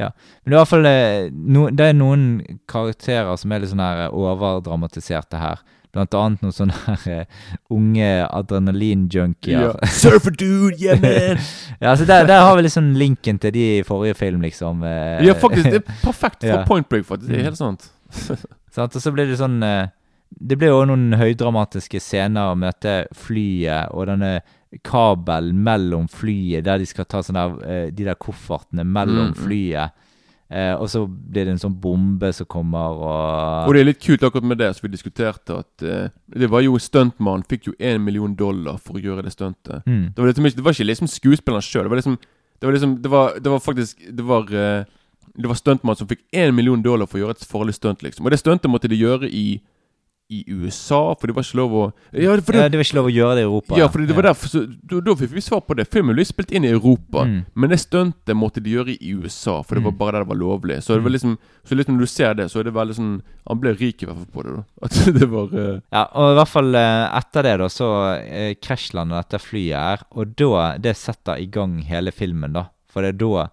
Ja. 0.00 0.08
Men 0.44 0.50
det 0.50 0.54
er 0.54 0.56
i 0.56 0.60
hvert 0.62 0.70
fall 0.72 0.86
eh, 0.88 1.30
no, 1.32 1.66
Det 1.70 1.86
er 1.90 1.92
noen 1.98 2.22
karakterer 2.70 3.36
som 3.36 3.52
er 3.52 3.60
litt 3.60 3.70
sånn 3.74 3.82
her 3.84 4.06
eh, 4.06 4.14
overdramatiserte 4.16 5.36
her. 5.42 5.60
Blant 5.92 6.14
annet 6.16 6.40
noen 6.40 6.54
sånne 6.56 6.72
her 6.86 7.02
eh, 7.12 7.24
unge 7.70 8.06
adrenalinjunkier. 8.72 9.60
Yeah. 9.76 9.88
Surfer 10.02 10.30
dude, 10.32 10.76
yeah 10.80 10.96
man! 11.02 11.42
ja, 11.80 11.96
så 11.96 12.06
der, 12.08 12.24
der 12.26 12.40
har 12.46 12.56
vi 12.56 12.62
liksom 12.66 12.92
linken 12.96 13.38
til 13.42 13.52
de 13.52 13.64
i 13.78 13.82
forrige 13.84 14.14
film, 14.16 14.40
liksom. 14.42 14.82
ja, 14.84 15.34
faktisk. 15.34 15.68
Det 15.70 15.82
er 15.82 15.98
perfekt 16.06 16.40
for 16.40 16.48
Ja. 16.48 16.64
Point 16.66 16.88
Break, 16.88 17.04
faktisk. 17.06 17.28
Det 17.30 17.36
er 17.36 17.42
Mm. 17.42 17.50
helt 17.50 17.58
sant. 17.60 17.90
Sant? 18.72 18.96
Og 18.96 19.02
så 19.04 19.12
blir 19.12 19.26
det 19.28 19.36
sånn 19.40 19.58
Det 19.60 20.56
blir 20.56 20.68
jo 20.72 20.84
noen 20.88 21.12
høydramatiske 21.20 22.00
scener 22.00 22.52
å 22.52 22.56
møte 22.56 23.02
flyet 23.12 23.92
og 23.92 24.06
denne 24.08 24.38
kabelen 24.84 25.58
mellom 25.64 26.08
flyet, 26.08 26.64
der 26.64 26.78
de 26.80 26.86
skal 26.88 27.04
ta 27.04 27.20
sånne 27.22 27.42
der, 27.42 27.68
eh, 27.68 27.90
de 27.92 28.04
der 28.08 28.14
koffertene 28.16 28.84
mellom 28.84 29.32
Mm, 29.32 29.34
mm. 29.34 29.42
flyet. 29.44 29.90
Eh, 30.52 30.74
og 30.76 30.88
så 30.92 31.06
blir 31.08 31.46
det 31.46 31.52
en 31.54 31.58
sånn 31.62 31.80
bombe 31.80 32.28
som 32.36 32.44
kommer, 32.46 32.92
og 32.92 33.68
Og 33.68 33.72
det 33.74 33.80
er 33.80 33.84
litt 33.88 34.00
kult 34.04 34.22
akkurat 34.22 34.44
med 34.44 34.58
det, 34.58 34.74
som 34.76 34.84
vi 34.84 34.92
diskuterte, 34.92 35.58
at 35.64 35.82
eh, 35.82 36.08
det 36.28 36.50
var 36.50 36.60
jo 36.60 36.76
stuntmannen 36.76 37.44
fikk 37.48 37.68
jo 37.70 37.72
én 37.80 38.00
million 38.04 38.34
dollar 38.36 38.76
for 38.76 38.98
å 38.98 39.00
gjøre 39.00 39.22
det 39.24 39.32
stuntet. 39.32 39.80
Mm. 39.86 40.12
Det, 40.14 40.18
var 40.20 40.28
liksom 40.28 40.46
ikke, 40.46 40.56
det 40.56 40.64
var 40.64 40.72
ikke 40.76 40.90
liksom 40.90 41.08
skuespilleren 41.08 41.62
sjøl. 41.64 41.84
Det 41.84 41.90
var 41.90 41.96
liksom 42.02 42.18
Det 42.60 42.66
var 42.66 42.72
liksom 42.76 43.02
Det 43.02 43.10
var, 43.10 43.38
det 43.40 43.50
var 43.50 43.58
faktisk 43.58 43.96
Det 44.16 44.22
var 44.22 44.42
eh, 44.54 44.84
Det 45.34 45.48
var 45.48 45.54
stuntmannen 45.56 45.98
som 45.98 46.06
fikk 46.06 46.20
én 46.32 46.52
million 46.54 46.82
dollar 46.82 47.06
for 47.06 47.18
å 47.18 47.22
gjøre 47.24 47.30
et 47.40 47.48
farlig 47.48 47.74
stunt, 47.74 48.02
liksom. 48.02 48.26
Og 48.26 48.30
det 48.30 48.38
stuntet 48.38 48.68
måtte 48.70 48.88
de 48.88 48.96
gjøre 49.00 49.30
i 49.32 49.62
i 50.32 50.38
USA, 50.48 51.00
for 51.18 51.28
det 51.30 51.34
var 51.36 51.44
ikke 51.46 51.58
lov 51.60 51.72
å 51.76 51.82
Ja, 52.16 52.32
for 52.40 52.56
ja, 52.56 52.62
det, 52.64 52.72
det 52.72 52.80
var 52.80 52.86
ikke 52.86 52.98
lov 52.98 53.08
å 53.10 53.12
gjøre 53.14 53.34
det 53.38 53.42
i 53.42 53.46
Europa. 53.48 53.76
ja, 53.80 53.88
for 53.92 54.06
det 54.08 54.16
var 54.16 54.26
derfor 54.30 54.52
så, 54.52 54.62
da, 54.92 55.00
da 55.08 55.14
fikk 55.20 55.32
vi 55.36 55.42
svar 55.44 55.60
på 55.66 55.76
det. 55.78 55.86
Filmen 55.92 56.16
ble 56.16 56.24
spilt 56.28 56.52
inn 56.56 56.64
i 56.68 56.72
Europa, 56.72 57.24
Mm. 57.26 57.44
men 57.54 57.70
det 57.70 57.78
stuntet 57.82 58.36
måtte 58.38 58.62
de 58.64 58.72
gjøre 58.74 58.96
i 58.96 59.12
USA, 59.14 59.60
for 59.62 59.76
det 59.76 59.84
var 59.84 59.92
Mm. 59.92 59.98
bare 59.98 60.12
der 60.12 60.24
det 60.24 60.28
var 60.32 60.40
lovlig. 60.40 60.76
Så 60.82 60.94
det 60.96 61.02
var 61.04 61.10
Mm. 61.10 61.16
liksom 61.18 61.38
Så 61.64 61.76
liksom 61.78 61.94
når 61.96 62.00
du 62.00 62.06
ser 62.06 62.34
det, 62.34 62.46
så 62.50 62.58
er 62.60 62.64
det 62.64 62.72
veldig 62.74 62.94
sånn 62.96 63.22
Han 63.48 63.58
ble 63.60 63.72
rik 63.74 64.02
i 64.02 64.06
hvert 64.06 64.16
fall 64.16 64.32
på 64.32 64.42
det, 64.42 64.52
da. 64.56 64.62
At 64.82 65.18
det 65.18 65.28
var 65.30 65.48
uh... 65.52 65.80
Ja, 65.92 66.04
og 66.14 66.32
i 66.32 66.38
hvert 66.38 66.48
fall 66.48 66.74
eh, 66.74 67.18
etter 67.18 67.42
det, 67.42 67.58
da, 67.58 67.66
så 67.68 67.88
eh, 68.22 68.54
krasjlander 68.62 69.22
dette 69.22 69.38
flyet 69.42 69.76
her. 69.78 69.98
Og 70.16 70.34
da 70.36 70.78
Det 70.78 70.96
setter 70.96 71.38
i 71.42 71.46
gang 71.46 71.80
hele 71.82 72.10
filmen, 72.12 72.52
da. 72.52 72.66
For 72.88 73.02
det 73.02 73.14
er 73.14 73.18
da 73.24 73.48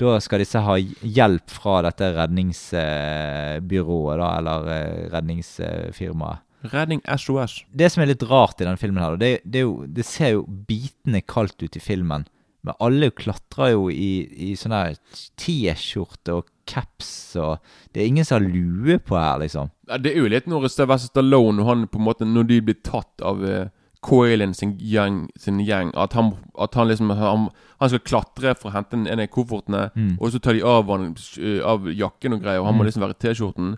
Da 0.00 0.20
skal 0.20 0.38
disse 0.42 0.60
ha 0.60 0.76
hjelp 0.78 1.50
fra 1.50 1.82
dette 1.86 2.12
redningsbyrået, 2.18 4.18
da, 4.20 4.28
eller 4.40 4.68
eh, 4.74 5.08
redningsfirmaet. 5.14 6.42
Redning 6.66 7.02
SOS. 7.06 7.60
Det 7.70 7.92
som 7.92 8.02
er 8.02 8.10
litt 8.10 8.26
rart 8.26 8.60
i 8.60 8.66
denne 8.66 8.80
filmen 8.80 9.02
her, 9.02 9.16
det, 9.20 9.38
det, 9.44 9.60
er 9.60 9.68
jo, 9.68 9.76
det 9.86 10.04
ser 10.08 10.30
jo 10.34 10.46
bitende 10.68 11.20
kaldt 11.22 11.62
ut 11.62 11.76
i 11.78 11.82
filmen. 11.82 12.26
Men 12.66 12.74
alle 12.82 13.12
klatrer 13.14 13.76
jo 13.76 13.86
i, 13.92 14.26
i 14.48 14.50
sånne 14.58 14.96
T-skjorte 15.38 16.34
og 16.34 16.48
caps 16.66 17.36
og 17.38 17.62
Det 17.94 18.02
er 18.02 18.08
ingen 18.10 18.26
som 18.26 18.40
har 18.40 18.48
lue 18.50 18.98
på 18.98 19.14
her, 19.14 19.38
liksom. 19.44 19.70
Ja, 19.86 20.00
det 20.02 20.12
er 20.12 20.24
jo 20.24 20.32
litt 20.32 20.48
når 20.50 20.66
Sylvester 20.72 21.12
Stallone 21.12 21.62
og 21.62 21.70
han 21.70 21.86
på 21.86 22.00
en 22.00 22.08
måte 22.08 22.26
Når 22.26 22.48
de 22.48 22.58
blir 22.66 22.80
tatt 22.82 23.22
av 23.22 23.44
uh, 23.46 23.68
Coilin 24.02 24.54
sin 24.54 24.74
gjeng, 24.82 25.28
sin 25.38 25.62
gjeng 25.62 25.92
at, 25.94 26.16
han, 26.18 26.34
at 26.58 26.74
han 26.78 26.90
liksom 26.90 27.14
han, 27.14 27.46
han 27.80 27.88
skal 27.88 28.00
klatre 28.00 28.54
for 28.56 28.70
å 28.70 28.72
hente 28.74 28.94
en 28.94 29.20
av 29.20 29.26
koffertene, 29.28 29.90
Mm. 29.94 30.16
og 30.20 30.30
så 30.32 30.40
tar 30.40 30.52
de 30.54 30.62
av, 30.62 30.86
han, 30.88 31.14
uh, 31.38 31.60
av 31.64 31.84
jakken 31.86 32.32
og 32.34 32.42
greier, 32.42 32.60
og 32.60 32.66
han 32.66 32.74
må 32.74 32.82
Mm. 32.84 32.86
liksom 32.90 33.02
være 33.02 33.16
i 33.16 33.20
T-skjorten. 33.26 33.76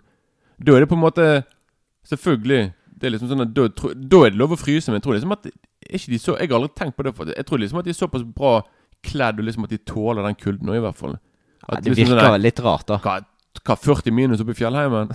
Da 0.63 0.73
er 0.75 0.79
det 0.81 0.89
på 0.89 0.95
en 0.95 1.03
måte 1.03 1.43
Selvfølgelig. 2.09 2.73
Det 2.99 3.07
er 3.07 3.11
liksom 3.11 3.29
sånn 3.29 3.41
at 3.41 3.53
da, 3.53 3.67
da 3.93 4.17
er 4.25 4.29
det 4.31 4.39
lov 4.39 4.51
å 4.51 4.57
fryse, 4.59 4.87
men 4.89 4.99
jeg 4.99 5.03
tror 5.03 5.13
liksom 5.19 5.31
at 5.31 5.43
ikke 5.89 6.09
de 6.09 6.17
så, 6.19 6.37
Jeg 6.39 6.49
har 6.49 6.59
aldri 6.59 6.73
tenkt 6.75 6.95
på 6.97 7.03
det 7.03 7.15
For 7.15 7.25
Jeg 7.25 7.45
tror 7.45 7.59
liksom 7.59 7.79
at 7.79 7.85
de 7.85 7.91
er 7.91 7.93
såpass 7.93 8.23
bra 8.35 8.61
kledd, 9.03 9.39
og 9.39 9.45
liksom 9.45 9.63
at 9.63 9.69
de 9.69 9.77
tåler 9.77 10.23
den 10.25 10.35
kulden 10.35 10.65
nå, 10.67 10.73
i 10.75 10.79
hvert 10.83 10.95
fall. 10.95 11.19
Ja, 11.69 11.75
det 11.79 11.85
liksom 11.91 11.95
virker 11.95 12.19
sånn 12.19 12.31
der- 12.33 12.37
litt 12.39 12.59
rart, 12.59 12.85
da. 12.87 12.97
hva, 12.97 13.25
hva 13.65 13.75
40 13.77 14.13
minus 14.15 14.41
oppe 14.43 14.53
i 14.55 14.57
fjellheimen? 14.59 15.09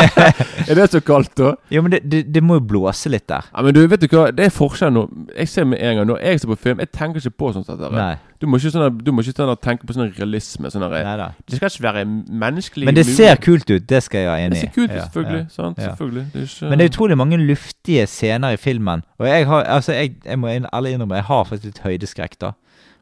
er 0.70 0.74
det 0.78 0.86
så 0.92 1.00
kaldt, 1.04 1.32
da? 1.38 1.52
Jo, 1.72 1.82
men 1.82 1.92
det, 1.94 2.00
det, 2.10 2.22
det 2.34 2.42
må 2.44 2.58
jo 2.60 2.64
blåse 2.72 3.10
litt 3.12 3.26
der. 3.30 3.46
Ja, 3.52 3.62
men 3.66 3.74
du, 3.76 3.80
vet 3.90 4.02
du 4.04 4.08
hva? 4.12 4.28
Det 4.34 4.46
er 4.48 4.54
forskjellen 4.54 4.96
nå. 4.98 5.04
Jeg 5.36 5.48
ser 5.52 5.68
med 5.68 5.80
en 5.84 6.00
gang 6.00 6.08
Når 6.10 6.20
jeg 6.24 6.40
ser 6.42 6.52
på 6.52 6.58
film, 6.64 6.82
jeg 6.84 6.92
tenker 6.96 7.22
ikke 7.22 7.36
på 7.42 7.52
sånt. 7.56 7.70
Dette. 7.70 7.90
Nei. 7.94 8.14
Du 8.40 8.46
må 8.48 8.56
ikke, 8.56 8.70
sånne, 8.72 8.88
du 9.04 9.10
må 9.12 9.20
ikke 9.20 9.34
sånne, 9.36 9.56
tenke 9.60 9.84
på 9.88 9.92
sånn 9.96 10.08
realisme. 10.16 10.70
Sånne, 10.72 10.88
Neida. 10.94 11.26
det 11.44 11.58
skal 11.58 11.68
ikke 11.74 11.84
være 11.90 12.04
menneskelig 12.08 12.88
Men 12.88 12.96
det 12.96 13.04
mulig. 13.04 13.16
ser 13.18 13.42
kult 13.44 13.68
ut, 13.68 13.84
det 13.90 14.00
skal 14.06 14.22
jeg 14.22 14.30
være 14.30 14.46
enig 14.46 14.56
i. 14.56 14.60
Det 14.60 14.62
ser 14.62 14.74
kult 14.78 14.88
ut, 14.90 14.96
Ja, 14.96 15.04
selvfølgelig. 15.10 15.42
ja, 15.42 15.54
sant? 15.56 15.78
ja. 15.82 15.90
Selvfølgelig. 15.90 16.24
Det 16.32 16.46
ikke, 16.46 16.70
Men 16.70 16.78
det 16.80 16.86
er 16.86 16.92
utrolig 16.94 17.18
mange 17.20 17.36
luftige 17.42 18.06
scener 18.08 18.56
i 18.56 18.60
filmen. 18.60 19.04
Og 19.20 19.28
jeg 19.28 19.46
har, 19.50 19.68
altså 19.76 19.92
jeg, 19.92 20.14
jeg 20.24 20.38
må 20.40 20.48
alle 20.48 20.72
ærlig 20.72 20.94
innrømme, 20.96 21.20
jeg 21.20 21.28
har 21.28 21.44
faktisk 21.44 21.68
litt 21.68 21.82
høydeskrekk, 21.84 22.38
da. 22.40 22.52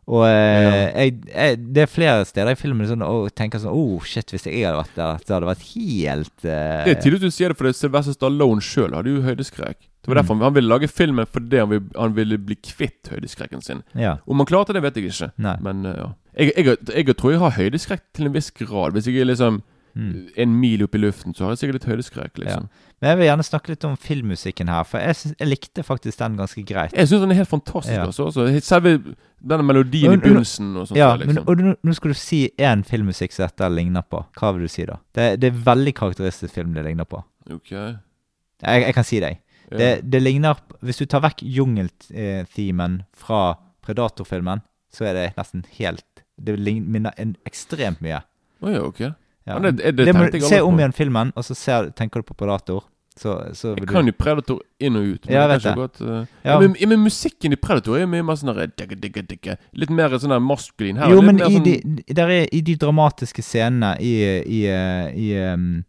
Og 0.09 0.22
eh, 0.24 0.86
jeg, 1.04 1.14
jeg, 1.28 1.56
det 1.76 1.82
er 1.84 1.90
flere 1.92 2.24
steder 2.24 2.54
i 2.54 2.56
filmen 2.56 2.86
sånn, 2.88 3.02
og 3.04 3.26
tenker 3.36 3.61
sånn 3.61 3.74
Oh, 3.76 4.00
shit, 4.09 4.30
hvis 4.32 4.46
jeg 4.48 4.62
hadde 4.64 4.78
vært 4.80 4.94
der, 4.96 5.18
så 5.26 5.34
hadde 5.34 5.44
det 5.44 5.50
vært 5.50 5.66
helt 5.74 6.46
eh, 6.48 6.84
det 6.88 6.94
er 6.94 7.02
tidlig 7.04 7.20
du 7.26 7.28
sier 7.34 7.52
det, 7.52 7.59
for 7.61 7.68
det 7.68 7.74
Sylvester 7.76 8.16
Stallone 8.16 8.64
sjøl 8.64 8.96
hadde 8.96 9.12
jo 9.12 9.24
høydeskrekk. 9.26 9.78
Det 9.84 10.09
var 10.09 10.16
Mm. 10.16 10.22
derfor 10.22 10.40
han, 10.46 10.54
ville 10.56 10.72
lage 10.72 10.88
filmen 10.88 11.26
fordi 11.28 11.59
han 11.61 11.68
ville, 11.68 11.90
han 11.98 12.14
ville 12.16 12.38
bli 12.40 12.56
kvitt 12.64 13.11
høydeskrekken 13.12 13.61
sin. 13.66 13.82
Ja. 13.94 14.14
Om 14.24 14.40
han 14.40 14.48
klarte 14.48 14.72
det, 14.72 14.80
vet 14.86 14.96
jeg 14.96 15.11
ikke. 15.12 15.28
Nei. 15.44 15.56
Men 15.61 15.84
uh, 15.84 15.92
ja. 15.98 16.09
Jeg, 16.38 16.52
jeg, 16.56 16.78
jeg, 16.94 17.16
tror 17.18 17.34
jeg 17.34 17.42
har 17.42 17.56
høydeskrekk 17.59 18.04
til 18.16 18.30
en 18.30 18.32
viss 18.38 18.48
grad. 18.56 18.96
Hvis 18.96 19.11
jeg 19.11 19.20
er 19.20 19.28
liksom 19.34 19.61
Mm. 19.98 20.28
en 20.36 20.52
mil 20.61 20.82
opp 20.84 20.94
i 20.94 20.98
luften, 21.00 21.32
så 21.34 21.42
har 21.42 21.50
jeg 21.56 21.59
sikkert 21.59 21.78
litt 21.80 21.86
høydeskrekk. 21.90 22.36
liksom 22.38 22.68
Men 22.99 23.12
jeg 23.12 23.18
vil 23.20 23.28
gjerne 23.28 23.44
snakke 23.46 23.70
litt 23.70 23.84
om 23.86 23.94
filmmusikken 24.03 24.70
her, 24.72 24.86
for 24.88 24.99
jeg, 24.99 25.16
synes, 25.20 25.34
jeg 25.38 25.49
likte 25.49 25.84
faktisk 25.86 26.18
den 26.18 26.38
ganske 26.40 26.62
greit. 26.66 26.94
Jeg 26.99 27.07
syns 27.07 27.22
den 27.22 27.30
er 27.34 27.38
helt 27.38 27.51
fantastisk. 27.51 27.94
Ja. 27.94 28.07
altså 28.09 28.26
også. 28.26 28.46
Selve 28.66 28.96
denne 29.38 29.62
melodien 29.62 30.11
Men- 30.11 30.18
i 30.18 30.22
begynnelsen 30.24 30.72
og 30.76 30.88
sånt. 30.88 30.99
Ja, 30.99 31.12
der, 31.12 31.22
men 31.28 31.36
liksom. 31.36 31.46
og 31.46 31.78
nå, 31.86 31.94
skal 31.94 32.11
du 32.11 32.18
si 32.18 32.40
én 32.59 32.82
filmmusikk 32.88 33.36
som 33.36 33.46
dette 33.46 33.68
ligner 33.70 34.03
på. 34.03 34.24
Hva 34.40 34.51
vil 34.57 34.66
du 34.66 34.72
si 34.72 34.86
da? 34.88 34.99
Det, 35.14 35.28
det 35.38 35.53
er 35.53 35.61
veldig 35.70 35.94
karakteristisk 35.94 36.55
film 36.59 36.74
det 36.74 36.84
ligner 36.88 37.07
på. 37.07 37.22
Ok. 37.55 37.70
Jeg, 37.70 38.82
jeg 38.82 38.94
kan 38.94 39.07
si 39.07 39.20
deg. 39.22 39.38
Ja. 39.70 39.76
Det, 39.76 39.88
det 40.11 40.22
ligner 40.22 40.57
Hvis 40.80 40.96
du 40.96 41.05
tar 41.05 41.20
vekk 41.20 41.42
jungelthemen 41.44 43.03
fra 43.14 43.59
Predator-filmen, 43.84 44.62
så 44.90 45.05
er 45.05 45.14
det 45.14 45.26
nesten 45.36 45.64
helt 45.76 46.24
Det 46.40 46.55
minner 46.59 47.12
en 47.18 47.36
ekstremt 47.46 48.01
mye. 48.01 48.22
Oh, 48.62 48.72
ja, 48.72 48.82
ok. 48.82 49.01
Ja. 49.49 49.59
Det, 49.64 49.74
det, 49.80 49.96
det, 50.05 50.14
må, 50.14 50.28
du 50.28 50.40
se 50.44 50.61
om 50.61 50.78
igjen 50.78 50.94
filmen, 50.96 51.32
og 51.36 51.46
så 51.46 51.57
ser, 51.57 51.90
tenker 51.96 52.20
du 52.20 52.28
på 52.28 52.36
Predator. 52.36 52.84
Så, 53.18 53.32
så 53.55 53.72
Jeg 53.72 53.82
du 53.82 53.86
kan 53.90 54.07
jo 54.07 54.14
Predator 54.14 54.61
inn 54.78 54.96
og 54.99 55.07
ut. 55.14 55.24
Men 55.26 55.34
Ja, 55.34 55.40
jeg 55.40 55.51
vet 55.57 55.64
det. 55.64 55.74
godt, 55.74 56.01
uh, 56.01 56.26
Ja. 56.44 56.59
men, 56.61 56.76
men 56.88 57.01
musikken 57.03 57.53
i 57.53 57.57
Predator 57.59 57.99
er 57.99 58.07
mye 58.07 58.22
mer 58.22 58.38
sånn 58.38 58.55
der, 58.55 58.70
digga. 58.70 59.57
Litt 59.74 59.90
mer 59.90 60.14
sånn 60.18 60.34
der 60.34 60.42
maskulin. 60.44 61.01
Her 61.01 61.09
er 61.09 61.16
Jo, 61.16 61.22
men 61.26 61.40
i 61.40 61.49
mer 61.49 61.64
de, 61.64 61.74
sånn 61.82 62.16
der 62.20 62.34
er, 62.36 62.46
i 62.55 62.61
de 62.62 62.76
dramatiske 62.78 63.42
scenene 63.42 63.96
i, 63.99 64.14
i, 64.46 64.61
eh, 64.70 65.11
i, 65.18 65.32
um, 65.51 65.82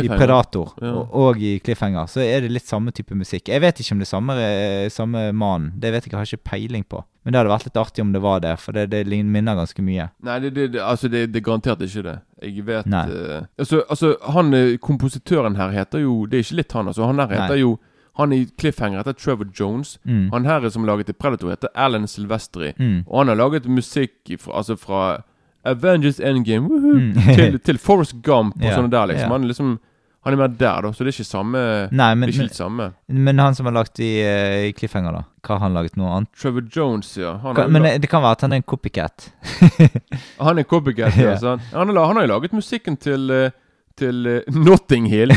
i. 0.00 0.08
Predator 0.08 0.72
Ja. 0.80 0.92
og, 0.92 1.12
og 1.14 1.36
i 1.42 1.58
Cliffhanger, 1.64 2.06
så 2.08 2.20
er 2.24 2.40
det 2.40 2.50
litt 2.52 2.66
samme 2.66 2.90
type 2.92 3.14
musikk. 3.14 3.48
Jeg 3.52 3.60
vet 3.60 3.80
ikke 3.80 3.92
om 3.92 3.98
det 4.02 4.08
er 4.08 4.12
samme, 4.14 4.36
samme 4.90 5.32
mannen. 5.32 5.72
Det 5.78 5.92
vet 5.92 6.06
jeg, 6.06 6.12
jeg 6.12 6.18
har 6.18 6.30
ikke 6.32 6.50
peiling 6.50 6.84
på. 6.88 7.04
Men 7.24 7.32
det 7.32 7.38
hadde 7.42 7.52
vært 7.52 7.66
litt 7.68 7.76
artig 7.78 8.02
om 8.02 8.12
det 8.12 8.22
var 8.24 8.40
det, 8.42 8.56
for 8.58 8.72
det, 8.72 8.88
det 8.90 9.04
minner 9.06 9.54
ganske 9.54 9.82
mye. 9.84 10.08
Nei, 10.26 10.38
det, 10.42 10.54
det, 10.56 10.80
altså 10.82 11.08
det, 11.08 11.26
det 11.32 11.42
er 11.42 11.46
garantert 11.46 11.84
ikke 11.86 12.02
det. 12.08 12.16
Jeg 12.42 12.64
vet 12.66 12.86
eh, 12.86 13.44
altså, 13.58 13.84
altså, 13.88 14.16
han 14.34 14.54
eh, 14.54 14.76
kompositøren 14.82 15.54
her 15.56 15.70
heter 15.70 16.00
jo 16.02 16.26
Det 16.26 16.40
er 16.40 16.42
ikke 16.42 16.56
litt 16.58 16.72
han, 16.74 16.88
altså. 16.90 17.06
Han 17.06 17.20
her 17.22 17.28
heter 17.30 17.54
Nei. 17.54 17.60
jo 17.62 17.76
Han 18.18 18.32
i 18.34 18.42
Cliffhanger 18.58 18.98
heter 18.98 19.14
Trevor 19.16 19.46
Jones. 19.54 19.98
Mm. 20.04 20.26
Han 20.32 20.44
her 20.44 20.66
som 20.68 20.84
laget 20.84 21.08
i 21.08 21.12
Predator, 21.16 21.48
heter 21.54 21.70
Alan 21.74 22.04
Silvestri. 22.10 22.72
Mm. 22.78 23.04
Og 23.06 23.18
han 23.22 23.28
har 23.28 23.38
laget 23.40 23.64
musikk 23.70 24.34
fra, 24.38 24.58
altså 24.58 24.76
fra 24.76 25.22
Avengers 25.64 26.20
Endgame 26.20 26.68
Mm. 26.68 27.14
til, 27.38 27.58
til 27.60 27.78
Forest 27.78 28.14
Gump 28.22 28.56
og 28.58 28.62
Ja, 28.68 28.76
sånne 28.76 28.90
der, 28.90 29.06
liksom. 29.12 29.28
ja. 29.28 29.32
Han 29.36 29.42
er 29.44 29.48
liksom 29.52 29.72
Han 30.24 30.34
er 30.34 30.38
mer 30.38 30.48
der, 30.54 30.82
da. 30.82 30.90
Så 30.94 31.02
det 31.02 31.10
er 31.10 31.16
ikke 31.16 31.26
samme 31.26 31.60
Nei, 31.90 32.08
men, 32.14 32.28
Det 32.28 32.28
er 32.28 32.36
ikke 32.36 32.44
helt 32.46 32.54
samme. 32.58 32.84
men 33.08 33.38
han 33.42 33.54
som 33.58 33.66
har 33.66 33.72
lagt 33.74 33.98
i, 33.98 34.10
uh, 34.22 34.68
i 34.68 34.72
Cliffhanger, 34.78 35.12
da? 35.16 35.22
Hva 35.42 35.56
har 35.56 35.64
han 35.66 35.74
laget 35.74 35.96
noe 35.98 36.12
annet? 36.14 36.30
Trevor 36.38 36.62
Jones, 36.70 37.08
ja. 37.18 37.32
Han, 37.42 37.56
Kan, 37.56 37.72
men 37.74 37.82
det 38.00 38.08
kan 38.10 38.22
være 38.22 38.36
at 38.38 38.44
han 38.46 38.52
er 38.54 38.60
en 38.62 38.62
copycat. 38.62 39.32
han 40.46 40.58
er 40.58 40.62
copycat. 40.70 41.16
Ja. 41.18 41.34
han, 41.72 41.90
han 41.96 41.96
har 41.96 42.22
jo 42.22 42.30
laget 42.36 42.52
musikken 42.54 42.96
til 43.02 43.30
uh, 43.30 43.50
Til 43.98 44.22
uh, 44.26 44.54
Notting 44.54 45.08
Hill. 45.10 45.34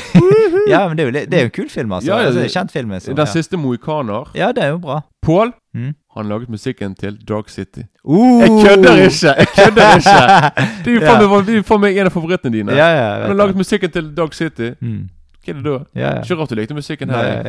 ja, 0.70 0.88
men 0.88 0.96
det 0.98 1.04
er 1.04 1.10
jo, 1.10 1.12
det 1.18 1.34
er 1.34 1.42
jo 1.48 1.50
en 1.50 1.56
kul 1.58 1.70
film, 1.70 1.92
altså. 1.98 2.08
Ja, 2.12 2.20
ja, 2.22 2.26
altså 2.30 2.40
det 2.40 2.46
er 2.46 2.52
en 2.52 2.58
kjent 2.60 2.72
film. 2.72 2.94
Så, 3.00 3.12
Den 3.12 3.18
ja. 3.26 3.26
siste 3.34 3.58
mohikaner. 3.58 4.30
ja, 4.38 4.52
det 4.56 4.64
er 4.64 4.70
jo 4.76 4.78
bra. 4.86 5.02
Pål, 5.26 5.54
Mm. 5.76 5.90
Han 6.16 6.30
laget 6.32 6.50
musikken 6.50 6.96
til 6.96 7.18
Dark 7.28 7.50
City. 7.50 7.84
Uh! 8.04 8.42
Jeg 8.42 8.50
kødder 8.50 8.94
ikke! 8.94 9.28
Jeg 9.28 9.48
kødder 9.48 9.96
ikke! 9.96 10.22
Det 10.86 10.92
er 10.92 10.96
jo 10.96 11.02
faen 11.02 11.58
er 11.58 11.68
faen 11.68 11.82
meg 11.84 11.98
en 12.00 12.10
av 12.10 12.16
favorittene 12.16 12.54
dine. 12.56 12.78
Ja, 12.78 12.88
ja, 12.96 13.10
Han 13.26 13.34
har 13.34 13.42
laget 13.44 13.60
musikken 13.60 13.92
til 13.92 14.10
Dark 14.18 14.34
City. 14.34 14.72
Mm. 14.80 15.10
Hva 15.46 15.54
er 15.54 15.58
det 15.58 15.66
da? 15.66 15.80
Ja, 15.94 16.08
ja. 16.16 16.22
Ikke 16.24 16.36
rart 16.40 16.50
du 16.50 16.56
likte 16.58 16.74
musikken 16.74 17.10
her. 17.14 17.26
ja, 17.26 17.42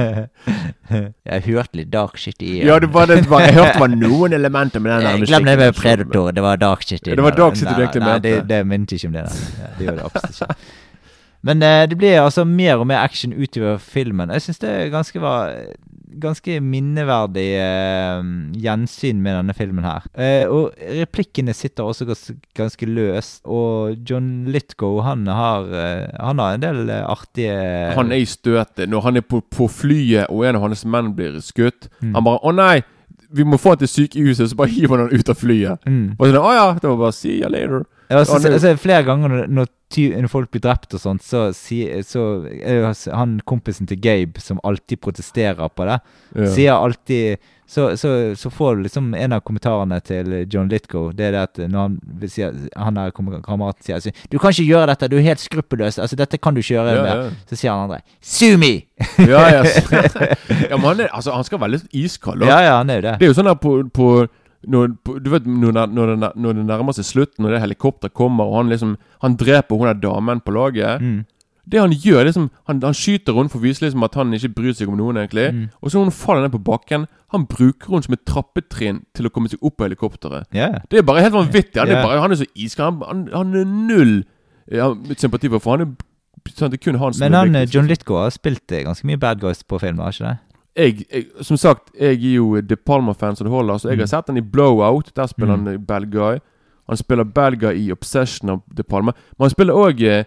ja. 0.00 1.02
jeg 1.32 1.42
hørte 1.46 1.78
litt 1.78 1.92
Dark 1.92 2.16
Shit 2.18 2.42
i 2.42 2.64
Ja, 2.66 2.78
det 2.82 2.88
var 2.94 3.06
det, 3.06 3.20
var, 3.30 3.44
jeg 3.46 3.54
hørte 3.54 3.76
det 3.76 3.82
var 3.84 3.94
noen 4.08 4.32
elementer 4.32 4.82
med 4.82 4.92
den 4.92 5.06
der 5.06 5.26
Glem 5.26 5.46
det 5.46 5.58
med. 5.58 5.76
Predator. 5.76 6.32
Det 6.34 6.42
var 6.42 6.56
Dark 6.56 6.82
Shit. 6.82 7.06
Ja, 7.06 7.14
det 7.14 7.22
var. 7.22 7.36
Dark 7.36 7.56
City 7.56 7.70
du 7.70 7.82
egentlig 7.84 8.02
mente. 8.02 8.28
Det, 8.28 8.48
det 8.48 8.66
minnet 8.66 8.92
ikke 8.92 9.12
om 9.12 9.14
det. 9.20 9.24
Ja, 9.60 9.70
det 9.78 9.86
gjorde 9.86 9.96
det 10.00 10.10
absolutt 10.10 10.40
ikke. 10.40 10.58
Men 11.46 11.62
eh, 11.62 11.84
det 11.86 11.98
blir 11.98 12.20
altså 12.24 12.44
mer 12.44 12.80
og 12.82 12.86
mer 12.90 13.04
action 13.04 13.32
utover 13.32 13.78
filmen. 13.78 14.30
Jeg 14.34 14.42
syns 14.42 14.58
det 14.58 14.74
ganske 14.90 15.20
var 15.22 15.52
ganske 16.20 16.58
minneverdig 16.64 17.46
eh, 17.60 18.28
gjensyn 18.62 19.20
med 19.22 19.38
denne 19.38 19.54
filmen 19.56 19.86
her. 19.86 20.06
Eh, 20.14 20.44
og 20.48 20.74
replikkene 21.00 21.54
sitter 21.56 21.86
også 21.86 22.06
gans, 22.08 22.24
ganske 22.56 22.88
løst. 22.88 23.42
Og 23.44 23.96
John 24.08 24.48
Litgo 24.52 24.96
han 25.06 25.26
har, 25.30 25.68
eh, 25.70 26.08
han 26.20 26.42
har 26.42 26.56
en 26.56 26.64
del 26.64 26.82
eh, 26.90 27.04
artige 27.06 27.94
Han 27.96 28.12
er 28.12 28.22
i 28.22 28.28
støtet. 28.28 28.88
Når 28.90 29.06
han 29.08 29.20
er 29.20 29.26
på, 29.26 29.42
på 29.42 29.68
flyet, 29.70 30.30
og 30.30 30.46
en 30.46 30.60
av 30.60 30.68
hans 30.68 30.86
menn 30.86 31.14
blir 31.16 31.40
skutt 31.44 31.90
Mm. 32.00 32.14
Han 32.14 32.24
bare 32.24 32.38
'Å 32.42 32.52
nei, 32.54 32.82
vi 33.32 33.44
må 33.44 33.56
få 33.56 33.74
han 33.74 33.78
til 33.78 33.88
sykehuset', 33.88 34.50
så 34.50 34.56
bare 34.56 34.68
hiver 34.76 34.96
han 34.96 35.08
han 35.08 35.18
ut 35.18 35.28
av 35.28 35.36
flyet. 35.36 35.78
Mm. 35.86 36.16
Og 36.18 36.26
sånn, 36.26 36.42
'Å 36.42 36.52
ja, 36.54 36.66
det 36.74 36.88
var 36.90 36.96
bare 36.96 37.12
see 37.12 37.40
you 37.40 37.48
later'. 37.48 37.84
Ja, 38.10 38.18
altså, 38.20 38.36
Han 38.38 38.46
er- 38.46 38.52
altså, 38.58 38.76
flere 38.78 39.02
ganger 39.06 39.28
når, 39.28 39.46
når, 39.48 39.66
folk 40.28 40.50
blir 40.50 40.60
drept 40.62 40.94
og 40.94 41.00
sånt, 41.00 41.22
så, 41.22 41.48
så 41.54 42.22
jo 42.46 42.92
han 43.14 43.40
kompisen 43.46 43.86
til 43.86 44.00
Gabe 44.02 44.40
som 44.42 44.60
alltid 44.64 45.00
protesterer 45.00 45.68
på 45.68 45.86
det, 45.86 46.00
Ja. 46.34 46.46
sier 46.46 46.72
alltid 46.74 47.38
så, 47.66 47.96
så, 47.98 48.34
så 48.38 48.50
får 48.50 48.76
du 48.76 48.82
liksom 48.82 49.14
en 49.14 49.32
av 49.32 49.40
kommentarene 49.42 49.98
til 50.06 50.46
John 50.52 50.68
Litko. 50.70 51.10
det 51.12 51.26
er 51.26 51.32
det 51.34 51.40
at 51.40 51.58
når 51.70 51.80
han 51.80 52.28
sier, 52.30 52.54
han 52.78 52.96
er 52.96 53.10
kameraten 53.10 53.82
sier 53.82 53.96
altså, 53.96 54.12
'Du 54.30 54.38
kan 54.38 54.50
ikke 54.54 54.68
gjøre 54.70 54.86
dette, 54.86 55.08
du 55.10 55.16
er 55.16 55.22
helt 55.26 55.40
skruppelløs. 55.42 55.98
Altså, 55.98 56.16
dette 56.16 56.38
kan 56.38 56.54
du 56.54 56.60
ikke 56.60 56.76
gjøre 56.78 56.94
Ja, 56.94 57.02
mer.' 57.02 57.24
ja. 57.24 57.30
Så 57.50 57.56
sier 57.58 57.72
han 57.72 57.90
andre 57.90 58.00
'Sue 58.22 58.56
me!' 58.56 58.86
Ja, 59.18 59.48
ja. 59.50 59.62
ja, 60.70 60.76
men 60.76 60.86
han, 60.86 61.00
er, 61.00 61.08
altså, 61.12 61.32
han 61.34 61.44
skal 61.44 61.58
være 61.60 61.70
litt 61.70 61.88
iskald. 61.92 62.42
ja, 62.46 62.60
ja, 62.60 62.76
han 62.78 62.90
er 62.90 62.94
jo 62.94 63.00
det. 63.02 63.18
Det 63.18 63.26
er 63.26 63.32
jo 63.34 63.38
sånn 63.42 63.50
der 63.50 63.58
på, 63.58 63.82
på, 63.90 64.28
når, 64.66 64.96
Du 65.22 65.30
vet 65.30 65.46
når, 65.46 65.72
det- 65.72 65.94
når, 65.94 66.12
det, 66.16 66.30
når 66.36 66.52
det 66.58 66.66
nærmer 66.66 66.96
seg 66.96 67.06
slutten, 67.06 67.44
når 67.44 67.56
det 67.56 67.62
helikopteret 67.62 68.14
kommer, 68.14 68.44
og 68.44 68.56
han 68.62 68.68
liksom 68.72 68.96
Han 69.22 69.36
dreper 69.36 69.76
hun 69.76 69.86
der 69.86 70.00
damen 70.02 70.40
på 70.40 70.52
laget. 70.52 71.00
Mm. 71.02 71.24
Det 71.66 71.80
han 71.80 71.90
gjør, 71.90 72.24
liksom 72.24 72.50
Han, 72.66 72.82
han 72.82 72.94
skyter 72.94 73.34
henne 73.34 73.50
for 73.50 73.58
å 73.58 73.62
vise 73.66 73.82
liksom 73.84 74.04
at 74.06 74.14
han 74.14 74.34
ikke 74.34 74.54
bryr 74.54 74.74
seg 74.74 74.88
om 74.88 74.98
noen, 74.98 75.16
egentlig. 75.22 75.48
Mm. 75.54 75.68
Og 75.82 75.90
så 75.90 76.02
hun 76.02 76.10
faller 76.14 76.46
ned 76.46 76.54
på 76.54 76.62
bakken, 76.62 77.06
han 77.34 77.46
bruker 77.50 77.90
henne 77.90 78.06
som 78.06 78.14
et 78.14 78.26
trappetrinn 78.26 79.00
til 79.14 79.26
å 79.26 79.32
komme 79.34 79.50
seg 79.50 79.58
opp 79.62 79.76
på 79.78 79.86
helikopteret. 79.88 80.46
Ja. 80.54 80.68
Det 80.90 81.00
er 81.00 81.06
bare 81.06 81.24
helt 81.26 81.34
vanvittig. 81.34 81.80
Han, 81.80 81.88
yeah. 81.90 82.02
er, 82.02 82.06
bare, 82.06 82.20
han 82.22 82.32
er 82.32 82.42
så 82.42 82.46
iskald. 82.54 83.02
Han, 83.02 83.26
han, 83.32 83.50
han 83.52 83.62
er 83.62 83.64
null 83.66 84.14
ja, 84.70 84.92
sympati 85.18 85.50
for, 85.50 85.62
for 85.62 85.76
han 85.76 85.86
er 85.86 85.90
sånn, 86.54 86.70
Det 86.70 86.78
er 86.78 86.84
kun 86.84 86.98
han 87.02 87.14
som 87.14 87.24
Men 87.26 87.34
han, 87.38 87.56
eh. 87.58 87.66
John 87.70 87.88
Lithgow 87.90 88.20
har 88.22 88.30
spilt 88.34 88.70
eh, 88.70 88.84
ganske 88.86 89.06
mye 89.08 89.18
bad 89.18 89.42
guys 89.42 89.62
på 89.66 89.80
film, 89.82 89.98
har 90.02 90.14
ikke 90.14 90.28
det? 90.28 90.36
Jeg, 90.76 91.06
jeg, 91.12 91.26
som 91.42 91.56
sagt, 91.56 91.90
jeg 92.00 92.14
er 92.18 92.34
jo 92.36 92.60
De 92.60 92.76
Palma-fan 92.76 93.36
så 93.36 93.44
det 93.44 93.50
holder. 93.52 93.78
Så 93.78 93.88
jeg 93.88 93.98
har 93.98 94.04
Mm. 94.04 94.08
sett 94.08 94.26
han 94.26 94.36
i 94.36 94.40
Blowout. 94.40 95.12
Der 95.16 95.26
spiller 95.26 95.56
Mm. 95.56 95.66
han 95.66 95.84
bad 95.84 96.10
guy. 96.10 96.38
Han 96.88 96.96
spiller 96.96 97.24
bad 97.24 97.58
guy 97.60 97.72
i 97.74 97.90
Obsession 97.92 98.50
av 98.50 98.62
De 98.76 98.82
Palma. 98.82 99.12
Men 99.38 99.44
han 99.44 99.50
spiller 99.50 99.72
òg 99.74 100.24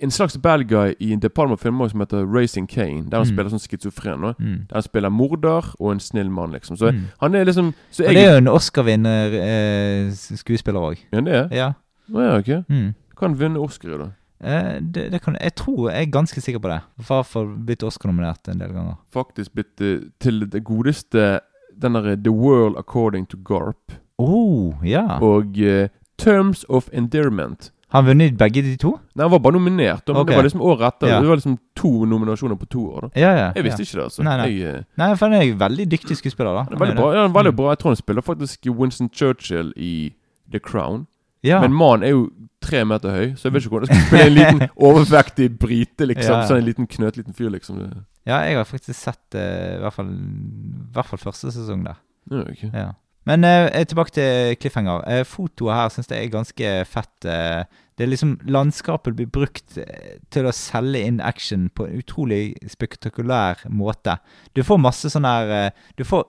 en 0.00 0.10
slags 0.10 0.36
bad 0.36 0.66
guy 0.68 0.94
i 1.00 1.12
en 1.12 1.20
De 1.20 1.28
Palma-film 1.28 1.88
som 1.88 2.00
heter 2.00 2.26
Racing 2.26 2.66
Kane. 2.68 3.08
Der 3.10 3.18
han 3.18 3.26
Mm. 3.26 3.34
spiller 3.36 3.50
sånn 3.50 3.60
schizofren. 3.60 4.34
Mm. 4.38 4.66
Der 4.68 4.74
han 4.74 4.82
spiller 4.82 5.08
morder 5.10 5.74
og 5.80 5.92
en 5.92 6.00
snill 6.00 6.30
mann, 6.30 6.50
liksom. 6.52 6.76
Så 6.76 6.90
Mm. 6.92 7.00
han 7.20 7.34
er 7.34 7.44
liksom 7.44 7.74
jeg, 7.98 8.08
det 8.14 8.16
er 8.24 8.30
jo 8.32 8.36
en 8.38 8.48
Oscar-vinner 8.48 9.32
eh, 9.32 10.10
skuespiller 10.10 10.80
òg. 10.80 10.98
Ja, 11.12 11.20
det 11.20 11.32
er? 11.34 11.48
Ja. 11.56 11.72
Å 12.12 12.20
ja, 12.20 12.36
ok. 12.38 12.64
Mm. 12.68 12.94
Kan 13.16 13.34
vinne 13.38 13.58
Oscar, 13.60 13.98
da. 13.98 14.10
Eh, 14.40 14.80
det, 14.80 15.10
det 15.12 15.20
kan, 15.22 15.36
jeg 15.40 15.54
tror 15.54 15.90
jeg 15.90 16.02
er 16.06 16.10
ganske 16.12 16.40
sikker 16.40 16.58
på 16.60 16.68
det. 16.72 16.80
For 17.00 17.22
har 17.22 17.52
blitt 17.66 17.82
Oscar-nominert 17.86 18.48
en 18.48 18.58
del 18.60 18.72
ganger. 18.74 18.96
Faktisk 19.14 19.52
blitt 19.54 19.80
eh, 19.80 20.08
til 20.20 20.44
det 20.50 20.64
godeste 20.64 21.40
den 21.74 21.96
derre 21.98 22.16
The 22.16 22.30
World 22.30 22.76
According 22.78 23.26
to 23.26 23.36
Garp. 23.44 23.92
Oh, 24.18 24.74
ja. 24.86 25.18
Og 25.18 25.56
uh, 25.58 25.88
Terms 26.18 26.64
of 26.68 26.88
Endearment. 26.92 27.72
Har 27.88 28.02
han 28.02 28.08
vunnet 28.08 28.36
begge 28.38 28.62
de 28.62 28.76
to? 28.78 28.92
Nei, 29.14 29.22
Han 29.24 29.30
var 29.30 29.38
bare 29.38 29.52
nominert, 29.54 30.02
men 30.06 30.16
okay. 30.16 30.32
det 30.32 30.36
var 30.36 30.46
liksom 30.48 30.62
året 30.62 30.86
etter. 30.88 31.08
Ja. 31.12 31.20
Det 31.22 31.28
var 31.28 31.36
liksom 31.38 31.58
to 31.78 31.90
nominasjoner 32.10 32.56
på 32.58 32.66
to 32.66 32.84
år. 32.90 33.00
da 33.08 33.20
Ja, 33.20 33.32
ja. 33.38 33.48
Jeg 33.54 33.64
visste 33.64 33.82
ikke 33.82 33.98
det, 33.98 34.04
altså. 34.04 34.22
Nei, 34.26 34.36
nei. 34.38 34.46
Jeg, 34.50 34.74
eh, 34.74 34.82
Nei, 34.98 35.08
for 35.14 35.26
han 35.30 35.34
er 35.38 35.52
veldig 35.60 35.86
dyktig 35.92 36.16
skuespiller, 36.18 36.54
da. 36.54 36.64
han 36.66 36.74
er 36.74 36.82
veldig 36.82 36.96
bra. 36.98 37.10
Ja, 37.14 37.20
han 37.22 37.30
er 37.30 37.34
veldig 37.38 37.52
Mm. 37.52 37.56
bra. 37.56 37.68
Jeg 37.70 37.78
tror 37.78 37.90
han 37.90 37.96
spiller 37.96 38.22
faktisk 38.22 38.66
Winston 38.66 39.10
Churchill 39.12 39.72
i 39.76 40.14
The 40.50 40.58
Crown. 40.58 41.06
Ja. 41.44 41.60
Men 41.60 41.72
mannen 41.72 42.02
er 42.02 42.10
jo 42.10 42.30
tre 42.64 42.82
meter 42.88 43.14
høy, 43.14 43.28
så 43.36 43.48
jeg 43.48 43.54
vet 43.54 43.64
ikke 43.64 43.76
hvordan 43.76 43.92
jeg 43.92 44.00
skal 44.00 44.08
spille 44.08 44.26
en 44.26 44.36
liten 44.38 44.74
overvektig 44.88 45.48
brite, 45.60 46.08
liksom. 46.10 46.34
Ja. 46.40 46.48
Sånn 46.48 46.60
en 46.62 46.68
liten 46.68 46.90
knøttliten 46.90 47.36
fyr, 47.36 47.52
liksom. 47.54 47.80
Ja, 48.24 48.40
jeg 48.48 48.58
har 48.58 48.68
faktisk 48.68 48.96
sett 48.98 49.38
eh, 49.38 49.76
i 49.76 49.80
hvert 49.84 49.96
fall, 49.96 50.10
i 50.10 50.92
hvert 50.96 51.10
fall 51.12 51.22
første 51.26 51.52
sesong 51.54 51.84
der. 51.86 52.00
Ja, 52.32 52.44
ok. 52.48 52.62
Ja. 52.72 52.90
Men 53.28 53.44
uh, 53.48 53.84
tilbake 53.88 54.12
til 54.16 54.56
Cliffhanger. 54.60 55.04
Uh, 55.08 55.22
fotoet 55.28 55.76
her 55.78 55.92
syns 55.92 56.10
jeg 56.12 56.26
er 56.26 56.32
ganske 56.32 56.72
fett. 56.88 57.28
eh. 57.28 57.64
Det 57.96 58.04
er 58.04 58.10
liksom 58.10 58.38
Landskapet 58.50 59.14
blir 59.14 59.28
brukt 59.30 59.76
eh, 59.78 60.16
til 60.34 60.46
å 60.46 60.52
selge 60.52 60.98
inn 61.06 61.20
action 61.22 61.68
på 61.70 61.86
en 61.86 62.00
utrolig 62.00 62.56
spektakulær 62.68 63.64
måte. 63.70 64.16
Du 64.56 64.62
får 64.66 64.80
masse 64.82 65.10
sånn 65.12 65.26
her 65.28 65.52
eh, 65.54 65.70
du 65.98 66.02
får, 66.04 66.24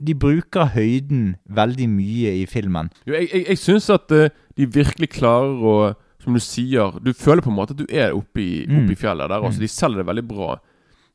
De 0.00 0.14
bruker 0.14 0.72
høyden 0.74 1.36
veldig 1.46 1.88
mye 1.92 2.32
i 2.40 2.46
filmen. 2.48 2.88
Jo, 3.06 3.14
jeg, 3.18 3.28
jeg, 3.34 3.44
jeg 3.52 3.58
syns 3.60 3.90
at 3.92 4.10
eh, 4.16 4.30
de 4.56 4.66
virkelig 4.66 5.10
klarer 5.18 5.60
å 5.60 5.74
Som 6.20 6.34
du 6.36 6.40
sier, 6.44 6.96
du 7.00 7.14
føler 7.16 7.40
på 7.40 7.48
en 7.48 7.56
måte 7.56 7.72
at 7.72 7.78
du 7.80 7.86
er 7.88 8.12
oppe 8.12 8.40
i, 8.42 8.66
Mm. 8.68 8.82
oppe 8.82 8.92
i 8.92 8.96
fjellet 9.00 9.28
der. 9.30 9.40
Altså, 9.40 9.56
Mm. 9.60 9.62
De 9.64 9.68
selger 9.72 9.96
det 10.02 10.06
veldig 10.06 10.24
bra. 10.28 10.58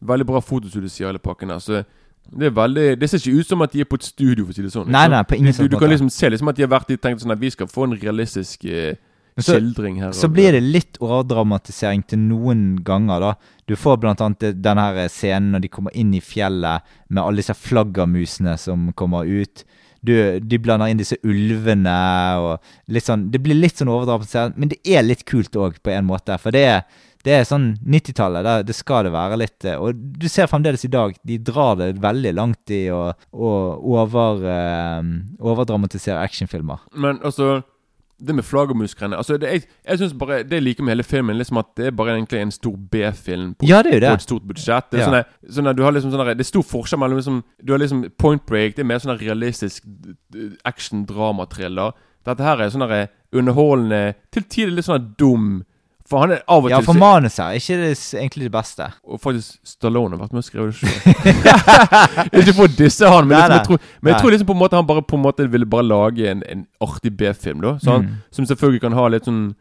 Veldig 0.01 0.25
bra 0.25 0.39
fotostudio, 0.41 0.89
sier 0.89 1.07
hele 1.11 1.19
pakken 1.21 1.49
her. 1.53 1.59
Så 1.59 1.83
det 2.33 2.47
er 2.47 2.55
veldig 2.57 2.99
Det 2.99 3.09
ser 3.09 3.17
ikke 3.21 3.39
ut 3.39 3.47
som 3.47 3.61
at 3.61 3.71
de 3.71 3.81
er 3.81 3.85
på 3.85 3.95
et 3.99 4.03
studio, 4.03 4.45
for 4.45 4.51
å 4.51 4.55
si 4.55 4.61
det 4.65 4.71
sånn. 4.73 4.89
Nei, 4.89 5.07
nei, 5.07 5.21
på 5.23 5.35
ingen 5.37 5.53
du, 5.53 5.63
du, 5.67 5.75
du 5.75 5.77
kan 5.77 5.89
liksom 5.93 6.09
se 6.09 6.29
liksom 6.29 6.49
at 6.49 6.55
de 6.57 6.63
har 6.65 6.69
vært 6.73 6.89
i 6.89 6.97
tenkt 6.97 7.21
sånn 7.21 7.31
at 7.35 7.39
vi 7.39 7.49
skal 7.53 7.67
få 7.69 7.83
en 7.85 7.93
realistisk 8.01 8.65
eh, 8.65 8.95
så- 9.43 9.57
skildring 9.57 9.99
her. 10.01 10.11
Så 10.11 10.27
blir 10.31 10.51
det 10.51 10.61
litt 10.63 10.97
overdramatisering 11.01 12.05
til 12.07 12.19
noen 12.19 12.83
ganger, 12.83 13.19
da. 13.19 13.33
Du 13.67 13.75
får 13.75 14.03
annet 14.05 14.61
den 14.61 14.77
her 14.77 15.07
scenen 15.09 15.51
når 15.51 15.61
de 15.61 15.67
kommer 15.67 15.91
inn 15.95 16.13
i 16.13 16.21
fjellet 16.21 16.81
med 17.09 17.23
alle 17.23 17.37
disse 17.37 17.53
flaggermusene 17.53 18.57
som 18.57 18.93
kommer 18.93 19.25
ut. 19.25 19.63
Du, 20.05 20.39
de 20.39 20.57
blander 20.61 20.87
inn 20.87 20.97
disse 21.01 21.17
ulvene 21.25 22.37
og 22.37 22.59
litt 22.87 23.03
sånn 23.07 23.31
Det 23.31 23.41
blir 23.41 23.55
litt 23.57 23.75
sånn 23.79 23.89
overdramatisering, 23.89 24.53
men 24.55 24.69
det 24.69 24.79
er 24.85 25.01
litt 25.01 25.25
kult 25.25 25.51
òg, 25.57 25.81
på 25.81 25.91
en 25.91 26.05
måte. 26.05 26.37
For 26.39 26.51
det 26.51 26.63
er, 26.63 26.83
det 27.25 27.33
er 27.33 27.43
sånn 27.43 27.79
90-tallet. 27.81 28.43
der 28.43 28.63
Det 28.63 28.75
skal 28.75 29.03
det 29.05 29.13
være 29.13 29.37
litt 29.41 29.65
eh, 29.65 29.75
Og 29.81 29.95
du 29.95 30.27
ser 30.29 30.47
fremdeles 30.47 30.85
i 30.85 30.91
dag, 30.93 31.15
de 31.25 31.37
drar 31.39 31.75
det 31.75 31.95
veldig 31.99 32.33
langt 32.35 32.69
i 32.69 32.85
å 32.93 33.15
over, 33.33 34.45
eh, 34.45 35.01
overdramatisere 35.41 36.21
actionfilmer. 36.21 36.79
Men 36.93 37.17
altså 37.19 37.63
Det 38.17 38.35
med 38.35 38.43
flaggermusgreiene 38.47 39.17
altså, 39.17 39.35
det, 39.37 39.49
Jeg, 39.51 39.63
jeg 39.87 39.97
synes 39.97 40.13
bare 40.13 40.43
Det 40.43 40.51
jeg 40.53 40.63
liker 40.63 40.83
med 40.83 40.93
hele 40.95 41.03
filmen, 41.03 41.35
liksom 41.37 41.57
at 41.59 41.65
det 41.75 41.87
er 41.87 41.91
bare 41.91 42.13
egentlig 42.15 42.39
en 42.41 42.51
stor 42.51 42.75
B-film 42.91 43.55
på, 43.59 43.67
Ja, 43.67 43.81
på 43.83 43.89
et 44.13 44.21
stort 44.21 44.45
budsjett. 44.47 44.89
Det 44.91 44.99
er 44.99 45.03
Ja. 45.03 45.05
sånne, 45.09 45.23
der- 45.43 45.51
sånn 45.51 45.75
du 45.75 45.83
har 45.83 45.91
liksom 45.91 46.11
sånne, 46.11 46.25
Det 46.37 46.39
er 46.39 46.43
stor 46.43 46.63
forskjell 46.63 46.99
mellom 46.99 47.17
liksom, 47.19 47.43
Du 47.63 47.73
har 47.73 47.79
liksom 47.79 48.09
Point 48.17 48.45
Break, 48.45 48.75
det 48.75 48.79
er 48.79 48.85
mer 48.85 48.99
sånn 48.99 49.19
realistisk 49.19 49.83
action-drama-thriller. 50.65 51.91
Dette 52.25 52.43
her 52.43 52.61
er 52.61 52.69
sånn 52.69 53.07
underholdende, 53.35 54.15
til 54.31 54.43
tider 54.43 54.71
litt 54.71 54.85
sånn 54.87 55.15
dum. 55.19 55.63
For 56.05 56.21
han 56.21 56.35
er 56.35 56.41
av 56.47 56.67
og 56.67 56.69
Ja, 56.69 56.77
til 56.77 56.85
for 56.85 56.99
manuset 57.01 57.39
er 57.41 57.55
ikke 57.57 57.77
det 57.81 57.93
egentlig 58.19 58.43
det 58.45 58.51
beste. 58.53 58.85
Og 59.09 59.17
faktisk 59.23 59.55
Stallone 59.65 60.13
har 60.13 60.21
vært 60.21 60.35
med 60.37 60.43
og 60.43 60.45
skrevet 60.45 60.75
det 60.75 60.77
sjøl. 60.83 62.41
ikke 62.43 62.53
for 62.53 62.67
å 62.67 62.73
disse 62.77 63.09
han, 63.09 63.25
men, 63.27 63.39
liksom, 63.39 63.55
jeg 63.55 63.65
tror, 63.65 63.79
men 64.01 64.11
jeg 64.13 64.21
tror 64.21 64.35
liksom 64.35 64.49
på 64.51 64.53
en 64.57 64.61
måte 64.61 64.77
han 64.77 64.85
bare 64.89 65.01
på 65.09 65.17
en 65.17 65.23
måte 65.25 65.47
ville 65.49 65.65
bare 65.65 65.87
lage 65.89 66.29
en, 66.29 66.43
en 66.51 66.61
artig 66.85 67.11
B-film. 67.17 67.61
da 67.65 67.77
så 67.81 67.97
han, 67.97 68.05
Mm. 68.05 68.21
Som 68.37 68.45
selvfølgelig 68.45 68.81
kan 68.85 68.93
ha 68.93 69.07
litt 69.09 69.25
sånn 69.25 69.55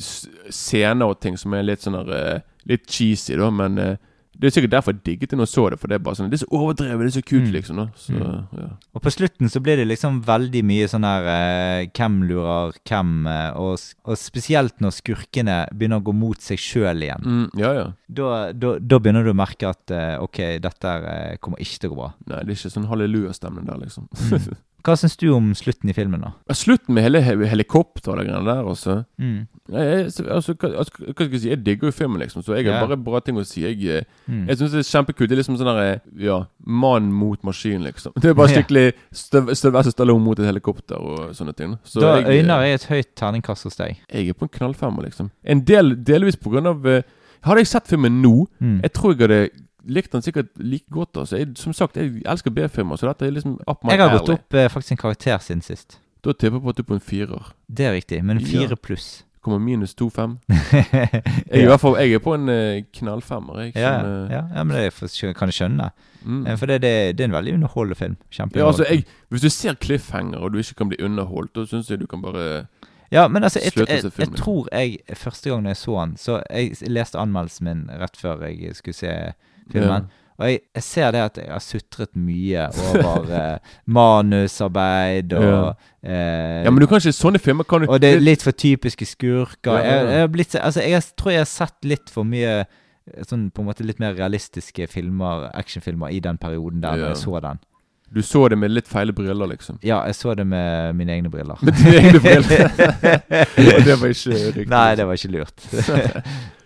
scener 0.00 1.08
og 1.10 1.20
ting 1.20 1.36
som 1.40 1.54
er 1.56 1.64
litt 1.66 1.82
sånn 1.84 1.96
eh, 2.12 2.40
Litt 2.68 2.84
cheesy, 2.92 3.38
da, 3.40 3.48
men 3.50 3.78
eh, 3.80 3.96
det 4.40 4.48
er 4.48 4.54
sikkert 4.56 4.72
derfor 4.72 4.94
jeg 4.96 5.04
digget 5.04 5.30
det 5.30 5.36
når 5.38 5.46
jeg 5.46 5.52
så 5.54 5.64
det. 5.70 5.78
For 5.80 5.86
det 5.92 5.94
er 5.98 6.04
bare 6.06 6.16
sånn 6.18 6.30
Det 6.32 6.38
er 6.40 6.44
så 6.46 6.48
overdrevet, 6.56 7.04
det 7.04 7.10
er 7.10 7.20
så 7.20 7.24
kult, 7.28 7.48
Mm. 7.48 7.52
liksom. 7.52 7.80
Så, 7.94 8.12
Mm. 8.16 8.46
ja. 8.58 8.68
Og 8.94 9.02
på 9.04 9.12
slutten 9.12 9.50
så 9.52 9.60
blir 9.60 9.76
det 9.76 9.86
liksom 9.88 10.22
veldig 10.24 10.62
mye 10.64 10.88
sånn 10.88 11.04
her 11.04 11.28
eh, 11.28 11.86
Hvem 11.92 12.22
lurer 12.28 12.72
hvem? 12.88 13.26
eh, 13.26 13.50
og, 13.60 13.78
og 14.04 14.16
spesielt 14.16 14.80
når 14.80 14.90
skurkene 14.96 15.58
begynner 15.76 16.00
å 16.00 16.06
gå 16.08 16.14
mot 16.14 16.40
seg 16.40 16.58
sjøl 16.58 17.02
igjen. 17.04 17.22
Mm, 17.24 17.50
ja, 17.60 17.72
ja. 17.74 17.86
Da, 18.10 18.52
da, 18.52 18.78
da 18.78 18.98
begynner 18.98 19.24
du 19.24 19.30
å 19.32 19.36
merke 19.36 19.68
at 19.68 19.90
eh, 19.90 20.16
ok, 20.18 20.40
dette 20.60 20.84
eh, 20.88 21.36
kommer 21.38 21.58
ikke 21.60 21.78
til 21.84 21.90
å 21.90 21.94
gå 21.94 22.00
bra. 22.00 22.10
Nei, 22.26 22.42
det 22.44 22.50
er 22.56 22.58
ikke 22.58 22.74
sånn 22.74 22.88
halleluja-stemning 22.90 23.66
der, 23.66 23.78
liksom. 23.84 24.08
Hva 24.86 24.94
syns 24.96 25.16
du 25.20 25.26
om 25.34 25.50
slutten 25.54 25.90
i 25.90 25.94
filmen, 25.96 26.20
da? 26.24 26.30
Slutten 26.56 26.94
med 26.96 27.04
hele 27.04 27.20
he 27.22 27.34
helikopter 27.50 28.12
og 28.14 28.20
greiene 28.24 28.44
der, 28.46 28.62
altså. 28.64 29.04
Mm. 29.20 29.46
Jeg, 29.70 30.04
altså, 30.30 30.54
hva, 30.54 30.70
altså, 30.80 30.92
hva 31.04 31.12
skal 31.14 31.30
jeg 31.30 31.40
si? 31.42 31.48
Jeg 31.50 31.60
digger 31.66 31.90
jo 31.90 31.92
filmen, 31.94 32.18
liksom, 32.22 32.42
så 32.42 32.56
jeg 32.56 32.64
har 32.66 32.78
yeah. 32.78 32.86
bare 32.88 32.96
bra 33.04 33.20
ting 33.20 33.36
å 33.38 33.44
si. 33.46 33.62
Jeg, 33.66 33.78
eh, 34.00 34.04
Mm. 34.30 34.46
jeg 34.48 34.56
syns 34.60 34.72
det 34.72 34.80
er 34.84 34.88
kjempekult. 34.90 35.28
Det 35.28 35.36
er 35.36 35.40
liksom 35.42 35.56
sånn 35.58 35.70
der 35.76 36.00
Ja, 36.18 36.38
mann 36.66 37.12
mot 37.12 37.42
maskin, 37.44 37.82
liksom. 37.82 38.12
Det 38.16 38.30
er 38.30 38.34
bare 38.34 38.48
skikkelig 38.56 38.92
Støv- 39.12 39.54
Sylvester 39.54 39.90
Stallone 39.92 40.22
mot 40.24 40.38
et 40.38 40.46
helikopter 40.46 40.96
og 41.00 41.30
sånne 41.34 41.54
ting. 41.56 41.78
Så 41.84 42.00
da 42.00 42.16
jeg, 42.20 42.26
eh, 42.26 42.40
øyner 42.42 42.62
jeg 42.66 42.74
et 42.74 42.84
høyt 42.90 43.14
terningkast 43.16 43.64
hos 43.64 43.76
deg. 43.76 43.96
jeg 44.12 44.28
er 44.28 44.32
på 44.34 44.46
en 44.48 44.54
knallfemmer, 44.58 45.02
liksom. 45.10 45.30
En 45.44 45.60
del, 45.64 45.96
delvis 45.96 46.36
på 46.36 46.50
grunn 46.54 46.66
av 46.66 46.86
eh, 46.86 47.02
Hadde 47.42 47.62
jeg 47.62 47.68
sett 47.70 47.86
filmen 47.88 48.20
nå, 48.20 48.46
Mm. 48.60 48.82
jeg 48.82 48.92
tror 48.92 49.14
jeg 49.16 49.20
hadde 49.28 49.50
likt 49.86 50.12
han 50.12 50.22
sikkert 50.22 50.50
like 50.58 50.86
godt. 50.90 51.16
Altså. 51.16 51.36
Jeg, 51.40 51.48
som 51.56 51.72
sagt, 51.72 51.96
jeg 51.96 52.22
elsker 52.26 52.50
B-filmer, 52.50 52.96
så 52.96 53.08
dette 53.08 53.26
er 53.26 53.30
liksom 53.36 53.58
up 53.68 53.84
my 53.84 53.90
Jeg 53.94 54.00
har 54.04 54.18
gått 54.18 54.28
opp 54.34 54.54
eh, 54.54 54.68
faktisk 54.68 54.92
en 54.92 55.02
karakter 55.06 55.38
siden 55.38 55.62
sist. 55.62 55.98
Da 56.24 56.32
tipper 56.32 56.58
jeg 56.58 56.62
på 56.62 56.68
at 56.68 56.76
du 56.76 56.82
er 56.82 56.88
på 56.90 56.94
en 56.98 57.00
firer. 57.00 57.52
Det 57.68 57.86
er 57.86 57.92
riktig, 57.96 58.24
men 58.24 58.40
Ja. 58.40 58.46
fire 58.46 58.76
pluss. 58.76 59.24
Kommer 59.40 59.58
minus 59.58 59.94
to-fem. 59.96 60.34
Jeg, 60.50 61.22
er 61.48 61.56
i 61.56 61.62
ja. 61.62 61.68
hvert 61.70 61.80
fall, 61.80 61.94
jeg 61.96 62.12
er 62.12 62.18
på 62.20 62.34
en 62.36 62.48
eh, 62.52 62.82
knallfemmer, 62.92 63.56
jeg. 63.62 63.72
Ja, 63.74 63.94
som, 64.02 64.10
eh, 64.10 64.32
ja, 64.34 64.42
ja, 64.54 64.64
men 64.64 64.76
det 64.76 64.92
for- 64.92 65.32
kan 65.32 65.48
jeg 65.48 65.54
skjønne. 65.56 65.86
mm. 66.22 66.46
Eh, 66.46 66.56
For 66.60 66.66
det, 66.66 66.82
det, 66.82 67.16
det 67.16 67.24
er 67.24 67.28
en 67.30 67.32
veldig 67.32 67.54
underholdende 67.54 67.96
film. 67.96 68.16
Ja, 68.36 68.66
altså, 68.66 68.84
jeg, 68.90 69.04
Hvis 69.30 69.40
du 69.40 69.48
ser 69.48 69.74
cliffhanger 69.80 70.38
og 70.38 70.52
du 70.52 70.58
ikke 70.58 70.74
kan 70.74 70.88
bli 70.88 71.00
underholdt, 71.02 71.54
da 71.56 71.64
syns 71.64 71.88
jeg 71.90 72.00
du 72.00 72.06
kan 72.06 72.20
bare 72.22 72.66
Ja, 73.10 73.28
men 73.28 73.42
altså, 73.42 73.60
jeg, 73.64 73.72
jeg, 73.88 74.12
jeg, 74.18 74.28
tror 74.36 74.68
jeg 74.72 74.98
Første 75.16 75.50
gang 75.50 75.66
jeg 75.66 75.76
så 75.76 75.96
han, 75.98 76.16
Så 76.16 76.42
jeg 76.50 76.76
leste 76.90 77.18
anmeldelsen 77.18 77.64
min 77.64 77.88
rett 77.98 78.16
før 78.20 78.44
jeg 78.44 78.76
skulle 78.76 78.94
se 78.94 79.32
filmen. 79.72 80.08
Og 80.40 80.48
jeg, 80.48 80.60
jeg 80.78 80.84
ser 80.86 81.10
det 81.12 81.20
at 81.20 81.38
jeg 81.42 81.52
har 81.52 81.60
sutret 81.60 82.14
mye 82.16 82.62
over 82.94 83.32
eh, 83.40 83.74
manusarbeid 83.92 85.34
og 85.36 85.74
eh, 86.00 86.62
Ja, 86.64 86.70
men 86.72 86.80
du 86.80 86.86
kan 86.88 87.02
ikke 87.02 87.12
sånne 87.12 87.42
filmer 87.42 87.68
kan 87.68 87.84
du 87.84 87.90
Og 87.92 88.00
det 88.00 88.14
er 88.14 88.24
litt 88.24 88.44
for 88.46 88.56
typiske 88.56 89.04
skurker. 89.04 89.76
Ja, 89.76 89.82
ja, 89.84 89.90
ja. 89.90 89.98
Jeg, 90.00 90.20
jeg, 90.22 90.30
blitt, 90.36 90.56
altså, 90.56 90.84
jeg 90.86 91.02
tror 91.20 91.34
jeg 91.34 91.44
har 91.44 91.50
sett 91.50 91.90
litt 91.92 92.12
for 92.12 92.28
mye 92.28 92.54
eh, 92.62 92.78
Sånn 93.26 93.50
på 93.52 93.60
en 93.60 93.68
måte 93.68 93.84
litt 93.84 94.00
mer 94.00 94.14
realistiske 94.14 94.86
filmer, 94.92 95.48
actionfilmer, 95.58 96.12
i 96.14 96.20
den 96.22 96.38
perioden 96.40 96.80
der 96.84 97.00
Ja. 97.00 97.08
jeg 97.10 97.18
så 97.18 97.40
den. 97.42 97.58
Du 98.10 98.20
så 98.26 98.48
det 98.50 98.58
med 98.58 98.72
litt 98.74 98.88
feile 98.90 99.12
briller, 99.14 99.46
liksom. 99.50 99.78
Ja, 99.86 100.00
jeg 100.06 100.16
så 100.18 100.34
det 100.34 100.44
med 100.46 100.96
mine 100.98 101.14
egne 101.14 101.30
briller. 101.30 101.58
Med 101.62 101.74
dine 101.78 102.00
egne 102.00 102.20
briller. 102.22 102.70
Og 103.76 103.84
det 103.86 103.96
var 104.00 104.14
ikke 104.14 104.38
riktig. 104.38 104.66
Nei, 104.70 104.88
det 104.98 105.06
var 105.06 105.18
ikke 105.18 105.30
lurt. 105.34 105.66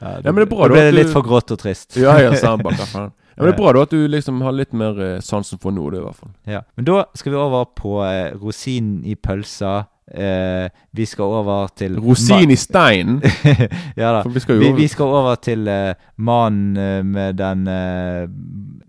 Ja, 0.04 0.32
men 0.32 0.42
det 0.44 0.48
ble 0.52 0.64
at 0.68 0.74
det 0.76 0.86
du- 0.92 0.98
litt 1.00 1.12
for 1.12 1.22
grått 1.26 1.50
og 1.54 1.58
trist. 1.62 1.96
Ja, 2.00 2.18
ja, 2.20 2.34
sa 2.36 2.54
han 2.56 2.62
bare. 2.64 2.76
hva. 2.76 3.06
Ja, 3.34 3.42
men 3.42 3.48
det 3.50 3.54
er 3.54 3.62
bra 3.62 3.72
da 3.74 3.82
at 3.82 3.90
du 3.90 4.04
liksom 4.08 4.42
har 4.46 4.52
litt 4.54 4.72
mer 4.72 5.00
eh, 5.02 5.16
sansen 5.24 5.58
for 5.58 5.74
noe, 5.74 5.90
det, 5.90 5.98
i 5.98 6.04
hvert 6.04 6.20
fall. 6.20 6.30
Ja. 6.46 6.60
Men 6.76 6.84
da 6.86 7.00
skal 7.18 7.32
vi 7.34 7.38
over 7.40 7.64
på 7.74 7.96
eh, 8.06 8.30
rosin 8.38 9.00
i 9.04 9.16
pølsa. 9.16 9.86
Eh, 10.14 10.68
vi 10.92 11.06
skal 11.08 11.24
over 11.40 11.70
til 11.74 11.96
Rosin 11.98 12.50
i 12.52 12.56
steinen. 12.60 13.22
ja 13.96 14.10
da. 14.12 14.22
Vi 14.28 14.40
skal 14.44 14.58
Vi, 14.60 14.68
vi 14.76 14.86
skal 14.92 15.06
over 15.16 15.34
til 15.40 15.66
eh, 15.66 15.94
mannen 16.20 16.76
eh, 16.76 17.00
med 17.02 17.38
den 17.40 17.66
eh, 17.66 18.26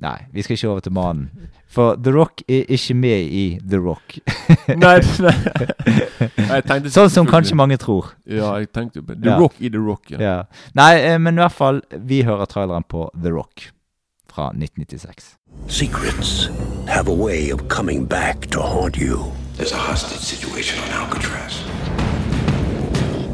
Nei, 0.05 0.17
vi 0.35 0.43
skal 0.43 0.57
ikke 0.59 0.69
over 0.73 0.83
til 0.85 0.91
mannen. 0.93 1.29
For 1.75 1.97
The 1.99 2.11
Rock 2.15 2.41
er 2.47 2.63
ikke 2.71 2.93
med 2.95 3.25
i 3.35 3.45
The 3.69 3.79
Rock. 3.83 4.15
Nei, 4.83 4.93
nei. 5.19 5.33
Sånn 6.55 6.87
som 6.87 6.87
selvfølgelig- 6.87 7.31
kanskje 7.33 7.55
mange 7.59 7.77
tror. 7.81 8.13
Ja, 8.31 8.53
jeg 8.61 8.69
tenkte 8.71 9.01
jo 9.01 9.07
på 9.09 9.15
The 9.19 9.29
Ja. 9.33 9.37
Rock 9.41 9.57
i 9.59 9.67
The 9.73 9.81
Rock, 9.83 10.11
ja. 10.15 10.17
Ja. 10.23 10.35
Nei, 10.79 10.93
eh, 11.03 11.17
men 11.19 11.35
i 11.35 11.43
hvert 11.43 11.51
fall, 11.57 11.81
vi 11.99 12.21
hører 12.23 12.45
traileren 12.47 12.85
på 12.87 13.09
The 13.21 13.33
Rock 13.35 13.65
fra 14.31 14.51
1996. 14.55 15.33
Secrets 15.67 16.49
have 16.87 17.09
a 17.11 17.13
way 17.15 17.51
of 17.51 17.67
coming 17.67 18.05
back 18.07 18.47
to 18.51 18.61
haunt 18.61 18.95
you. 18.97 19.33
There's 19.57 19.73
a 19.73 19.77
hostage 19.91 20.23
situation 20.23 20.79
on 20.83 20.91
Alcatraz. 21.01 21.59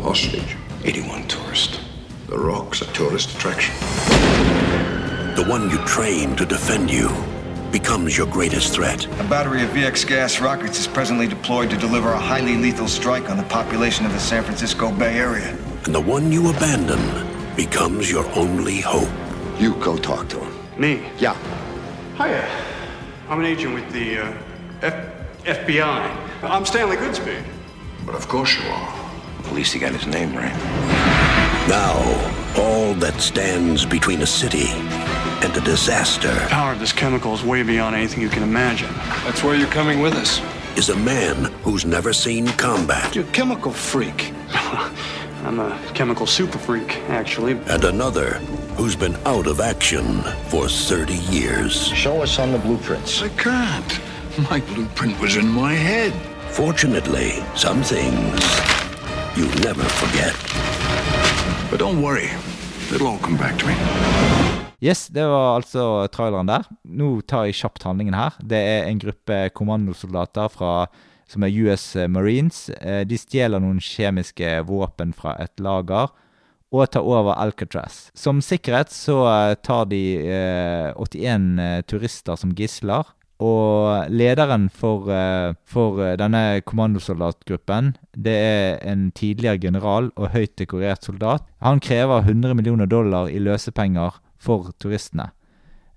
Hostage? 0.01 0.57
81 0.84 1.27
tourists. 1.27 1.80
The 2.27 2.38
Rock's 2.38 2.81
a 2.81 2.85
tourist 2.93 3.35
attraction. 3.35 3.76
The 5.35 5.45
one 5.47 5.69
you 5.69 5.77
train 5.85 6.35
to 6.38 6.45
defend 6.45 6.89
you 6.89 7.09
becomes 7.72 8.18
your 8.18 8.27
greatest 8.27 8.73
threat. 8.73 9.06
A 9.19 9.23
battery 9.30 9.64
of 9.64 9.69
VX 9.69 10.07
gas 10.07 10.39
rockets 10.39 10.80
is 10.80 10.88
presently 10.88 11.27
deployed 11.27 11.69
to 11.69 11.77
deliver 11.77 12.11
a 12.11 12.19
highly 12.19 12.57
lethal 12.57 12.88
strike 12.88 13.30
on 13.30 13.38
the 13.38 13.43
population 13.43 14.06
of 14.06 14.11
the 14.11 14.19
San 14.19 14.43
Francisco 14.43 14.91
Bay 14.91 15.18
Area. 15.18 15.57
And 15.85 15.95
the 15.95 16.02
one 16.02 16.31
you 16.31 16.49
abandon 16.49 16.99
becomes 17.56 18.11
your 18.11 18.26
only 18.38 18.80
hope. 18.80 19.10
You 19.60 19.76
go 19.76 19.98
talk 19.98 20.27
to 20.30 20.39
him. 20.39 20.53
Me? 20.80 21.03
Yeah. 21.18 21.35
Hiya. 22.18 22.48
I'm 23.30 23.39
an 23.39 23.45
agent 23.45 23.73
with 23.73 23.89
the 23.91 24.19
uh, 24.19 24.34
F- 24.81 25.45
FBI. 25.45 26.43
I'm 26.43 26.65
Stanley 26.65 26.98
Goodspeed. 26.98 27.43
But 28.06 28.15
of 28.15 28.27
course 28.27 28.56
you 28.57 28.68
are. 28.69 29.11
At 29.45 29.53
least 29.53 29.73
he 29.73 29.80
got 29.80 29.93
his 29.93 30.07
name 30.07 30.35
right. 30.35 30.56
Now, 31.68 31.93
all 32.57 32.93
that 32.95 33.22
stands 33.22 33.85
between 33.85 34.22
a 34.22 34.27
city 34.27 34.68
and 35.43 35.55
a 35.57 35.61
disaster 35.61 36.34
The 36.34 36.47
power 36.47 36.72
of 36.73 36.80
this 36.80 36.93
chemical 36.93 37.34
is 37.34 37.43
way 37.43 37.63
beyond 37.63 37.95
anything 37.95 38.22
you 38.22 38.30
can 38.30 38.43
imagine. 38.43 38.93
That's 39.26 39.43
why 39.43 39.55
you're 39.55 39.68
coming 39.69 39.99
with 39.99 40.13
us. 40.13 40.41
is 40.77 40.89
a 40.89 40.95
man 40.95 41.45
who's 41.63 41.85
never 41.85 42.13
seen 42.13 42.47
combat 42.57 43.15
You're 43.15 43.26
a 43.26 43.31
chemical 43.31 43.72
freak. 43.72 44.34
I'm 45.43 45.59
a 45.59 45.80
chemical 45.95 46.27
super 46.27 46.59
freak, 46.59 46.97
actually. 47.09 47.53
and 47.68 47.84
another 47.84 48.35
who's 48.77 48.95
been 48.95 49.15
out 49.26 49.47
of 49.47 49.59
action 49.59 50.22
for 50.49 50.69
30 50.69 51.15
years. 51.15 51.88
Show 51.88 52.22
us 52.22 52.38
on 52.39 52.51
the 52.51 52.59
blueprints. 52.59 53.22
I 53.23 53.30
can't. 53.30 53.99
My 54.49 54.59
blueprint 54.59 55.19
was 55.19 55.35
in 55.35 55.47
my 55.47 55.73
head. 55.73 56.13
Fortunately, 56.51 57.43
some 57.55 57.81
things 57.81 58.39
you 59.35 59.47
never 59.63 59.84
forget. 59.84 60.35
But 61.72 61.80
don't 61.80 62.01
worry. 62.01 62.30
It'll 62.93 63.07
all 63.07 63.18
come 63.19 63.38
back 63.38 63.57
to 63.59 63.68
me. 63.68 64.40
Yes, 64.81 65.07
det 65.13 65.21
var 65.29 65.59
altså 65.59 66.07
traileren 66.09 66.49
der. 66.49 66.65
Nå 66.89 67.19
tar 67.29 67.45
jeg 67.45 67.59
kjapt 67.59 67.83
handlingen 67.85 68.17
her. 68.17 68.33
Det 68.41 68.57
er 68.57 68.87
en 68.89 69.01
gruppe 69.01 69.43
kommandosoldater 69.53 70.49
fra, 70.49 70.87
som 71.29 71.45
er 71.45 71.53
US 71.67 71.93
Marines. 72.09 72.63
Eh, 72.81 73.03
De 73.05 73.19
stjeler 73.21 73.61
noen 73.61 73.77
kjemiske 73.77 74.55
våpen 74.65 75.13
fra 75.13 75.35
et 75.43 75.53
lager 75.61 76.09
og 76.71 76.87
tar 76.89 77.03
over 77.05 77.35
Alcatraz. 77.35 78.09
Som 78.17 78.41
sikkerhet 78.41 78.93
så 78.95 79.19
eh, 79.27 79.55
tar 79.61 79.85
de 79.91 80.01
eh, 80.23 80.91
81 80.95 81.59
eh, 81.59 81.81
turister 81.85 82.39
som 82.39 82.55
gisler. 82.55 83.05
Og 83.41 84.09
lederen 84.13 84.67
for, 84.69 85.07
for 85.65 85.97
denne 86.21 86.61
kommandosoldatgruppen, 86.61 87.87
det 88.13 88.35
er 88.37 88.75
en 88.85 89.07
tidligere 89.17 89.57
general 89.63 90.11
og 90.13 90.29
høyt 90.35 90.53
dekorert 90.61 91.07
soldat. 91.09 91.47
Han 91.65 91.81
krever 91.81 92.21
100 92.21 92.53
millioner 92.53 92.85
dollar 92.85 93.31
i 93.33 93.41
løsepenger 93.41 94.19
for 94.41 94.73
turistene. 94.81 95.30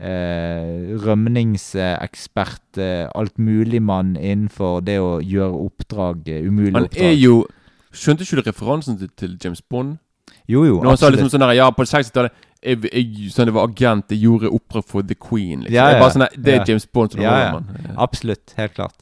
eh, 0.00 0.96
rømningsekspert. 1.04 2.78
Eh, 2.80 3.04
Altmuligmann 3.12 4.16
innenfor 4.16 4.80
det 4.80 4.96
å 5.00 5.20
gjøre 5.20 5.52
oppdrag, 5.66 6.24
Umulig 6.48 6.72
oppdrag 6.74 6.96
Han 6.96 7.12
er 7.12 7.20
jo 7.20 7.44
Skjønte 7.96 8.24
ikke 8.24 8.40
du 8.40 8.42
referansen 8.48 8.98
til, 9.00 9.08
til 9.16 9.36
James 9.42 9.62
Bond? 9.62 9.96
Jo, 10.48 10.64
jo, 10.64 10.80
Når 10.82 10.94
han 10.94 11.00
sa 11.00 11.10
liksom 11.12 11.30
sånn 11.32 11.44
der 11.44 11.54
Ja, 11.56 11.68
på 11.72 11.84
60-tallet 11.84 12.32
jeg, 12.66 12.82
jeg, 12.90 13.30
sånn, 13.32 13.48
det 13.50 13.54
var 13.56 13.68
agent, 13.70 14.12
jeg 14.12 14.24
gjorde 14.26 14.50
opera 14.52 14.82
for 14.84 15.06
The 15.06 15.14
Queen. 15.14 15.62
Liksom. 15.64 15.74
Ja, 15.76 15.86
Det 15.90 15.96
ja, 15.96 16.02
bare 16.02 16.14
sånn 16.16 16.26
Det 16.34 16.52
er 16.52 16.60
ja. 16.60 16.64
James 16.70 16.86
Bond 16.92 17.14
som 17.14 17.22
ja, 17.22 17.34
holder 17.54 17.86
ja. 17.86 17.94
Absolutt. 18.06 18.54
Helt 18.58 18.74
klart. 18.76 18.98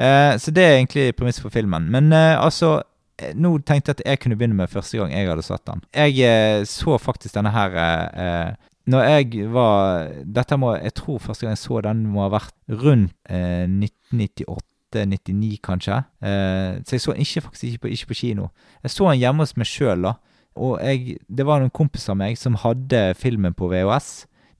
Eh, 0.00 0.32
så 0.40 0.54
det 0.54 0.64
er 0.64 0.78
egentlig 0.78 1.12
premisset 1.18 1.44
for 1.44 1.52
filmen. 1.54 1.90
Men 1.92 2.12
eh, 2.16 2.34
altså 2.40 2.78
eh, 3.20 3.34
Nå 3.36 3.54
tenkte 3.68 3.92
jeg 3.92 4.00
at 4.00 4.04
jeg 4.06 4.22
kunne 4.22 4.38
begynne 4.40 4.56
med 4.56 4.72
første 4.72 4.98
gang 4.98 5.12
jeg 5.12 5.28
hadde 5.28 5.44
sett 5.46 5.64
den. 5.68 5.84
Jeg 5.94 6.18
eh, 6.26 6.64
så 6.68 6.98
faktisk 6.98 7.36
denne 7.36 7.52
her 7.54 7.76
eh, 7.76 8.24
eh, 8.24 8.70
Når 8.90 9.04
jeg 9.06 9.52
var 9.52 10.08
Dette 10.24 10.58
må 10.58 10.72
Jeg 10.80 10.94
tror 10.98 11.20
første 11.22 11.46
gang 11.46 11.54
jeg 11.54 11.62
så 11.62 11.80
den, 11.84 12.06
må 12.10 12.24
ha 12.24 12.32
vært 12.32 12.56
rundt 12.82 13.12
eh, 13.28 13.68
1998-99, 13.68 15.60
kanskje. 15.62 16.02
Eh, 16.24 16.80
så 16.82 16.96
jeg 16.96 17.04
så 17.04 17.14
den 17.14 17.28
ikke, 17.28 17.46
faktisk 17.46 17.64
ikke 17.68 17.84
på, 17.86 17.94
ikke 17.94 18.12
på 18.14 18.20
kino. 18.24 18.48
Jeg 18.82 18.96
så 18.96 19.10
den 19.10 19.20
hjemme 19.22 19.44
hos 19.44 19.56
meg 19.60 19.68
sjøl, 19.70 20.08
da. 20.08 20.16
Og 20.56 20.78
jeg, 20.84 21.18
det 21.28 21.46
var 21.48 21.62
noen 21.62 21.72
kompiser 21.72 22.14
av 22.14 22.20
meg 22.20 22.36
som 22.40 22.58
hadde 22.60 23.12
filmen 23.18 23.54
på 23.56 23.70
VHS. 23.72 24.10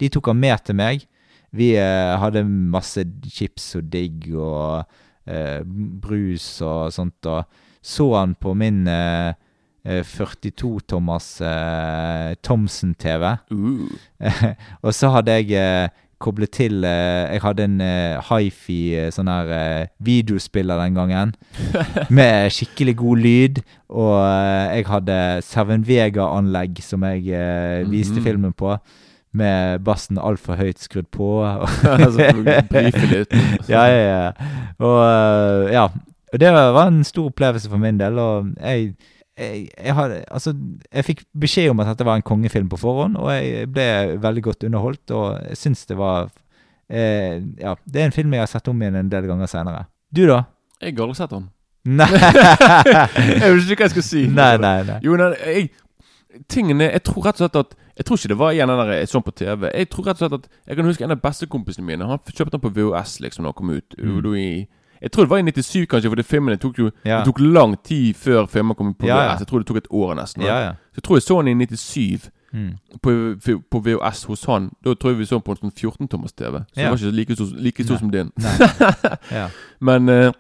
De 0.01 0.09
tok 0.13 0.33
den 0.33 0.41
med 0.43 0.65
til 0.67 0.79
meg. 0.79 1.07
Vi 1.53 1.75
eh, 1.77 2.15
hadde 2.17 2.47
masse 2.49 3.05
chips 3.29 3.75
og 3.77 3.91
digg 3.93 4.31
og 4.33 4.87
eh, 5.29 5.61
brus 5.65 6.47
og 6.65 6.93
sånt, 6.95 7.29
og 7.29 7.45
så 7.85 8.07
han 8.17 8.33
på 8.41 8.55
min 8.57 8.87
eh, 8.89 9.35
eh, 9.85 10.01
42-tommers 10.01 11.29
eh, 11.45 12.33
Thomson-TV. 12.41 13.27
og 14.87 14.97
så 14.97 15.13
hadde 15.13 15.37
jeg 15.43 15.93
koblet 16.23 16.53
til 16.55 16.85
eh, 16.87 17.35
Jeg 17.35 17.43
hadde 17.45 17.67
en 17.67 17.79
eh, 17.85 18.31
hifi 18.31 18.81
eh, 18.99 19.11
sånn 19.15 19.31
her 19.31 19.89
videospiller 20.03 20.81
den 20.85 20.99
gangen. 20.99 21.35
med 22.17 22.51
skikkelig 22.55 22.97
god 23.03 23.19
lyd. 23.27 23.63
Og 23.93 24.17
jeg 24.73 24.89
hadde 24.89 25.17
Seven 25.45 25.87
Vega-anlegg 25.87 26.81
som 26.85 27.05
jeg 27.05 27.23
viste 27.91 28.21
-hmm. 28.21 28.25
filmen 28.25 28.53
på. 28.53 28.77
Med 29.33 29.85
bassen 29.85 30.19
altfor 30.19 30.57
høyt 30.57 30.79
skrudd 30.79 31.11
på. 31.11 31.43
Ja, 33.69 33.87
ja, 33.87 34.03
ja. 34.09 34.33
Og 34.79 35.73
ja. 35.73 35.89
Og 36.33 36.41
det 36.41 36.53
var 36.53 36.87
en 36.87 37.05
stor 37.05 37.27
opplevelse 37.27 37.69
for 37.69 37.77
min 37.77 38.01
del. 38.01 38.19
Og 38.19 38.47
jeg 38.61 38.95
jeg, 39.39 39.69
jeg, 39.73 39.95
hadde, 39.97 40.21
altså, 40.29 40.53
jeg 40.93 41.07
fikk 41.07 41.23
beskjed 41.41 41.71
om 41.73 41.81
at 41.81 41.93
dette 41.93 42.05
var 42.05 42.19
en 42.19 42.27
kongefilm 42.27 42.69
på 42.73 42.81
forhånd, 42.81 43.17
og 43.17 43.31
jeg 43.33 43.69
ble 43.73 43.89
veldig 44.21 44.45
godt 44.49 44.67
underholdt. 44.69 45.15
Og 45.17 45.27
jeg 45.49 45.61
syns 45.61 45.87
det 45.89 45.97
var 46.01 46.29
eh, 46.89 47.41
Ja, 47.61 47.77
det 47.85 48.03
er 48.03 48.11
en 48.11 48.17
film 48.17 48.37
jeg 48.37 48.45
har 48.45 48.53
sett 48.53 48.69
om 48.69 48.83
igjen 48.83 49.01
en 49.01 49.13
del 49.13 49.29
ganger 49.31 49.51
seinere. 49.51 49.87
Du, 50.13 50.27
da? 50.29 50.45
Jeg 50.83 50.97
har 50.97 51.07
aldri 51.07 51.21
sett 51.23 51.33
den. 51.33 51.49
Nei. 51.83 52.09
jeg 53.43 53.55
vet 53.57 53.71
ikke 53.73 53.81
hva 53.81 53.89
jeg 53.89 53.95
skal 53.97 54.07
si. 54.07 54.27
Nei, 54.31 54.53
nei, 54.61 54.77
nei. 54.87 54.99
Jo, 55.03 55.17
nei, 55.19 55.33
jeg, 55.41 55.71
tingene 56.53 56.87
Jeg 56.93 57.03
tror 57.07 57.27
rett 57.27 57.41
og 57.41 57.43
slett 57.43 57.59
at 57.59 57.73
Jeg 57.99 58.07
tror 58.07 58.21
ikke 58.21 58.31
det 58.33 58.39
var 58.41 58.55
igjen 58.55 58.71
den 58.71 58.79
der 58.83 58.93
jeg 58.95 59.09
så 59.11 59.23
på 59.25 59.35
TV. 59.37 59.67
Jeg 59.73 59.89
tror 59.93 60.07
rett 60.09 60.21
og 60.21 60.23
slett 60.23 60.37
at 60.39 60.47
Jeg 60.71 60.79
kan 60.79 60.89
huske 60.89 61.09
en 61.09 61.17
av 61.17 61.25
bestekompisene 61.25 61.89
mine. 61.89 62.09
Han 62.09 62.23
kjøpte 62.29 62.55
den 62.55 62.65
på 62.67 62.73
VHS 62.79 63.19
liksom 63.25 63.49
da 63.49 63.53
han 63.53 63.59
kom 63.59 63.75
ut. 63.75 63.99
Mm. 63.99 64.31
I, 64.39 64.49
jeg 65.03 65.13
tror 65.13 65.25
det 65.25 65.31
var 65.31 65.39
i 65.39 65.43
97, 65.43 65.87
kanskje, 65.91 66.09
for 66.11 66.17
det 66.17 66.25
filmene 66.27 66.57
tok 66.57 66.79
jo 66.79 66.91
Ja. 67.05 67.19
Det 67.19 67.27
tok 67.27 67.41
lang 67.41 67.77
tid 67.85 68.15
før 68.15 68.47
filmen 68.47 68.75
kom 68.77 68.95
på 68.95 69.07
VHS. 69.07 69.41
Jeg 69.41 69.47
tror 69.49 69.59
det 69.59 69.67
tok 69.67 69.77
et 69.77 69.89
år 69.91 70.15
nesten. 70.15 70.43
Så 70.43 70.49
jeg 70.97 71.03
tror 71.03 71.17
jeg 71.17 71.23
så 71.23 71.43
den 71.43 71.61
i 71.61 71.67
97 71.67 72.31
Mm. 72.55 72.77
på, 73.03 73.11
på 73.71 73.79
VHS 73.81 74.25
hos 74.29 74.45
han. 74.45 74.71
Da 74.85 74.93
tror 74.95 75.11
jeg 75.11 75.19
vi 75.19 75.25
så 75.25 75.39
den 75.39 75.43
på 75.43 75.53
en 75.53 75.57
sånn 75.57 75.73
14-tommers 75.73 76.35
TV. 76.37 76.59
Så 76.75 76.77
ja. 76.77 76.83
den 76.83 76.91
var 76.91 76.99
ikke 76.99 77.17
like 77.17 77.35
stor 77.35 77.47
like 77.57 77.85
stor 77.85 77.97
som 77.97 78.11
din. 78.13 78.31
Ja. 79.33 79.47
Men 79.81 80.09
uh, 80.09 80.33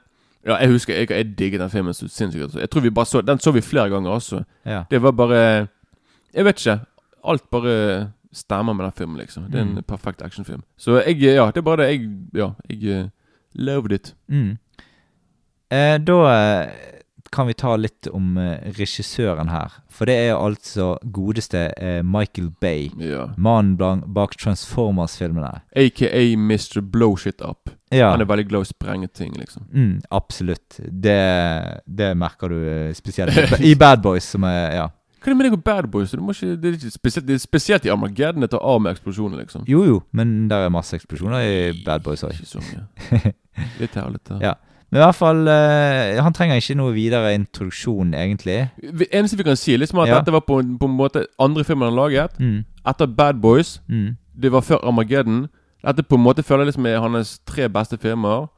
ja, 0.47 0.57
jeg 0.61 0.69
husker 0.75 0.95
jeg, 0.95 1.09
jeg 1.11 1.39
digget 1.39 1.61
den 1.61 1.71
filmen 1.71 1.95
så 1.95 2.09
sinnssykt. 2.09 2.43
Altså. 2.43 2.59
Jeg 2.61 2.71
tror 2.71 2.81
vi 2.85 2.91
bare 2.91 3.07
så 3.07 3.23
Den 3.23 3.39
så 3.39 3.51
vi 3.55 3.61
flere 3.65 3.89
ganger 3.91 4.11
også. 4.11 4.43
Ja. 4.67 4.83
Det 4.91 5.01
var 5.03 5.11
bare 5.13 5.69
Jeg 6.35 6.45
vet 6.45 6.61
ikke. 6.61 6.81
Alt 7.25 7.51
bare 7.51 8.11
stemmer 8.33 8.73
med 8.73 8.85
den 8.85 8.93
filmen, 8.97 9.17
liksom. 9.17 9.45
Det 9.51 9.55
er 9.61 9.63
en 9.63 9.75
Mm. 9.75 9.83
perfekt 9.89 10.23
actionfilm. 10.23 10.63
Så 10.77 11.01
jeg 11.07 11.17
Ja, 11.23 11.47
det 11.47 11.57
er 11.57 11.63
bare 11.63 11.77
det. 11.77 11.89
Jeg 11.91 12.11
Ja, 12.35 12.51
jeg 12.69 12.85
eh, 12.85 13.09
loved 13.55 13.93
it. 13.93 14.15
Mm. 14.29 14.59
Eh, 15.73 15.99
da 16.05 16.19
eh, 16.33 16.71
kan 17.33 17.47
vi 17.47 17.55
ta 17.55 17.77
litt 17.77 18.07
om 18.13 18.37
eh, 18.39 18.59
regissøren 18.77 19.49
her. 19.49 19.73
For 19.89 20.09
det 20.09 20.17
er 20.27 20.35
altså 20.37 20.99
godeste 21.03 21.71
eh, 21.81 22.03
Michael 22.05 22.51
Bay. 22.61 22.91
Ja. 23.01 23.31
Mannen 23.41 24.03
bak, 24.13 24.37
Transformers-filmene. 24.41 25.63
AKA 25.73 26.25
Mr. 26.37 26.83
Blow 26.85 27.17
Shit 27.17 27.41
Up. 27.41 27.73
Ja. 27.93 28.11
Han 28.13 28.21
er 28.21 28.29
veldig 28.29 28.49
glad 28.51 28.65
i 28.65 28.69
å 28.69 28.73
sprenge 28.73 29.09
ting, 29.09 29.33
liksom. 29.41 29.65
Mm, 29.73 29.95
absolutt. 30.13 30.77
Det, 30.77 31.21
det 31.87 32.13
merker 32.21 32.53
du 32.53 32.93
spesielt 32.97 33.61
i 33.71 33.75
Bad 33.81 34.05
Boys, 34.05 34.29
som 34.35 34.45
er 34.49 34.77
Ja. 34.77 34.91
Hva 35.23 35.31
er 35.31 35.35
det 35.35 35.37
med 35.39 35.47
deg 35.47 35.55
og 35.55 35.63
Bad 35.65 35.87
Boys? 35.93 36.13
Ikke, 36.15 36.57
det, 36.59 36.65
er 36.73 36.75
ikke 36.81 36.91
spesielt, 36.91 37.27
det 37.29 37.35
er 37.37 37.39
spesielt 37.39 37.85
i 37.87 37.91
Armageddon 37.95 38.43
det 38.43 38.51
tar 38.51 38.63
av 38.67 38.81
med 38.83 38.91
eksplosjoner, 38.97 39.39
liksom. 39.45 39.63
Jo 39.71 39.85
jo, 39.87 40.01
men 40.13 40.49
der 40.51 40.65
er 40.67 40.73
masse 40.75 40.97
eksplosjoner 40.99 41.45
i 41.47 41.85
Bad 41.87 42.03
Boys 42.03 42.25
òg. 42.27 42.35
Ikke 42.35 42.47
så 42.51 42.59
mye. 42.65 43.33
Litt 43.81 43.95
her 43.95 44.09
og 44.09 44.13
litt 44.17 44.25
der. 44.29 44.41
Ja. 44.43 44.55
Men 44.93 44.99
i 45.01 45.05
hvert 45.07 45.17
fall 45.17 45.39
uh, 45.49 46.19
Han 46.25 46.35
trenger 46.37 46.59
ikke 46.61 46.75
noe 46.77 46.93
videre 46.93 47.31
introduksjon, 47.37 48.11
egentlig. 48.19 48.59
Det 48.83 49.07
eneste 49.15 49.39
vi 49.39 49.47
kan 49.47 49.57
si, 49.57 49.77
liksom 49.81 50.03
at 50.03 50.09
Ja. 50.11 50.19
dette 50.21 50.33
var 50.35 50.43
på, 50.45 50.59
på 50.61 50.89
en 50.91 50.97
måte 50.99 51.23
andre 51.41 51.65
filmen 51.65 51.89
han 51.89 51.97
laget. 51.97 52.35
Mm. 52.41 52.65
Etter 52.89 53.07
Bad 53.07 53.41
Boys. 53.41 53.79
Mm. 53.89 54.17
Det 54.43 54.51
var 54.53 54.61
før 54.67 54.83
Armageddon. 54.85 55.47
Dette 55.85 56.03
på 56.05 56.19
en 56.19 56.23
måte 56.27 56.43
føler 56.45 56.65
jeg 56.67 56.73
liksom 56.75 56.87
er 56.91 56.99
hans 57.01 57.39
tre 57.49 57.69
beste 57.73 57.97
filmer. 58.03 58.49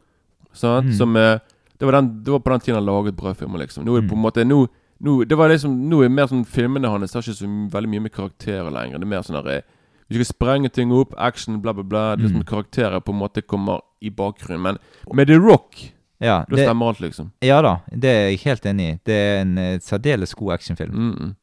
Sant? 0.55 0.87
Mm. 0.91 0.97
Som 0.99 1.15
uh, 1.17 1.37
det 1.79 1.87
var, 1.87 2.01
den, 2.01 2.11
det 2.25 2.33
var 2.33 2.39
på 2.43 2.51
den 2.55 2.61
tiden 2.61 2.79
han 2.81 2.87
laget 2.87 3.17
bra 3.19 3.33
filmer, 3.35 3.59
liksom. 3.63 3.85
Nå 3.85 3.95
er 3.97 4.01
det 4.03 4.09
på 4.11 4.15
en 4.15 4.21
Mm. 4.23 4.27
måte 4.27 4.45
Nå, 4.47 4.67
nå, 5.05 5.25
det 5.29 5.37
var 5.39 5.49
liksom, 5.53 5.75
nå 5.91 6.03
er 6.05 6.09
mer 6.13 6.27
sånn 6.31 6.45
filmene 6.49 6.89
hans 6.91 7.13
har 7.15 7.23
ikke 7.23 7.37
så 7.37 7.49
veldig 7.71 7.91
mye 7.93 8.01
med 8.07 8.13
karakterer 8.15 8.71
lenger. 8.73 8.99
Det 8.99 9.07
er 9.07 9.13
mer 9.15 9.23
sånn 9.27 9.39
der, 9.45 9.51
eh, 9.59 9.63
Vi 10.11 10.17
skal 10.19 10.25
sprenge 10.35 10.69
ting 10.73 10.91
opp, 10.93 11.15
action, 11.17 11.61
bla, 11.63 11.73
bla, 11.73 11.83
bla. 11.83 12.17
Det 12.17 12.25
er 12.25 12.29
Liksom 12.29 12.43
Mm. 12.43 12.49
Karakterer 12.51 13.01
på 13.01 13.13
en 13.13 13.19
måte 13.21 13.43
kommer 13.47 13.81
i 14.03 14.11
bakgrunnen. 14.11 14.61
Men 14.63 14.79
med 15.15 15.27
The 15.29 15.39
Rock 15.39 15.91
Ja, 16.21 16.45
Da 16.49 16.57
det- 16.57 16.67
stemmer 16.69 16.89
alt, 16.89 17.01
liksom. 17.01 17.31
Ja 17.43 17.61
da, 17.63 17.81
det 17.91 18.05
er 18.11 18.29
jeg 18.31 18.39
helt 18.45 18.63
enig 18.67 18.95
i. 18.95 19.01
Det 19.05 19.15
er 19.15 19.41
en 19.43 19.59
eh, 19.59 19.79
særdeles 19.79 20.35
god 20.35 20.53
actionfilm. 20.53 20.93
Mm 20.95 21.15
-mm. 21.19 21.35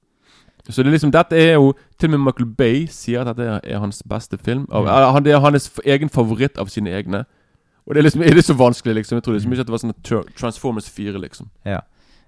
Så 0.69 0.83
det 0.83 0.87
er 0.87 0.91
liksom, 0.91 1.11
dette 1.11 1.33
er 1.35 1.53
jo 1.53 1.73
Til 1.99 2.07
og 2.13 2.19
med 2.19 2.25
Michael 2.25 2.45
Bay 2.55 2.85
sier 2.87 3.21
at 3.21 3.35
dette 3.35 3.59
er 3.63 3.79
hans 3.79 4.01
beste 4.03 4.37
film. 4.37 4.67
Av, 4.71 4.83
Mm. 4.85 5.13
han, 5.13 5.23
det 5.23 5.33
er 5.33 5.39
hans 5.39 5.71
egen 5.85 6.09
favoritt 6.09 6.57
av 6.57 6.67
sine 6.69 6.89
egne. 6.89 7.25
Og 7.87 7.95
det 7.95 7.97
er 7.97 8.03
liksom 8.09 8.21
er 8.21 8.33
det 8.33 8.45
så 8.45 8.53
vanskelig, 8.53 8.95
liksom. 8.95 9.15
Jeg 9.17 9.23
tror 9.23 9.33
liksom 9.33 9.51
ikke 9.51 9.59
at 9.61 9.67
det 9.67 9.71
var 9.71 9.77
sånn 9.79 10.27
Transformers 10.35 10.89
4, 10.89 11.17
liksom. 11.19 11.49
Ja. 11.65 11.79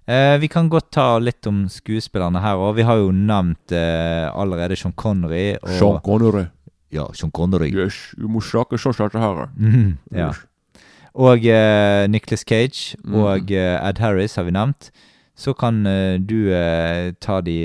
Eh, 0.07 0.38
vi 0.41 0.47
kan 0.51 0.67
godt 0.69 0.89
ta 0.91 1.17
litt 1.23 1.47
om 1.47 1.63
skuespillerne 1.71 2.41
her 2.43 2.59
òg. 2.59 2.75
Vi 2.75 2.84
har 2.84 2.97
jo 2.99 3.11
nevnt 3.15 3.71
eh, 3.71 4.27
allerede 4.35 4.75
Sean 4.75 4.91
Connery. 4.99 5.53
Og, 5.61 5.69
Sean 5.80 6.01
Connery. 6.03 6.45
Ja, 6.91 7.05
Sean 7.15 7.31
Connery. 7.31 7.69
Yes, 7.71 8.11
du 8.19 8.27
må 8.27 8.41
snakke 8.43 8.77
sånn 8.77 8.93
som 8.93 9.09
her. 9.21 9.47
Mm, 9.57 9.93
ja. 10.11 10.31
Og 11.15 11.45
eh, 11.45 12.07
Nicholas 12.09 12.43
Cage 12.43 12.97
Mhm. 13.03 13.15
og 13.15 13.51
eh, 13.51 13.80
Ed 13.89 13.97
Harris 14.03 14.35
har 14.35 14.43
vi 14.43 14.51
nevnt. 14.51 14.91
Så 15.35 15.53
kan 15.57 15.85
eh, 15.88 16.17
du 16.19 16.51
eh, 16.53 17.13
ta 17.21 17.39
de 17.41 17.57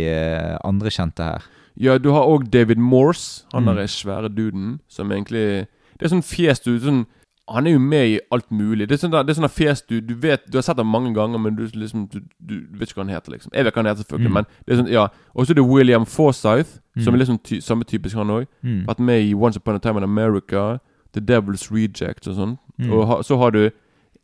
andre 0.65 0.89
kjente 0.95 1.25
her. 1.25 1.43
Ja, 1.79 1.99
du 1.99 2.11
har 2.13 2.27
òg 2.27 2.49
David 2.51 2.79
Morse. 2.79 3.45
Han 3.53 3.65
Mm. 3.65 3.75
der 3.75 3.83
er 3.83 3.87
svære 3.87 4.29
duden 4.35 4.81
som 4.89 5.11
egentlig 5.11 5.67
Det 5.99 6.07
er 6.07 6.15
sånn 6.15 6.23
fjes 6.23 6.61
du 6.63 6.79
sånn, 6.79 7.07
Han 7.55 7.67
er 7.67 7.71
jo 7.73 7.79
med 7.79 8.09
i 8.09 8.19
alt 8.33 8.51
mulig. 8.53 8.89
Det 8.89 8.95
er 8.95 9.09
sånn 9.09 9.11
det 9.27 9.31
er 9.31 9.41
sånn 9.41 9.49
fjes 9.51 9.83
du 9.89 10.01
Du 10.01 10.15
vet 10.15 10.41
Du 10.53 10.59
har 10.59 10.63
sett 10.63 10.77
ham 10.77 10.87
mange 10.87 11.15
ganger, 11.15 11.39
men 11.39 11.55
du 11.57 11.67
liksom 11.73 12.09
du, 12.13 12.21
du 12.49 12.55
vet 12.79 12.89
ikke 12.91 13.01
hva 13.01 13.07
han 13.07 13.15
heter, 13.15 13.33
liksom. 13.33 13.53
Jeg 13.55 13.65
vet 13.65 13.75
hva 13.75 13.83
han 13.83 13.87
heter, 13.87 14.03
selvfølgelig, 14.05 14.31
Mm. 14.31 14.35
men 14.35 14.45
det 14.67 14.73
er 14.75 14.83
sånn 14.83 14.91
Ja. 14.93 15.07
Og 15.35 15.47
så 15.47 15.51
er 15.53 15.55
det 15.55 15.65
William 15.65 16.05
Forsythe, 16.07 16.81
som 16.99 17.15
Mm. 17.15 17.15
er 17.15 17.19
liksom 17.25 17.39
ty 17.45 17.61
samme 17.61 17.85
typisk, 17.85 18.17
han 18.17 18.29
òg. 18.31 18.47
Mm. 18.63 18.87
Vært 18.87 18.99
med 19.01 19.23
i 19.23 19.35
Once 19.35 19.57
Upon 19.57 19.75
a 19.75 19.79
Time 19.79 19.97
in 19.97 20.03
America, 20.05 20.79
The 21.13 21.21
Devil's 21.21 21.71
Reject 21.73 22.29
og 22.29 22.35
sånn. 22.37 22.59
Mm. 22.79 22.93
Og 22.93 23.07
ha, 23.07 23.23
så 23.23 23.37
har 23.39 23.51
du 23.51 23.71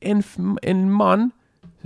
en, 0.03 0.23
en 0.63 0.91
mann 0.91 1.33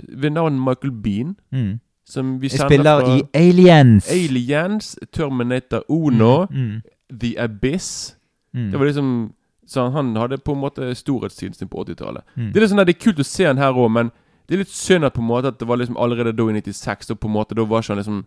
ved 0.09 0.29
navn 0.31 0.59
Michael 0.59 0.91
Bean. 0.91 1.35
Mm. 1.53 1.79
Som 2.05 2.39
vi 2.41 2.49
kjenner 2.49 2.67
spiller 2.69 2.99
fra 3.01 3.15
i 3.17 3.21
Aliens. 3.33 4.11
Aliens, 4.11 4.95
Terminator 5.13 5.83
Uno, 5.89 6.45
Mm, 6.49 6.57
mm. 6.57 6.81
The 7.19 7.35
Abyss. 7.39 8.15
Mm. 8.53 8.71
Det 8.71 8.79
var 8.79 8.85
liksom 8.85 9.33
Så 9.69 9.83
han 9.93 10.15
hadde 10.17 10.39
på 10.41 10.55
en 10.55 10.61
måte 10.63 10.87
storhetstiden 10.97 11.53
sin 11.53 11.69
på 11.69 11.83
80-tallet. 11.85 12.23
Mm. 12.35 12.47
Det 12.51 12.57
er 12.57 12.63
litt 12.63 12.71
sånn 12.71 12.81
at 12.81 12.87
det 12.89 12.95
er 12.95 13.03
kult 13.05 13.19
å 13.21 13.25
se 13.29 13.45
han 13.45 13.59
her 13.61 13.77
òg, 13.77 13.91
men 13.93 14.09
det 14.49 14.55
er 14.57 14.63
litt 14.63 14.73
synd 14.73 15.05
at 15.05 15.13
på 15.13 15.21
en 15.21 15.27
måte 15.29 15.51
At 15.51 15.59
det 15.61 15.67
var 15.69 15.77
liksom 15.77 15.97
allerede 16.01 16.31
da 16.33 16.47
i 16.49 16.55
96, 16.57 17.11
og 17.13 17.19
på 17.21 17.27
en 17.29 17.35
måte 17.35 17.53
Da 17.53 17.61
var 17.69 17.83
ikke 17.83 17.93
han 17.93 17.99
liksom 18.01 18.23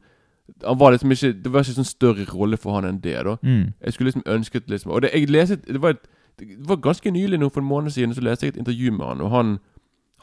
Han 0.69 0.79
var 0.79 0.93
liksom 0.95 1.11
ikke 1.17 1.33
Det 1.43 1.51
var 1.53 1.65
ikke 1.67 1.75
sånn 1.81 1.89
større 1.89 2.27
rolle 2.31 2.57
for 2.63 2.77
han 2.79 2.87
enn 2.87 3.01
det, 3.03 3.17
da. 3.27 3.35
Mm. 3.43 3.73
Jeg 3.83 3.93
skulle 3.97 4.13
liksom 4.13 4.23
ønsket 4.31 4.71
liksom 4.71 4.93
Og 4.95 5.03
det, 5.03 5.11
jeg 5.17 5.31
leste 5.35 5.57
Det 5.67 5.83
var 5.83 5.97
et 5.97 6.07
det 6.39 6.55
var 6.69 6.77
ganske 6.81 7.11
nylig, 7.13 7.39
nå 7.43 7.49
for 7.53 7.61
en 7.61 7.67
måned 7.69 7.91
siden, 7.93 8.15
så 8.15 8.23
leste 8.25 8.47
jeg 8.47 8.55
et 8.55 8.61
intervju 8.63 8.91
med 8.97 9.05
han, 9.07 9.21
og 9.21 9.31
han 9.31 9.51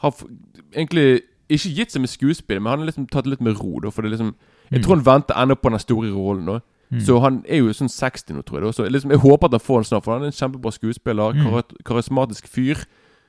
har 0.02 0.14
egentlig 0.74 1.20
ikke 1.48 1.70
gitt 1.76 1.92
seg 1.94 2.02
med 2.02 2.10
skuespill, 2.10 2.58
men 2.60 2.70
han 2.70 2.78
har 2.82 2.86
liksom 2.90 3.06
tatt 3.12 3.24
det 3.28 3.30
litt 3.36 3.44
med 3.46 3.60
ro. 3.60 3.78
Da, 3.80 3.90
for 3.94 4.02
det 4.02 4.10
liksom 4.16 4.34
Jeg 4.70 4.80
Mm. 4.80 4.82
tror 4.84 4.96
han 4.96 5.04
venter 5.06 5.34
ennå 5.34 5.54
på 5.54 5.70
den 5.70 5.78
store 5.78 6.10
rollen. 6.14 6.46
Da. 6.46 6.60
Mm. 6.92 7.00
Så 7.06 7.20
han 7.20 7.44
er 7.48 7.58
jo 7.58 7.68
sånn 7.72 7.88
60 7.88 8.34
nå, 8.34 8.42
tror 8.42 8.62
jeg. 8.64 8.74
Så 8.74 8.88
liksom, 8.90 9.10
jeg 9.10 9.20
håper 9.20 9.46
at 9.46 9.52
han 9.52 9.60
får 9.60 9.76
den 9.78 9.84
snart, 9.84 10.04
for 10.04 10.12
han 10.12 10.22
er 10.22 10.26
en 10.26 10.32
kjempebra 10.32 10.72
skuespiller. 10.74 11.32
Mm. 11.32 11.62
Karismatisk 11.86 12.48
fyr. 12.48 12.74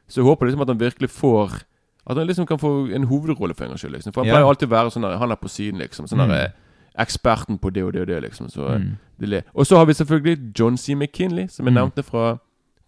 Så 0.10 0.22
jeg 0.22 0.26
håper 0.26 0.46
liksom 0.48 0.62
at 0.62 0.68
han 0.68 0.80
virkelig 0.80 1.10
får 1.10 1.62
At 2.10 2.18
han 2.18 2.26
liksom 2.28 2.48
kan 2.48 2.58
få 2.58 2.90
en 2.96 3.04
hovedrolle 3.06 3.54
for 3.54 3.64
en 3.66 3.70
gangs 3.70 3.82
skyld. 3.82 3.94
Liksom. 3.94 4.12
For 4.14 4.22
han 4.24 4.28
Ja. 4.28 4.34
pleier 4.34 4.48
alltid 4.50 4.68
å 4.68 4.72
være 4.72 4.90
sånn 4.92 5.02
der, 5.04 5.18
Han 5.20 5.32
er 5.32 5.36
på 5.36 5.48
siden, 5.48 5.78
liksom. 5.80 6.08
Sånn 6.08 6.18
Mm. 6.20 6.30
der, 6.30 6.52
Eksperten 7.00 7.60
på 7.62 7.72
det 7.72 7.84
og 7.84 7.94
det 7.94 8.02
og 8.02 8.08
det, 8.08 8.24
liksom. 8.24 8.50
Så, 8.50 8.68
Mm. 8.80 8.98
det. 9.20 9.44
Og 9.56 9.66
så 9.66 9.78
har 9.78 9.86
vi 9.86 9.94
selvfølgelig 9.94 10.60
John 10.60 10.78
C. 10.78 10.96
McKinley, 10.96 11.48
som 11.48 11.66
jeg 11.68 11.74
Mm. 11.74 11.92
nevnte 11.92 12.04
fra, 12.04 12.40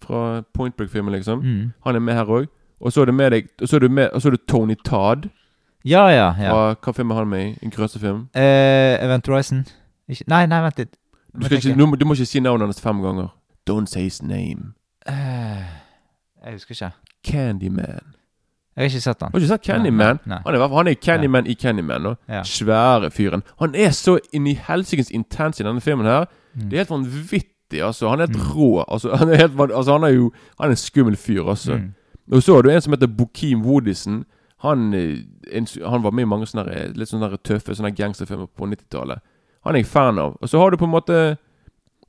fra 0.02 0.42
Point 0.54 0.76
Break-filmen, 0.76 1.12
liksom. 1.14 1.72
Han 1.86 1.96
er 1.96 2.00
med 2.00 2.16
her 2.16 2.26
òg. 2.26 2.48
Og 2.82 2.92
så 2.92 3.02
er 3.02 3.06
det 3.06 3.14
med 3.14 3.32
deg 3.32 3.48
Og 3.62 3.68
så 3.68 3.76
er 3.76 3.80
det, 3.80 3.92
med, 3.92 4.10
og 4.14 4.22
så 4.22 4.26
er 4.28 4.32
det 4.32 4.48
Tony 4.48 4.76
Todd. 4.84 5.30
Ja, 5.86 6.08
ja. 6.10 6.34
ja. 6.40 6.50
Fra, 6.50 6.76
hva 6.76 6.94
film 6.96 7.12
er 7.12 7.16
han 7.16 7.30
med 7.30 7.46
i? 7.46 7.58
En 7.64 7.70
grøssefilm? 7.72 8.28
Eh, 8.36 8.98
Event 9.06 9.28
Horizon. 9.28 9.66
Ikke, 10.10 10.26
nei, 10.28 10.46
nei, 10.52 10.60
vent 10.66 10.82
litt. 10.82 10.98
Du, 11.34 11.46
ikke, 11.48 11.74
du, 11.74 11.86
du 11.98 12.06
må 12.06 12.18
ikke 12.18 12.30
si 12.30 12.42
navnet 12.44 12.70
hans 12.70 12.82
fem 12.82 13.00
ganger. 13.02 13.32
Don't 13.70 13.90
say 13.90 14.04
his 14.04 14.22
name. 14.24 14.74
Uh, 15.10 15.64
jeg 16.46 16.60
husker 16.60 16.76
ikke. 16.76 16.92
Candyman. 17.24 18.14
Jeg 18.76 18.82
har 18.82 18.90
ikke 18.90 19.02
sett 19.02 19.22
han. 19.22 19.32
Har 19.32 19.40
du 19.40 19.44
ikke 19.46 19.54
sett 19.54 19.66
Candyman? 19.66 20.20
Nei, 20.26 20.36
nei. 20.36 20.42
Han 20.46 20.56
er, 20.56 20.68
han 20.76 20.88
er 20.88 20.94
Candyman 20.94 21.48
i 21.48 21.54
Candyman. 21.54 22.02
nå. 22.02 22.14
Ja. 22.30 22.44
Svære 22.44 23.12
fyren. 23.12 23.44
Han 23.60 23.76
er 23.76 23.92
så 23.94 24.18
inn 24.34 24.48
i 24.50 24.56
helsikens 24.68 25.12
intens 25.14 25.62
i 25.62 25.66
denne 25.66 25.82
filmen 25.82 26.10
her. 26.10 26.26
Mm. 26.54 26.70
Det 26.70 26.74
er 26.74 26.84
helt 26.84 26.94
vanvittig, 26.94 27.82
altså. 27.82 28.10
Han 28.10 28.20
er 28.20 28.28
helt 28.28 28.56
rå. 28.56 28.84
Altså, 28.88 29.16
han 29.16 29.30
er 29.30 29.36
helt 29.46 29.60
altså, 29.72 29.92
han 29.92 30.04
er 30.04 30.16
jo 30.16 30.32
Han 30.60 30.68
er 30.68 30.70
en 30.70 30.76
skummel 30.76 31.16
fyr, 31.18 31.44
altså. 31.50 31.78
Mm. 31.78 31.94
Og 32.32 32.44
så 32.44 32.56
har 32.56 32.62
du 32.62 32.70
en 32.70 32.82
som 32.82 32.94
heter 32.94 33.08
Bokeem 33.08 33.62
Woodison. 33.66 34.24
Han, 34.64 34.94
eh, 34.94 35.18
en, 35.52 35.68
han 35.86 36.04
var 36.04 36.12
med 36.12 36.24
i 36.24 36.28
mange 36.28 36.48
sånne 36.48 36.94
litt 36.96 37.10
sånne 37.12 37.38
tøffe 37.44 37.76
sånne 37.76 37.92
gangsterfilmer 37.96 38.48
på 38.48 38.66
90-tallet. 38.66 39.20
Han 39.64 39.76
er 39.76 39.84
jeg 39.84 39.90
fan 39.92 40.20
av. 40.20 40.38
Og 40.42 40.50
så 40.50 40.60
har 40.60 40.72
du 40.72 40.78
på 40.78 40.88
en 40.88 40.94
måte 40.94 41.38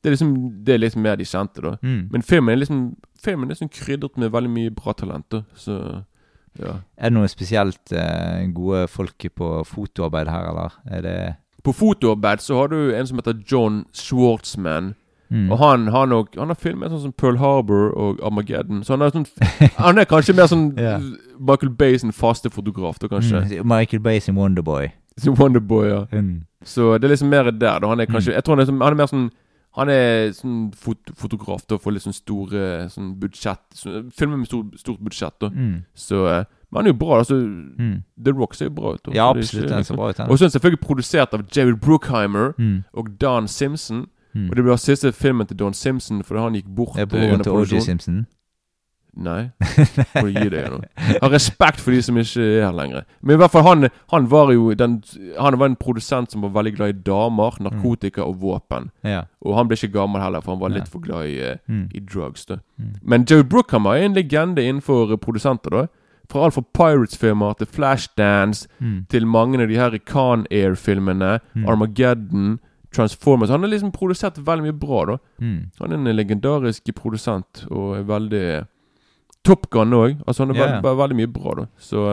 Det 0.03 0.11
er 0.11 0.17
liksom 0.17 0.35
Det 0.67 0.75
er 0.75 0.83
liksom 0.83 1.03
mer 1.03 1.17
de 1.17 1.25
kjente, 1.25 1.63
da. 1.63 1.77
Mm. 1.83 2.09
Men 2.13 2.23
filmen 2.23 2.53
er 2.53 2.63
liksom 2.63 2.83
Filmen 3.25 3.49
er 3.49 3.55
liksom 3.55 3.71
krydret 3.73 4.19
med 4.19 4.33
veldig 4.33 4.51
mye 4.51 4.75
bra 4.75 4.93
talent. 4.93 5.31
da 5.31 5.43
Så 5.55 6.03
ja. 6.59 6.75
Er 6.97 7.11
det 7.11 7.17
noe 7.17 7.29
spesielt 7.29 7.93
eh, 7.93 8.45
gode 8.55 8.87
folk 8.89 9.27
på 9.35 9.49
fotoarbeid 9.67 10.29
her, 10.31 10.51
eller? 10.51 10.77
Er 10.87 11.01
det 11.03 11.35
På 11.65 11.73
fotoarbeid 11.73 12.43
så 12.45 12.61
har 12.61 12.69
du 12.69 12.95
en 12.95 13.07
som 13.07 13.19
heter 13.19 13.41
John 13.51 13.85
Schwartzman. 13.93 14.95
Mm. 15.31 15.51
Og 15.51 15.59
han, 15.59 15.89
han, 15.89 16.13
og, 16.13 16.29
han 16.39 16.53
har 16.53 16.59
filmet 16.61 16.93
sånn 16.93 17.07
som 17.09 17.13
Pearl 17.17 17.41
Harbor 17.41 17.89
og 17.99 18.21
Armageddon. 18.23 18.85
Så 18.85 18.95
han 18.95 19.03
er, 19.03 19.15
sånn, 19.15 19.25
han 19.81 19.99
er 19.99 20.07
kanskje 20.07 20.37
mer 20.37 20.51
sånn 20.51 20.69
yeah. 20.79 21.03
Michael 21.41 21.73
Bay 21.75 21.97
sin 21.99 22.13
faste 22.15 22.53
fotograf, 22.55 23.01
da 23.03 23.11
kanskje. 23.11 23.41
Mm. 23.49 23.65
Michael 23.67 24.05
Bay 24.05 24.21
sin 24.23 24.39
Wonderboy. 24.39 24.93
Wonderboy, 25.27 25.89
ja. 25.89 26.05
Mm. 26.13 26.43
Så 26.65 26.99
det 26.99 27.05
er 27.05 27.15
liksom 27.15 27.29
mer 27.31 27.51
der. 27.51 27.79
da 27.81 27.87
Han 27.89 28.01
er 28.01 28.07
kanskje 28.07 28.33
Mm. 28.33 28.35
Jeg 28.35 28.45
tror 28.45 28.57
han 28.57 28.69
er, 28.69 28.85
han 28.85 28.93
er 28.93 28.97
mer 28.97 29.07
sånn 29.07 29.31
Han 29.77 29.89
er 29.89 30.31
sånn 30.33 30.73
fot 30.75 30.99
fotograf 31.17 31.67
da 31.67 31.77
for 31.79 31.91
litt 31.91 32.03
sånn 32.03 32.15
store 32.15 32.89
sånn 32.89 33.19
budsjett 33.19 33.59
Filmer 34.15 34.37
med 34.39 34.47
stor, 34.47 34.65
stort 34.77 35.01
budsjett. 35.01 35.35
da 35.41 35.49
Mm. 35.51 35.83
Så 35.97 36.27
eh, 36.27 36.45
Men 36.71 36.79
han 36.79 36.87
er 36.87 36.91
jo 36.93 36.99
bra. 36.99 37.19
altså 37.19 37.35
Mm. 37.79 38.03
The 38.23 38.33
Rock 38.33 38.55
ser 38.55 38.67
jo 38.67 38.71
bra 38.71 38.95
ut. 38.95 39.03
da. 39.05 39.13
Ja, 39.13 39.31
absolutt, 39.31 39.69
den 39.69 39.85
ser 39.85 39.95
bra 39.97 40.09
ut. 40.11 40.21
Og 40.21 40.39
så 40.39 40.45
er 40.45 40.49
han 40.49 40.51
selvfølgelig 40.61 40.81
produsert 40.81 41.35
av 41.35 41.43
Jared 41.57 41.81
Bruckheimer 41.81 42.55
Mm. 42.59 42.85
og 42.95 43.19
Don 43.21 43.47
Simpson. 43.49 44.07
Mm. 44.35 44.49
Og 44.51 44.57
det 44.57 44.65
blir 44.65 44.77
siste 44.77 45.13
filmen 45.13 45.47
til 45.47 45.57
Don 45.57 45.73
Simpson 45.75 46.23
fordi 46.23 46.41
han 46.41 46.55
gikk 46.55 46.67
bort 46.75 46.97
broren 47.09 47.43
til 47.43 47.53
O.J. 47.53 47.81
Simpson? 47.81 48.27
Nei. 49.17 49.51
Må 50.17 50.23
du 50.27 50.33
gi 50.41 50.49
deg 50.51 50.65
nå. 50.73 50.81
Ha 51.23 51.29
respekt 51.31 51.79
for 51.81 51.95
de 51.95 52.01
som 52.03 52.17
ikke 52.19 52.43
er 52.43 52.65
her 52.67 52.73
lenger. 52.75 53.05
Men 53.23 53.37
i 53.37 53.39
hvert 53.39 53.53
fall, 53.55 53.63
han, 53.63 53.89
han 54.11 54.27
var 54.33 54.51
jo 54.53 54.75
den 54.75 54.97
Han 55.39 55.59
var 55.61 55.67
en 55.71 55.77
produsent 55.77 56.33
som 56.35 56.43
var 56.43 56.51
veldig 56.51 56.73
glad 56.77 56.89
i 56.89 56.99
damer, 57.07 57.55
narkotika 57.63 58.25
og 58.27 58.41
våpen. 58.43 58.91
Ja. 59.07 59.23
Og 59.45 59.55
han 59.57 59.69
ble 59.71 59.79
ikke 59.79 59.93
gammel 59.95 60.21
heller, 60.21 60.41
for 60.43 60.55
han 60.57 60.61
var 60.65 60.75
litt 60.75 60.89
for 60.91 60.99
glad 61.05 61.27
i, 61.31 61.39
eh, 61.41 61.57
Mm. 61.69 61.89
i 61.95 62.01
drugs. 62.01 62.45
da 62.47 62.57
Mm. 62.81 62.95
Men 63.03 63.25
Joe 63.25 63.45
Brookhammer 63.45 63.95
er 63.95 64.05
en 64.05 64.15
legende 64.15 64.59
innenfor 64.67 65.17
produsenter. 65.17 65.71
da 65.71 65.87
Fra 66.29 66.45
alt 66.45 66.55
fra 66.55 66.63
Pirates-filmer 66.75 67.55
til 67.59 67.67
Flashdance 67.67 68.67
Mm. 68.81 69.07
til 69.09 69.27
mange 69.27 69.61
av 69.63 69.69
de 69.69 69.77
her 69.77 69.99
Khan 69.99 70.47
Air-filmene, 70.51 71.39
Mm. 71.55 71.69
Armageddon, 71.69 72.59
Transformers. 72.93 73.51
Han 73.51 73.61
har 73.63 73.69
liksom 73.71 73.93
produsert 73.93 74.37
veldig 74.39 74.63
mye 74.63 74.79
bra. 74.79 75.05
da 75.07 75.17
Mm. 75.41 75.71
Han 75.81 75.93
er 75.93 75.95
en 75.97 76.17
legendarisk 76.17 76.93
produsent 76.95 77.67
og 77.71 77.97
er 77.99 78.03
veldig 78.05 78.67
Top 79.45 79.69
Gun 79.71 79.93
òg. 79.93 80.17
Altså, 80.27 80.45
han 80.45 80.55
er 80.55 80.61
yeah. 80.61 80.71
veldig, 80.83 80.99
veldig 80.99 81.17
mye 81.21 81.33
bra, 81.35 81.55
da. 81.61 81.67
Så 81.79 82.07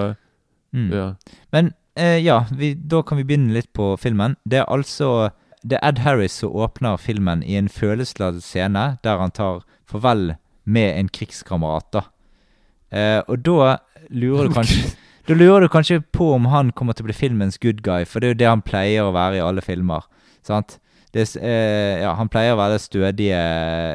Mm. 0.73 0.91
ja. 0.93 1.15
Men 1.51 1.73
eh, 1.95 2.17
ja, 2.23 2.45
vi, 2.51 2.73
da 2.73 3.01
kan 3.03 3.17
vi 3.19 3.25
begynne 3.27 3.53
litt 3.53 3.73
på 3.75 3.97
filmen. 3.99 4.37
Det 4.47 4.61
er 4.61 4.69
altså 4.71 5.31
Det 5.63 5.77
er 5.77 5.89
Ed 5.89 5.99
Harris 5.99 6.39
som 6.39 6.55
åpner 6.55 6.97
filmen 6.97 7.43
i 7.43 7.53
en 7.59 7.67
følelsesladet 7.69 8.41
scene 8.41 8.97
der 9.03 9.19
han 9.19 9.31
tar 9.31 9.59
farvel 9.85 10.35
med 10.65 10.97
en 10.97 11.09
krigskamerat. 11.09 11.91
da. 11.93 12.01
Eh, 12.91 13.21
og 13.27 13.43
da 13.45 13.77
lurer 14.09 14.47
du 14.47 14.53
kanskje 14.55 14.95
Da 15.27 15.35
lurer 15.37 15.61
du 15.61 15.67
kanskje 15.69 16.01
på 16.01 16.31
om 16.33 16.45
han 16.49 16.71
kommer 16.71 16.93
til 16.93 17.05
å 17.05 17.11
bli 17.11 17.13
filmens 17.13 17.59
good 17.61 17.83
guy, 17.83 18.05
for 18.05 18.19
det 18.19 18.27
er 18.27 18.33
jo 18.33 18.39
det 18.39 18.47
han 18.49 18.63
pleier 18.65 19.05
å 19.05 19.13
være 19.13 19.37
i 19.37 19.43
alle 19.45 19.61
filmer. 19.61 20.01
Sant? 20.41 20.79
Det, 21.11 21.25
eh, 21.43 22.01
ja, 22.03 22.13
han 22.15 22.29
pleier 22.31 22.55
å 22.55 22.59
være 22.59 22.77
den 22.77 22.83
stødige, 22.83 23.39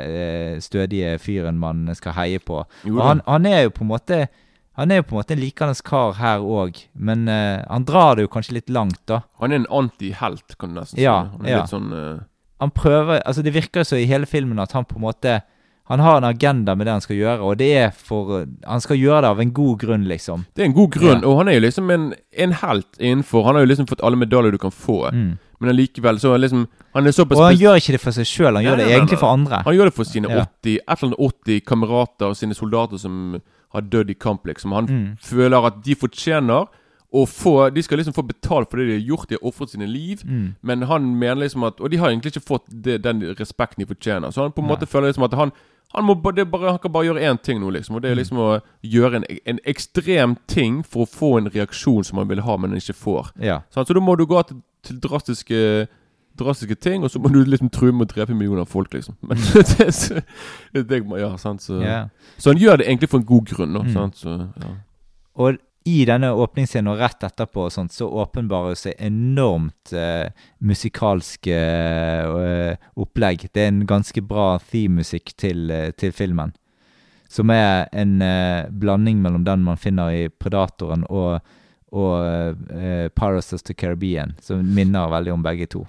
eh, 0.04 0.58
stødige 0.60 1.14
fyren 1.22 1.56
man 1.60 1.86
skal 1.96 2.12
heie 2.18 2.42
på. 2.42 2.58
Og 2.92 3.00
han, 3.00 3.22
han 3.24 3.48
er 3.48 3.62
jo 3.66 3.72
på 3.78 3.86
en 3.86 3.94
måte 3.94 4.26
Han 4.76 4.90
er 4.92 4.98
jo 4.98 5.06
på 5.08 5.14
en 5.14 5.20
måte 5.22 5.32
en 5.32 5.40
likende 5.40 5.72
kar 5.88 6.10
her 6.18 6.42
òg, 6.44 6.82
men 6.92 7.22
eh, 7.32 7.62
han 7.64 7.86
drar 7.88 8.18
det 8.18 8.26
jo 8.26 8.32
kanskje 8.34 8.58
litt 8.58 8.68
langt, 8.68 9.00
da. 9.08 9.22
Han 9.40 9.54
er 9.54 9.62
en 9.62 9.70
antihelt, 9.72 10.58
kan 10.60 10.74
du 10.74 10.80
nesten 10.82 11.00
Ja, 11.00 11.14
si. 11.24 11.30
Han 11.38 11.46
er 11.46 11.54
ja. 11.54 11.60
litt 11.62 11.72
sånn 11.72 11.86
eh, 11.96 12.18
Han 12.60 12.72
prøver 12.76 13.22
Altså, 13.22 13.40
det 13.40 13.54
virker 13.56 13.80
jo 13.80 13.88
så 13.88 13.96
i 13.96 14.04
hele 14.10 14.28
filmen 14.28 14.60
at 14.60 14.76
han 14.76 14.84
på 14.84 14.98
en 15.00 15.06
måte 15.06 15.38
Han 15.88 16.00
har 16.00 16.16
en 16.18 16.24
agenda 16.24 16.74
med 16.74 16.86
det 16.86 16.90
han 16.96 17.00
skal 17.00 17.16
gjøre, 17.16 17.40
og 17.46 17.58
det 17.58 17.68
er 17.76 17.90
for 17.94 18.44
Han 18.66 18.80
skal 18.80 18.96
gjøre 18.98 19.20
det 19.22 19.28
av 19.30 19.40
en 19.40 19.52
god 19.52 19.78
grunn, 19.78 20.04
liksom. 20.08 20.44
Det 20.54 20.62
er 20.62 20.66
en 20.66 20.72
god 20.74 20.90
grunn, 20.90 21.20
Ja. 21.22 21.28
og 21.28 21.36
han 21.38 21.48
er 21.48 21.54
jo 21.54 21.60
liksom 21.60 21.90
en, 21.94 22.14
en 22.36 22.52
helt 22.52 22.98
innenfor. 22.98 23.44
Han 23.44 23.54
har 23.54 23.62
jo 23.62 23.70
liksom 23.70 23.86
fått 23.86 24.02
alle 24.02 24.16
medaljer 24.16 24.50
du 24.52 24.58
kan 24.58 24.70
få, 24.72 25.10
Mm. 25.12 25.38
men 25.60 25.70
allikevel 25.70 26.18
så 26.18 26.34
er 26.34 26.38
liksom 26.38 26.66
Han 26.94 27.06
er 27.06 27.10
såpass 27.12 27.38
Og 27.38 27.44
han 27.44 27.56
gjør 27.56 27.76
ikke 27.76 27.92
det 27.92 28.00
for 28.00 28.10
seg 28.10 28.24
sjøl, 28.26 28.54
han 28.54 28.54
Nei, 28.54 28.64
gjør 28.64 28.76
det 28.78 28.86
nei, 28.86 28.94
egentlig 28.96 29.12
nei. 29.12 29.20
for 29.20 29.28
andre. 29.32 29.62
Han 29.64 29.74
gjør 29.76 29.84
det 29.84 29.94
for 29.94 30.04
sine 30.04 30.28
Ja. 30.28 30.44
80 30.62 30.76
et 30.76 31.02
eller 31.02 31.14
annet 31.14 31.18
80 31.46 31.60
kamerater, 31.66 32.26
og 32.26 32.36
sine 32.36 32.54
soldater 32.54 32.98
som 32.98 33.40
har 33.72 33.80
dødd 33.82 34.10
i 34.10 34.14
kamp, 34.14 34.44
liksom. 34.46 34.72
Han 34.72 34.86
Mm. 34.86 35.16
føler 35.20 35.66
at 35.66 35.82
de 35.84 35.94
fortjener 35.94 36.66
å 37.14 37.24
få 37.28 37.72
De 37.72 37.80
skal 37.82 37.98
liksom 37.98 38.12
få 38.14 38.26
betalt 38.26 38.68
for 38.70 38.78
det 38.78 38.86
de 38.88 38.92
har 38.98 39.06
gjort, 39.16 39.28
de 39.28 39.36
har 39.40 39.48
ofret 39.48 39.70
sine 39.70 39.86
liv. 39.86 40.22
Mm. 40.26 40.56
Men 40.62 40.82
han 40.82 41.14
mener 41.18 41.42
liksom 41.42 41.64
at 41.66 41.80
Og 41.80 41.90
de 41.90 41.96
har 41.98 42.08
egentlig 42.10 42.32
ikke 42.34 42.44
fått 42.44 42.64
det, 42.82 43.02
den 43.02 43.20
respekten 43.38 43.86
de 43.86 43.94
fortjener. 43.94 44.32
Så 44.32 44.42
han 44.42 44.50
på 44.52 44.58
en 44.62 44.68
måte 44.68 44.86
føler 44.88 45.12
liksom 45.12 45.24
at 45.24 45.34
han 45.34 45.52
han, 45.94 46.04
må, 46.04 46.14
bare, 46.14 46.44
han 46.70 46.78
kan 46.78 46.92
bare 46.92 47.06
gjøre 47.06 47.22
én 47.30 47.38
ting 47.42 47.60
nå, 47.60 47.70
liksom. 47.72 47.96
Og 47.96 48.02
det 48.02 48.10
er 48.10 48.14
Mm. 48.14 48.18
liksom 48.22 48.38
å 48.38 48.60
gjøre 48.84 49.16
en, 49.16 49.24
en 49.46 49.60
ekstrem 49.64 50.36
ting 50.46 50.82
for 50.84 51.06
å 51.06 51.08
få 51.08 51.38
en 51.38 51.48
reaksjon 51.50 52.04
som 52.04 52.18
han 52.18 52.28
vil 52.28 52.40
ha, 52.42 52.56
men 52.56 52.72
ikke 52.76 52.92
får. 52.94 53.30
Ja. 53.40 53.60
Så, 53.70 53.86
Så 53.86 53.94
da 53.94 54.00
må 54.00 54.16
du 54.16 54.26
gå 54.26 54.42
til, 54.46 54.62
til 54.82 54.98
drastiske 55.00 55.88
Drastiske 56.36 56.74
ting, 56.74 57.02
og 57.02 57.08
så 57.10 57.18
må 57.18 57.30
du 57.32 57.38
liksom 57.48 57.70
true 57.72 57.92
med 57.92 58.10
å 58.10 58.12
drepe 58.14 58.34
millioner 58.36 58.60
av 58.60 58.66
folk, 58.68 58.92
liksom. 58.92 59.16
Men 59.22 59.38
det, 59.38 59.94
så- 59.94 60.20
det 60.74 60.84
gjøre, 61.22 61.38
sant. 61.38 61.62
Så, 61.62 61.80
Ja. 61.80 62.08
så 62.36 62.50
han 62.52 62.58
gjør 62.60 62.76
det 62.76 62.86
egentlig 62.88 63.08
for 63.08 63.16
en 63.18 63.24
god 63.24 63.46
grunn, 63.46 63.72
nå, 63.72 63.80
Mm. 63.86 63.92
sant. 63.94 64.14
Så, 64.16 64.34
ja. 64.60 64.68
Og 65.34 65.56
i 65.86 66.00
denne 66.08 66.32
åpningsscenen 66.34 66.90
og 66.90 66.98
rett 66.98 67.22
etterpå 67.28 67.68
og 67.68 67.72
sånt, 67.72 67.92
så 67.94 68.08
åpenbarer 68.10 68.74
det 68.74 68.78
seg 68.80 69.02
enormt 69.06 69.92
eh, 69.94 70.32
musikalsk 70.58 71.46
eh, 71.54 72.72
opplegg. 72.98 73.44
Det 73.54 73.62
er 73.62 73.70
en 73.70 73.84
ganske 73.86 74.22
bra 74.26 74.56
theme-musikk 74.72 75.36
til, 75.38 75.68
eh, 75.70 75.92
til 75.94 76.10
filmen. 76.16 76.50
Som 77.30 77.52
er 77.54 77.86
en 77.94 78.16
eh, 78.22 78.66
blanding 78.70 79.20
mellom 79.22 79.44
den 79.46 79.62
man 79.66 79.78
finner 79.78 80.10
i 80.10 80.24
Predatoren 80.26 81.04
og, 81.06 81.38
og 81.94 82.16
eh, 82.74 83.06
Pirates 83.14 83.54
of 83.54 83.62
the 83.70 83.74
Caribbean, 83.74 84.34
som 84.42 84.66
minner 84.66 85.06
veldig 85.14 85.36
om 85.36 85.46
begge 85.46 85.70
to. 85.70 85.84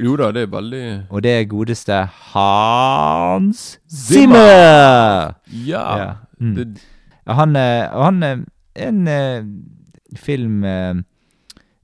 Jo 0.00 0.16
da, 0.16 0.30
det 0.32 0.46
er 0.46 0.50
veldig 0.50 0.86
Og 1.12 1.20
det 1.22 1.30
er 1.36 1.44
godeste 1.50 1.98
Hans 2.32 3.76
Zimmer! 3.86 5.36
Ja. 5.68 6.16
Mm. 6.40 6.56
Det, 6.56 6.88
Han, 7.28 7.52
eh, 7.56 7.92
han 7.92 8.46
en 8.74 9.08
eh, 9.08 9.44
filmmusikkmaker 10.16 11.04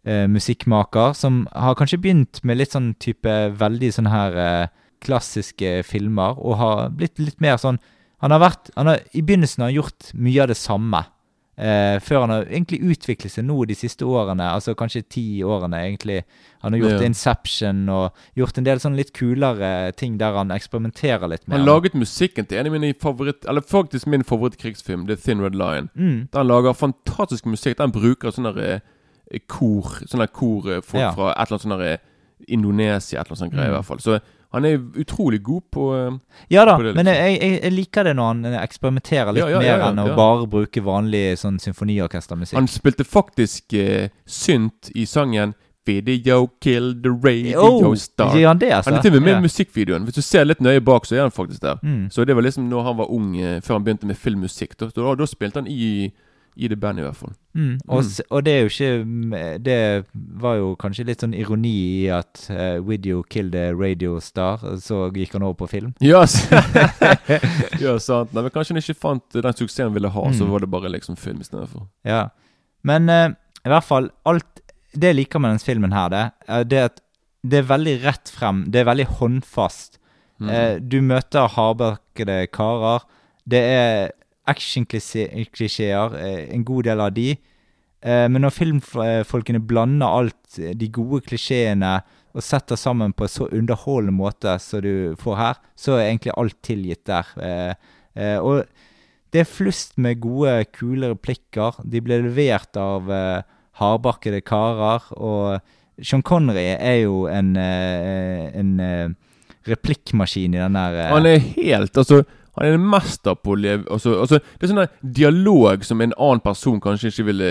eh, 0.08 0.26
musikkmaker 0.28 1.12
som 1.16 1.42
har 1.52 1.76
kanskje 1.76 2.00
begynt 2.00 2.42
med 2.46 2.60
litt 2.60 2.72
sånn 2.72 2.94
type 3.02 3.32
veldig 3.60 3.90
sånn 3.94 4.10
her 4.10 4.38
eh, 4.40 4.68
klassiske 5.04 5.82
filmer, 5.86 6.38
og 6.38 6.58
har 6.58 6.88
blitt 6.90 7.20
litt 7.22 7.40
mer 7.44 7.56
sånn 7.60 7.78
Han 8.18 8.32
har 8.34 8.40
vært 8.42 8.70
han 8.74 8.88
har, 8.90 8.98
I 9.14 9.22
begynnelsen 9.22 9.62
har 9.62 9.68
han 9.70 9.76
gjort 9.76 10.08
mye 10.18 10.42
av 10.42 10.48
det 10.50 10.56
samme. 10.58 11.04
Eh, 11.58 11.98
før 11.98 12.20
han 12.20 12.30
har 12.30 12.44
egentlig 12.44 12.78
utviklet 12.86 13.32
seg 13.34 13.44
nå 13.44 13.66
de 13.66 13.74
siste 13.74 14.06
årene, 14.06 14.44
altså 14.54 14.76
kanskje 14.78 15.00
ti 15.10 15.24
årene, 15.42 15.74
egentlig. 15.88 16.20
Han 16.62 16.72
har 16.72 16.78
gjort 16.84 17.00
Ja. 17.00 17.06
Inception 17.08 17.88
og 17.88 18.12
gjort 18.36 18.58
en 18.58 18.64
del 18.64 18.78
sånn 18.78 18.94
litt 18.94 19.12
kulere 19.12 19.92
ting 19.96 20.18
der 20.18 20.36
han 20.38 20.50
eksperimenterer 20.54 21.28
litt 21.28 21.48
med. 21.48 21.58
han 21.58 21.66
laget 21.66 21.94
musikken 21.94 22.46
til 22.46 22.58
en 22.58 22.66
av 22.66 22.72
mine 22.72 22.94
favoritt 22.94 23.44
Eller 23.48 23.60
faktisk 23.60 24.06
min 24.06 24.22
favorittkrigsfilm, 24.22 25.06
The 25.08 25.16
Thin 25.16 25.40
Red 25.42 25.56
Line. 25.56 25.88
Mm. 25.96 26.28
Der 26.30 26.38
han 26.38 26.46
lager 26.46 26.72
fantastisk 26.74 27.44
musikk. 27.44 27.76
Der 27.78 27.84
han 27.88 27.92
bruker 27.92 28.30
sånne 28.30 28.54
der, 28.54 28.80
eh, 29.32 29.38
kor 29.48 29.82
Sånne 30.06 30.26
der 30.28 30.32
korfolk 30.32 30.94
Ja. 30.94 31.10
fra 31.12 31.32
et 31.32 31.50
eller 31.50 31.58
annet 31.58 31.62
sånn 31.62 31.82
eh, 31.82 31.96
Indonesia, 32.48 33.20
et 33.20 33.26
eller 33.26 33.36
annet 33.36 33.38
sånt 33.38 33.52
Mm. 33.54 33.66
i 33.66 33.70
hvert 33.74 33.84
fall. 33.84 33.98
Så 33.98 34.20
han 34.54 34.64
er 34.64 34.78
utrolig 34.96 35.42
god 35.44 35.62
på 35.74 35.86
eh, 35.96 36.18
Ja 36.54 36.64
da, 36.64 36.76
på 36.80 36.86
det, 36.86 36.94
men 36.96 37.04
liksom. 37.04 37.24
jeg, 37.24 37.38
jeg, 37.42 37.60
jeg 37.62 37.72
liker 37.76 38.08
det 38.08 38.14
når 38.16 38.28
han 38.32 38.44
eh, 38.48 38.58
eksperimenterer 38.62 39.32
litt 39.36 39.44
Ja, 39.44 39.48
ja, 39.56 39.62
mer 39.64 39.86
enn 39.90 40.02
å 40.04 40.06
bare 40.16 40.46
bruke 40.48 40.82
vanlig 40.84 41.24
sånn 41.42 41.58
symfoniorkestermusikk. 41.60 42.56
Han 42.56 42.68
spilte 42.72 43.04
faktisk 43.04 43.76
eh, 43.76 44.08
synt 44.24 44.92
i 44.96 45.04
sangen 45.08 45.52
Video 45.88 46.48
Kill 46.60 47.02
the 47.02 47.08
Radio 47.08 47.60
Oh, 47.60 47.94
Star. 47.96 48.34
gjør 48.36 48.48
han 48.50 48.58
det, 48.60 48.72
altså? 48.76 48.90
Han 48.90 48.98
er 48.98 49.02
til 49.06 49.16
og 49.16 49.22
med 49.22 49.32
med 49.32 49.38
i 49.38 49.46
musikkvideoen. 49.46 50.04
Hvis 50.04 50.18
du 50.18 50.22
ser 50.22 50.44
litt 50.44 50.60
nøye 50.60 50.82
bak, 50.84 51.06
så 51.08 51.16
er 51.16 51.22
han 51.24 51.32
faktisk 51.32 51.62
der. 51.64 51.78
Mm. 51.82 52.10
Så 52.12 52.24
det 52.28 52.36
var 52.36 52.44
liksom 52.44 52.68
når 52.68 52.82
han 52.84 52.98
var 52.98 53.12
ung, 53.14 53.30
eh, 53.40 53.60
før 53.64 53.78
han 53.78 53.84
begynte 53.86 54.06
med 54.06 54.16
filmmusikk. 54.20 54.76
Da, 54.80 54.90
da, 54.92 55.14
da 55.16 55.28
spilte 55.28 55.62
han 55.62 55.70
i, 55.72 56.10
i 56.56 56.68
det 56.68 56.76
bandet, 56.80 57.04
i 57.04 57.08
hvert 57.08 57.16
fall. 57.16 57.32
Mm. 57.58 57.80
Og, 57.88 58.04
Mm. 58.04 58.24
og 58.30 58.44
det 58.46 58.52
er 58.54 58.60
jo 58.60 58.68
ikke 58.70 59.58
Det 59.66 59.78
var 60.38 60.54
jo 60.60 60.68
kanskje 60.78 61.04
litt 61.08 61.20
sånn 61.24 61.34
ironi 61.34 61.72
i 62.04 62.08
at 62.14 62.44
uh, 62.54 62.78
Video 62.86 63.24
killed 63.26 63.56
a 63.58 63.72
radio 63.74 64.20
star, 64.22 64.58
så 64.78 65.08
gikk 65.10 65.32
han 65.34 65.42
over 65.42 65.56
på 65.64 65.68
film. 65.72 65.90
Ja, 66.00 66.20
s- 66.22 66.46
ja 67.82 67.96
sant. 67.98 68.30
Nei, 68.32 68.42
men 68.46 68.52
kanskje 68.54 68.76
han 68.76 68.82
ikke 68.82 68.94
fant 69.00 69.26
den 69.34 69.58
suksessen 69.58 69.88
han 69.88 69.94
ville 69.96 70.08
ha, 70.14 70.24
så 70.32 70.44
Mm. 70.46 70.50
var 70.54 70.60
det 70.60 70.70
bare 70.70 70.88
liksom 70.94 71.16
film 71.18 71.40
istedenfor. 71.42 71.88
Ja. 72.06 72.28
Men 72.86 73.08
uh, 73.10 73.28
i 73.66 73.68
hvert 73.72 73.84
fall 73.84 74.10
alt 74.24 74.62
Det 74.94 75.10
jeg 75.10 75.16
liker 75.18 75.38
med 75.42 75.50
denne 75.50 75.66
filmen 75.66 75.92
her, 75.92 76.08
det, 76.08 76.22
er 76.48 76.64
det 76.64 76.78
at 76.84 77.00
det 77.44 77.58
er 77.58 77.66
veldig 77.68 77.96
rett 78.04 78.30
frem. 78.32 78.64
Det 78.70 78.80
er 78.80 78.86
veldig 78.88 79.06
håndfast. 79.18 79.98
Mm. 80.40 80.48
Uh, 80.48 80.78
du 80.80 81.00
møter 81.02 81.46
hardbarkede 81.56 82.46
karer. 82.54 83.02
Det 83.46 83.60
er 83.60 84.10
actionklisjeer, 84.48 86.14
eh, 86.18 86.54
en 86.54 86.64
god 86.64 86.84
del 86.88 87.00
av 87.00 87.12
de. 87.14 87.36
Eh, 87.98 88.26
men 88.30 88.44
når 88.44 88.54
filmfolkene 88.54 89.60
blander 89.66 90.20
alt, 90.20 90.58
eh, 90.58 90.74
de 90.78 90.88
gode 90.92 91.24
klisjeene, 91.26 91.98
og 92.36 92.44
setter 92.44 92.78
sammen 92.78 93.14
på 93.16 93.24
en 93.26 93.32
så 93.32 93.48
underholdende 93.50 94.14
måte 94.14 94.52
som 94.62 94.82
du 94.84 95.16
får 95.18 95.38
her, 95.38 95.62
så 95.74 95.96
er 95.96 96.10
egentlig 96.10 96.36
alt 96.38 96.58
tilgitt 96.62 97.04
der. 97.08 97.30
Eh, 97.42 98.36
og 98.38 98.68
det 99.32 99.42
er 99.42 99.48
flust 99.48 99.96
med 99.98 100.20
gode, 100.22 100.52
kule 100.76 101.10
replikker. 101.10 101.80
De 101.82 102.02
ble 102.04 102.20
levert 102.22 102.78
av 102.78 103.10
eh, 103.10 103.42
hardbarkede 103.80 104.42
karer, 104.46 105.08
og 105.16 105.58
Sean 105.98 106.22
Connery 106.22 106.76
er 106.76 107.00
jo 107.02 107.24
en, 107.26 107.56
en 107.58 109.16
replikkmaskin 109.66 110.54
i 110.54 110.60
den 110.60 110.76
der 110.78 111.08
Han 111.10 111.26
er 111.26 111.40
helt 111.56 111.98
Altså, 111.98 112.20
han 112.54 112.68
er 112.68 112.76
en 112.76 112.86
mester 112.92 113.34
på 113.34 113.56
å 113.56 113.58
leve 113.58 113.82
altså, 113.90 114.12
altså, 114.22 114.38
Det 114.38 114.68
er 114.68 114.70
sånn 114.70 115.12
dialog 115.18 115.82
som 115.86 115.98
en 116.04 116.14
annen 116.14 116.44
person 116.44 116.78
kanskje 116.82 117.10
ikke 117.10 117.26
ville 117.32 117.50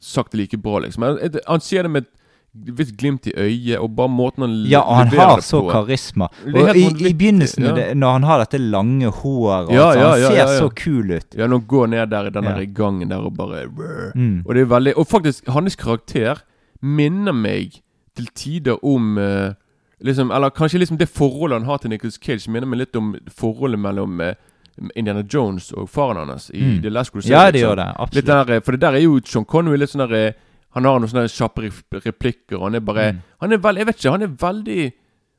sagt 0.00 0.32
det 0.32 0.38
like 0.38 0.58
bra, 0.58 0.78
liksom. 0.78 1.04
Han, 1.46 1.60
sier 1.60 1.82
det 1.86 1.90
med 1.90 2.06
et 2.06 2.10
visst 2.52 2.96
glimt 3.00 3.26
i 3.26 3.32
øyet, 3.36 3.78
og 3.80 3.94
bare 3.96 4.12
måten 4.12 4.44
han 4.44 4.56
Ja, 4.68 4.82
og 4.84 4.96
han 4.96 5.08
har 5.08 5.40
så 5.40 5.62
på. 5.62 5.70
karisma. 5.70 6.28
Og 6.44 6.76
i, 6.76 6.84
i 7.08 7.12
begynnelsen, 7.14 7.64
ja. 7.64 7.72
det, 7.76 7.86
når 7.96 8.12
han 8.18 8.26
har 8.28 8.42
dette 8.44 8.58
lange 8.60 9.08
håret, 9.08 9.72
Ja, 9.72 9.86
alt, 9.88 9.98
ja, 9.98 10.08
han 10.10 10.20
ja, 10.20 10.28
ser 10.28 10.36
ja, 10.36 10.50
ja. 10.50 10.58
så 10.58 10.68
kul 10.68 11.10
ut. 11.10 11.26
Ja, 11.34 11.46
når 11.46 11.58
han 11.62 11.66
går 11.66 11.86
ned 11.94 12.12
der 12.12 12.28
i 12.28 12.34
den 12.34 12.44
der 12.44 12.64
gangen 12.64 13.08
der 13.10 13.24
og 13.24 13.36
bare 13.36 13.64
Mm. 14.14 14.42
Og 14.46 14.54
det 14.54 14.60
er 14.60 14.66
veldig 14.66 14.92
Og 14.96 15.06
faktisk, 15.06 15.48
hans 15.48 15.76
karakter 15.76 16.42
minner 16.82 17.32
meg 17.32 17.80
til 18.16 18.26
tider 18.34 18.84
om 18.84 19.16
uh, 19.18 19.54
Liksom, 20.02 20.30
Eller 20.30 20.50
kanskje 20.50 20.78
liksom 20.78 20.98
det 20.98 21.08
forholdet 21.08 21.60
han 21.60 21.66
har 21.68 21.78
til 21.78 21.90
Nicholas 21.90 22.18
Cage, 22.18 22.50
minner 22.50 22.66
meg 22.66 22.78
litt 22.78 22.96
om 22.96 23.14
forholdet 23.30 23.78
mellom 23.78 24.20
eh, 24.20 24.34
Indiana 24.96 25.22
Jones 25.28 25.72
og 25.72 25.88
faren 25.90 26.28
hans 26.28 26.50
i 26.50 26.62
Mm. 26.62 26.82
The 26.82 26.90
Last 26.90 27.12
Crusade. 27.12 27.32
Ja, 27.32 27.44
det 27.50 27.54
liksom. 27.60 27.68
gjør 27.70 27.76
det, 27.76 27.88
absolutt. 27.98 28.26
Der, 28.26 28.60
for 28.60 28.72
det 28.72 28.80
der 28.80 28.92
er 28.94 29.00
jo 29.04 29.20
Sean 29.24 29.44
Connery 29.44 29.76
litt 29.78 29.90
sånn 29.90 30.08
der 30.08 30.14
eh, 30.28 30.32
Han 30.74 30.84
har 30.88 30.98
noen 30.98 31.08
sånne 31.10 31.28
kjappe 31.28 31.68
replikker, 32.06 32.56
og 32.56 32.62
han 32.70 32.74
er 32.74 32.80
bare 32.80 33.12
Mm. 33.12 33.18
Han 33.42 33.52
er 33.52 33.58
veldig 33.58 33.78
Jeg 33.78 33.86
vet 33.86 33.96
ikke, 33.98 34.10
han 34.10 34.22
er 34.22 34.26
veldig 34.28 34.92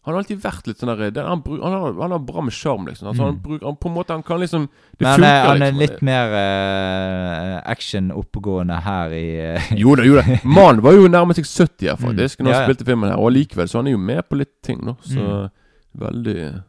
han 0.06 0.14
har 0.14 0.20
alltid 0.20 0.42
vært 0.44 0.66
litt 0.68 0.78
sånn 0.82 0.90
der 1.14 1.24
Han, 1.24 1.42
han, 1.48 1.72
har, 1.74 1.94
han 2.02 2.12
har 2.12 2.20
bra 2.20 2.42
med 2.44 2.52
sjarm, 2.52 2.86
liksom. 2.88 3.08
Altså, 3.08 3.24
han, 3.24 3.36
Mm. 3.36 3.42
bruker, 3.42 3.66
han 3.66 3.76
på 3.78 3.88
en 3.88 3.94
måte 3.96 4.12
Han 4.12 4.22
kan 4.24 4.40
liksom 4.42 4.68
Det 5.00 5.00
Men 5.00 5.08
han 5.08 5.20
funker, 5.20 5.30
er, 5.32 5.48
han 5.48 5.62
er 5.62 5.72
liksom. 5.72 5.80
litt 5.80 6.02
mer 6.02 6.28
uh, 6.36 7.62
action-oppegående 7.72 8.82
her 8.84 9.14
i 9.16 9.24
uh, 9.56 9.72
Jo 9.80 9.96
da, 9.96 10.04
jo 10.04 10.16
da. 10.20 10.26
Mannen 10.58 10.84
var 10.84 10.94
jo 10.98 11.08
nærmest 11.08 11.40
seg 11.40 11.48
70 11.70 11.88
her, 11.90 11.96
faktisk, 11.96 12.40
Mm. 12.40 12.46
når 12.46 12.52
Ja, 12.52 12.60
ja. 12.60 12.66
spilte 12.68 12.86
filmen 12.86 13.10
her. 13.10 13.18
Og 13.18 13.32
allikevel 13.32 13.68
så 13.72 13.80
han 13.80 13.88
er 13.88 13.92
jo 13.96 13.98
med 14.12 14.22
på 14.30 14.38
litt 14.38 14.54
ting 14.62 14.80
nå, 14.84 14.98
så 15.08 15.20
Mm. 15.24 15.50
veldig 16.04 16.64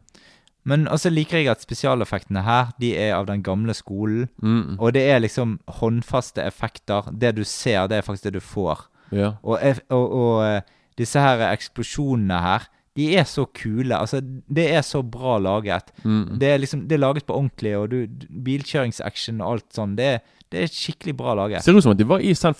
Men 0.65 0.87
også 0.89 1.11
liker 1.13 1.37
jeg 1.37 1.51
at 1.51 1.61
spesialeffektene 1.61 2.41
her, 2.41 2.71
de 2.81 2.95
er 2.97 3.13
av 3.19 3.27
den 3.29 3.43
gamle 3.45 3.73
skolen. 3.77 4.27
Mm. 4.41 4.77
Og 4.79 4.93
det 4.95 5.03
er 5.13 5.19
liksom 5.21 5.59
håndfaste 5.79 6.41
effekter. 6.41 7.11
Det 7.13 7.35
du 7.37 7.43
ser, 7.45 7.85
det 7.87 7.99
er 7.99 8.01
faktisk 8.07 8.23
det 8.29 8.33
du 8.39 8.41
får. 8.41 8.87
Ja. 9.13 9.33
Og, 9.43 9.59
og, 9.93 10.15
og 10.17 10.39
eh, 10.47 10.61
disse 10.97 11.21
her 11.21 11.43
eksplosjonene 11.51 12.39
her, 12.41 12.65
de 12.95 13.09
er 13.19 13.25
så 13.27 13.43
kule. 13.53 13.91
Altså, 13.97 14.21
det 14.23 14.69
er 14.73 14.81
så 14.87 15.01
bra 15.03 15.37
laget. 15.43 15.91
Mm. 16.03 16.39
Det 16.39 16.49
er 16.49 16.57
liksom, 16.63 16.85
det 16.87 16.95
er 16.95 17.03
laget 17.03 17.25
på 17.27 17.35
ordentlig, 17.35 17.73
og 17.77 17.89
du, 17.91 18.05
bilkjøringsaction 18.45 19.41
og 19.43 19.51
alt 19.57 19.67
sånn. 19.75 19.95
Det, 19.99 20.05
er- 20.15 20.23
det 20.53 20.61
er 20.63 20.69
skikkelig 20.71 21.15
bra 21.19 21.33
laget. 21.35 21.63
Ser 21.65 21.75
ut 21.75 21.83
som 21.83 21.91
at 21.95 21.99
de 21.99 22.05
var 22.07 22.21
i 22.23 22.31
San, 22.37 22.55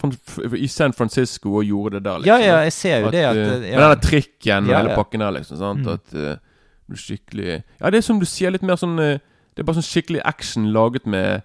i 0.58 0.68
San 0.68 0.94
Francisco 0.98 1.54
og 1.62 1.64
gjorde 1.70 2.00
det 2.00 2.04
der. 2.10 2.20
liksom 2.20 2.42
Ja, 2.42 2.50
ja, 2.52 2.58
jeg 2.66 2.74
ser 2.76 3.06
jo 3.06 3.12
det 3.14 3.22
at, 3.30 3.38
eh, 3.38 3.54
eh, 3.72 3.78
Med 3.80 3.88
den 3.94 4.02
trikken 4.04 4.66
og 4.68 4.74
Ja, 4.74 4.82
hele 4.82 4.96
pakken 4.98 5.24
der, 5.24 5.32
liksom. 5.38 5.58
Sant? 5.62 5.86
Mm. 5.86 5.94
At 5.94 6.42
skikkelig 6.94 7.64
Ja, 7.82 7.90
det 7.90 7.98
er 7.98 8.02
som 8.02 8.20
du 8.20 8.26
sier, 8.26 8.52
litt 8.52 8.62
mer 8.62 8.76
sånn 8.78 9.00
eh, 9.00 9.18
Det 9.56 9.64
er 9.64 9.64
bare 9.66 9.80
sånn 9.82 9.88
skikkelig 9.90 10.22
action 10.26 10.68
laget 10.76 11.06
med, 11.08 11.42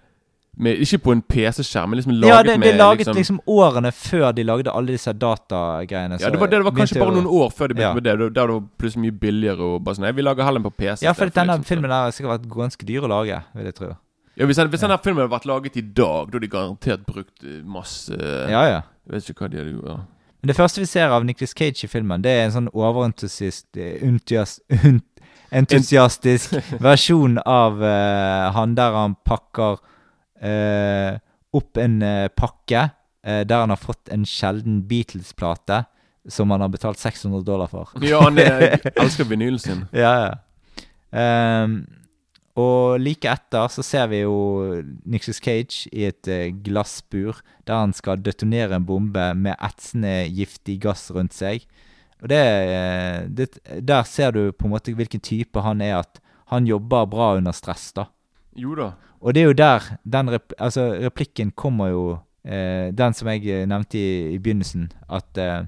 med 0.57 0.77
Ikke 0.83 0.99
på 1.01 1.11
en 1.15 1.21
PC-skjerm, 1.21 1.89
men 1.89 1.97
liksom 1.97 2.13
laget 2.13 2.21
med 2.21 2.29
Ja, 2.29 2.43
det, 2.43 2.61
det 2.61 2.73
er 2.73 2.77
laget 2.77 3.07
liksom, 3.15 3.39
årene 3.47 3.91
før 3.91 4.31
de 4.37 4.43
lagde 4.43 4.69
alle 4.71 4.91
disse 4.93 5.13
datagreiene. 5.13 6.19
Ja, 6.21 6.29
det 6.29 6.39
var, 6.39 6.47
det, 6.51 6.59
det 6.59 6.65
var 6.65 6.71
kanskje 6.77 6.99
bare 6.99 7.15
noen 7.15 7.25
år 7.27 7.49
før 7.49 7.67
de 7.71 7.73
begynte 7.79 7.89
Ja. 7.89 7.93
med 7.95 8.03
det. 8.03 8.17
Der 8.35 8.47
det 8.47 8.53
var 8.53 8.63
plutselig 8.77 9.01
mye 9.07 9.17
billigere 9.19 9.61
og 9.73 9.83
bare 9.83 9.95
sånn 9.95 10.05
Nei, 10.05 10.11
vi 10.11 10.21
lager 10.21 10.43
heller 10.45 10.61
på 10.61 10.69
PC. 10.77 11.05
Ja, 11.05 11.13
for 11.13 11.25
istedenfor, 11.25 11.41
denne 11.41 11.57
liksom. 11.57 11.69
filmen 11.73 11.89
der 11.89 11.97
har 12.05 12.11
sikkert 12.11 12.33
vært 12.37 12.49
ganske 12.53 12.85
dyr 12.85 13.01
å 13.01 13.11
lage, 13.11 13.41
vil 13.55 13.65
jeg 13.65 13.75
tro. 13.75 13.91
Ja, 14.37 14.45
Hvis, 14.45 14.55
den- 14.55 14.71
ja. 14.71 14.77
denne 14.77 14.97
filmen 15.03 15.21
hadde 15.23 15.33
vært 15.35 15.45
laget 15.45 15.75
i 15.77 15.81
dag, 15.81 15.95
da 15.95 16.09
hadde 16.31 16.39
de 16.39 16.47
garantert 16.47 17.05
brukt 17.05 17.43
eh, 17.43 17.61
masse 17.63 18.11
Ja, 18.49 18.61
ja. 18.69 18.81
Jeg 19.07 19.13
vet 19.17 19.29
ikke 19.29 19.43
hva 19.47 19.49
de 19.51 19.57
hadde 19.57 19.71
gjort. 19.75 19.87
Ja. 19.89 19.97
Men 20.41 20.47
det 20.47 20.55
første 20.57 20.79
vi 20.81 20.85
ser 20.89 21.11
av 21.13 21.23
Nicolas 21.25 21.51
Cage 21.53 21.83
i 21.83 21.87
filmen, 21.87 22.21
det 22.23 22.31
er 22.31 22.45
en 22.47 22.51
sånn 22.55 22.69
overentusiast 22.73 23.77
eh, 23.77 24.01
Entusiastisk 25.51 26.53
versjon 26.79 27.37
av 27.43 27.81
uh, 27.83 28.51
han 28.55 28.75
der 28.77 28.95
han 28.95 29.17
pakker 29.27 29.81
uh, 30.41 31.17
opp 31.51 31.79
en 31.81 31.97
uh, 32.01 32.27
pakke 32.31 32.89
der 33.21 33.59
han 33.61 33.69
har 33.69 33.77
fått 33.77 34.09
en 34.09 34.23
sjelden 34.25 34.79
Beatles-plate 34.89 35.83
som 36.33 36.49
han 36.49 36.63
har 36.63 36.71
betalt 36.73 36.97
600 36.97 37.43
dollar 37.45 37.69
for. 37.69 37.91
Ja, 38.01 38.17
han 38.23 38.39
er- 38.41 38.79
elsker 39.03 39.27
vinylen 39.29 39.59
sin. 39.61 39.83
ja, 39.93 40.13
ja. 40.23 40.31
Um, 41.13 41.75
og 42.57 42.97
like 42.99 43.29
etter 43.29 43.69
så 43.69 43.83
ser 43.85 44.09
vi 44.09 44.23
jo 44.23 44.33
Nixus 45.05 45.37
Cage 45.43 45.85
i 45.93 46.07
et 46.09 46.27
glassbur 46.65 47.43
der 47.67 47.77
han 47.83 47.93
skal 47.93 48.19
detonere 48.25 48.79
en 48.79 48.87
bombe 48.89 49.27
med 49.37 49.53
etsende 49.61 50.25
giftig 50.33 50.79
gass 50.83 51.11
rundt 51.13 51.37
seg. 51.37 51.67
Og 52.21 52.29
det, 52.29 52.41
eh, 52.41 53.27
det 53.27 53.47
Der 53.87 54.03
ser 54.03 54.31
du 54.31 54.51
på 54.51 54.65
en 54.67 54.73
måte 54.75 54.93
hvilken 54.93 55.19
type 55.21 55.61
han 55.61 55.81
er, 55.81 55.99
at 55.99 56.19
han 56.51 56.67
jobber 56.67 57.05
bra 57.09 57.35
under 57.37 57.51
stress, 57.51 57.91
da. 57.93 58.05
Jo 58.55 58.75
da. 58.75 58.91
Og 59.21 59.33
det 59.33 59.41
er 59.41 59.47
jo 59.47 59.53
der 59.53 59.85
den 60.03 60.29
rep 60.33 60.53
altså, 60.59 60.91
replikken 60.99 61.51
kommer 61.51 61.89
jo 61.89 62.05
eh, 62.43 62.91
Den 62.91 63.13
som 63.13 63.27
jeg 63.31 63.45
eh, 63.47 63.67
nevnte 63.69 63.97
i, 63.97 64.33
i 64.35 64.39
begynnelsen, 64.41 64.91
at 65.09 65.37
eh, 65.37 65.63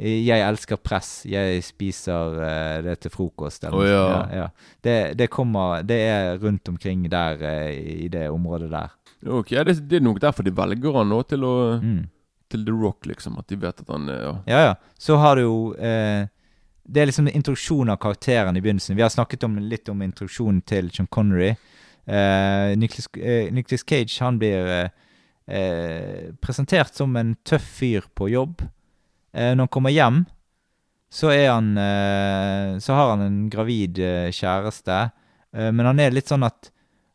jeg 0.00 0.40
elsker 0.40 0.76
press. 0.80 1.26
Jeg 1.28 1.60
spiser 1.62 2.38
eh, 2.40 2.82
det 2.86 3.00
til 3.00 3.10
frokost. 3.12 3.64
eller 3.64 3.78
oh, 3.78 3.88
ja. 3.88 4.04
ja, 4.08 4.38
ja. 4.42 4.46
Det, 4.80 5.18
det 5.18 5.30
kommer 5.30 5.82
Det 5.82 5.98
er 6.08 6.38
rundt 6.40 6.68
omkring 6.68 7.04
der, 7.10 7.42
eh, 7.42 8.04
i 8.04 8.08
det 8.08 8.30
området 8.30 8.70
der. 8.70 8.88
Ok, 9.26 9.50
det, 9.50 9.76
det 9.90 9.98
er 10.00 10.06
nok 10.06 10.20
derfor 10.20 10.42
de 10.42 10.56
velger 10.56 10.96
han 10.96 11.08
nå 11.12 11.22
til 11.28 11.44
å 11.44 11.54
Mm. 11.80 12.08
Til 12.50 12.64
The 12.66 12.74
Rock, 12.74 13.06
liksom. 13.06 13.38
At 13.38 13.48
de 13.48 13.56
vet 13.62 13.80
at 13.80 13.88
han 13.94 14.08
ja. 14.10 14.34
Ja, 14.50 14.60
ja. 14.68 14.74
Så 14.98 15.16
har 15.22 15.36
du 15.38 15.42
jo 15.44 15.58
eh, 15.78 16.26
Det 16.82 17.02
er 17.02 17.06
liksom 17.10 17.28
introduksjon 17.30 17.90
av 17.92 18.00
karakteren 18.02 18.56
i 18.56 18.62
begynnelsen. 18.64 18.96
Vi 18.98 19.02
har 19.04 19.12
snakket 19.12 19.44
om, 19.46 19.58
litt 19.62 19.88
om 19.88 20.02
introduksjonen 20.02 20.62
til 20.66 20.90
John 20.92 21.06
Connery. 21.06 21.54
Eh, 22.10 22.76
Nicholas, 22.76 23.06
eh, 23.14 23.52
Nicholas 23.52 23.84
Cage 23.86 24.18
han 24.20 24.38
blir 24.40 24.66
eh, 24.66 24.88
eh, 25.46 26.32
presentert 26.42 26.94
som 26.96 27.14
en 27.16 27.36
tøff 27.46 27.62
fyr 27.78 28.08
på 28.18 28.30
jobb. 28.32 28.64
Eh, 29.32 29.52
når 29.54 29.68
han 29.68 29.68
kommer 29.68 29.94
hjem, 29.94 30.24
så 31.10 31.30
er 31.34 31.48
han 31.50 31.74
Så 32.80 32.94
har 32.94 33.08
han 33.10 33.22
en 33.24 33.38
gravid 33.50 33.98
kjæreste, 34.30 34.98
men 35.50 35.80
han 35.82 35.98
er 35.98 36.12
litt 36.14 36.28
sånn 36.30 36.46
at 36.46 36.68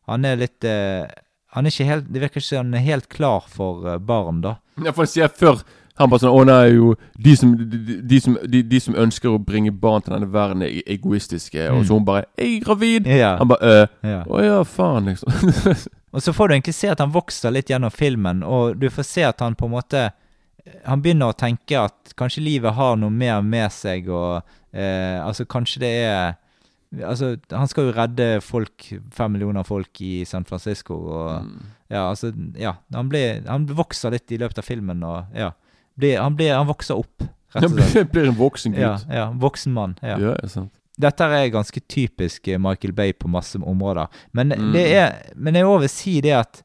Han 0.04 0.24
er 0.28 0.36
litt 0.36 0.60
Han 0.68 1.64
er 1.64 1.72
ikke 1.72 1.86
helt 1.88 2.10
Det 2.12 2.20
virker 2.20 2.42
ikke 2.42 2.44
som 2.44 2.58
han 2.66 2.74
er 2.76 2.84
helt 2.84 3.08
klar 3.08 3.46
for 3.48 3.96
barn, 4.04 4.42
da. 4.44 4.58
Han 4.76 5.06
sier 5.06 5.28
før 5.28 5.62
Han 5.98 6.10
bare 6.10 6.20
sånn 6.20 6.34
Å 6.36 6.44
nei, 6.44 6.74
jo 6.76 6.90
De 7.24 7.36
som, 7.36 7.54
de, 7.56 8.00
de, 8.04 8.18
som, 8.20 8.34
de, 8.44 8.60
de 8.62 8.80
som 8.80 8.94
ønsker 8.94 9.30
å 9.32 9.38
bringe 9.40 9.72
barn 9.72 10.02
til 10.04 10.12
denne 10.12 10.28
verden, 10.32 10.62
er 10.62 10.82
egoistiske. 10.86 11.70
Og 11.70 11.78
Mm. 11.80 11.84
så 11.88 11.94
hun 11.94 12.04
bare 12.04 12.24
'Jeg 12.38 12.56
er 12.56 12.64
gravid!' 12.64 13.06
Ja. 13.06 13.36
Han 13.38 13.48
bare 13.48 13.58
øh, 13.62 13.86
Ja. 14.04 14.22
Å 14.28 14.42
ja, 14.44 14.62
faen, 14.62 15.04
liksom. 15.06 15.32
Og 16.12 16.22
så 16.22 16.32
får 16.32 16.48
du 16.48 16.54
egentlig 16.54 16.74
se 16.74 16.88
at 16.88 16.98
han 17.00 17.12
vokser 17.12 17.50
litt 17.50 17.68
gjennom 17.70 17.90
filmen, 17.90 18.42
og 18.42 18.78
du 18.80 18.88
får 18.90 19.02
se 19.04 19.22
at 19.22 19.40
han 19.40 19.54
på 19.54 19.64
en 19.66 19.70
måte 19.72 20.10
Han 20.86 21.02
begynner 21.02 21.28
å 21.30 21.36
tenke 21.36 21.78
at 21.78 22.14
kanskje 22.16 22.42
livet 22.42 22.74
har 22.74 22.96
noe 22.96 23.10
mer 23.10 23.40
med 23.42 23.70
seg, 23.72 24.08
og 24.08 24.42
eh, 24.74 25.20
altså 25.26 25.44
kanskje 25.44 25.80
det 25.80 25.92
er 26.04 26.34
Altså, 27.04 27.36
han 27.50 27.68
skal 27.68 27.88
jo 27.88 27.92
redde 27.96 28.26
folk, 28.40 28.86
fem 29.12 29.32
millioner 29.36 29.64
folk 29.66 30.00
i 30.00 30.24
San 30.24 30.44
Francisco, 30.48 30.94
og 30.94 31.50
Ja, 31.90 32.08
altså 32.10 32.32
Ja. 32.58 32.76
Han, 32.94 33.08
blir, 33.08 33.42
han 33.46 33.66
vokser 33.66 34.10
litt 34.14 34.32
i 34.32 34.38
løpet 34.38 34.58
av 34.58 34.64
filmen, 34.64 35.02
og 35.06 35.26
ja. 35.36 35.50
ble, 35.98 36.14
han, 36.16 36.34
blir, 36.36 36.54
han 36.56 36.66
vokser 36.66 36.96
opp, 36.98 37.22
rett 37.54 37.64
og 37.68 37.76
slett. 37.76 37.94
Han 38.00 38.10
blir 38.12 38.28
en 38.32 38.38
voksen 38.40 38.72
gutt. 38.72 38.80
Ja, 38.82 38.96
ja 39.12 39.30
voksen 39.32 39.72
mann. 39.76 39.94
Ja. 40.02 40.16
Ja, 40.18 40.34
er 40.42 40.48
sant. 40.52 40.72
Dette 40.98 41.24
er 41.28 41.50
ganske 41.52 41.80
typisk 41.92 42.48
eh, 42.48 42.56
Michael 42.58 42.94
Bay 42.96 43.12
på 43.12 43.28
masse 43.28 43.58
områder. 43.60 44.08
Men 44.32 44.48
Mm. 44.56 44.72
det 44.72 44.84
er 44.96 45.32
Men 45.36 45.54
jeg 45.54 45.64
òg 45.68 45.80
vil 45.80 45.88
si 45.92 46.20
det 46.24 46.32
at 46.32 46.62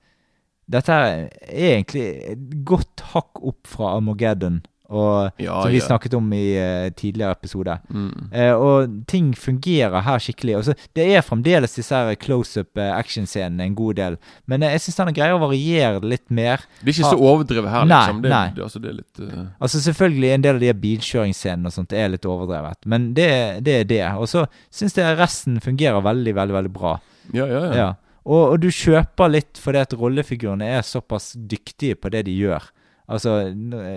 dette 0.71 0.89
er 0.93 1.29
egentlig 1.51 2.05
et 2.31 2.43
godt 2.63 3.01
hakk 3.11 3.41
opp 3.43 3.67
fra 3.67 3.89
Armageddon, 3.97 4.61
og, 4.91 5.31
Ja, 5.41 5.61
som 5.63 5.71
vi 5.71 5.79
ja. 5.79 5.85
snakket 5.87 6.13
om 6.17 6.27
i 6.35 6.43
uh, 6.59 6.89
tidligere 6.99 7.31
episode. 7.37 7.77
Mm. 7.89 8.09
Uh, 8.35 8.53
og 8.59 8.95
ting 9.09 9.31
fungerer 9.37 10.03
her 10.05 10.19
skikkelig. 10.21 10.57
Også, 10.59 10.75
det 10.97 11.07
er 11.15 11.23
fremdeles 11.25 11.73
disse 11.79 11.95
her 11.95 12.13
close-up 12.19 12.77
action 12.91 13.25
scenene 13.29 13.63
en 13.69 13.75
god 13.79 13.95
del, 14.01 14.17
men 14.51 14.63
eh, 14.67 14.75
jeg 14.75 14.83
syns 14.85 14.99
han 15.05 15.13
greier 15.15 15.37
å 15.37 15.41
variere 15.41 16.01
det 16.03 16.11
litt 16.11 16.27
mer. 16.29 16.65
Det 16.81 16.91
er 16.91 16.95
ikke 16.97 17.07
Ha- 17.07 17.13
så 17.15 17.31
overdrevet 17.31 17.71
her, 17.71 17.87
Nei, 17.87 18.01
liksom. 18.03 18.21
Det, 18.25 18.33
nei. 18.35 18.43
det, 18.55 18.63
altså, 18.67 18.81
det 18.83 18.89
er 18.91 18.99
litt 18.99 19.23
Altså 19.61 19.81
Selvfølgelig 19.87 20.31
en 20.35 20.45
del 20.45 20.55
av 20.59 20.61
de 20.67 20.73
bilkjøringsscenene 20.85 21.71
og 21.71 21.75
sånt 21.75 21.93
er 21.97 22.11
litt 22.13 22.25
overdrevet, 22.27 22.83
men 22.91 23.11
det, 23.17 23.29
det 23.65 23.79
er 23.81 23.89
det. 23.89 24.03
Og 24.19 24.27
så 24.29 24.45
syns 24.73 24.97
jeg 24.99 25.17
resten 25.19 25.59
fungerer 25.63 26.03
veldig, 26.05 26.35
veldig 26.37 26.57
veldig 26.59 26.73
bra. 26.75 26.97
Ja, 27.33 27.45
ja, 27.47 27.61
ja. 27.69 27.73
Ja. 27.81 27.89
Og, 28.21 28.41
og 28.53 28.59
du 28.61 28.67
kjøper 28.69 29.31
litt 29.33 29.57
fordi 29.57 29.79
at 29.81 29.93
rollefigurene 29.97 30.67
er 30.77 30.83
såpass 30.85 31.31
dyktige 31.35 31.95
på 31.97 32.11
det 32.13 32.25
de 32.27 32.35
gjør. 32.37 32.67
Altså, 33.11 33.31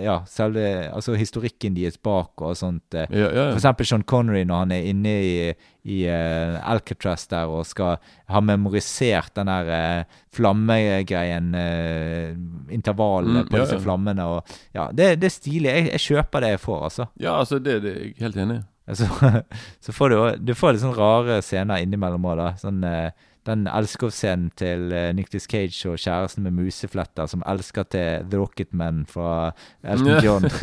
ja, 0.03 0.17
selve 0.27 0.63
altså 0.91 1.13
historikken 1.15 1.75
deres 1.77 1.97
bak 2.03 2.41
og 2.43 2.55
sånt. 2.59 2.93
eh. 2.93 3.05
Ja, 3.11 3.29
ja, 3.29 3.29
ja. 3.31 3.45
For 3.53 3.59
eksempel 3.61 3.85
Sean 3.87 4.03
Connery 4.03 4.43
når 4.43 4.63
han 4.65 4.71
er 4.75 4.87
inne 4.89 5.13
i, 5.23 5.53
i 5.85 5.99
uh, 6.09 6.57
Alcatraz 6.71 7.27
der 7.31 7.47
og 7.47 7.63
skal 7.69 7.95
ha 8.27 8.41
memorisert 8.43 9.31
den 9.37 9.47
der 9.47 9.71
uh, 10.03 10.19
flammegreien, 10.35 11.51
uh, 11.55 12.73
intervallene 12.73 13.43
Mm, 13.45 13.49
på 13.51 13.59
disse 13.61 13.79
flammene 13.83 14.23
og 14.25 14.55
Ja, 14.75 14.89
det, 14.91 15.19
det 15.21 15.29
er 15.29 15.35
stilig. 15.35 15.69
Jeg, 15.71 15.89
jeg 15.91 15.99
kjøper 16.09 16.41
det 16.43 16.49
jeg 16.55 16.59
får, 16.65 16.83
altså. 16.89 17.05
Ja, 17.19 17.37
altså, 17.39 17.59
det, 17.59 17.81
det 17.83 17.91
er 17.95 18.01
jeg 18.05 18.15
helt 18.19 18.37
enig 18.37 18.57
i. 18.59 18.63
Altså, 18.87 19.07
så 19.85 19.91
får 19.95 20.09
du, 20.13 20.17
du 20.45 20.53
får 20.55 20.75
litt 20.75 20.83
sånn 20.83 20.97
rare 20.97 21.39
scener 21.41 21.81
innimellom 21.81 22.25
òg, 22.29 22.37
da. 22.37 22.51
Sånn, 22.61 22.83
eh, 22.85 23.09
den 23.45 23.67
elskovsscenen 23.67 24.51
til 24.57 24.91
uh, 24.93 25.15
Nicholas 25.15 25.43
Cage 25.43 25.89
og 25.89 25.99
kjæresten 25.99 26.43
med 26.43 26.51
musefletter 26.51 27.25
som 27.29 27.43
elsker 27.47 27.83
til 27.83 28.25
The 28.31 28.39
Rocketman 28.39 29.05
fra 29.09 29.51
Elton 29.83 30.23
John. 30.23 30.43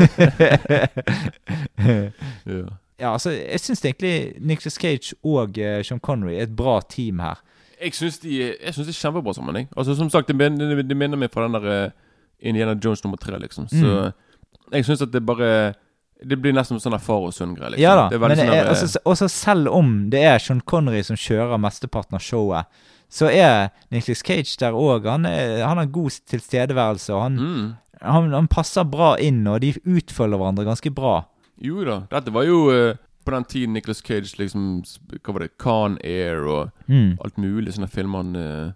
Ja. 2.47 2.63
ja, 3.01 3.13
altså, 3.13 3.31
jeg 3.31 3.61
syns 3.61 3.85
egentlig 3.85 4.33
Nicholas 4.41 4.75
Cage 4.75 5.15
og 5.25 5.59
eh, 5.59 5.85
Sean 5.85 6.01
Connery 6.01 6.33
er 6.33 6.43
et 6.43 6.57
bra 6.57 6.81
team 6.91 7.19
her. 7.19 7.41
Jeg 7.85 7.95
syns 7.95 8.19
de, 8.19 8.37
jeg 8.65 8.75
synes 8.75 8.87
de 8.87 8.93
er 8.93 9.01
kjempebra 9.01 9.33
sammen. 9.35 9.57
Jeg. 9.57 9.69
Altså, 9.77 9.95
som 9.95 10.11
sagt, 10.11 10.29
det 10.29 10.37
minner, 10.37 10.83
det 10.83 10.97
minner 10.97 11.19
meg 11.19 11.33
fra 11.35 11.45
den 11.45 11.55
der 11.55 11.67
eh, 11.85 11.91
Indiana 12.41 12.77
Jones 12.85 13.05
nummer 13.05 13.17
tre, 13.17 13.39
liksom. 13.39 13.69
Så 13.69 14.11
jeg 14.73 14.85
syns 14.85 15.03
at 15.03 15.13
det 15.13 15.27
bare 15.27 15.75
Det 16.25 16.37
blir 16.43 16.53
nesten 16.55 16.79
sånn 16.81 16.93
der 16.95 17.03
far 17.03 17.25
og 17.27 17.33
sønn-greie. 17.35 17.71
Liksom. 17.75 17.83
Ja 17.83 17.95
da, 17.97 18.07
er 18.15 18.19
men 18.23 18.37
sånn 18.37 18.47
jeg, 18.47 18.65
der, 18.65 18.69
altså, 18.73 19.01
også 19.05 19.29
selv 19.31 19.69
om 19.73 20.11
det 20.11 20.23
er 20.25 20.39
Sean 20.39 20.61
Connery 20.61 21.03
som 21.03 21.17
kjører 21.17 21.59
mesteparten 21.61 22.15
av 22.19 22.21
showet, 22.25 22.67
så 23.13 23.29
er 23.29 23.71
Nicholas 23.91 24.23
Cage 24.25 24.57
der 24.61 24.73
òg. 24.73 25.05
Han, 25.11 25.27
er- 25.27 25.65
han 25.67 25.77
har 25.77 25.87
god 25.87 26.11
tilstedeværelse, 26.31 27.13
og 27.15 27.23
han, 27.23 27.37
Mm. 27.37 27.73
han, 28.03 28.33
han 28.33 28.49
passer 28.49 28.85
bra 28.85 29.17
inn, 29.19 29.47
og 29.47 29.61
de 29.61 29.73
utfølger 29.85 30.39
hverandre 30.39 30.65
ganske 30.65 30.91
bra. 30.95 31.25
Jo 31.61 31.85
da. 31.85 32.01
Dette 32.11 32.33
var 32.33 32.45
jo 32.45 32.71
eh, 32.73 32.97
på 33.25 33.31
den 33.31 33.45
tiden 33.45 33.73
Nicholas 33.75 34.01
Cage 34.03 34.35
liksom 34.39 34.83
Hva 35.23 35.33
var 35.33 35.41
det? 35.45 35.51
Con 35.59 35.99
Air 36.03 36.47
og 36.49 36.71
Mm. 36.89 37.19
alt 37.25 37.37
mulig 37.39 37.73
sånne 37.75 37.89
filmer 37.91 38.23
han 38.25 38.37
eh, 38.37 38.73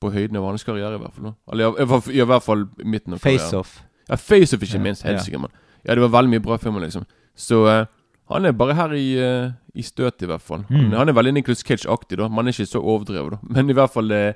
på 0.00 0.10
høyden 0.12 0.36
av 0.36 0.44
hans 0.44 0.64
karriere, 0.64 0.94
i 0.94 0.98
hvert 1.02 1.14
fall. 1.14 1.34
Eller 1.52 1.64
i, 1.68 1.82
i, 1.82 1.86
fall- 1.86 2.12
i 2.14 2.24
hvert 2.24 2.42
fall 2.42 2.64
midten 2.84 3.14
av 3.14 3.20
karrieren. 3.20 3.40
Face-Off. 3.40 3.82
Ja, 4.08 4.16
Face-Off, 4.16 4.62
ikke 4.62 4.76
Ja, 4.78 4.82
minst. 4.82 5.02
Helt 5.02 5.28
ja. 5.32 5.38
mann. 5.38 5.50
Ja, 5.84 5.94
det 5.94 6.00
var 6.04 6.12
veldig 6.22 6.30
mye 6.34 6.42
bra 6.44 6.56
filmer, 6.58 6.80
liksom. 6.86 7.04
Så 7.36 7.64
uh, 7.66 7.86
han 8.32 8.44
er 8.48 8.52
bare 8.56 8.74
her 8.78 8.92
i, 8.96 9.06
uh, 9.20 9.50
i 9.74 9.82
støtet, 9.84 10.22
i 10.22 10.30
hvert 10.30 10.42
fall. 10.42 10.62
Han, 10.70 10.86
Mm. 10.90 10.92
han 10.96 11.08
er 11.08 11.12
veldig 11.18 11.34
Nicholas 11.34 11.62
Cage-aktig, 11.66 12.16
da. 12.18 12.28
Man 12.28 12.46
er 12.48 12.52
ikke 12.56 12.66
så 12.70 12.80
overdrevet, 12.80 13.32
da. 13.36 13.38
Men 13.54 13.70
i 13.70 13.74
hvert 13.76 13.92
fall 13.92 14.10
eh, 14.12 14.32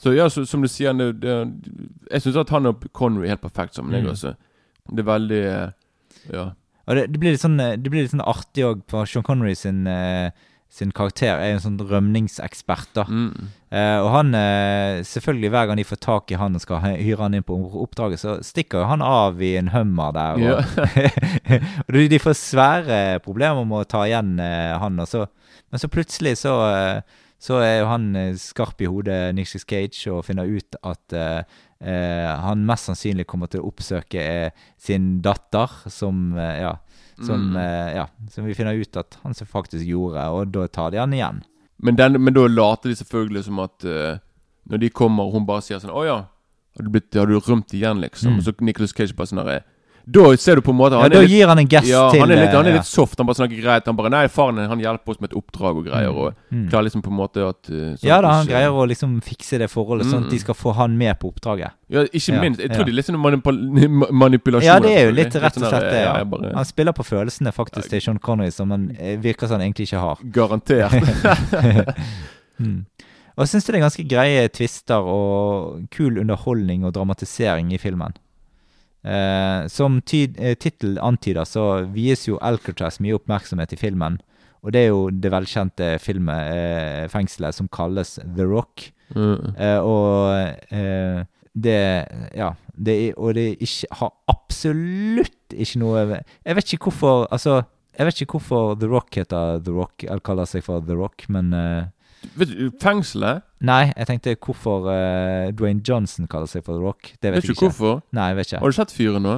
Så 0.00 0.12
ja, 0.14 0.28
så, 0.28 0.44
som 0.46 0.60
du 0.62 0.68
sier 0.68 0.92
det, 0.92 1.20
det, 1.22 1.34
Jeg 2.12 2.20
syns 2.22 2.36
at 2.36 2.50
han 2.52 2.66
og 2.66 2.84
Connery 2.92 3.24
er 3.26 3.34
helt 3.36 3.40
perfekt 3.44 3.74
sammen, 3.74 3.92
jeg 3.94 4.04
Mm. 4.04 4.10
også. 4.12 4.34
Det 4.92 5.00
er 5.04 5.10
veldig 5.12 5.42
uh, 5.46 5.70
Ja. 6.32 6.50
Og 6.86 6.94
det, 6.96 7.06
det, 7.12 7.18
blir 7.20 7.32
litt 7.34 7.40
sånn, 7.42 7.56
det 7.58 7.90
blir 7.90 8.02
litt 8.04 8.12
sånn 8.12 8.22
artig 8.22 8.62
òg, 8.64 8.82
for 8.88 9.04
Sean 9.10 9.24
Connery 9.26 9.54
sin, 9.58 9.86
eh, 9.90 10.30
sin 10.68 10.92
karakter 10.92 11.38
er 11.38 11.52
jo 11.52 11.56
en 11.56 11.64
sånn 11.64 11.78
rømningsekspert. 11.88 12.90
da. 12.96 13.04
Mm. 13.08 13.50
Eh, 13.70 13.98
og 14.02 14.10
han, 14.12 14.34
eh, 14.34 15.02
selvfølgelig 15.08 15.50
hver 15.50 15.66
gang 15.66 15.78
de 15.80 15.86
får 15.88 16.00
tak 16.04 16.30
i 16.30 16.38
han 16.40 16.54
og 16.54 16.62
skal 16.62 16.82
hyre 16.84 17.22
han 17.22 17.34
inn 17.34 17.46
på 17.46 17.56
oppdraget, 17.82 18.20
så 18.20 18.36
stikker 18.44 18.82
jo 18.82 18.90
han 18.90 19.02
av 19.02 19.40
i 19.42 19.56
en 19.56 19.72
hummer 19.72 20.12
der. 20.12 20.34
Og, 20.36 20.42
yeah. 20.42 21.68
og 21.86 22.00
de, 22.12 22.22
får 22.22 22.36
svære 22.40 22.98
problemer 23.24 23.64
med 23.64 23.84
å 23.84 23.88
ta 23.88 24.04
igjen 24.06 24.36
eh, 24.42 24.74
han. 24.82 24.98
Og 25.00 25.08
så, 25.08 25.26
men 25.70 25.82
så 25.82 25.90
plutselig 25.92 26.36
så, 26.42 26.56
eh, 26.68 27.22
så 27.42 27.62
er 27.64 27.78
jo 27.80 27.92
han 27.92 28.10
eh, 28.16 28.34
skarp 28.40 28.82
i 28.82 28.90
hodet, 28.90 29.34
Nicolas 29.38 29.64
Cage, 29.64 30.02
og 30.12 30.26
finner 30.26 30.50
ut 30.50 30.82
at 30.82 31.22
han 31.76 32.62
mest 32.64 32.88
sannsynlig 32.88 33.26
kommer 33.28 33.50
til 33.52 33.60
å 33.60 33.68
oppsøke 33.68 34.22
sin 34.80 35.18
datter, 35.20 35.68
som 35.92 36.30
ja, 36.32 36.70
som, 37.22 37.50
Mm. 37.52 37.56
eh, 37.56 37.94
ja, 37.96 38.06
som 38.30 38.44
vi 38.44 38.54
finner 38.54 38.74
ut 38.76 38.96
at 38.96 39.18
han 39.22 39.34
så 39.34 39.46
faktisk 39.46 39.84
gjorde, 39.86 40.20
og 40.30 40.50
da 40.52 40.66
tar 40.68 40.90
de 40.90 40.98
han 40.98 41.12
igjen. 41.12 41.42
Men, 41.78 41.96
den, 41.96 42.20
men 42.22 42.34
da 42.34 42.46
later 42.46 42.88
de 42.88 42.96
selvfølgelig 42.96 43.44
som 43.44 43.58
at 43.60 43.84
uh, 43.84 44.18
Når 44.66 44.78
de 44.80 44.88
kommer 44.90 45.24
og 45.28 45.32
hun 45.34 45.44
bare 45.46 45.60
sier 45.60 45.78
sånn 45.78 45.92
Å 45.92 46.04
ja, 46.06 46.14
har 46.76 46.82
du, 46.82 46.88
blitt, 46.90 47.12
har 47.14 47.26
du 47.28 47.36
rømt 47.38 47.68
igjen, 47.76 48.00
liksom? 48.00 48.32
Mm. 48.32 48.38
Og 48.38 48.44
så 48.46 48.54
Nicholas 48.64 48.94
Cage 48.96 49.14
bare 49.14 49.26
sånn 49.28 49.44
der, 49.44 49.60
Da 50.08 50.36
ser 50.38 50.54
du 50.54 50.60
på 50.62 50.70
en 50.70 50.76
måte 50.78 50.92
Ja, 51.02 51.08
da 51.10 51.18
litt- 51.18 51.30
gir 51.32 51.48
han 51.50 51.58
en 51.58 51.66
gest 51.66 51.88
ja, 51.90 52.04
til, 52.12 52.20
Han 52.20 52.30
er 52.30 52.36
litt, 52.36 52.52
han 52.54 52.64
er 52.66 52.70
eh, 52.70 52.74
litt 52.76 52.86
soft. 52.86 53.18
Han 53.18 53.26
bare 53.26 53.34
snakker 53.40 53.58
greit. 53.60 53.86
Han 53.90 53.96
bare 53.98 54.08
Nei, 54.14 54.28
faren 54.30 54.56
han 54.70 54.78
hjelper 54.78 55.10
oss 55.10 55.18
med 55.20 55.32
et 55.32 55.36
oppdrag 55.36 55.80
og 55.80 55.84
greier. 55.88 56.12
Mm. 56.12 56.16
Og 56.16 56.34
Mm. 56.52 56.68
klarer 56.70 56.84
liksom 56.86 57.02
på 57.02 57.10
en 57.10 57.16
måte 57.18 57.42
at 57.48 57.68
eh, 57.70 57.96
sånn 57.98 58.06
Ja 58.06 58.20
da, 58.22 58.28
han 58.38 58.46
greier 58.46 58.70
å 58.70 58.86
liksom 58.86 59.16
fikse 59.20 59.58
det 59.58 59.66
forholdet, 59.68 60.06
sånn 60.06 60.22
at 60.26 60.30
de 60.30 60.36
Mm. 60.36 60.44
skal 60.44 60.54
få 60.54 60.74
han 60.74 60.96
med 60.96 61.18
på 61.18 61.32
oppdraget. 61.34 61.72
Ja, 61.90 62.04
ikke 62.04 62.34
Ja, 62.34 62.40
minst. 62.40 62.60
Jeg 62.60 62.70
ja. 62.70 62.76
tror 62.76 62.84
det 62.86 62.92
er 62.92 62.98
litt 63.00 63.06
sånn 63.06 63.18
manipul 63.18 63.58
manipulasjon. 64.22 64.62
Ja, 64.62 64.78
det 64.78 64.94
er 64.96 65.04
jo 65.06 65.12
litt 65.12 65.34
rett 65.34 65.56
og 65.56 65.62
sånn 65.64 65.70
slett 65.74 65.90
det. 65.90 66.02
ja, 66.04 66.16
Ja. 66.18 66.24
bare, 66.24 66.52
Han 66.54 66.64
spiller 66.64 66.92
på 66.92 67.02
følelsene 67.04 67.52
faktisk 67.52 67.88
til 67.90 68.00
Sean 68.00 68.18
Connery, 68.18 68.50
som 68.52 68.70
han 68.70 68.96
eh, 69.00 69.16
virker 69.16 69.48
som 69.48 69.58
han 69.60 69.66
egentlig 69.72 69.90
ikke 69.90 69.98
har. 69.98 70.18
Garantert. 70.30 70.92
mm. 72.60 72.84
Og 73.36 73.42
jeg 73.44 73.48
syns 73.52 73.66
det 73.66 73.74
er 73.74 73.82
ganske 73.84 74.06
greie 74.08 74.48
twister 74.48 75.02
og 75.02 75.88
kul 75.90 76.16
underholdning 76.22 76.84
og 76.86 76.94
dramatisering 76.94 77.72
i 77.74 77.78
filmen. 77.78 78.14
Eh, 79.04 79.66
som 79.70 80.00
eh, 80.00 80.56
tittel 80.58 80.98
antyder, 80.98 81.44
så 81.46 81.86
vies 81.94 82.26
jo 82.26 82.40
Alcatraz 82.42 82.98
mye 83.00 83.14
oppmerksomhet 83.18 83.76
i 83.76 83.78
filmen. 83.80 84.18
Og 84.66 84.72
det 84.74 84.82
er 84.82 84.90
jo 84.90 85.06
det 85.14 85.30
velkjente 85.30 85.92
filmet, 86.02 86.50
eh, 86.50 87.06
fengselet 87.12 87.54
som 87.54 87.68
kalles 87.68 88.16
The 88.24 88.46
Rock. 88.48 88.90
Mm. 89.14 89.54
Eh, 89.54 89.78
og 89.78 90.74
eh, 90.74 91.24
det 91.54 91.80
Ja. 92.34 92.54
Det 92.76 93.14
og 93.16 93.32
det 93.34 93.56
ikke, 93.64 93.86
har 93.96 94.10
absolutt 94.28 95.54
ikke 95.54 95.78
noe 95.80 96.00
Jeg 96.44 96.56
vet 96.58 96.72
ikke 96.74 96.90
hvorfor 96.90 97.26
Altså, 97.32 97.62
jeg 97.96 98.04
vet 98.06 98.20
ikke 98.20 98.36
hvorfor 98.36 98.74
The 98.76 98.88
Rock 98.90 99.16
heter 99.16 99.62
The 99.64 99.72
Rock, 99.72 100.04
eller 100.04 100.20
kaller 100.20 100.44
seg 100.44 100.64
for 100.66 100.84
The 100.84 100.92
Rock, 100.98 101.24
men 101.32 101.54
eh, 101.56 101.86
Vet 102.36 102.48
du, 102.50 102.70
Fengselet? 102.82 103.42
Nei, 103.60 103.92
jeg 103.96 104.06
tenkte 104.08 104.34
hvorfor 104.36 104.88
uh, 104.90 105.50
Dwayne 105.56 105.80
Johnson 105.86 106.26
kaller 106.26 106.46
seg 106.50 106.64
for 106.66 106.76
The 106.76 106.82
Rock. 106.84 107.12
Det 107.22 107.30
vet, 107.32 107.36
Vet 107.42 107.44
jeg 107.44 107.56
ikke. 107.56 107.68
hvorfor? 107.68 108.00
Nei, 108.16 108.26
jeg 108.32 108.36
vet 108.36 108.46
ikke. 108.52 108.60
Har 108.64 108.72
du 108.72 108.76
sett 108.80 108.92
fyren 108.96 109.22
nå? 109.22 109.36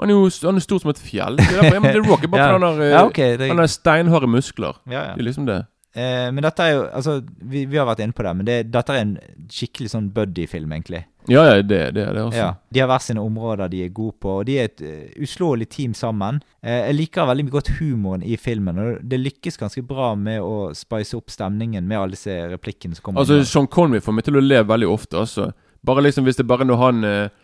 Han 0.00 0.10
er 0.10 0.16
jo 0.16 0.24
han 0.42 0.56
er 0.58 0.64
stor 0.64 0.80
som 0.82 0.90
et 0.90 0.98
fjell. 0.98 1.36
Det 1.38 1.44
er 1.52 1.60
derfor, 1.62 1.80
men 1.84 1.92
The 1.94 2.02
Rock 2.08 2.24
er 2.26 2.32
bare 2.32 2.40
Ja. 2.46 2.52
fordi 2.54 2.64
han 2.64 2.66
har, 2.72 2.82
eh, 2.82 2.90
Ja, 2.96 3.04
okay, 3.06 3.36
det- 3.38 3.48
han 3.52 3.58
har 3.62 3.66
steinharde 3.70 4.26
muskler. 4.30 4.74
Ja, 4.90 5.00
ja. 5.10 5.12
Det 5.14 5.20
er 5.22 5.28
liksom 5.28 5.46
det. 5.46 5.60
Eh, 5.94 6.28
men 6.34 6.42
dette 6.42 6.64
er 6.64 6.72
jo 6.74 6.80
Altså, 6.90 7.20
vi, 7.38 7.64
vi 7.70 7.78
har 7.78 7.86
vært 7.86 8.00
inne 8.02 8.16
på 8.16 8.24
det, 8.26 8.32
men 8.36 8.46
det, 8.48 8.56
dette 8.74 8.94
er 8.94 9.04
en 9.04 9.12
skikkelig 9.52 9.92
sånn 9.92 10.08
buddy-film, 10.14 10.72
egentlig. 10.74 11.04
Ja, 11.30 11.44
ja, 11.48 11.60
det, 11.62 11.78
det 11.96 12.02
er 12.04 12.16
det 12.16 12.24
også. 12.26 12.40
Ja, 12.40 12.48
De 12.74 12.82
har 12.82 12.88
hver 12.90 13.04
sine 13.04 13.22
områder 13.22 13.70
de 13.72 13.84
er 13.86 13.92
gode 13.96 14.16
på, 14.20 14.32
og 14.40 14.48
de 14.48 14.58
er 14.60 14.68
et 14.68 14.82
uh, 14.84 15.22
uslåelig 15.24 15.70
team 15.72 15.94
sammen. 15.96 16.42
Eh, 16.60 16.82
jeg 16.90 16.98
liker 16.98 17.30
veldig 17.30 17.46
godt 17.54 17.70
humoren 17.78 18.26
i 18.26 18.36
filmen, 18.36 18.80
og 18.82 18.98
det 19.00 19.22
lykkes 19.22 19.56
ganske 19.60 19.84
bra 19.88 20.10
med 20.20 20.42
å 20.44 20.74
spice 20.76 21.16
opp 21.16 21.32
stemningen 21.32 21.86
med 21.88 22.00
alle 22.00 22.18
disse 22.18 22.36
replikkene 22.52 22.98
som 22.98 23.06
kommer. 23.06 23.24
Altså. 23.24 23.40
Sean 23.48 23.70
Connery 23.70 24.04
får 24.04 24.18
meg 24.18 24.28
til 24.28 24.36
å 24.36 24.44
le 24.44 24.60
veldig 24.68 24.90
ofte, 24.90 25.22
altså. 25.22 25.48
Bare 25.84 26.04
liksom 26.04 26.28
hvis 26.28 26.36
det 26.40 26.48
bare 26.48 26.64
når 26.64 26.78
han 26.80 27.04
eh, 27.04 27.40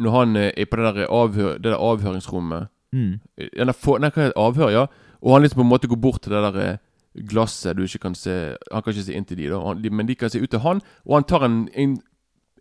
Når 0.00 0.14
han 0.16 0.36
eh, 0.40 0.52
er 0.56 0.64
på 0.64 0.78
det 0.80 0.94
der, 0.96 1.08
avhør, 1.12 1.58
det 1.60 1.68
der 1.70 1.80
avhøringsrommet 1.80 2.70
Mm. 2.92 3.20
Nei, 3.40 3.72
hva 3.72 3.94
heter 3.96 4.26
det? 4.28 4.32
Avhør, 4.36 4.68
ja. 4.68 4.86
Og 5.22 5.32
han 5.32 5.44
liksom 5.44 5.62
på 5.62 5.64
en 5.64 5.70
måte 5.70 5.88
går 5.88 6.00
bort 6.02 6.22
til 6.24 6.34
det 6.34 6.42
der 6.44 6.58
eh, 6.60 6.80
glasset 7.28 7.76
du 7.76 7.82
ikke 7.84 7.98
kan 8.06 8.14
se 8.16 8.56
Han 8.72 8.82
kan 8.82 8.92
ikke 8.94 9.04
se 9.04 9.12
inn 9.16 9.24
til 9.28 9.36
de, 9.36 9.48
da. 9.52 9.60
Men 9.90 10.06
de 10.08 10.14
kan 10.16 10.30
se 10.32 10.40
ut 10.40 10.50
til 10.50 10.60
han, 10.64 10.80
og 11.06 11.14
han 11.18 11.24
tar 11.28 11.44
en, 11.44 11.68
en, 11.76 11.96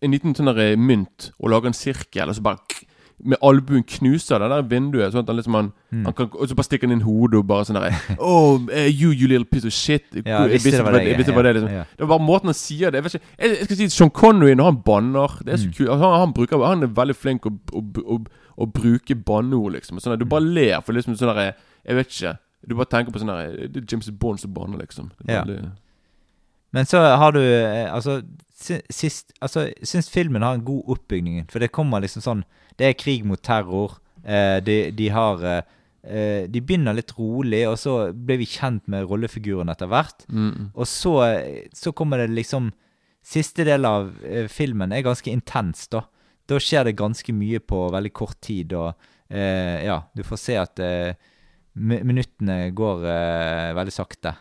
en 0.01 0.11
liten 0.11 0.35
sånn 0.35 0.51
eh, 0.57 0.75
mynt 0.75 1.31
og 1.39 1.49
lager 1.53 1.67
en 1.71 1.77
sirkel, 1.77 2.27
og 2.29 2.35
så 2.35 2.41
bare 2.43 2.57
med 3.23 3.37
albuen 3.45 3.83
knuser 3.85 4.41
det 4.41 4.47
der 4.49 4.63
vinduet, 4.65 5.11
sånn 5.13 5.21
at 5.21 5.27
han 5.29 5.37
liksom 5.37 5.53
han, 5.53 5.67
Mm. 5.91 6.05
han 6.07 6.13
kan, 6.15 6.29
Og 6.39 6.47
så 6.47 6.55
bare 6.55 6.63
stikker 6.65 6.87
han 6.87 6.93
inn 6.95 7.01
hodet 7.05 7.37
og 7.37 7.45
bare 7.47 7.65
sånn 7.67 7.75
der 7.77 7.93
Oh, 8.19 8.57
you, 8.87 9.11
you 9.11 9.27
little 9.27 9.45
piece 9.45 9.67
of 9.67 9.73
shit. 9.75 10.05
Ja, 10.25 10.39
jeg 10.47 10.53
visste 10.63 10.71
det 10.79 10.85
var 10.87 10.95
det, 10.95 11.01
jeg 11.05 11.17
visste 11.19 11.31
det 11.31 11.35
var 11.35 11.43
det, 11.43 11.51
liksom. 11.57 11.73
ja. 11.75 11.83
Det 11.83 12.01
var 12.07 12.11
bare 12.17 12.25
måten 12.25 12.47
han 12.49 12.57
sier 12.57 12.89
det 12.91 12.97
Jeg, 12.97 13.03
vet 13.03 13.15
ikke, 13.19 13.27
jeg, 13.43 13.49
jeg 13.59 13.65
skal 13.67 13.77
si 13.81 13.87
Sean 13.93 14.09
Connery 14.09 14.55
når 14.55 14.69
han 14.71 14.79
banner 14.87 15.35
Det 15.45 15.53
er 15.53 15.57
så 15.61 15.67
Mm. 15.67 15.73
kult. 15.77 15.89
Altså, 15.89 16.05
han, 16.07 16.19
han, 16.23 16.33
bruker, 16.33 16.63
han 16.65 16.83
er 16.87 16.87
veldig 16.97 17.15
flink 17.19 17.45
å, 17.45 17.51
å, 17.77 17.83
å, 18.15 18.17
å 18.57 18.69
bruke 18.73 19.15
banneord, 19.15 19.73
liksom. 19.77 19.99
Sånn 20.01 20.13
at 20.15 20.19
du 20.19 20.25
bare 20.25 20.47
ler 20.47 20.81
for 20.81 20.93
liksom 20.97 21.13
sånn 21.19 21.35
der 21.35 21.51
Jeg 21.85 21.95
vet 21.99 22.07
ikke. 22.15 22.33
Du 22.67 22.75
bare 22.75 22.85
tenker 22.91 23.11
på 23.11 23.19
sånn 23.21 23.31
her 23.33 23.67
Det 23.67 23.81
er 23.81 23.87
James 23.89 24.09
Bond 24.11 24.39
som 24.39 24.53
banner, 24.53 24.77
liksom. 24.83 25.09
Ja. 25.27 25.43
veldig- 25.43 25.71
Men 26.73 26.85
så 26.85 27.01
har 27.17 27.31
du 27.31 27.39
eh, 27.41 27.89
Altså, 27.93 28.21
si- 28.55 28.81
sist 28.89 29.33
Altså, 29.41 29.71
syns 29.83 30.09
filmen 30.09 30.41
har 30.43 30.53
en 30.55 30.63
god 30.65 30.83
oppbygning, 30.87 31.49
for 31.51 31.59
det 31.59 31.71
kommer 31.71 32.01
liksom 32.01 32.21
sånn 32.21 32.43
Det 32.77 32.85
er 32.87 32.93
krig 32.93 33.25
mot 33.25 33.41
terror. 33.41 33.97
Eh, 34.23 34.59
de, 34.61 34.91
de 34.91 35.09
har 35.09 35.41
eh, 35.43 35.61
eh, 36.03 36.47
De 36.47 36.61
begynner 36.61 36.93
litt 36.95 37.11
rolig, 37.17 37.67
og 37.67 37.77
så 37.77 38.13
blir 38.13 38.37
vi 38.37 38.45
kjent 38.45 38.87
med 38.87 39.07
rollefiguren 39.09 39.69
etter 39.69 39.87
hvert. 39.87 40.25
Mm. 40.29 40.71
Og 40.75 40.85
så, 40.85 41.15
eh, 41.33 41.67
så 41.73 41.91
kommer 41.93 42.17
det 42.17 42.29
liksom 42.29 42.71
Siste 43.23 43.63
del 43.63 43.85
av 43.85 44.15
eh, 44.25 44.47
filmen 44.49 44.91
er 44.91 45.03
ganske 45.05 45.29
intens, 45.29 45.87
da. 45.89 46.01
Da 46.49 46.55
skjer 46.57 46.85
det 46.85 46.95
ganske 46.97 47.31
mye 47.33 47.59
på 47.59 47.83
veldig 47.93 48.11
kort 48.17 48.39
tid, 48.41 48.73
og 48.73 48.95
eh, 49.29 49.83
ja, 49.85 49.99
du 50.15 50.23
får 50.23 50.39
se 50.41 50.55
at 50.57 50.79
eh, 50.79 51.13
minuttene 51.73 52.71
går 52.75 53.05
uh, 53.05 53.75
veldig 53.77 53.93
sakte. 53.93 54.33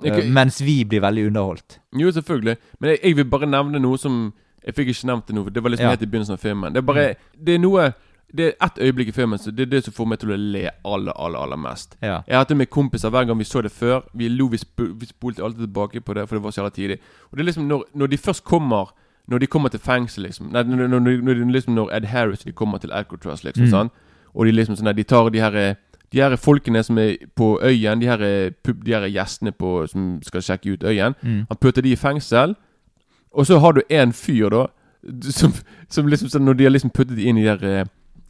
Okay. 0.00 0.26
Uh, 0.26 0.32
mens 0.32 0.60
vi 0.60 0.84
blir 0.84 1.00
veldig 1.00 1.26
underholdt. 1.26 1.78
Jo, 1.98 2.10
selvfølgelig. 2.12 2.56
Men 2.80 2.90
jeg, 2.90 2.98
jeg 3.02 3.16
vil 3.16 3.30
bare 3.30 3.46
nevne 3.46 3.78
noe 3.82 3.98
som 3.98 4.32
Jeg 4.66 4.74
fikk 4.74 4.88
ikke 4.90 5.06
nevnt 5.06 5.28
det 5.28 5.34
nå, 5.36 5.42
for 5.46 5.54
det 5.54 5.62
var 5.62 5.70
liksom 5.70 5.84
Ja. 5.86 5.90
helt 5.94 6.02
i 6.02 6.06
begynnelsen 6.10 6.34
av 6.34 6.40
filmen. 6.42 6.72
Det 6.74 6.80
er 6.80 6.86
bare 6.86 7.14
Det 7.38 7.54
er 7.54 7.58
noe 7.62 7.92
Det 8.36 8.46
er 8.48 8.66
ett 8.66 8.78
øyeblikk 8.82 9.08
i 9.08 9.12
filmen 9.14 9.38
så 9.38 9.50
det 9.54 9.62
er 9.62 9.70
det 9.70 9.84
som 9.84 9.92
får 9.94 10.06
meg 10.10 10.18
til 10.18 10.32
å 10.34 10.36
le 10.36 10.64
aller, 10.84 11.12
aller 11.14 11.38
aller 11.38 11.56
mest. 11.56 11.94
Ja. 12.02 12.22
Jeg 12.26 12.48
det 12.48 12.56
med 12.56 12.70
kompiser 12.70 13.10
hver 13.10 13.24
gang 13.24 13.38
vi 13.38 13.44
så 13.44 13.62
det 13.62 13.70
før. 13.70 14.02
Vi 14.12 14.28
lo, 14.28 14.48
vi, 14.48 14.58
sp 14.58 14.90
vi 14.98 15.06
spolte 15.06 15.44
alltid 15.44 15.60
tilbake 15.68 16.00
på 16.00 16.14
det, 16.14 16.28
for 16.28 16.36
det 16.36 16.42
var 16.42 16.50
så 16.50 16.60
jævla 16.60 16.74
tidlig. 16.74 16.98
Og 17.30 17.38
det 17.38 17.40
er 17.40 17.44
liksom 17.44 17.68
når, 17.68 17.84
når 17.94 18.06
de 18.06 18.18
først 18.18 18.44
kommer 18.44 18.90
Når 19.28 19.38
de 19.38 19.46
kommer 19.46 19.68
til 19.68 19.80
fengsel, 19.80 20.22
liksom 20.22 20.50
Nei, 20.52 20.62
når, 20.62 20.86
når, 20.86 20.98
når, 21.22 21.52
liksom 21.52 21.74
når 21.74 21.96
Ed 21.96 22.04
Harris 22.04 22.44
de 22.44 22.52
kommer 22.52 22.78
til 22.78 22.92
Alcatraz, 22.92 23.44
liksom. 23.44 23.64
Mm. 23.64 23.70
sant? 23.70 23.92
Og 24.34 24.46
de 24.46 24.52
liksom 24.52 24.76
sånn 24.76 24.96
De 24.96 25.02
tar 25.02 25.30
de 25.30 25.40
her 25.40 25.76
de 26.16 26.22
her 26.24 26.36
folkene 26.40 26.82
som 26.82 26.98
er 26.98 27.16
på 27.36 27.58
øyen, 27.62 28.00
de 28.00 28.08
her, 28.08 28.22
de 28.64 28.94
her 28.94 29.08
gjestene 29.12 29.52
på, 29.52 29.82
som 29.90 30.16
skal 30.24 30.42
sjekke 30.42 30.72
ut 30.72 30.86
øyen. 30.88 31.14
Mm. 31.22 31.42
Han 31.50 31.60
putter 31.60 31.84
de 31.84 31.92
i 31.92 32.00
fengsel. 32.00 32.56
Og 33.36 33.46
så 33.46 33.58
har 33.60 33.76
du 33.76 33.82
en 33.92 34.12
fyr, 34.16 34.48
da, 34.48 34.66
som, 35.30 35.52
som 35.88 36.08
liksom 36.08 36.42
Når 36.42 36.52
de 36.52 36.64
har 36.64 36.70
liksom 36.70 36.90
puttet 36.90 37.16
de 37.16 37.28
inn 37.28 37.38
i 37.38 37.44
der 37.44 37.64
eh, 37.68 37.84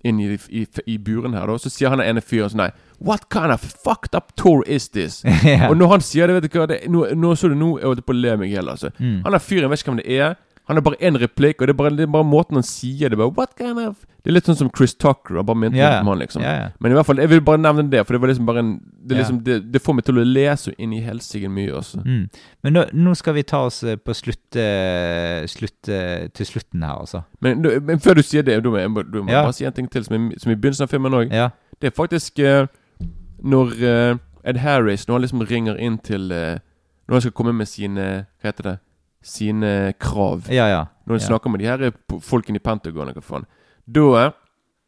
Inn 0.04 0.20
i, 0.20 0.38
i, 0.48 0.66
i 0.86 0.98
buren 0.98 1.34
her, 1.34 1.46
da, 1.48 1.56
så 1.58 1.70
sier 1.72 1.90
han 1.90 2.02
ene 2.04 2.20
fyren 2.22 2.52
sånn 2.52 2.60
Nei, 2.60 2.68
what 3.02 3.24
kind 3.32 3.50
of 3.50 3.62
fucked 3.62 4.14
up 4.14 4.34
tour 4.36 4.62
is 4.66 4.88
this? 4.94 5.22
yeah. 5.44 5.70
Og 5.70 5.76
når 5.80 5.94
han 5.94 6.04
sier 6.04 6.28
det, 6.28 6.36
vet 6.36 6.46
du 6.52 6.58
hva 6.60 6.66
det, 6.70 6.82
nå, 6.92 7.06
nå 7.16 7.32
så 7.34 7.48
du 7.50 7.56
nå, 7.58 7.72
jeg 7.80 7.88
holdt 7.88 8.04
på 8.06 8.14
å 8.14 8.18
le 8.18 8.36
meg 8.38 8.52
i 8.52 8.54
hjel, 8.54 8.68
altså. 8.70 8.92
Mm. 9.00 9.24
Han 9.24 9.34
der 9.34 9.42
fyren 9.42 9.72
vet 9.72 9.82
ikke 9.82 9.94
hvem 9.94 10.02
det 10.02 10.18
er. 10.20 10.36
Han 10.66 10.76
har 10.76 10.82
bare 10.82 10.98
én 10.98 11.14
replikk, 11.18 11.60
og 11.60 11.68
det 11.68 11.74
er 11.74 11.78
bare, 11.78 11.90
det 11.94 12.02
er 12.06 12.10
bare 12.10 12.26
måten 12.26 12.59
han 12.59 12.64
sier 12.66 13.12
det 13.12 13.18
på. 13.20 13.28
What 13.36 13.52
kind 13.59 13.78
of 13.78 14.01
Det 14.24 14.32
er 14.32 14.34
litt 14.34 14.48
sånn 14.48 14.59
som 14.59 14.70
Chris 14.74 14.97
Tucker. 14.98 15.36
Han 15.38 15.47
bare 15.47 15.60
mente 15.62 15.78
yeah. 15.78 16.01
om 16.01 16.09
han, 16.10 16.18
liksom. 16.18 16.43
yeah, 16.43 16.56
yeah. 16.59 16.72
Men 16.82 16.90
i 16.90 16.97
hvert 16.98 17.06
fall, 17.06 17.20
jeg 17.22 17.30
vil 17.30 17.43
bare 17.47 17.60
nevne 17.62 17.84
det, 17.93 18.01
for 18.06 18.16
det 18.16 18.20
var 18.24 18.32
liksom 18.32 18.48
bare 18.48 18.64
en 18.64 18.72
Det, 19.06 19.14
liksom, 19.14 19.38
det, 19.47 19.60
det 19.70 19.82
får 19.84 19.94
meg 19.94 20.06
til 20.09 20.18
å 20.18 20.24
lese 20.26 20.72
inn 20.82 20.97
i 20.97 20.98
helsike 21.05 21.48
mye, 21.48 21.70
Også. 21.78 22.01
Mm. 22.02 22.24
Men 22.66 22.74
nå, 22.74 22.82
nå 22.93 23.14
skal 23.14 23.36
vi 23.36 23.44
ta 23.47 23.60
oss 23.68 23.84
eh, 23.86 23.94
på 23.94 24.16
slutt, 24.18 24.59
eh, 24.59 25.47
slutt 25.47 25.88
eh, 25.88 26.26
til 26.34 26.47
slutten 26.51 26.82
her, 26.82 26.98
altså. 27.05 27.22
Men, 27.40 27.62
men 27.86 28.02
før 28.02 28.18
du 28.18 28.24
sier 28.26 28.43
det, 28.43 28.59
du 28.64 28.72
må 28.74 28.82
jeg, 28.82 28.90
må 28.90 29.05
Ja. 29.30 29.44
bare 29.47 29.55
si 29.55 29.64
en 29.64 29.76
ting 29.76 29.86
til 29.86 30.02
som, 30.05 30.32
som 30.34 30.51
i 30.51 30.59
begynnelsen 30.59 30.88
av 30.88 30.90
filmen 30.90 31.14
òg. 31.14 31.30
Ja. 31.30 31.52
Det 31.78 31.93
er 31.93 31.94
faktisk 31.94 32.43
uh, 32.43 32.66
når 33.38 33.72
uh, 33.78 34.18
Ed 34.47 34.56
Harris 34.56 35.06
Når 35.06 35.14
han 35.14 35.22
liksom 35.26 35.43
ringer 35.51 35.76
inn 35.76 35.98
til 35.98 36.32
uh, 36.32 36.59
Når 37.09 37.14
han 37.14 37.20
skal 37.20 37.32
komme 37.36 37.52
med 37.52 37.68
sine 37.68 38.06
Hva 38.40 38.51
heter 38.51 38.70
det? 38.70 38.76
Sine 39.27 39.93
krav. 39.98 40.47
Ja, 40.53 40.69
ja. 40.70 40.85
Når 41.07 41.16
han 41.16 41.20
Ja. 41.20 41.27
snakker 41.27 41.51
med 41.51 41.61
de 41.61 41.66
her 41.66 41.93
folkene 42.23 42.57
i 42.61 42.62
Pentagon. 42.62 43.09
Hva 43.12 43.23
faen. 43.23 43.47
Da 43.86 44.32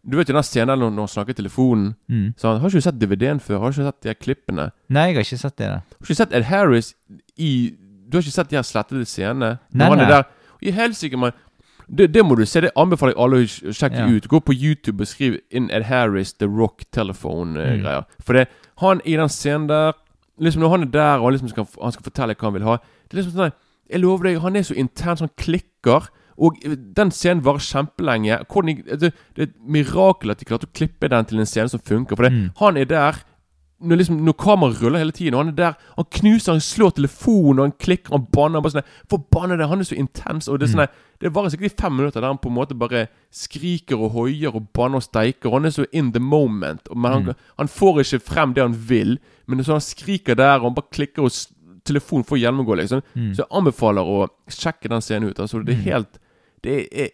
Du 0.08 0.16
vet 0.16 0.28
jo 0.28 0.32
den 0.34 0.42
scenen 0.46 0.78
når 0.78 0.94
han 0.94 1.08
snakker 1.10 1.30
i 1.30 1.34
telefonen. 1.42 1.94
Mm. 2.08 2.34
Så 2.38 2.48
han, 2.48 2.60
Har 2.60 2.68
ikke 2.70 2.78
du 2.78 2.80
sett 2.80 2.98
DVD-en 2.98 3.40
før? 3.40 3.58
Har 3.58 3.70
du 3.72 3.80
ikke 3.80 3.88
sett 3.90 4.00
de 4.02 4.08
her 4.08 4.14
klippene? 4.14 4.70
Nei, 4.88 5.06
jeg 5.08 5.14
har 5.16 5.24
ikke 5.26 5.38
sett 5.42 5.56
det. 5.58 5.66
da. 5.66 5.74
Har 5.74 5.98
du 6.00 6.04
ikke 6.06 6.16
sett 6.16 6.32
Ed 6.32 6.42
Harris 6.44 6.94
i 7.36 7.74
Du 8.08 8.16
har 8.16 8.22
ikke 8.22 8.32
sett 8.32 8.48
de 8.48 8.56
her 8.56 8.62
slettede 8.62 9.04
scenene? 9.04 9.58
Nei, 9.74 9.84
Når 9.88 9.96
han 9.96 10.00
er 10.00 10.08
der 10.08 10.22
I 10.62 10.70
helsike, 10.70 11.16
mann! 11.18 11.32
Det, 11.94 12.12
det 12.12 12.22
må 12.24 12.36
du 12.36 12.44
se. 12.46 12.60
Det 12.60 12.70
anbefaler 12.76 13.14
jeg 13.14 13.22
alle 13.24 13.36
å 13.42 13.72
sjekke 13.74 13.98
Ja. 13.98 14.06
ut. 14.08 14.28
Gå 14.28 14.40
på 14.44 14.52
YouTube 14.54 15.00
og 15.00 15.06
skriv 15.08 15.38
'In 15.50 15.70
Ed 15.70 15.82
Harris 15.84 16.32
The 16.34 16.46
Rock 16.46 16.84
Telephone-greier. 16.92 18.04
Mm. 18.04 18.24
For 18.24 18.32
det, 18.34 18.48
han 18.78 19.00
i 19.04 19.16
den 19.16 19.28
scenen 19.28 19.66
der 19.68 19.92
Liksom 20.40 20.60
Når 20.62 20.70
han 20.70 20.82
er 20.82 20.86
der 20.86 21.18
og 21.18 21.24
han 21.24 21.32
liksom 21.32 21.48
skal, 21.48 21.66
han 21.82 21.92
skal 21.92 22.02
fortelle 22.04 22.34
hva 22.36 22.44
han 22.46 22.52
vil 22.54 22.62
ha 22.62 22.76
Det 23.10 23.18
er 23.18 23.22
liksom 23.22 23.32
sånn 23.34 23.52
Jeg 23.90 24.00
lover 24.00 24.22
deg, 24.28 24.40
han 24.42 24.56
er 24.56 24.62
så 24.62 24.74
intens, 24.76 25.20
han 25.20 25.30
klikker. 25.38 26.08
Og 26.38 26.54
den 26.94 27.10
scenen 27.10 27.42
varer 27.44 27.58
kjempelenge. 27.58 28.38
Det, 29.00 29.12
det 29.34 29.42
er 29.42 29.48
et 29.48 29.56
mirakel 29.66 30.30
at 30.30 30.38
de 30.38 30.44
klarte 30.46 30.68
å 30.68 30.74
klippe 30.76 31.08
den 31.10 31.24
til 31.26 31.40
en 31.40 31.46
scene 31.50 31.68
som 31.72 31.80
funker. 31.80 32.14
For 32.16 32.22
det, 32.28 32.32
Mm. 32.32 32.50
han 32.60 32.76
er 32.76 32.84
der 32.84 33.24
når, 33.80 33.96
liksom, 33.96 34.16
når 34.26 34.32
kameraet 34.34 34.80
ruller 34.82 34.98
hele 34.98 35.12
tiden, 35.14 35.34
og 35.34 35.44
han 35.44 35.48
er 35.52 35.56
der 35.56 35.74
Han 35.96 36.04
knuser, 36.10 36.52
han 36.52 36.60
slår 36.60 36.90
telefonen, 36.96 37.58
og 37.60 37.64
han 37.64 37.72
klikker, 37.78 38.10
han 38.10 38.26
banner. 38.32 38.60
Bare 38.60 38.72
sånn 38.72 39.58
det! 39.58 39.68
Han 39.68 39.78
er 39.80 39.84
så 39.84 39.94
intens. 39.98 40.48
Og 40.48 40.58
det 40.58 40.66
er 40.68 40.72
sånn 40.72 40.82
der, 40.86 40.88
Det 41.20 41.32
varer 41.34 41.50
sikkert 41.50 41.72
i 41.72 41.82
fem 41.82 41.92
minutter 41.96 42.20
der 42.20 42.28
han 42.28 42.38
på 42.38 42.48
en 42.48 42.54
måte 42.54 42.74
bare 42.78 43.06
skriker 43.34 43.98
og 43.98 44.12
hoier 44.14 44.54
og 44.54 44.68
banner 44.72 44.96
og 45.00 45.02
steiker. 45.02 45.50
Han 45.50 45.64
er 45.66 45.70
så 45.70 45.86
in 45.92 46.12
the 46.12 46.20
moment. 46.20 46.86
Men 46.94 47.12
han, 47.12 47.22
Mm. 47.26 47.34
han 47.58 47.66
får 47.68 48.00
ikke 48.04 48.20
frem 48.22 48.54
det 48.54 48.62
han 48.62 48.74
vil, 48.88 49.18
men 49.46 49.58
så 49.64 49.72
han 49.72 49.80
skriker 49.80 50.34
der, 50.36 50.58
og 50.58 50.62
han 50.62 50.74
bare 50.74 50.90
klikker, 50.92 51.22
og 51.22 51.30
s- 51.96 52.04
for 52.28 52.36
å 52.36 52.42
gjennomgå, 52.42 52.76
liksom. 52.76 53.02
Mm. 53.16 53.32
Så 53.34 53.38
jeg 53.44 53.48
anbefaler 53.50 54.02
å 54.04 54.28
sjekke 54.48 54.88
den 54.88 55.00
scenen 55.00 55.30
ut. 55.30 55.38
Altså, 55.40 55.64
det 55.64 55.74
er 55.74 55.78
Mm. 55.78 55.84
helt 55.92 56.18
Det 56.62 56.88
er 56.92 57.08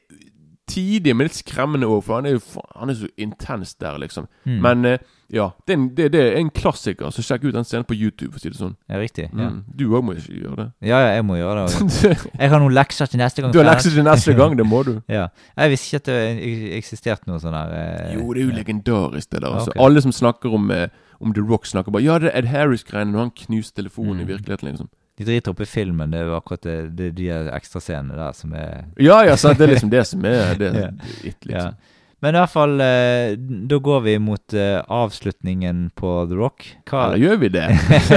tidig, 0.67 1.15
men 1.15 1.27
litt 1.27 1.35
skremmende 1.37 1.85
òg, 1.85 2.03
for 2.03 2.15
han 2.17 2.25
er 2.27 2.31
jo 2.39 2.63
Han 2.77 2.89
er 2.91 2.95
så 2.95 3.09
intens 3.19 3.75
der, 3.79 3.99
liksom. 3.99 4.27
Mm. 4.47 4.61
Men 4.63 4.85
eh, 4.87 4.99
ja, 5.31 5.51
det 5.67 5.73
er, 5.75 5.77
en, 5.79 5.89
det, 5.95 6.13
det 6.13 6.21
er 6.33 6.37
en 6.39 6.49
klassiker, 6.51 7.11
så 7.13 7.21
sjekk 7.23 7.45
ut 7.45 7.53
den 7.55 7.65
scenen 7.65 7.85
på 7.85 7.95
YouTube, 7.97 8.33
for 8.33 8.39
å 8.39 8.41
si 8.41 8.49
det 8.49 8.57
sånn. 8.59 8.75
Ja, 8.89 8.97
riktig. 8.97 9.29
Ja. 9.33 9.51
Mm. 9.51 9.65
Du 9.77 9.85
òg 9.91 10.03
må 10.05 10.15
ikke 10.17 10.33
gjøre 10.41 10.57
det. 10.57 10.67
Ja, 10.89 11.01
ja, 11.01 11.15
jeg 11.17 11.25
må 11.25 11.37
gjøre 11.37 11.67
det. 11.69 12.17
Jeg 12.41 12.51
har 12.51 12.61
noen 12.61 12.73
lekser 12.75 13.07
til 13.11 13.19
neste 13.21 13.43
gang. 13.43 13.53
Du 13.53 13.59
har 13.59 13.69
lekser 13.69 13.91
til 13.93 14.05
neste 14.05 14.35
gang, 14.37 14.57
det 14.57 14.65
må 14.67 14.83
du. 14.85 15.03
ja. 15.09 15.29
Jeg 15.59 15.71
visste 15.75 15.89
ikke 15.97 16.01
at 16.01 16.05
det 16.07 16.75
eksisterte 16.79 17.27
noe 17.29 17.41
sånn 17.43 17.53
her 17.57 17.73
eh, 17.77 18.15
Jo, 18.17 18.33
det 18.33 18.43
er 18.43 18.49
jo 18.49 18.57
legendarisk, 18.57 19.31
det 19.31 19.43
der. 19.43 19.51
Altså. 19.51 19.73
Okay. 19.75 19.85
Alle 19.85 20.01
som 20.05 20.13
snakker 20.13 20.55
om, 20.55 20.71
eh, 20.71 20.89
om 21.20 21.32
The 21.35 21.41
Rock, 21.41 21.66
snakker 21.66 21.93
bare 21.93 22.03
Ja, 22.05 22.19
det 22.19 22.31
er 22.32 22.39
Ed 22.43 22.47
Harris-greiene 22.51 23.12
når 23.12 23.19
han 23.19 23.31
knuste 23.31 23.81
telefonen 23.82 24.20
i 24.20 24.24
Mm. 24.24 24.28
virkeligheten, 24.36 24.69
liksom. 24.73 24.89
De 25.16 25.24
driter 25.24 25.51
opp 25.53 25.61
i 25.61 25.65
filmen. 25.70 26.11
Det 26.11 26.19
er 26.20 26.24
jo 26.27 26.36
akkurat 26.41 26.62
det, 26.62 26.97
det, 26.97 27.15
de 27.15 27.28
ekstrascenene 27.55 28.16
der 28.19 28.32
som 28.32 28.53
er 28.53 28.85
Ja, 28.99 29.23
ja, 29.24 29.36
sant. 29.36 29.59
Det 29.59 29.69
er 29.69 29.74
liksom 29.74 29.91
det 29.97 30.07
som 30.07 30.24
er 30.24 30.55
det, 30.59 30.73
Ja. 30.74 30.89
it, 31.23 31.36
Ja. 31.47 31.55
liksom. 31.55 31.74
Men 32.23 32.35
i 32.35 32.39
hvert 32.39 32.51
fall, 32.51 32.81
eh, 32.81 33.36
da 33.69 33.77
går 33.78 34.01
vi 34.03 34.19
mot 34.19 34.55
eh, 34.55 34.81
avslutningen 34.89 35.91
på 35.95 36.27
The 36.28 36.35
Rock. 36.35 36.65
Eller 36.91 37.19
gjør 37.20 37.36
vi 37.39 37.49
det? 37.49 37.66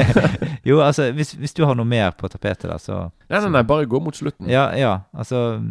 jo, 0.69 0.79
altså, 0.81 1.11
hvis, 1.11 1.33
hvis 1.33 1.53
du 1.53 1.65
har 1.65 1.75
noe 1.75 1.85
mer 1.85 2.11
på 2.15 2.29
tapetet 2.31 2.69
der, 2.71 2.77
så 2.79 3.11
Nei, 3.29 3.41
nei, 3.41 3.49
nei, 3.49 3.63
bare 3.67 3.85
gå 3.85 3.99
mot 4.01 4.15
slutten. 4.15 4.47
Ja, 4.49 4.69
ja. 4.79 4.93
Altså 5.13 5.61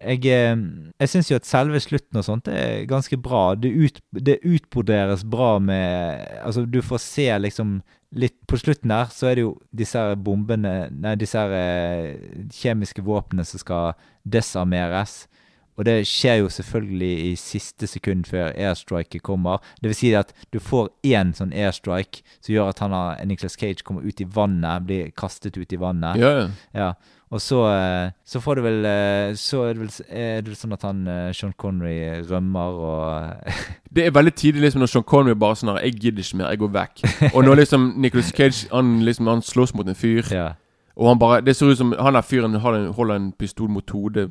Jeg, 0.00 0.26
eh, 0.26 0.54
jeg 1.00 1.10
syns 1.10 1.30
jo 1.30 1.38
at 1.38 1.46
selve 1.48 1.80
slutten 1.80 2.18
og 2.18 2.24
sånt 2.26 2.48
er 2.50 2.86
ganske 2.90 3.16
bra. 3.20 3.54
Det, 3.54 3.70
ut, 3.70 4.00
det 4.10 4.40
utbroderes 4.42 5.24
bra 5.24 5.58
med 5.62 6.24
Altså, 6.42 6.64
du 6.66 6.80
får 6.82 7.02
se 7.02 7.28
liksom 7.38 7.78
litt 8.14 8.36
På 8.46 8.58
slutten 8.58 8.92
der 8.92 9.08
så 9.10 9.26
er 9.30 9.38
det 9.38 9.42
jo 9.42 9.54
disse 9.74 10.00
bombene 10.22 10.88
Nei, 10.92 11.16
disse 11.18 11.40
eh, 11.50 12.14
kjemiske 12.54 13.02
våpnene 13.02 13.46
som 13.46 13.62
skal 13.62 13.94
desarmeres. 14.22 15.24
Og 15.78 15.86
det 15.88 15.96
skjer 16.06 16.42
jo 16.42 16.50
selvfølgelig 16.52 17.12
i 17.30 17.32
siste 17.40 17.88
sekund 17.90 18.28
før 18.30 18.52
airstriket 18.52 19.24
kommer. 19.26 19.62
Det 19.80 19.90
vil 19.90 19.98
si 19.98 20.12
at 20.14 20.30
du 20.54 20.60
får 20.62 20.92
én 21.06 21.34
sånn 21.34 21.54
airstrike 21.54 22.22
som 22.38 22.54
gjør 22.54 22.70
at 22.70 22.84
han 22.84 22.94
har, 22.94 23.24
Nicolas 23.26 23.58
Cage 23.58 23.82
kommer 23.86 24.06
ut 24.06 24.22
i 24.22 24.28
vannet, 24.28 24.86
blir 24.86 25.10
kastet 25.18 25.58
ut 25.58 25.72
i 25.72 25.80
vannet. 25.80 26.20
Ja, 26.20 26.30
ja. 26.38 26.48
Ja, 26.74 26.92
og 27.34 27.40
så, 27.42 27.64
eh, 27.66 28.12
så 28.26 28.40
får 28.40 28.58
du 28.58 28.62
vel 28.62 28.84
eh, 28.86 29.34
Så 29.34 29.64
er 29.64 29.74
det 29.74 29.80
vel, 29.80 29.90
er 30.08 30.42
det 30.42 30.52
vel 30.52 30.58
sånn 30.58 30.74
at 30.76 30.84
han 30.86 31.00
eh, 31.10 31.32
Sean 31.34 31.54
Connery 31.58 32.20
rømmer 32.28 32.78
og 32.78 33.54
Det 33.94 34.06
er 34.06 34.14
veldig 34.14 34.34
tidlig 34.38 34.66
liksom 34.66 34.84
når 34.84 34.92
Sean 34.92 35.06
Connery 35.08 35.38
bare 35.38 35.58
sånn 35.58 35.72
her, 35.72 35.80
'Jeg 35.82 36.00
gidder 36.02 36.22
ikke 36.22 36.38
mer, 36.38 36.50
jeg 36.52 36.60
går 36.62 36.72
vekk'. 36.74 37.02
Og 37.36 37.44
når 37.46 37.60
liksom 37.62 37.92
Nicolas 37.96 38.30
Cage 38.34 38.68
Han 38.72 39.00
liksom 39.06 39.30
Han 39.30 39.42
slåss 39.42 39.74
mot 39.74 39.88
en 39.88 39.98
fyr, 39.98 40.22
Ja. 40.30 40.52
Og 40.96 41.08
han 41.08 41.18
bare 41.18 41.40
Det 41.40 41.56
ser 41.56 41.66
ut 41.66 41.78
som 41.78 41.92
han 41.98 42.14
der 42.14 42.22
fyren 42.22 42.54
en, 42.54 42.60
holder 42.92 43.14
en 43.16 43.32
pistol 43.32 43.68
mot 43.68 43.90
hodet 43.90 44.30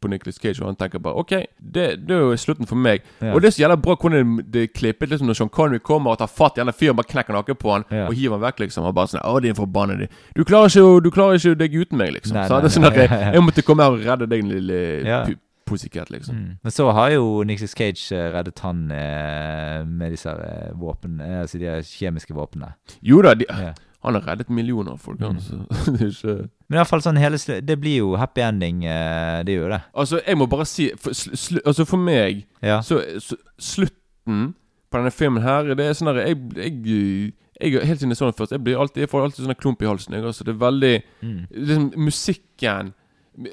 på 0.00 0.08
Nicolas 0.08 0.36
Cage, 0.36 0.60
og 0.60 0.66
han 0.66 0.76
tenker 0.76 0.98
bare 0.98 1.14
'OK, 1.14 1.30
det, 1.60 2.06
det 2.08 2.10
er 2.10 2.20
jo 2.20 2.36
slutten 2.36 2.66
for 2.66 2.76
meg'. 2.76 3.00
Ja. 3.22 3.32
Og 3.32 3.40
det 3.40 3.46
er 3.48 3.50
så 3.50 3.62
jævla 3.62 3.76
bra 3.76 3.94
hvordan 3.96 4.36
det, 4.52 4.62
er 4.62 4.66
klippet 4.74 5.08
liksom 5.08 5.26
når 5.26 5.34
Sean 5.34 5.48
Connery 5.48 5.78
kommer 5.78 6.10
og 6.10 6.18
tar 6.18 6.26
fatt 6.28 6.58
i 6.58 6.60
den 6.60 6.72
fyren, 6.72 6.96
bare 6.96 7.08
knekker 7.08 7.32
nakken 7.32 7.56
på 7.56 7.72
han 7.72 7.84
Ja. 7.90 8.06
og 8.06 8.12
hiver 8.14 8.36
han 8.38 8.40
vekk, 8.52 8.60
liksom. 8.60 8.84
Og 8.84 8.94
bare 8.94 9.06
sånn 9.06 9.22
'Å, 9.24 9.40
din 9.42 9.54
forbannede 9.54 10.08
Du 10.36 10.44
klarer 10.44 10.68
ikke 10.68 11.02
Du 11.02 11.10
klarer 11.10 11.34
ikke 11.34 11.54
deg 11.58 11.72
uten 11.74 11.98
meg', 11.98 12.12
liksom. 12.12 12.34
Nei, 12.34 12.48
så 12.48 12.52
nei, 12.54 12.60
det 12.60 12.68
er 12.76 12.80
sånn 12.80 12.86
at 12.86 12.94
jeg, 12.96 13.32
jeg 13.34 13.42
måtte 13.42 13.62
komme 13.62 13.82
her 13.82 13.90
og 13.92 14.04
redde 14.04 14.26
deg, 14.28 14.44
lille 14.44 15.04
Ja. 15.06 15.24
pussycat, 15.66 16.10
liksom. 16.10 16.34
Mm. 16.34 16.58
Men 16.62 16.70
så 16.72 16.92
har 16.92 17.10
jo 17.10 17.42
Nicolas 17.44 17.70
Cage 17.70 18.12
eh, 18.12 18.32
reddet 18.34 18.58
han 18.60 18.90
eh, 18.90 19.84
med 19.86 20.10
disse 20.10 20.28
eh, 20.28 20.72
våpen, 20.74 21.20
altså 21.20 21.58
de 21.58 21.64
kjemiske 21.82 22.34
våpnene. 22.34 22.74
Jo 23.02 23.22
da, 23.22 23.32
de, 23.34 23.44
Ja. 23.48 23.72
Han 24.02 24.14
har 24.18 24.24
reddet 24.26 24.48
millioner 24.50 24.92
av 24.96 24.98
folk. 24.98 25.20
Mm. 25.20 25.36
altså. 25.36 25.56
det 25.94 26.00
er 26.06 26.10
ikke 26.10 26.48
Men 26.68 26.78
iallfall 26.80 27.02
sånn 27.04 27.20
hele 27.22 27.38
Det 27.62 27.76
blir 27.80 27.98
jo 28.00 28.16
happy 28.18 28.42
ending, 28.42 28.84
eh, 28.84 29.42
det 29.46 29.54
gjør 29.58 29.76
det. 29.76 29.80
Altså, 29.94 30.20
jeg 30.26 30.38
må 30.40 30.48
bare 30.50 30.66
si 30.66 30.88
For, 30.98 31.14
sl 31.14 31.60
altså 31.64 31.86
for 31.86 32.02
meg 32.02 32.44
Ja. 32.62 32.80
så, 32.82 32.98
så 33.22 33.38
Slutten 33.58 34.54
på 34.90 34.98
denne 34.98 35.10
filmen 35.14 35.42
her 35.44 35.70
Det 35.74 35.86
er 35.86 35.94
sånn 35.96 36.10
der 36.12 36.26
Jeg, 36.26 36.40
jeg, 36.56 37.32
jeg 37.62 37.86
Helt 37.86 38.00
siden 38.02 38.10
jeg 38.12 38.18
så 38.18 38.28
den 38.30 38.36
først 38.40 38.52
Jeg, 38.56 38.64
blir 38.64 38.80
alltid, 38.80 39.04
jeg 39.04 39.12
får 39.12 39.22
alltid 39.28 39.46
sånn 39.46 39.60
klump 39.60 39.82
i 39.82 39.86
halsen. 39.88 40.14
Jeg, 40.18 40.26
altså, 40.26 40.44
det 40.44 40.54
er 40.56 40.60
veldig 40.66 40.92
Mm. 41.22 41.40
Liksom 41.54 41.88
Musikken 41.96 42.92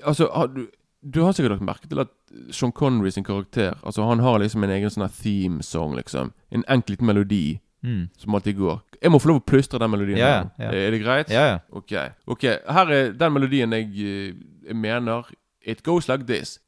Altså 0.03 0.27
har 0.33 0.49
du, 0.51 0.65
du 1.05 1.21
har 1.23 1.31
sikkert 1.37 1.53
lagt 1.57 1.67
merke 1.67 1.87
til 1.87 2.01
at 2.01 2.09
Sean 2.51 2.73
Connery 2.75 3.13
sin 3.13 3.23
karakter 3.23 3.77
Altså 3.83 4.03
Han 4.09 4.19
har 4.25 4.39
liksom 4.41 4.63
en 4.65 4.73
egen 4.75 4.89
sånn 4.91 5.07
theme 5.21 5.63
song, 5.63 5.93
liksom. 5.95 6.33
En 6.51 6.65
enkel 6.67 6.97
liten 6.97 7.07
melodi 7.07 7.59
Mm. 7.83 8.09
som 8.17 8.35
alltid 8.35 8.57
går. 8.57 8.79
Jeg 9.01 9.11
må 9.11 9.19
få 9.19 9.29
lov 9.31 9.37
å 9.39 9.45
plystre 9.47 9.79
den 9.79 9.91
melodien. 9.91 10.17
Ja, 10.19 10.31
yeah. 10.59 10.73
Er 10.75 10.91
det 10.91 11.01
greit? 11.03 11.29
Ja. 11.31 11.59
Ok. 11.71 11.93
ok 12.27 12.43
Her 12.43 12.91
er 12.91 13.13
den 13.15 13.33
melodien 13.33 13.71
jeg, 13.73 13.87
eh, 13.95 14.33
jeg 14.67 14.75
mener. 14.75 15.29
It 15.61 15.83
goes 15.83 16.09
like 16.09 16.27
this. 16.27 16.59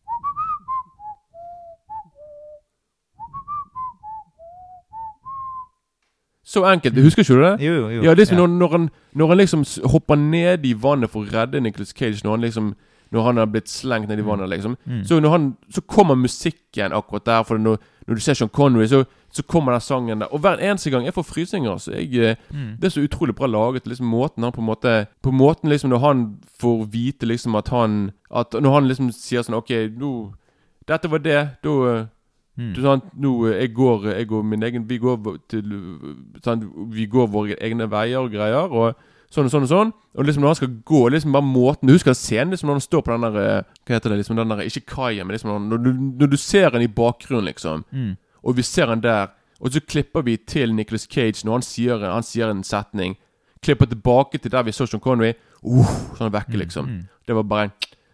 Så 6.52 6.66
enkelt. 6.66 7.04
Husker 7.04 7.22
ikke 7.22 7.34
du 7.34 7.44
det? 7.44 7.66
Jo, 7.66 7.74
jo, 7.74 7.90
jo. 7.90 8.04
Ja, 8.04 8.14
det 8.14 8.28
som 8.28 8.38
når, 8.38 8.48
når, 8.48 8.68
han, 8.68 8.90
når 9.14 9.28
han 9.28 9.38
liksom 9.38 9.66
hopper 9.86 10.16
ned 10.16 10.66
i 10.66 10.74
vannet 10.74 11.12
for 11.12 11.24
å 11.24 11.30
redde 11.32 11.62
Nicolas 11.62 11.94
Cage 11.96 12.24
Når 12.24 12.32
han 12.32 12.42
liksom 12.42 12.74
Når 13.12 13.24
han 13.24 13.38
har 13.38 13.46
blitt 13.52 13.70
slengt 13.70 14.08
ned 14.08 14.20
i 14.20 14.24
vannet, 14.24 14.50
liksom. 14.50 14.78
Mm. 14.86 15.04
Så, 15.04 15.20
når 15.20 15.30
han, 15.30 15.48
så 15.70 15.82
kommer 15.82 16.16
musikken 16.16 16.94
akkurat 16.96 17.26
der. 17.26 17.44
For 17.44 17.58
når, 17.58 17.78
når 18.08 18.16
du 18.16 18.22
ser 18.22 18.34
Sean 18.34 18.50
Connery, 18.50 18.88
så, 18.88 19.04
så 19.32 19.44
kommer 19.44 19.72
den 19.72 19.82
sangen 19.82 20.20
der. 20.20 20.28
Og 20.34 20.40
hver 20.40 20.60
eneste 20.60 20.90
gang 20.92 21.06
jeg 21.06 21.14
får 21.14 21.24
frysninger. 21.24 21.78
Så 21.80 21.92
jeg, 21.96 22.14
eh, 22.16 22.36
Mm. 22.52 22.76
Det 22.80 22.86
er 22.86 22.90
så 22.90 23.02
utrolig 23.08 23.36
bra 23.36 23.48
laget. 23.48 23.86
Liksom 23.88 24.06
Måten 24.06 24.44
han 24.44 24.52
på 24.52 24.60
en 24.62 24.66
måte 24.68 25.08
På 25.24 25.32
måten 25.32 25.70
liksom 25.70 25.90
når 25.90 26.00
han 26.00 26.38
får 26.60 26.86
vite 26.92 27.26
liksom 27.26 27.56
at 27.58 27.68
han 27.70 28.12
At 28.34 28.52
Når 28.54 28.74
han 28.74 28.88
liksom 28.88 29.12
sier 29.12 29.42
sånn 29.44 29.56
OK, 29.58 29.70
nå 29.98 30.34
Dette 30.88 31.08
var 31.10 31.20
det. 31.20 31.50
Da 31.64 32.08
Mm. 32.58 32.74
du, 32.76 32.82
sant, 32.82 33.04
nå, 33.18 33.48
eh, 33.48 33.62
jeg 33.62 33.74
går, 33.74 34.04
jeg 34.18 34.28
går 34.28 34.44
min 34.44 34.62
egen 34.64 34.84
Vi 34.88 34.98
går 35.00 35.38
til 35.48 35.64
sant, 36.44 36.64
Vi 36.92 37.06
går 37.06 37.28
våre 37.32 37.56
egne 37.62 37.88
veier 37.90 38.20
og 38.20 38.32
greier. 38.34 38.68
Og 38.72 38.96
sånn 39.32 39.46
og 39.48 39.52
sånn 39.54 39.64
og 39.64 39.70
sånn. 39.72 39.94
Og 40.18 40.26
liksom 40.26 40.42
når 40.44 40.48
han 40.52 40.56
skal 40.60 40.74
gå, 40.84 41.10
liksom 41.10 41.32
bare 41.32 41.48
måten 41.48 41.88
Du 41.88 41.94
husker 41.94 42.12
scenen 42.14 42.52
liksom 42.52 42.68
når 42.68 42.74
han 42.82 42.82
står 42.82 43.02
på 43.02 43.14
den 43.16 43.22
der 43.34 43.40
eh, 43.40 43.64
Hva 43.88 43.96
heter 43.96 44.10
det? 44.12 44.18
liksom 44.20 44.36
den 44.36 44.50
der, 44.50 44.66
Ikke 44.68 44.86
kaia, 44.86 45.24
men 45.24 45.32
liksom 45.38 45.50
når, 45.54 45.60
når, 45.70 45.78
du, 45.78 45.92
når 46.20 46.28
du 46.28 46.38
ser 46.38 46.70
han 46.72 46.82
i 46.82 46.88
bakgrunnen, 46.88 47.46
liksom. 47.46 47.86
Mm. 47.94 48.18
Og 48.44 48.58
vi 48.58 48.66
ser 48.66 48.90
han 48.90 49.04
der. 49.04 49.32
Og 49.62 49.74
så 49.74 49.82
klipper 49.82 50.22
vi 50.26 50.38
til 50.38 50.74
Nicolas 50.74 51.08
Cage 51.12 51.46
når 51.46 51.60
han 51.60 51.66
sier, 51.66 52.06
han 52.12 52.26
sier 52.26 52.50
en 52.50 52.64
setning. 52.66 53.18
Klipper 53.62 53.86
tilbake 53.86 54.38
til 54.42 54.52
der 54.52 54.64
vi 54.66 54.74
så 54.74 54.88
Sean 54.90 55.02
Connery. 55.04 55.34
Uh, 55.62 55.90
sånn 56.18 56.34
vekke, 56.34 56.58
liksom. 56.58 56.88
mm. 56.90 57.02
Det 57.28 57.36
var 57.38 57.46
bare 57.46 57.68
en 57.70 57.74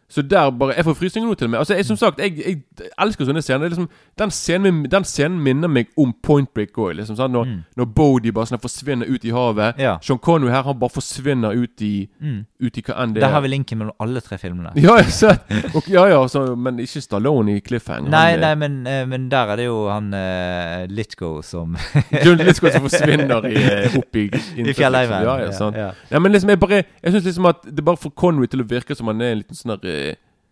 Så 0.09 0.21
der 0.23 0.49
bare 0.55 0.73
Jeg 0.77 0.85
får 0.85 0.93
frysninger 0.95 1.27
nå 1.27 1.35
til 1.35 1.45
og 1.47 1.51
med. 1.51 1.59
Altså, 1.59 1.75
jeg, 1.75 1.85
som 1.85 1.97
sagt, 1.99 2.19
jeg, 2.19 2.37
jeg 2.39 2.61
elsker 3.01 3.25
sånne 3.27 3.41
scener. 3.43 3.59
Det 3.59 3.65
er 3.65 3.73
Liksom, 3.75 3.89
den, 4.17 4.31
scenen, 4.31 4.83
den 4.89 5.03
scenen 5.03 5.39
minner 5.43 5.67
meg 5.67 5.87
om 5.99 6.13
Point 6.23 6.53
Break 6.55 6.77
òg. 6.79 6.93
Liksom, 6.95 7.17
sant? 7.19 7.33
når, 7.33 7.43
Mm. 7.47 7.63
når 7.77 7.85
Bodie 7.95 8.31
bare 8.31 8.45
sånn 8.47 8.59
forsvinner 8.63 9.05
ut 9.09 9.25
i 9.25 9.31
havet. 9.35 9.75
Ja. 9.77 9.97
Sean 10.01 10.17
Connery 10.19 10.49
her, 10.51 10.63
han 10.63 10.79
bare 10.79 10.89
forsvinner 10.95 11.51
ut 11.59 11.81
i 11.81 12.07
Mm. 12.21 12.45
Ut 12.61 12.77
i 12.77 12.81
hva 12.81 12.95
enn 13.03 13.13
det 13.13 13.21
Der 13.21 13.27
er. 13.27 13.33
har 13.33 13.41
vi 13.41 13.47
linken 13.51 13.77
mellom 13.77 13.93
alle 13.99 14.21
tre 14.21 14.37
filmene. 14.37 14.71
Ja, 14.75 14.95
jeg 14.97 15.11
ser. 15.11 15.37
Og, 15.75 15.83
ja, 15.89 16.05
ja, 16.07 16.21
så, 16.27 16.55
men 16.55 16.79
ikke 16.79 17.01
Stallone 17.03 17.57
i 17.57 17.59
Cliffhanger. 17.59 18.09
Nei, 18.09 18.31
Han, 18.31 18.39
eh, 18.39 18.47
nei, 18.47 18.55
men, 18.55 18.87
eh, 18.87 19.05
men 19.05 19.27
der 19.29 19.51
er 19.51 19.55
det 19.57 19.65
jo 19.67 19.89
han 19.89 20.07
uh, 20.13 20.85
Litgo 20.89 21.41
som 21.43 21.75
John 22.25 22.37
Lithgow 22.37 22.71
som 22.71 22.87
forsvinner 22.87 23.45
i, 23.51 23.55
eh, 23.59 23.97
opp 23.99 24.15
i 24.15 24.25
I 24.31 24.73
fjellheimen. 24.73 25.21
Ja, 25.27 25.35
ja, 25.37 25.45
Ja, 25.45 25.51
sant. 25.51 25.75
ja. 25.75 25.91
Ja, 26.11 26.19
men 26.19 26.31
liksom 26.31 26.49
jeg 26.49 26.59
bare 26.59 26.83
Jeg 27.03 27.11
synes 27.11 27.25
liksom 27.25 27.45
at 27.51 27.61
det 27.75 27.83
bare 27.85 27.97
får 27.97 28.15
Connery 28.15 28.47
til 28.47 28.63
å 28.63 28.67
virke 28.67 28.95
som 28.95 29.07
han 29.11 29.21
er 29.21 29.31
en 29.35 29.41
liten 29.43 29.55
sånn 29.55 29.75
der, 29.75 29.89
eh, 29.89 29.96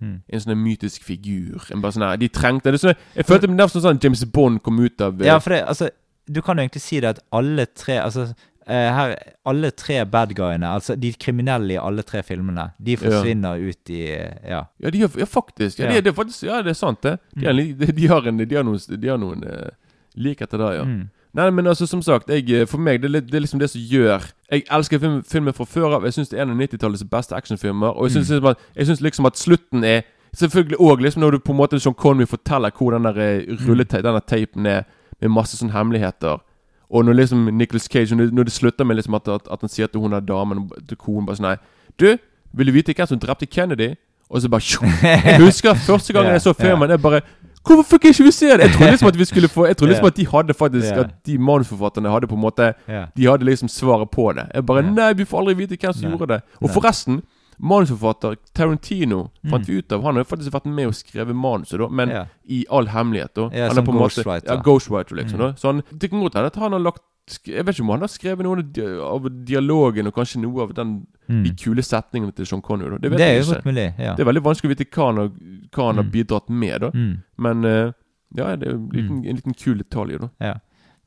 Mm. 0.04 0.18
En 0.28 0.42
sånn 0.44 0.58
mytisk 0.60 1.06
figur. 1.08 1.64
En 1.72 1.80
bare 1.84 1.96
sånn 1.96 2.04
her 2.04 2.18
De 2.20 2.28
trengte 2.28 2.74
det. 2.74 2.82
Sånn, 2.82 2.98
jeg 3.16 3.26
følte 3.30 3.48
det 3.48 3.56
nesten 3.56 3.84
sånn 3.86 4.02
James 4.04 4.26
Bond 4.28 4.60
kom 4.66 4.82
ut 4.84 5.00
av 5.02 5.22
eh, 5.22 5.30
Ja, 5.30 5.38
for 5.40 5.56
det, 5.56 5.62
altså 5.72 5.88
Du 6.28 6.42
kan 6.44 6.60
jo 6.60 6.66
egentlig 6.66 6.84
si 6.84 7.00
det 7.00 7.14
at 7.16 7.22
alle 7.32 7.64
tre 7.72 7.96
Altså 8.04 8.26
eh, 8.68 8.90
her 8.98 9.16
Alle 9.48 9.72
tre 9.72 10.02
bad 10.04 10.34
guyene, 10.36 10.68
altså 10.68 10.98
de 11.00 11.14
kriminelle 11.16 11.78
i 11.78 11.80
alle 11.80 12.04
tre 12.04 12.24
filmene, 12.28 12.68
de 12.78 12.98
forsvinner 13.00 13.62
ut 13.64 13.90
i 13.96 14.02
Ja. 14.10 14.66
Ja, 14.84 14.92
de 14.92 15.06
ja 15.06 15.26
faktisk. 15.30 15.80
Ja, 15.80 15.86
Ja. 15.88 15.96
De, 15.96 16.02
det 16.02 16.12
er 16.12 16.20
faktisk. 16.20 16.44
Ja, 16.44 16.62
det 16.66 16.74
er 16.76 16.80
sant, 16.82 17.02
det. 17.06 17.16
De, 17.36 17.46
har, 17.48 17.54
de, 17.54 17.92
de 17.96 18.08
har, 18.12 18.28
en, 18.28 18.38
de 18.44 18.56
har 18.56 18.66
noen, 18.68 18.80
de 19.00 19.08
har 19.14 19.22
noen 19.22 19.44
eh, 19.48 19.70
likheter 20.18 20.58
der, 20.60 20.80
ja. 20.82 20.84
Mm. 20.84 21.06
Nei, 21.36 21.50
men 21.52 21.68
altså, 21.68 21.86
som 21.88 22.02
sagt, 22.02 22.30
jeg, 22.30 22.50
eh, 22.50 22.66
for 22.68 22.78
meg 22.80 23.02
det 23.04 23.10
er, 23.16 23.20
det 23.22 23.36
er 23.36 23.44
liksom 23.44 23.60
det 23.60 23.70
som 23.70 23.82
gjør 23.82 24.24
Jeg 24.52 24.64
elsker 24.72 25.00
film, 25.00 25.24
filmen 25.24 25.54
fra 25.54 25.66
før 25.66 25.96
av. 25.98 26.04
Jeg 26.08 26.14
syns 26.16 26.30
det 26.32 26.40
er 26.40 26.44
en 26.46 26.54
av 26.54 26.58
90-tallets 26.62 27.04
beste 27.12 27.36
actionfilmer. 27.36 27.88
Og 27.98 28.06
jeg 28.08 28.12
syns 28.16 28.30
Mm. 28.32 28.56
liksom, 28.78 29.04
liksom 29.04 29.26
at 29.26 29.38
slutten 29.38 29.84
er 29.84 30.02
Selvfølgelig 30.36 30.78
òg 30.80 31.00
liksom 31.02 31.22
når 31.24 31.32
du 31.32 31.38
på 31.40 31.52
en 31.54 31.58
måte 31.58 31.80
Sean 31.80 31.94
Connery 31.96 32.26
forteller 32.28 32.72
hvor 32.78 32.92
den 32.92 33.04
der 33.04 33.18
eh, 33.20 33.46
Mm. 33.48 33.68
rulletei, 33.70 34.02
denne 34.02 34.20
teipen 34.28 34.66
er, 34.66 34.84
med 35.22 35.30
masse 35.32 35.58
sånne 35.58 35.72
hemmeligheter. 35.72 36.42
Og 36.90 37.06
når 37.06 37.14
liksom 37.14 37.46
Nicholas 37.54 37.84
Cage 37.88 38.16
Når, 38.16 38.44
det 38.44 38.52
slutter 38.54 38.84
med 38.86 38.96
liksom 38.96 39.14
at, 39.16 39.28
at, 39.28 39.48
at 39.52 39.60
han 39.62 39.70
sier 39.70 39.88
til 39.88 40.00
hun 40.02 40.12
der 40.12 40.20
damen 40.20 40.70
Til 40.88 40.98
konen 40.98 41.26
bare 41.26 41.36
sånn 41.40 41.48
Nei, 41.50 41.56
du, 42.00 42.18
vil 42.54 42.68
du 42.68 42.72
vite 42.72 42.94
hvem 42.94 43.08
som 43.08 43.20
drepte 43.20 43.46
Kennedy? 43.46 43.96
Og 44.30 44.42
så 44.42 44.50
bare. 44.50 44.62
Jeg 45.04 45.40
husker 45.46 45.74
første 45.74 46.14
gangen 46.14 46.32
jeg 46.34 46.42
så 46.42 46.54
filmen, 46.54 46.90
jeg 46.90 47.02
bare 47.02 47.22
Hvorfor 47.66 47.84
fikk 47.98 48.06
ikke 48.12 48.24
vi 48.24 48.32
se 48.32 48.46
det? 48.58 48.60
Jeg 48.60 48.72
trodde 48.76 48.92
liksom 48.92 49.08
at 49.08 49.18
vi 49.18 49.26
skulle 49.26 49.48
få 49.50 49.66
Jeg 49.68 49.78
trodde 49.78 49.92
liksom 49.94 50.06
at 50.08 50.16
de 50.16 50.26
hadde 50.26 50.54
faktisk 50.54 50.92
At 51.02 51.14
de 51.26 51.38
manusforfatterne 51.38 52.10
hadde 52.14 52.28
på 52.28 52.36
en 52.36 52.42
måte 52.42 52.74
De 53.16 53.26
hadde 53.26 53.46
liksom 53.46 53.68
svaret 53.68 54.10
på 54.12 54.32
det. 54.36 54.48
Jeg 54.54 54.66
bare 54.66 54.84
Nei, 54.84 55.14
vi 55.14 55.26
får 55.26 55.40
aldri 55.40 55.54
vite 55.66 55.78
hvem 55.82 55.94
som 55.94 56.12
gjorde 56.12 56.28
det. 56.36 56.42
Og 56.62 56.70
forresten, 56.70 57.22
manusforfatter 57.60 58.36
Tarantino 58.54 59.30
fant 59.50 59.64
Mm. 59.64 59.68
vi 59.68 59.78
ut 59.80 59.92
av 59.92 60.04
Han 60.04 60.16
har 60.16 60.24
jo 60.24 60.36
faktisk 60.36 60.52
vært 60.52 60.66
med 60.66 60.88
og 60.88 60.94
skrevet 60.94 61.36
manuset, 61.36 61.80
da, 61.80 61.88
men 61.88 62.10
i 62.48 62.66
all 62.70 62.88
hemmelighet. 62.88 63.34
da 63.36 63.42
Han 63.50 63.78
er 63.78 63.82
på 63.82 63.92
en 63.92 63.98
måte- 64.00 64.24
ghostwriter. 64.24 64.54
Ja, 64.56 64.62
ghostwriter, 64.62 65.16
liksom. 65.16 65.40
Mm. 65.40 65.48
da 65.48 65.54
Så 65.56 65.68
han, 65.72 65.82
Det 65.98 66.10
kan 66.10 66.20
godt 66.22 66.34
hende 66.36 66.48
at 66.48 66.56
han 66.56 66.72
har 66.72 66.80
lagt 66.80 67.02
Jeg 67.48 67.66
vet 67.66 67.74
ikke 67.76 67.82
om 67.88 67.90
han 67.96 68.04
har 68.06 68.12
skrevet 68.14 68.46
noe 68.46 68.62
av 69.02 69.24
dialogen 69.50 70.08
og 70.08 70.14
kanskje 70.14 70.42
noe 70.44 70.62
av 70.68 70.74
den 70.78 71.08
Mm. 71.28 71.40
de 71.44 71.50
kule 71.58 71.82
setningene 71.82 72.32
til 72.38 72.46
Sean 72.46 72.62
Connery. 72.62 73.00
Det 73.02 73.10
vet 73.10 73.18
Det 73.18 73.26
er 73.28 73.40
jo 73.42 73.54
godt 73.54 73.66
mulig, 73.66 73.86
ja. 73.98 74.12
Det 74.14 74.22
er 74.22 74.30
veldig 74.30 74.44
vanskelig 74.46 74.70
å 74.70 74.74
vite 74.76 74.86
hva 74.94 75.06
han 75.08 75.18
har, 75.18 75.30
hva 75.74 75.86
han 75.88 75.96
har 75.96 76.04
Mm. 76.04 76.12
bidratt 76.12 76.50
med, 76.50 76.82
da. 76.82 76.90
Mm. 76.94 77.24
Men 77.40 77.66
eh, 77.66 77.92
ja, 78.38 78.56
det 78.56 78.68
er 78.68 78.74
en 78.76 78.90
liten, 78.94 79.26
en 79.26 79.36
liten 79.36 79.54
kul 79.58 79.78
detalj, 79.82 80.20
da. 80.22 80.30
Ja. 80.40 80.54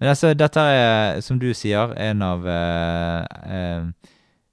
Men 0.00 0.08
altså, 0.10 0.34
dette 0.34 0.58
er, 0.58 1.20
som 1.20 1.38
du 1.38 1.52
sier, 1.54 1.94
en 1.96 2.22
av 2.22 2.44
eh, 2.46 3.26
eh, 3.46 3.84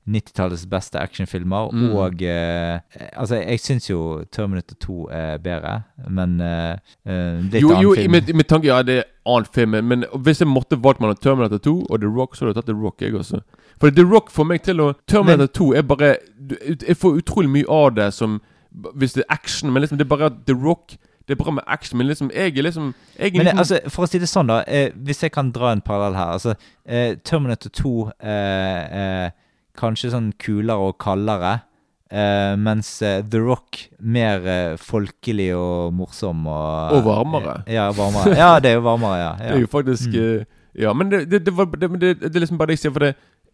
90-tallets 0.08 0.66
beste 0.70 1.00
actionfilmer. 1.02 1.72
Mm. 1.74 1.92
Og 1.98 2.22
eh, 2.22 2.80
Altså, 3.18 3.36
jeg 3.42 3.60
syns 3.60 3.90
jo 3.90 4.24
Terminator 4.32 4.76
2 4.80 5.08
er 5.12 5.38
bedre, 5.38 5.82
men 6.10 6.40
eh, 6.42 6.78
eh, 7.06 7.42
det 7.52 7.56
er 7.56 7.62
Jo, 7.62 7.72
ikke 7.72 7.82
jo 7.82 7.92
annen 7.94 8.02
film. 8.04 8.12
med, 8.12 8.34
med 8.36 8.46
tanke 8.52 8.68
Ja, 8.68 8.82
det 8.86 8.98
er 9.00 9.04
annen 9.26 9.46
film, 9.54 9.70
men- 9.86 10.06
hvis 10.22 10.40
jeg 10.42 10.48
måtte 10.48 10.78
valgt 10.84 11.00
mellom 11.02 11.18
Terminator 11.18 11.58
2 11.58 11.76
og 11.90 12.00
The 12.02 12.08
Rock, 12.18 12.36
så 12.36 12.46
hadde 12.46 12.54
jeg 12.56 12.62
tatt 12.62 12.70
The 12.74 12.84
Rock, 12.84 13.02
jeg 13.02 13.16
også. 13.16 13.42
For 13.82 13.90
The 13.90 14.04
Rock 14.14 14.30
får 14.32 14.46
meg 14.46 14.62
til 14.64 14.80
å 14.82 14.94
Terminator 15.08 15.38
Men- 15.38 15.48
2 15.48 15.74
er 15.74 15.82
bare 15.82 16.16
Jeg 16.88 16.98
får 16.98 17.18
utrolig 17.24 17.50
mye 17.50 17.66
av 17.70 17.96
det 17.96 18.14
som 18.14 18.42
Hvis 18.96 19.14
det 19.14 19.24
er 19.28 19.34
action, 19.34 19.72
men 19.74 19.82
liksom 19.82 19.98
det 19.98 20.06
er 20.06 20.10
bare 20.16 20.26
at 20.26 20.34
The 20.48 20.54
Rock 20.54 20.98
Det 21.28 21.32
er 21.40 21.44
bra 21.44 21.52
med 21.52 21.64
action, 21.68 21.98
men 21.98 22.08
liksom 22.08 22.30
Jeg 22.34 22.58
er 22.58 22.62
liksom 22.64 22.94
jeg 23.20 23.28
er 23.28 23.38
Men 23.38 23.46
liten... 23.46 23.58
altså, 23.60 23.80
for 23.90 24.04
å 24.06 24.08
si 24.08 24.20
det 24.20 24.30
sånn, 24.30 24.48
da. 24.48 24.62
Eh, 24.68 24.92
hvis 24.96 25.24
jeg 25.24 25.32
kan 25.32 25.50
dra 25.52 25.72
en 25.72 25.82
parallell 25.82 26.14
her. 26.16 26.34
Altså, 26.36 26.54
eh, 26.86 27.16
Terminator 27.24 27.70
2 27.70 28.12
eh, 28.22 29.26
eh, 29.26 29.30
kanskje 29.78 30.12
sånn 30.14 30.34
kulere 30.42 30.90
og 30.90 30.98
kaldere. 31.02 31.60
Uh, 32.06 32.54
mens 32.62 33.02
uh, 33.02 33.18
The 33.26 33.40
Rock 33.42 33.80
mer 34.00 34.44
uh, 34.46 34.76
folkelig 34.78 35.50
og 35.58 35.94
morsom 35.98 36.46
og 36.48 37.00
Og 37.00 37.08
varmere. 37.08 37.64
Ja, 37.68 37.88
varmere. 37.98 38.36
Ja, 38.38 38.60
det 38.62 38.70
er 38.72 38.78
jo 38.78 38.84
varmere, 38.86 39.18
ja. 39.20 39.32
ja. 39.42 39.48
Det 39.50 39.56
er 39.58 39.66
jo 39.66 39.72
faktisk 39.74 40.14
Mm. 40.16 40.46
Ja, 40.76 40.92
men 40.94 41.08
det, 41.10 41.32
det, 41.32 41.46
det, 41.46 41.54
var, 41.56 41.66
det, 41.66 41.88
er 42.22 42.40
liksom 42.40 42.58
bare 42.60 42.68
det 42.68 42.76
jeg 42.76 42.80
sier, 42.84 42.92
for 42.92 43.00
det 43.00 43.14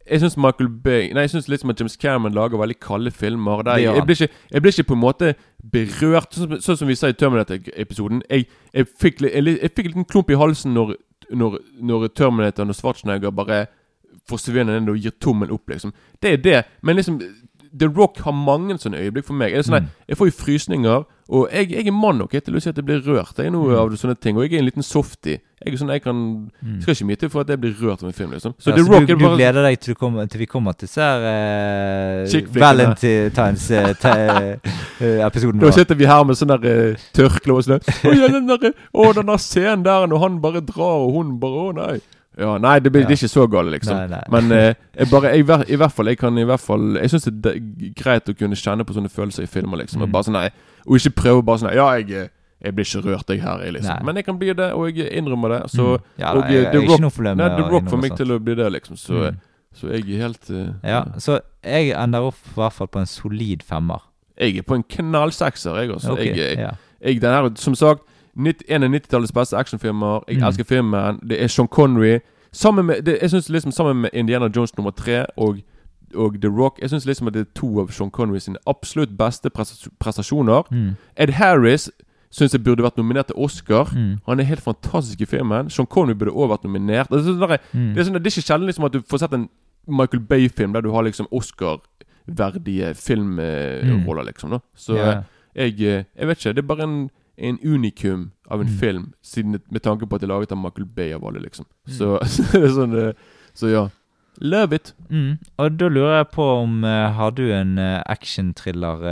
jeg 0.10 0.20
syns 0.24 0.38
Michael 0.42 0.70
Bay 0.84 1.12
Nei, 1.14 1.22
jeg 1.28 1.30
syns 1.36 1.48
liksom 1.52 1.70
at 1.70 1.80
James 1.80 1.96
Cameron 2.02 2.34
lager 2.34 2.58
veldig 2.58 2.80
kalde 2.82 3.12
filmer. 3.14 3.62
Der 3.64 3.78
jeg, 3.78 3.96
jeg, 3.96 4.06
blir 4.08 4.18
ikke, 4.22 4.34
jeg 4.52 4.62
blir 4.62 4.74
ikke 4.74 4.88
på 4.90 4.98
en 4.98 5.04
måte 5.04 5.34
berørt, 5.72 6.34
sånn, 6.34 6.50
som- 6.50 6.62
sånn 6.66 6.78
som 6.82 6.90
vi 6.90 6.96
sa 6.98 7.12
i 7.12 7.14
Terminator-episoden. 7.14 8.24
Jeg, 8.30 8.48
jeg 8.74 8.88
fikk 9.02 9.22
en 9.30 9.46
liten 9.46 10.06
klump 10.10 10.30
i 10.34 10.40
halsen 10.42 10.74
når, 10.74 10.96
når, 11.32 11.60
når 11.80 12.08
Terminator 12.18 12.66
og 12.68 12.76
Schwarzenegger 12.76 13.32
bare 13.32 13.68
forsvinner 14.30 14.80
ned 14.80 14.90
og 14.90 14.98
gir 15.02 15.12
tommel 15.20 15.52
opp, 15.52 15.68
liksom. 15.70 15.92
Det 16.22 16.32
er 16.34 16.38
det. 16.38 16.64
Men 16.84 16.96
liksom 16.96 17.20
The 17.72 17.88
Rock 17.88 18.18
har 18.26 18.34
mange 18.36 18.76
sånne 18.78 19.00
øyeblikk 19.00 19.26
for 19.26 19.34
meg. 19.34 19.54
Er 19.54 19.58
det 19.62 19.66
sånn, 19.66 19.82
Mm. 19.82 19.88
Jeg 20.10 20.18
får 20.18 20.26
jo 20.28 20.32
frysninger, 20.44 21.04
og 21.32 21.48
jeg, 21.54 21.70
jeg 21.72 21.88
er 21.88 21.92
mann 21.96 22.18
nok 22.20 22.32
til 22.32 22.56
å 22.56 22.60
si 22.62 22.70
at 22.70 22.76
jeg 22.76 22.84
blir 22.84 23.00
rørt. 23.00 23.38
Jeg 23.40 23.52
noe 23.52 23.72
Mm. 23.72 23.80
av 23.80 23.90
sånne 23.96 24.16
ting 24.20 24.36
Og 24.36 24.44
jeg 24.44 24.54
er 24.56 24.60
en 24.60 24.66
liten 24.66 24.84
softie. 24.84 25.40
Jeg 25.66 25.78
sånn, 25.80 25.90
jeg 25.94 26.02
kan 26.04 26.16
Mm. 26.62 26.82
Skal 26.82 26.94
ikke 26.96 27.06
mye 27.08 27.16
til 27.18 27.30
for 27.30 27.40
at 27.42 27.48
jeg 27.48 27.60
blir 27.62 27.72
rørt 27.80 28.04
av 28.04 28.08
en 28.10 28.14
film, 28.14 28.32
liksom. 28.32 28.54
Så 28.60 28.68
Ja, 28.72 28.76
The 28.76 28.84
så 28.84 28.90
Rock 28.92 29.06
du, 29.08 29.14
er 29.14 29.16
du 29.16 29.24
bare 29.24 29.38
gleder 29.38 29.64
deg 29.70 29.80
til, 29.80 29.94
du 29.94 30.00
kommer, 30.00 30.26
til 30.30 30.40
vi 30.40 30.46
kommer 30.48 30.74
til 30.74 30.88
disse 30.88 31.00
eh, 31.00 32.26
Chick-flickene. 32.28 32.60
Valentines-episoden 32.60 35.60
Da 35.62 35.72
sitter 35.72 35.96
vi 35.96 36.06
her 36.10 36.24
med 36.28 36.36
sånn 36.40 36.52
der 36.52 36.92
uh, 36.92 36.96
tørkle 37.16 37.56
og 37.56 37.64
sånn 37.64 37.80
Å, 37.80 37.84
den 38.32 38.48
der, 38.50 38.74
å, 38.94 39.12
den 39.16 39.30
der 39.32 39.40
scenen 39.42 39.84
der 39.86 40.08
når 40.12 40.20
han 40.26 40.40
bare 40.44 40.62
drar, 40.66 41.06
og 41.08 41.14
hun 41.16 41.38
bare 41.42 41.62
Å, 41.62 41.64
nei. 41.78 41.98
Ja, 42.40 42.58
nei, 42.58 42.80
det, 42.80 42.92
blir, 42.94 43.04
det 43.04 43.12
er 43.12 43.20
ikke 43.20 43.28
så 43.28 43.44
galt, 43.52 43.72
liksom. 43.74 43.98
Nei, 43.98 44.08
nei. 44.08 44.22
Men 44.32 44.52
eh, 44.56 44.74
jeg 44.96 45.08
bare 45.12 45.34
jeg, 45.36 45.44
i 45.68 45.76
hvert 45.76 45.92
fall 45.92 46.08
Jeg 46.08 46.18
kan 46.18 46.38
i 46.38 46.44
hvert 46.48 46.62
fall 46.64 46.96
Jeg 46.96 47.10
syns 47.12 47.26
det 47.28 47.52
er 47.58 47.90
greit 48.00 48.30
å 48.32 48.36
kunne 48.40 48.56
kjenne 48.56 48.86
på 48.88 48.94
sånne 48.96 49.10
følelser 49.12 49.44
i 49.44 49.48
filmer, 49.52 49.78
liksom. 49.84 50.02
Og 50.02 50.08
Mm. 50.08 50.12
bare 50.14 50.24
sånn, 50.24 50.38
nei 50.40 50.50
Og 50.88 50.96
ikke 50.96 51.12
prøve 51.22 51.44
bare 51.44 51.60
sånn 51.60 51.76
Ja, 51.76 51.90
jeg, 52.00 52.10
eh, 52.12 52.28
jeg 52.64 52.76
blir 52.76 52.86
ikke 52.88 53.04
rørt, 53.10 53.28
jeg 53.30 53.42
her, 53.42 53.60
jeg, 53.66 53.74
liksom. 53.74 53.96
Nei. 53.98 54.04
Men 54.06 54.16
jeg 54.16 54.26
kan 54.26 54.38
bli 54.40 54.54
det, 54.54 54.72
og 54.74 54.96
jeg 54.96 55.12
innrømmer 55.12 55.50
det. 55.50 55.72
Så 55.72 55.98
Mm. 55.98 56.04
Ja, 56.20 56.32
og, 56.34 56.42
da, 56.44 56.48
jeg- 56.48 56.66
eh, 56.66 56.72
The 56.72 56.80
Rock- 56.88 57.20
Nei, 57.36 57.50
The 57.50 57.70
Rock 57.70 57.84
får 57.90 58.02
meg 58.02 58.16
til 58.16 58.28
å 58.28 58.40
bli 58.40 58.56
det, 58.56 58.72
liksom. 58.72 58.96
Så, 58.98 59.14
Mm. 59.32 59.38
så 59.76 59.90
jeg 59.92 60.02
er 60.16 60.22
helt 60.22 60.50
uh, 60.52 60.74
Ja, 60.84 61.04
så 61.18 61.40
jeg 61.64 61.92
ender 61.92 62.22
opp 62.22 62.36
i 62.48 62.56
hvert 62.56 62.74
fall 62.74 62.88
på 62.88 63.00
en 63.00 63.06
solid 63.06 63.64
femmer. 63.64 64.00
Jeg 64.40 64.58
er 64.58 64.62
på 64.64 64.76
en 64.76 64.84
knallsekser, 64.84 65.76
jeg 65.82 65.90
altså. 65.92 66.12
Okay, 66.14 66.26
jeg, 66.28 66.38
jeg, 66.38 66.58
ja. 66.60 66.72
jeg, 67.04 67.20
den 67.22 67.30
her, 67.34 67.50
som 67.56 67.76
sagt, 67.76 68.02
90, 68.02 68.11
en 68.70 68.84
av 68.84 68.90
90-tallets 68.90 69.32
beste 69.34 69.58
actionfilmer. 69.58 70.24
Jeg 70.28 70.38
Mm. 70.38 70.44
elsker 70.48 70.64
filmen. 70.64 71.20
Det 71.30 71.44
er 71.44 71.48
Sean 71.48 71.68
Connery. 71.68 72.20
Sammen 72.54 72.86
med, 72.86 73.02
det, 73.06 73.18
jeg 73.22 73.30
synes 73.30 73.50
liksom 73.50 73.72
Sammen 73.72 74.02
med 74.02 74.10
Indiana 74.14 74.50
Jones 74.56 74.78
nummer 74.78 74.92
tre 74.92 75.26
og, 75.38 75.58
og 76.16 76.34
The 76.42 76.50
Rock 76.50 76.80
Jeg 76.82 76.90
synes 76.90 77.06
liksom 77.06 77.28
at 77.28 77.34
det 77.34 77.40
er 77.48 77.52
to 77.56 77.80
av 77.80 77.88
Sean 77.92 78.10
Connery 78.12 78.40
sine 78.40 78.58
absolutt 78.68 79.18
beste 79.18 79.50
prestasjoner. 80.00 80.64
Mm. 80.72 80.90
Ed 81.18 81.30
Harris 81.30 81.90
syns 82.32 82.54
jeg 82.54 82.64
burde 82.64 82.84
vært 82.84 82.98
nominert 82.98 83.28
til 83.28 83.36
Oscar. 83.38 83.84
Mm. 83.96 84.18
Han 84.28 84.40
er 84.40 84.44
helt 84.44 84.62
fantastisk 84.62 85.22
i 85.22 85.26
filmen. 85.26 85.70
Sean 85.70 85.86
Connery 85.88 86.14
burde 86.14 86.32
også 86.32 86.48
vært 86.50 86.64
nominert. 86.64 87.10
Det 87.10 87.20
er, 87.20 87.24
sånn 87.24 87.40
der, 87.40 87.58
Mm. 87.74 87.94
det 87.94 87.98
er, 88.00 88.04
sånn, 88.04 88.14
det 88.14 88.28
er 88.28 88.40
ikke 88.40 88.48
sjelden 88.48 88.66
liksom 88.68 88.86
at 88.86 88.92
du 88.94 89.02
får 89.02 89.20
sett 89.20 89.34
en 89.34 89.50
Michael 89.88 90.20
Bay-film 90.24 90.74
der 90.74 90.82
du 90.82 90.92
har 90.92 91.04
liksom 91.04 91.28
Oscar-verdige 91.32 92.94
filmroller, 92.96 94.24
liksom. 94.24 94.50
da 94.52 94.60
Så 94.76 94.96
eh, 94.98 95.24
jeg, 95.56 95.74
eh, 95.82 96.04
jeg 96.18 96.28
vet 96.28 96.38
ikke. 96.38 96.54
Det 96.56 96.64
er 96.64 96.68
bare 96.68 96.84
en, 96.84 97.10
en 97.42 97.58
unikum 97.64 98.32
av 98.52 98.62
en 98.62 98.68
Mm. 98.68 98.78
film, 98.80 99.06
siden 99.24 99.60
med 99.72 99.82
tanke 99.82 100.06
på 100.06 100.16
at 100.16 100.22
det 100.22 100.30
er 100.30 100.34
laget 100.34 100.52
av 100.52 100.58
Michael 100.62 100.86
Bay 100.96 101.12
av 101.14 101.24
alle, 101.26 101.40
liksom. 101.42 101.66
Mm. 101.88 101.94
Så, 101.98 102.20
det 102.54 102.62
er 102.62 102.74
sånn 102.76 102.96
eh, 103.00 103.14
Så 103.58 103.72
ja. 103.72 103.88
Love 104.42 104.76
it. 104.76 104.94
Mm. 105.10 105.38
Og 105.60 105.78
da 105.78 105.88
lurer 105.92 106.18
jeg 106.22 106.28
på 106.34 106.46
om 106.64 106.84
eh, 106.88 107.12
Har 107.18 107.32
du 107.36 107.44
en 107.52 107.78
uh, 107.78 108.02
actionthriller 108.10 109.04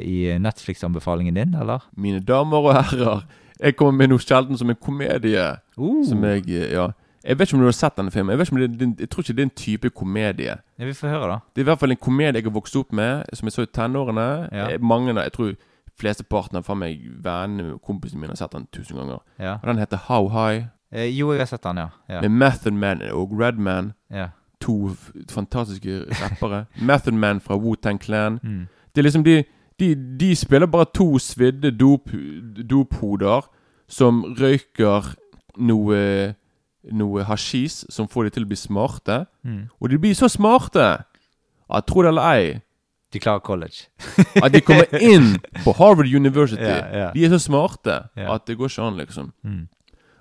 i 0.00 0.38
Netflix-anbefalingen 0.40 1.34
din, 1.36 1.54
eller? 1.54 1.84
Mine 1.96 2.20
damer 2.20 2.56
og 2.70 2.74
herrer, 2.74 3.26
jeg 3.60 3.76
kommer 3.76 3.92
med 4.04 4.10
noe 4.12 4.18
sjelden 4.22 4.56
som 4.58 4.70
en 4.70 4.76
komedie. 4.80 5.48
Uh. 5.78 6.04
Som 6.08 6.24
jeg 6.24 6.48
Ja. 6.72 6.90
Jeg 7.26 7.38
vet 7.40 7.48
ikke 7.48 7.56
om 7.56 7.62
du 7.64 7.66
har 7.66 7.74
sett 7.74 7.96
denne 7.98 8.12
filmen. 8.14 8.30
Jeg, 8.30 8.38
vet 8.38 8.46
ikke 8.46 8.54
om 8.54 8.60
det, 8.62 8.78
det, 8.78 9.00
jeg 9.02 9.08
tror 9.10 9.24
ikke 9.24 9.34
det 9.34 9.42
er 9.42 9.46
en 9.48 9.56
type 9.58 9.90
komedie. 9.90 10.52
Ja, 10.78 10.84
Vi 10.86 10.92
får 10.94 11.08
høre, 11.10 11.28
da. 11.32 11.38
Det 11.54 11.58
er 11.60 11.64
i 11.64 11.70
hvert 11.72 11.80
fall 11.80 11.90
en 11.90 11.98
komedie 11.98 12.38
jeg 12.38 12.44
har 12.46 12.54
vokst 12.54 12.76
opp 12.78 12.92
med, 12.94 13.24
som 13.34 13.48
jeg 13.48 13.52
så 13.56 13.64
i 13.66 13.70
tenårene. 13.74 14.26
Ja. 14.54 14.68
Eh, 14.76 14.78
Mange 14.80 15.10
Jeg 15.16 15.32
tror 15.34 15.56
flesteparten 16.00 16.58
av 16.60 16.70
meg 16.76 17.00
vennene 17.24 17.78
kompisene 17.84 18.20
mine 18.20 18.34
har 18.34 18.40
sett 18.40 18.52
den 18.52 18.66
tusen 18.72 18.96
ganger. 19.00 19.22
Ja. 19.38 19.56
Og 19.62 19.66
Den 19.68 19.78
heter 19.78 19.96
How 20.08 20.28
High. 20.28 20.66
Eh, 20.92 21.08
jo, 21.18 21.32
jeg 21.32 21.40
har 21.40 21.46
sett 21.50 21.64
den, 21.64 21.76
ja. 21.76 21.88
ja. 22.08 22.20
Med 22.20 22.30
Method 22.30 22.72
Man 22.72 23.02
og 23.12 23.32
Redman. 23.40 23.92
ja. 24.10 24.28
To 24.60 24.90
fantastiske 25.30 26.04
rappere. 26.16 26.64
Method 26.88 27.12
Man 27.12 27.40
fra 27.40 27.56
Wu-Tang 27.56 28.00
Clan. 28.00 28.38
Mm. 28.42 28.66
Det 28.94 28.98
er 29.00 29.02
liksom 29.02 29.24
de, 29.24 29.44
de, 29.80 29.94
de 30.20 30.36
spiller 30.36 30.66
bare 30.66 30.86
to 30.94 31.18
svidde 31.18 31.70
dop, 31.76 32.08
dophoder 32.70 33.44
som 33.88 34.24
røyker 34.40 35.14
noe 35.56 36.34
Noe 36.92 37.24
hasjis 37.26 37.84
som 37.90 38.06
får 38.08 38.24
de 38.24 38.30
til 38.30 38.44
å 38.44 38.46
bli 38.46 38.56
smarte. 38.56 39.24
Mm. 39.42 39.64
Og 39.80 39.90
de 39.90 39.98
blir 39.98 40.14
så 40.14 40.28
smarte 40.30 40.84
Jeg 41.66 41.86
tro 41.88 42.02
det 42.02 42.12
eller 42.12 42.28
ei 42.30 42.60
De 43.16 43.22
klarer 43.24 43.42
college. 43.46 43.86
At 44.44 44.52
de 44.54 44.60
kommer 44.64 44.92
inn 45.00 45.32
på 45.64 45.72
Harvard 45.80 46.12
University. 46.12 46.60
Yeah, 46.62 46.92
yeah. 46.92 47.10
De 47.16 47.24
er 47.24 47.32
så 47.34 47.40
smarte 47.48 48.02
at 48.16 48.46
det 48.46 48.58
går 48.60 48.70
ikke 48.70 48.86
an, 48.90 49.00
liksom. 49.00 49.32
Mm. 49.44 49.64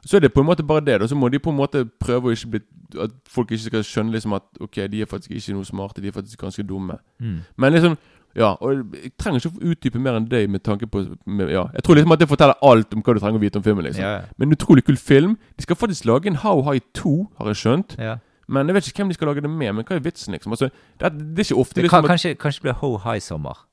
Så 0.06 0.18
er 0.18 0.22
det 0.26 0.34
på 0.34 0.44
en 0.44 0.46
måte 0.46 0.64
bare 0.64 0.84
det. 0.86 1.00
Da. 1.02 1.08
Så 1.10 1.16
må 1.18 1.30
de 1.34 1.40
på 1.42 1.50
en 1.50 1.58
måte 1.58 1.82
prøve 2.00 2.30
å 2.30 2.36
ikke 2.36 2.50
bli 2.56 2.60
At 3.02 3.12
folk 3.28 3.50
ikke 3.52 3.64
skal 3.64 3.82
skjønne 3.84 4.14
liksom 4.14 4.36
at 4.38 4.44
ok, 4.62 4.76
de 4.92 5.02
er 5.02 5.08
faktisk 5.10 5.32
ikke 5.34 5.56
noe 5.58 5.66
smarte, 5.66 6.02
de 6.04 6.12
er 6.12 6.14
faktisk 6.16 6.40
ganske 6.46 6.64
dumme. 6.64 7.00
Mm. 7.20 7.40
Men 7.58 7.74
liksom 7.74 7.98
Ja, 8.36 8.54
og 8.62 8.94
jeg 8.94 9.12
trenger 9.18 9.40
ikke 9.40 9.50
å 9.50 9.72
utdype 9.72 10.00
mer 10.00 10.18
enn 10.20 10.28
deg 10.30 10.50
med 10.52 10.62
tanke 10.64 10.88
på 10.88 11.02
med, 11.26 11.50
Ja, 11.50 11.66
Jeg 11.74 11.84
tror 11.84 11.96
liksom 11.96 12.12
at 12.12 12.20
det 12.20 12.30
forteller 12.30 12.62
alt 12.62 12.94
om 12.94 13.02
hva 13.02 13.16
du 13.16 13.20
trenger 13.20 13.40
å 13.40 13.42
vite 13.42 13.58
om 13.58 13.64
filmen. 13.64 13.84
liksom 13.88 14.04
ja. 14.04 14.22
Men 14.38 14.52
utrolig 14.52 14.84
kul 14.86 14.98
film. 14.98 15.38
De 15.58 15.64
skal 15.64 15.76
faktisk 15.76 16.06
lage 16.06 16.28
en 16.28 16.36
How 16.44 16.62
High 16.62 16.84
2, 16.94 17.16
har 17.40 17.48
jeg 17.48 17.56
skjønt. 17.64 17.98
Ja. 17.98 18.18
Men 18.48 18.68
jeg 18.68 18.76
vet 18.76 18.88
ikke 18.88 18.98
hvem 19.04 19.08
de 19.10 19.14
skal 19.14 19.28
lage 19.28 19.42
det 19.42 19.50
med. 19.50 19.74
Men 19.74 19.84
hva 19.86 19.96
er 19.96 20.00
vitsen, 20.06 20.32
liksom? 20.34 20.52
Altså, 20.52 20.70
det, 21.00 21.06
er- 21.06 21.10
det 21.18 21.40
er 21.40 21.44
ikke 21.50 21.60
ofte 21.62 21.76
Det 21.76 21.84
liksom 21.84 22.02
kan, 22.04 22.10
kanskje, 22.10 22.36
kanskje 22.36 22.60
det 22.60 22.62
blir 22.68 22.74
Ho 22.82 22.98
High-sommer. 22.98 23.66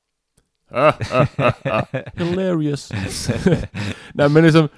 Hilarious. 2.19 2.93
Nei, 4.19 4.28
men 4.28 4.44
liksom 4.47 4.69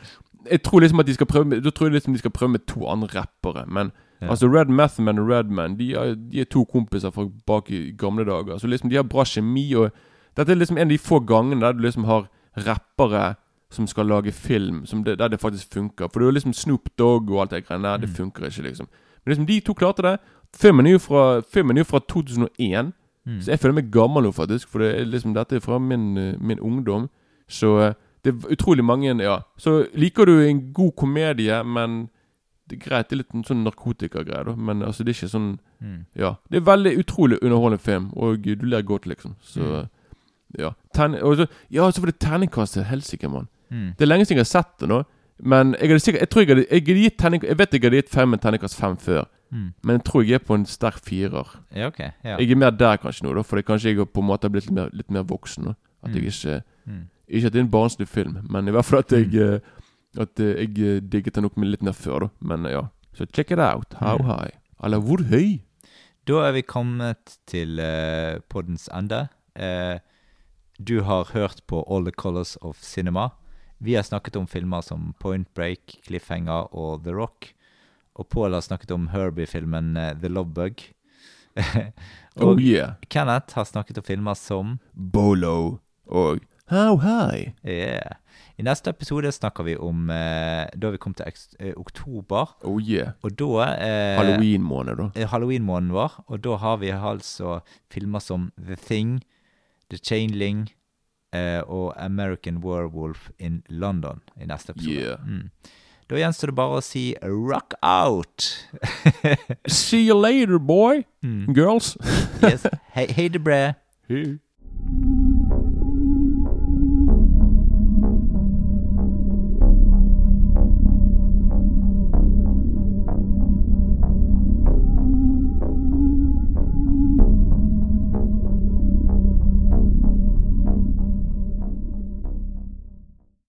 Jeg 0.51 0.62
tror 0.62 0.81
liksom 0.83 1.01
at 1.01 1.07
de 1.07 1.15
skal 1.15 1.27
prøve 1.31 1.61
Da 1.62 1.71
tror 1.71 1.87
jeg 1.89 1.95
liksom 1.99 2.12
de 2.12 2.19
skal 2.19 2.31
prøve 2.35 2.51
med 2.57 2.65
to 2.69 2.87
andre 2.89 3.09
rappere. 3.15 3.66
Men 3.66 3.93
Ja. 4.23 4.31
altså 4.31 4.47
Red 4.49 4.69
Mathman 4.71 5.19
og 5.19 5.29
Redman 5.29 5.77
de 5.79 5.93
er, 5.95 6.15
de 6.15 6.41
er 6.41 6.45
to 6.45 6.65
kompiser 6.65 7.11
fra 7.11 7.25
bak 7.47 7.71
i 7.71 7.91
gamle 7.99 8.25
dager. 8.25 8.59
Så 8.59 8.66
liksom 8.66 8.89
de 8.91 8.97
har 8.97 9.03
bra 9.03 9.25
kjemi. 9.25 9.75
Og 9.75 9.91
dette 10.37 10.53
er 10.53 10.57
liksom 10.57 10.79
en 10.79 10.87
av 10.87 10.93
de 10.95 10.99
få 10.99 11.19
gangene 11.27 11.61
der 11.61 11.73
du 11.73 11.83
liksom 11.83 12.05
har 12.05 12.29
rappere 12.57 13.35
som 13.71 13.87
skal 13.87 14.07
lage 14.07 14.33
film, 14.33 14.87
som 14.87 15.03
det, 15.05 15.19
der 15.19 15.29
det 15.29 15.41
faktisk 15.41 15.75
funker. 15.75 16.09
For 16.09 16.21
det 16.21 16.25
er 16.27 16.31
jo 16.31 16.37
liksom 16.39 16.53
Snoop 16.55 16.89
Dogg 16.99 17.31
og 17.31 17.41
alt 17.43 17.51
det 17.51 17.66
greiene 17.66 17.89
der. 17.89 17.97
Det 17.97 18.09
Mm. 18.11 18.15
funker 18.15 18.47
ikke, 18.47 18.62
liksom. 18.62 18.87
Men 19.25 19.33
liksom 19.33 19.47
de 19.47 19.61
to 19.61 19.75
klarte 19.75 20.03
det. 20.03 20.19
Filmen 20.57 20.87
er 20.87 20.93
jo 20.97 20.99
fra, 20.99 21.41
filmen 21.43 21.77
er 21.77 21.83
jo 21.85 21.91
fra 21.91 22.01
2001. 22.13 22.93
Mm. 23.27 23.41
Så 23.41 23.51
jeg 23.51 23.59
føler 23.59 23.75
meg 23.75 23.91
gammel 23.93 24.23
nå, 24.23 24.33
faktisk. 24.37 24.69
For 24.69 24.79
det 24.85 25.07
liksom, 25.09 25.35
dette 25.35 25.57
er 25.57 25.61
fra 25.65 25.79
min, 25.79 26.17
eh, 26.19 26.35
min 26.41 26.61
ungdom. 26.61 27.09
Så 27.49 27.79
eh, 27.81 27.95
det 28.25 28.35
er 28.35 28.53
utrolig 28.53 28.85
mange 28.85 29.17
Ja. 29.23 29.39
Så 29.59 29.87
liker 29.95 30.25
du 30.27 30.41
en 30.41 30.73
god 30.73 30.93
komedie, 30.97 31.63
men 31.65 32.09
det 32.69 32.79
er 32.83 32.89
greit. 32.89 33.09
Det 33.09 33.13
er 33.13 33.23
litt 33.23 33.35
en 33.35 33.45
sånn 33.45 33.65
narkotikagreie, 33.65 34.45
da. 34.45 34.55
Men 34.57 34.83
altså, 34.83 35.05
det 35.05 35.15
er 35.15 35.21
ikke 35.27 35.33
sånn 35.39 35.59
Mm. 35.85 36.07
Ja. 36.17 36.35
Det 36.51 36.57
er 36.57 36.65
veldig 36.65 36.95
utrolig 36.99 37.39
underholdende 37.43 37.79
film, 37.83 38.07
og 38.17 38.41
du 38.43 38.65
ler 38.65 38.81
godt, 38.83 39.05
liksom. 39.07 39.35
Så 39.43 39.61
Mm. 39.61 39.89
ja. 40.59 40.71
Ten, 40.95 41.15
og 41.15 41.37
så, 41.37 41.47
ja, 41.71 41.91
så 41.91 42.01
var 42.01 42.07
det 42.07 42.19
terningkast 42.21 42.73
til 42.73 42.85
helsike, 42.85 43.29
mann. 43.29 43.49
Mm. 43.71 43.91
Det 43.99 44.01
er 44.01 44.07
lenge 44.07 44.25
siden 44.25 44.39
jeg 44.39 44.47
har 44.47 44.63
sett 44.63 44.79
det 44.81 44.89
nå. 44.89 45.03
Men 45.43 45.74
jeg 45.81 46.01
sikkert 46.01 46.20
Jeg 46.20 46.31
tror 46.31 46.40
jeg 46.43 46.48
hadde, 46.48 46.66
jeg 46.70 46.81
hadde 46.86 47.02
gitt 47.02 47.16
terning, 47.19 47.43
Jeg 47.43 47.59
vet 47.59 47.73
jeg 47.73 47.82
hadde 47.82 47.97
gitt 48.02 48.09
fem 48.11 48.32
en 48.32 48.39
terningkast 48.39 48.77
fem 48.78 48.97
før. 48.97 49.24
Mm. 49.51 49.73
Men 49.82 49.97
jeg 49.98 50.05
tror 50.05 50.23
jeg 50.24 50.35
er 50.35 50.44
på 50.47 50.55
en 50.55 50.66
sterk 50.66 51.01
firer. 51.05 51.61
Ja, 51.74 51.86
okay, 51.86 52.11
Ja. 52.24 52.36
Jeg 52.39 52.51
er 52.51 52.56
mer 52.56 52.70
der 52.70 52.97
kanskje 52.97 53.23
nå, 53.27 53.35
da 53.35 53.43
fordi 53.43 53.62
kanskje 53.62 53.94
jeg 53.94 54.06
på 54.12 54.20
en 54.20 54.27
måte 54.28 54.44
har 54.44 54.51
blitt 54.51 54.66
litt 54.66 54.74
mer, 54.74 54.90
litt 54.93 55.11
mer 55.11 55.23
voksen. 55.23 55.65
nå 55.65 55.74
At 56.05 56.11
Mm. 56.11 56.15
jeg 56.15 56.24
ikke 56.24 56.62
Mm. 56.86 57.05
Ikke 57.28 57.47
at 57.47 57.52
det 57.52 57.59
er 57.59 57.65
en 57.65 57.70
barnslig 57.70 58.06
film, 58.09 58.36
men 58.51 58.69
i 58.69 58.70
hvert 58.70 58.85
fall 58.85 58.98
at 58.98 59.09
jeg 59.12 59.27
mm. 59.32 59.61
At 60.20 60.39
eh, 60.40 60.55
jeg 60.66 60.78
eh, 60.78 61.01
digget 61.01 61.35
den 61.35 61.43
nok 61.43 61.56
litt 61.56 61.82
mer 61.82 61.93
før, 61.93 62.19
da. 62.20 62.28
Men 62.40 62.66
eh, 62.66 62.73
ja. 62.73 62.82
Så 63.15 63.27
check 63.32 63.51
it 63.51 63.59
out. 63.59 63.94
How 64.01 64.19
Mm. 64.19 64.27
high? 64.27 64.51
Eller 64.85 64.98
hvor 65.01 65.23
høy? 65.24 65.61
Da 66.27 66.32
er 66.48 66.52
vi 66.52 66.62
kommet 66.62 67.39
til 67.47 67.78
uh, 67.81 68.39
poddens 68.48 68.89
ende. 68.94 69.28
Uh, 69.59 69.98
du 70.82 71.02
har 71.02 71.24
hørt 71.32 71.61
på 71.66 71.82
All 71.90 72.05
the 72.05 72.12
Colors 72.12 72.56
of 72.62 72.77
Cinema. 72.81 73.28
Vi 73.85 73.94
har 73.98 74.02
snakket 74.06 74.36
om 74.40 74.47
filmer 74.48 74.81
som 74.81 75.12
Point 75.20 75.51
Break, 75.55 75.98
Cliffhanger 76.06 76.70
og 76.73 77.05
The 77.05 77.12
Rock. 77.12 77.51
Og 78.16 78.28
Paul 78.32 78.55
har 78.56 78.62
snakket 78.65 78.94
om 78.94 79.11
Herbie-filmen 79.12 79.94
The 80.23 80.31
Love 80.32 80.55
Bug. 80.56 80.81
og 82.40 82.55
Oh 82.55 82.61
yeah. 82.61 82.97
Kenneth 83.12 83.55
har 83.55 83.65
snakket 83.69 83.98
om 84.01 84.06
filmer 84.06 84.35
som 84.39 84.78
Bolo 84.94 85.78
og 86.06 86.40
How 86.73 86.97
high? 86.97 87.52
Yeah. 87.66 88.16
I 88.56 88.65
neste 88.65 88.89
episode 88.90 89.28
snakker 89.32 89.66
vi 89.66 89.74
om 89.77 90.09
eh, 90.11 90.65
Da 90.81 90.90
vi 90.94 90.98
kom 90.98 91.12
til 91.15 91.28
eh, 91.61 91.74
oktober. 91.77 92.55
Oh 92.65 92.81
yeah. 92.81 93.12
Og 93.23 93.36
da 93.39 93.66
eh, 93.74 94.16
Halloween-måned, 94.16 94.97
da. 94.97 95.11
eh, 95.15 95.28
Halloween-måneden 95.28 95.93
vår. 95.93 96.16
Og 96.27 96.40
da 96.44 96.56
har 96.56 96.81
vi 96.81 96.94
altså 96.94 97.59
filmer 97.93 98.24
som 98.24 98.51
The 98.56 98.77
Thing, 98.81 99.20
The 99.90 99.98
Chainling 100.01 100.70
eh, 100.70 100.84
og 101.66 101.94
American 101.98 102.61
Werewolf 102.65 103.31
in 103.39 103.62
London 103.69 104.20
i 104.40 104.47
neste 104.47 104.74
episode. 104.74 104.94
Yeah. 104.94 105.19
Mm. 105.27 105.51
Da 106.11 106.19
gjenstår 106.20 106.52
det 106.52 106.56
bare 106.59 106.78
å 106.78 106.85
si 106.85 107.05
rock 107.24 107.74
out! 107.81 108.44
See 109.81 110.02
you 110.05 110.16
later, 110.20 110.59
boy. 110.59 111.05
Mm. 111.24 111.55
Girls. 111.56 111.97
yes. 112.44 112.66
Hei, 112.93 113.06
hei 113.16 113.28
det 113.32 113.40
bre. 113.44 113.74
Hei. 114.09 114.36